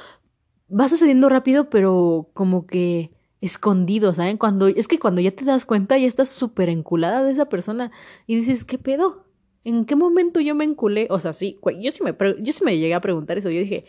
Va 0.70 0.88
sucediendo 0.88 1.28
rápido, 1.28 1.70
pero 1.70 2.30
como 2.34 2.66
que 2.66 3.10
escondido, 3.40 4.12
¿saben? 4.14 4.36
Cuando, 4.36 4.66
es 4.66 4.88
que 4.88 4.98
cuando 4.98 5.20
ya 5.20 5.30
te 5.30 5.44
das 5.44 5.64
cuenta, 5.64 5.96
ya 5.96 6.06
estás 6.06 6.28
súper 6.28 6.68
enculada 6.68 7.22
de 7.22 7.32
esa 7.32 7.48
persona 7.48 7.90
y 8.26 8.36
dices, 8.36 8.64
¿qué 8.64 8.78
pedo? 8.78 9.24
¿En 9.64 9.84
qué 9.84 9.96
momento 9.96 10.40
yo 10.40 10.54
me 10.54 10.64
enculé? 10.64 11.06
O 11.10 11.18
sea, 11.18 11.32
sí, 11.32 11.58
güey, 11.60 11.82
yo 11.82 11.90
sí 11.90 12.02
me, 12.02 12.14
yo 12.40 12.52
sí 12.52 12.64
me 12.64 12.78
llegué 12.78 12.94
a 12.94 13.00
preguntar 13.00 13.38
eso. 13.38 13.50
Yo 13.50 13.60
dije, 13.60 13.84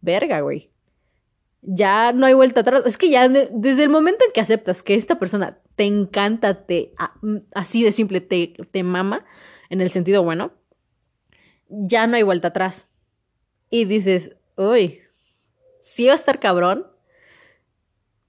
verga, 0.00 0.40
güey. 0.40 0.70
Ya 1.62 2.12
no 2.12 2.26
hay 2.26 2.34
vuelta 2.34 2.60
atrás. 2.60 2.82
Es 2.86 2.96
que 2.96 3.10
ya 3.10 3.28
desde 3.28 3.82
el 3.82 3.88
momento 3.88 4.24
en 4.24 4.32
que 4.32 4.40
aceptas 4.40 4.82
que 4.82 4.94
esta 4.94 5.18
persona 5.18 5.58
te 5.74 5.84
encanta, 5.84 6.66
te, 6.66 6.92
mm, 7.22 7.38
así 7.54 7.82
de 7.82 7.92
simple, 7.92 8.20
te, 8.20 8.54
te 8.70 8.82
mama, 8.82 9.24
en 9.68 9.80
el 9.80 9.90
sentido 9.90 10.22
bueno, 10.22 10.52
ya 11.68 12.06
no 12.06 12.16
hay 12.16 12.22
vuelta 12.22 12.48
atrás. 12.48 12.88
Y 13.68 13.84
dices, 13.84 14.36
uy, 14.56 15.00
sí 15.80 16.06
va 16.06 16.12
a 16.12 16.16
estar 16.16 16.38
cabrón, 16.38 16.86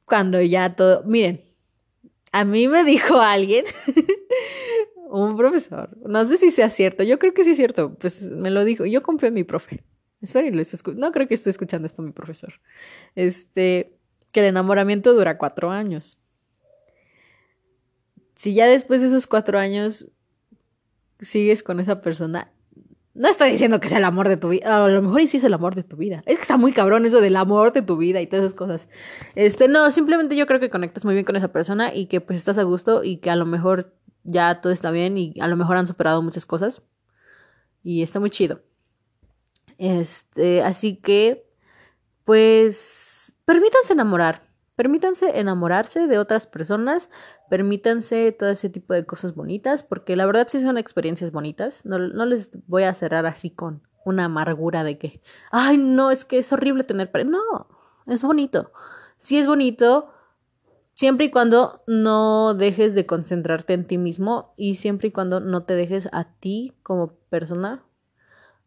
cuando 0.07 0.41
ya 0.41 0.73
todo, 0.73 1.03
miren, 1.03 1.41
a 2.31 2.45
mí 2.45 2.67
me 2.67 2.83
dijo 2.85 3.19
alguien, 3.21 3.65
un 5.09 5.35
profesor, 5.35 5.95
no 6.07 6.25
sé 6.25 6.37
si 6.37 6.49
sea 6.49 6.69
cierto, 6.69 7.03
yo 7.03 7.19
creo 7.19 7.33
que 7.33 7.43
sí 7.43 7.51
es 7.51 7.57
cierto, 7.57 7.93
pues 7.95 8.31
me 8.31 8.49
lo 8.49 8.63
dijo, 8.63 8.85
yo 8.85 9.03
confío 9.03 9.27
en 9.27 9.35
mi 9.35 9.43
profe. 9.43 9.83
Esperen, 10.21 10.59
no 10.95 11.11
creo 11.11 11.27
que 11.27 11.35
esté 11.35 11.51
escuchando 11.51 11.85
esto 11.85 12.01
mi 12.01 12.11
profesor. 12.11 12.53
Este, 13.13 13.99
que 14.31 14.39
el 14.39 14.47
enamoramiento 14.47 15.13
dura 15.13 15.37
cuatro 15.37 15.69
años. 15.69 16.17
Si 18.35 18.55
ya 18.55 18.65
después 18.65 19.01
de 19.01 19.07
esos 19.07 19.27
cuatro 19.27 19.59
años 19.59 20.07
sigues 21.19 21.61
con 21.61 21.79
esa 21.79 22.01
persona, 22.01 22.51
no 23.17 23.29
estoy 23.29 23.49
diciendo 23.49 23.79
que 23.79 23.89
sea 23.89 23.97
el 23.97 24.05
amor 24.05 24.29
de 24.29 24.37
tu 24.37 24.49
vida. 24.49 24.85
A 24.85 24.87
lo 24.87 25.01
mejor 25.01 25.27
sí 25.27 25.37
es 25.37 25.43
el 25.43 25.53
amor 25.53 25.73
de 25.73 25.81
tu 25.81 25.97
vida. 25.97 26.21
Es 26.27 26.37
que 26.37 26.43
está 26.43 26.55
muy 26.55 26.71
cabrón 26.71 27.03
eso 27.03 27.19
del 27.19 27.35
amor 27.35 27.73
de 27.73 27.81
tu 27.81 27.97
vida 27.97 28.21
y 28.21 28.27
todas 28.27 28.45
esas 28.45 28.53
cosas. 28.53 28.89
Este, 29.33 29.67
no, 29.67 29.89
simplemente 29.89 30.35
yo 30.35 30.45
creo 30.45 30.59
que 30.59 30.69
conectas 30.69 31.03
muy 31.03 31.15
bien 31.15 31.25
con 31.25 31.35
esa 31.35 31.51
persona 31.51 31.93
y 31.93 32.05
que 32.05 32.21
pues 32.21 32.37
estás 32.37 32.59
a 32.59 32.63
gusto 32.63 33.03
y 33.03 33.17
que 33.17 33.31
a 33.31 33.35
lo 33.35 33.47
mejor 33.47 33.91
ya 34.23 34.61
todo 34.61 34.71
está 34.71 34.91
bien 34.91 35.17
y 35.17 35.33
a 35.39 35.47
lo 35.47 35.55
mejor 35.55 35.77
han 35.77 35.87
superado 35.87 36.21
muchas 36.21 36.45
cosas. 36.45 36.83
Y 37.83 38.03
está 38.03 38.19
muy 38.19 38.29
chido. 38.29 38.61
Este, 39.79 40.61
así 40.61 40.97
que, 40.97 41.49
pues, 42.23 43.35
permítanse 43.45 43.93
enamorar. 43.93 44.46
Permítanse 44.77 45.37
enamorarse 45.37 46.07
de 46.07 46.17
otras 46.17 46.47
personas, 46.47 47.09
permítanse 47.49 48.31
todo 48.31 48.47
ese 48.47 48.69
tipo 48.69 48.93
de 48.93 49.05
cosas 49.05 49.35
bonitas, 49.35 49.83
porque 49.83 50.15
la 50.15 50.25
verdad 50.25 50.47
sí 50.49 50.61
son 50.61 50.77
experiencias 50.77 51.33
bonitas. 51.33 51.85
No, 51.85 51.99
no 51.99 52.25
les 52.25 52.51
voy 52.67 52.83
a 52.83 52.93
cerrar 52.93 53.25
así 53.25 53.49
con 53.49 53.81
una 54.05 54.23
amargura 54.25 54.85
de 54.85 54.97
que, 54.97 55.21
ay, 55.51 55.77
no, 55.77 56.11
es 56.11 56.23
que 56.23 56.37
es 56.37 56.53
horrible 56.53 56.85
tener 56.85 57.11
pareja. 57.11 57.31
No, 57.31 57.67
es 58.05 58.23
bonito. 58.23 58.71
Sí 59.17 59.37
es 59.37 59.45
bonito 59.45 60.13
Siempre 60.97 61.27
y 61.27 61.29
cuando 61.29 61.83
no 61.85 62.55
dejes 62.55 62.95
de 62.95 63.05
concentrarte 63.05 63.73
en 63.73 63.85
ti 63.85 63.99
mismo 63.99 64.55
y 64.57 64.75
siempre 64.77 65.09
y 65.09 65.11
cuando 65.11 65.39
no 65.39 65.61
te 65.61 65.75
dejes 65.75 66.09
a 66.11 66.23
ti 66.23 66.73
como 66.81 67.13
persona 67.29 67.83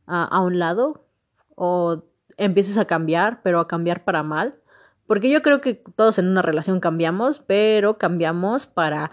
a, 0.07 0.27
a 0.27 0.41
un 0.41 0.61
lado 0.61 1.09
o 1.57 2.05
empieces 2.37 2.79
a 2.79 2.85
cambiar, 2.85 3.43
pero 3.43 3.59
a 3.59 3.67
cambiar 3.67 4.05
para 4.05 4.23
mal. 4.23 4.55
Porque 5.11 5.29
yo 5.29 5.43
creo 5.43 5.61
que 5.61 5.75
todos 5.75 6.21
en 6.21 6.29
una 6.29 6.41
relación 6.41 6.79
cambiamos, 6.79 7.41
pero 7.41 7.99
cambiamos 7.99 8.67
para 8.67 9.11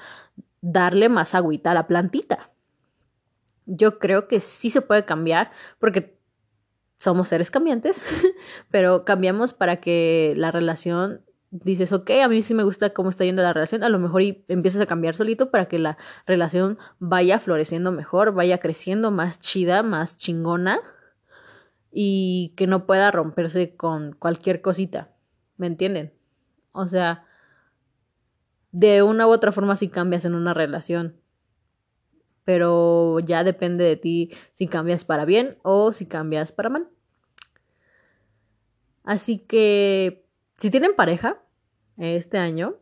darle 0.62 1.10
más 1.10 1.34
agüita 1.34 1.72
a 1.72 1.74
la 1.74 1.88
plantita. 1.88 2.52
Yo 3.66 3.98
creo 3.98 4.28
que 4.28 4.40
sí 4.40 4.70
se 4.70 4.82
puede 4.82 5.06
cambiar 5.06 5.50
porque 5.80 6.16
somos 7.00 7.30
seres 7.30 7.50
cambiantes, 7.50 8.06
pero 8.70 9.06
cambiamos 9.06 9.54
para 9.54 9.78
que 9.78 10.36
la 10.38 10.52
relación 10.52 11.26
dices, 11.50 11.92
ok, 11.92 12.12
a 12.24 12.28
mí 12.28 12.44
sí 12.44 12.54
me 12.54 12.62
gusta 12.62 12.92
cómo 12.92 13.10
está 13.10 13.26
yendo 13.26 13.42
la 13.42 13.54
relación, 13.54 13.84
a 13.84 13.90
lo 13.90 13.98
mejor 13.98 14.22
y 14.22 14.46
empiezas 14.50 14.82
a 14.82 14.86
cambiar 14.86 15.16
solito 15.16 15.50
para 15.50 15.68
que 15.68 15.80
la 15.80 15.98
relación 16.28 16.78
vaya 17.00 17.40
floreciendo 17.40 17.92
mejor, 17.92 18.34
vaya 18.34 18.60
creciendo 18.60 19.10
más 19.10 19.40
chida, 19.40 19.82
más 19.82 20.16
chingona 20.16 20.80
y 21.92 22.54
que 22.56 22.68
no 22.68 22.86
pueda 22.86 23.10
romperse 23.10 23.76
con 23.76 24.14
cualquier 24.14 24.62
cosita, 24.62 25.17
¿me 25.58 25.68
entienden? 25.68 26.14
O 26.72 26.88
sea, 26.88 27.26
de 28.72 29.02
una 29.04 29.28
u 29.28 29.32
otra 29.32 29.52
forma 29.52 29.76
sí 29.76 29.90
cambias 29.90 30.26
en 30.26 30.36
una 30.36 30.54
relación, 30.54 31.16
pero 32.44 33.20
ya 33.20 33.44
depende 33.44 33.84
de 33.84 33.96
ti 33.98 34.32
si 34.54 34.68
cambias 34.68 35.04
para 35.04 35.26
bien 35.26 35.58
o 35.64 35.94
si 35.94 36.06
cambias 36.06 36.52
para 36.52 36.70
mal. 36.70 36.88
Así 39.04 39.40
que 39.40 40.26
si 40.58 40.70
tienen 40.70 40.96
pareja 40.96 41.42
este 41.98 42.38
año, 42.38 42.78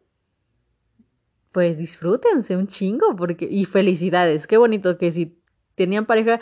pues 1.52 1.78
disfrútense 1.78 2.58
un 2.58 2.68
chingo 2.68 3.16
porque 3.16 3.48
y 3.50 3.66
felicidades, 3.66 4.48
qué 4.48 4.58
bonito 4.58 4.98
que 4.98 5.12
si 5.12 5.40
tenían 5.76 6.06
pareja 6.06 6.42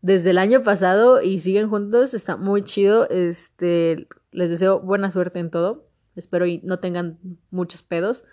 desde 0.00 0.30
el 0.30 0.38
año 0.38 0.62
pasado 0.62 1.22
y 1.22 1.38
siguen 1.38 1.68
juntos, 1.68 2.14
está 2.14 2.36
muy 2.36 2.62
chido. 2.62 3.08
Este, 3.08 4.08
les 4.38 4.50
deseo 4.50 4.78
buena 4.78 5.10
suerte 5.10 5.40
en 5.40 5.50
todo. 5.50 5.88
Espero 6.14 6.46
y 6.46 6.60
no 6.62 6.78
tengan 6.78 7.18
muchos 7.50 7.82
pedos 7.82 8.24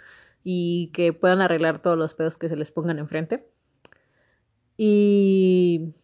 y 0.44 0.91
que 0.94 1.14
puedan 1.14 1.41
arreglar 1.41 1.82
todos 1.82 1.98
los 1.98 2.14
pedos 2.14 2.38
que 2.38 2.48
se 2.48 2.56
les 2.56 2.72
pongan 2.72 2.99
enfrente. 2.99 3.49
Y 4.77 5.95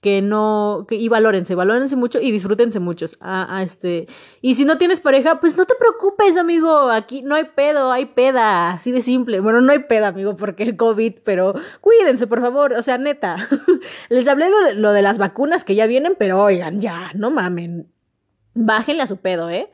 que 0.00 0.22
no, 0.22 0.86
que, 0.88 0.96
y 0.96 1.08
valórense, 1.08 1.54
valórense 1.54 1.94
mucho 1.94 2.20
y 2.20 2.32
disfrútense 2.32 2.80
muchos. 2.80 3.16
A, 3.20 3.62
este, 3.62 4.08
y 4.40 4.54
si 4.54 4.64
no 4.64 4.76
tienes 4.76 5.00
pareja, 5.00 5.38
pues 5.38 5.56
no 5.56 5.64
te 5.64 5.74
preocupes, 5.76 6.36
amigo, 6.36 6.90
aquí 6.90 7.22
no 7.22 7.36
hay 7.36 7.44
pedo, 7.54 7.92
hay 7.92 8.06
peda, 8.06 8.72
así 8.72 8.90
de 8.90 9.02
simple. 9.02 9.38
Bueno, 9.38 9.60
no 9.60 9.70
hay 9.70 9.80
peda, 9.80 10.08
amigo, 10.08 10.36
porque 10.36 10.64
el 10.64 10.76
COVID, 10.76 11.20
pero 11.24 11.54
cuídense, 11.80 12.26
por 12.26 12.40
favor, 12.40 12.72
o 12.72 12.82
sea, 12.82 12.98
neta. 12.98 13.36
Les 14.08 14.26
hablé 14.26 14.46
lo 14.74 14.92
de 14.92 15.02
las 15.02 15.18
vacunas 15.18 15.64
que 15.64 15.76
ya 15.76 15.86
vienen, 15.86 16.16
pero 16.18 16.42
oigan, 16.42 16.80
ya, 16.80 17.12
no 17.14 17.30
mamen. 17.30 17.92
Bájenle 18.56 19.02
a 19.02 19.06
su 19.06 19.18
pedo, 19.18 19.50
¿eh? 19.50 19.70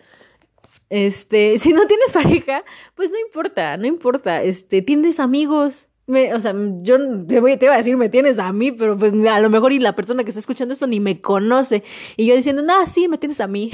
Este, 0.91 1.59
si 1.61 1.73
no 1.73 1.87
tienes 1.87 2.13
pareja, 2.13 2.65
pues 2.95 3.11
no 3.11 3.19
importa, 3.19 3.77
no 3.77 3.87
importa. 3.87 4.43
Este, 4.43 4.83
tienes 4.83 5.21
amigos, 5.21 5.89
me, 6.07 6.35
o 6.35 6.41
sea, 6.41 6.55
yo 6.83 6.99
te, 7.27 7.41
voy, 7.41 7.53
a 7.53 7.77
decir, 7.77 7.97
me 7.97 8.09
tienes 8.09 8.39
a 8.39 8.53
mí, 8.53 8.73
pero 8.73 8.99
pues 8.99 9.13
a 9.13 9.41
lo 9.41 9.51
mejor 9.51 9.73
y 9.73 9.79
la 9.79 9.95
persona 9.95 10.25
que 10.25 10.31
está 10.31 10.41
escuchando 10.41 10.75
esto 10.75 10.87
ni 10.87 11.01
me 11.01 11.21
conoce. 11.21 11.85
Y 12.17 12.27
yo 12.27 12.35
diciendo, 12.35 12.63
no, 12.63 12.85
sí, 12.87 13.09
me 13.09 13.19
tienes 13.19 13.41
a 13.41 13.47
mí. 13.47 13.71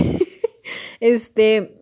este, 1.00 1.77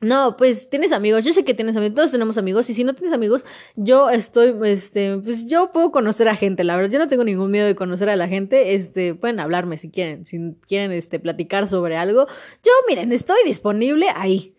no, 0.00 0.36
pues 0.36 0.68
tienes 0.68 0.92
amigos, 0.92 1.24
yo 1.24 1.32
sé 1.32 1.44
que 1.44 1.54
tienes 1.54 1.76
amigos, 1.76 1.94
todos 1.94 2.12
tenemos 2.12 2.36
amigos, 2.36 2.68
y 2.68 2.74
si 2.74 2.84
no 2.84 2.94
tienes 2.94 3.14
amigos, 3.14 3.44
yo 3.76 4.10
estoy, 4.10 4.54
este, 4.64 5.16
pues 5.18 5.46
yo 5.46 5.72
puedo 5.72 5.90
conocer 5.90 6.28
a 6.28 6.36
gente, 6.36 6.64
la 6.64 6.76
verdad, 6.76 6.92
yo 6.92 6.98
no 6.98 7.08
tengo 7.08 7.24
ningún 7.24 7.50
miedo 7.50 7.66
de 7.66 7.74
conocer 7.74 8.10
a 8.10 8.16
la 8.16 8.28
gente, 8.28 8.74
este, 8.74 9.14
pueden 9.14 9.40
hablarme 9.40 9.78
si 9.78 9.90
quieren, 9.90 10.26
si 10.26 10.38
quieren, 10.68 10.92
este, 10.92 11.18
platicar 11.18 11.66
sobre 11.66 11.96
algo, 11.96 12.26
yo, 12.62 12.72
miren, 12.88 13.10
estoy 13.12 13.38
disponible 13.46 14.08
ahí, 14.14 14.54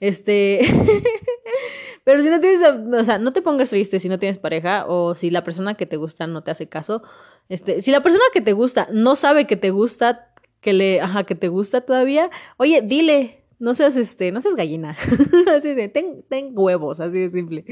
este, 0.00 0.60
pero 2.04 2.22
si 2.22 2.28
no 2.28 2.40
tienes, 2.40 2.62
o 2.62 3.04
sea, 3.04 3.18
no 3.18 3.32
te 3.32 3.42
pongas 3.42 3.70
triste 3.70 4.00
si 4.00 4.08
no 4.08 4.18
tienes 4.18 4.38
pareja 4.38 4.86
o 4.86 5.14
si 5.14 5.30
la 5.30 5.42
persona 5.44 5.74
que 5.74 5.86
te 5.86 5.96
gusta 5.96 6.26
no 6.26 6.42
te 6.42 6.50
hace 6.50 6.68
caso. 6.68 7.02
Este, 7.48 7.80
si 7.80 7.90
la 7.90 8.02
persona 8.02 8.24
que 8.32 8.40
te 8.40 8.52
gusta 8.52 8.88
no 8.92 9.16
sabe 9.16 9.46
que 9.46 9.56
te 9.56 9.70
gusta, 9.70 10.32
que 10.60 10.72
le, 10.72 11.00
ajá, 11.00 11.24
que 11.24 11.34
te 11.34 11.48
gusta 11.48 11.80
todavía, 11.80 12.30
oye, 12.56 12.82
dile, 12.82 13.37
no 13.58 13.74
seas 13.74 13.96
este, 13.96 14.32
no 14.32 14.40
seas 14.40 14.54
gallina. 14.54 14.96
así 15.54 15.74
de, 15.74 15.88
ten, 15.88 16.24
ten 16.28 16.52
huevos, 16.52 17.00
así 17.00 17.18
de 17.20 17.30
simple. 17.30 17.64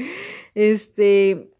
Este, 0.55 1.51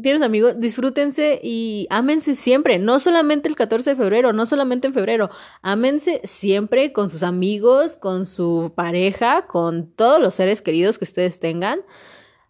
tienes 0.00 0.22
amigos, 0.22 0.54
disfrútense 0.58 1.40
y 1.42 1.86
ámense 1.90 2.34
siempre, 2.34 2.78
no 2.78 2.98
solamente 2.98 3.48
el 3.48 3.56
14 3.56 3.90
de 3.90 3.96
febrero, 3.96 4.32
no 4.32 4.46
solamente 4.46 4.86
en 4.86 4.94
febrero, 4.94 5.30
ámense 5.62 6.20
siempre 6.24 6.92
con 6.92 7.10
sus 7.10 7.22
amigos, 7.22 7.96
con 7.96 8.24
su 8.24 8.72
pareja, 8.74 9.46
con 9.46 9.90
todos 9.92 10.20
los 10.20 10.34
seres 10.34 10.62
queridos 10.62 10.98
que 10.98 11.04
ustedes 11.04 11.38
tengan. 11.40 11.80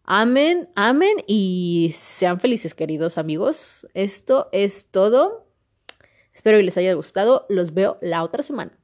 Amen, 0.05 0.69
amen 0.75 1.17
y 1.27 1.93
sean 1.95 2.41
felices, 2.41 2.75
queridos 2.75 3.19
amigos. 3.19 3.87
Esto 3.95 4.49
es 4.53 4.87
todo. 4.91 5.47
Espero 6.35 6.59
que 6.59 6.65
les 6.65 6.77
haya 6.77 6.93
gustado. 6.95 7.47
Los 7.49 7.73
veo 7.73 7.99
la 8.03 8.25
otra 8.25 8.43
semana. 8.43 8.82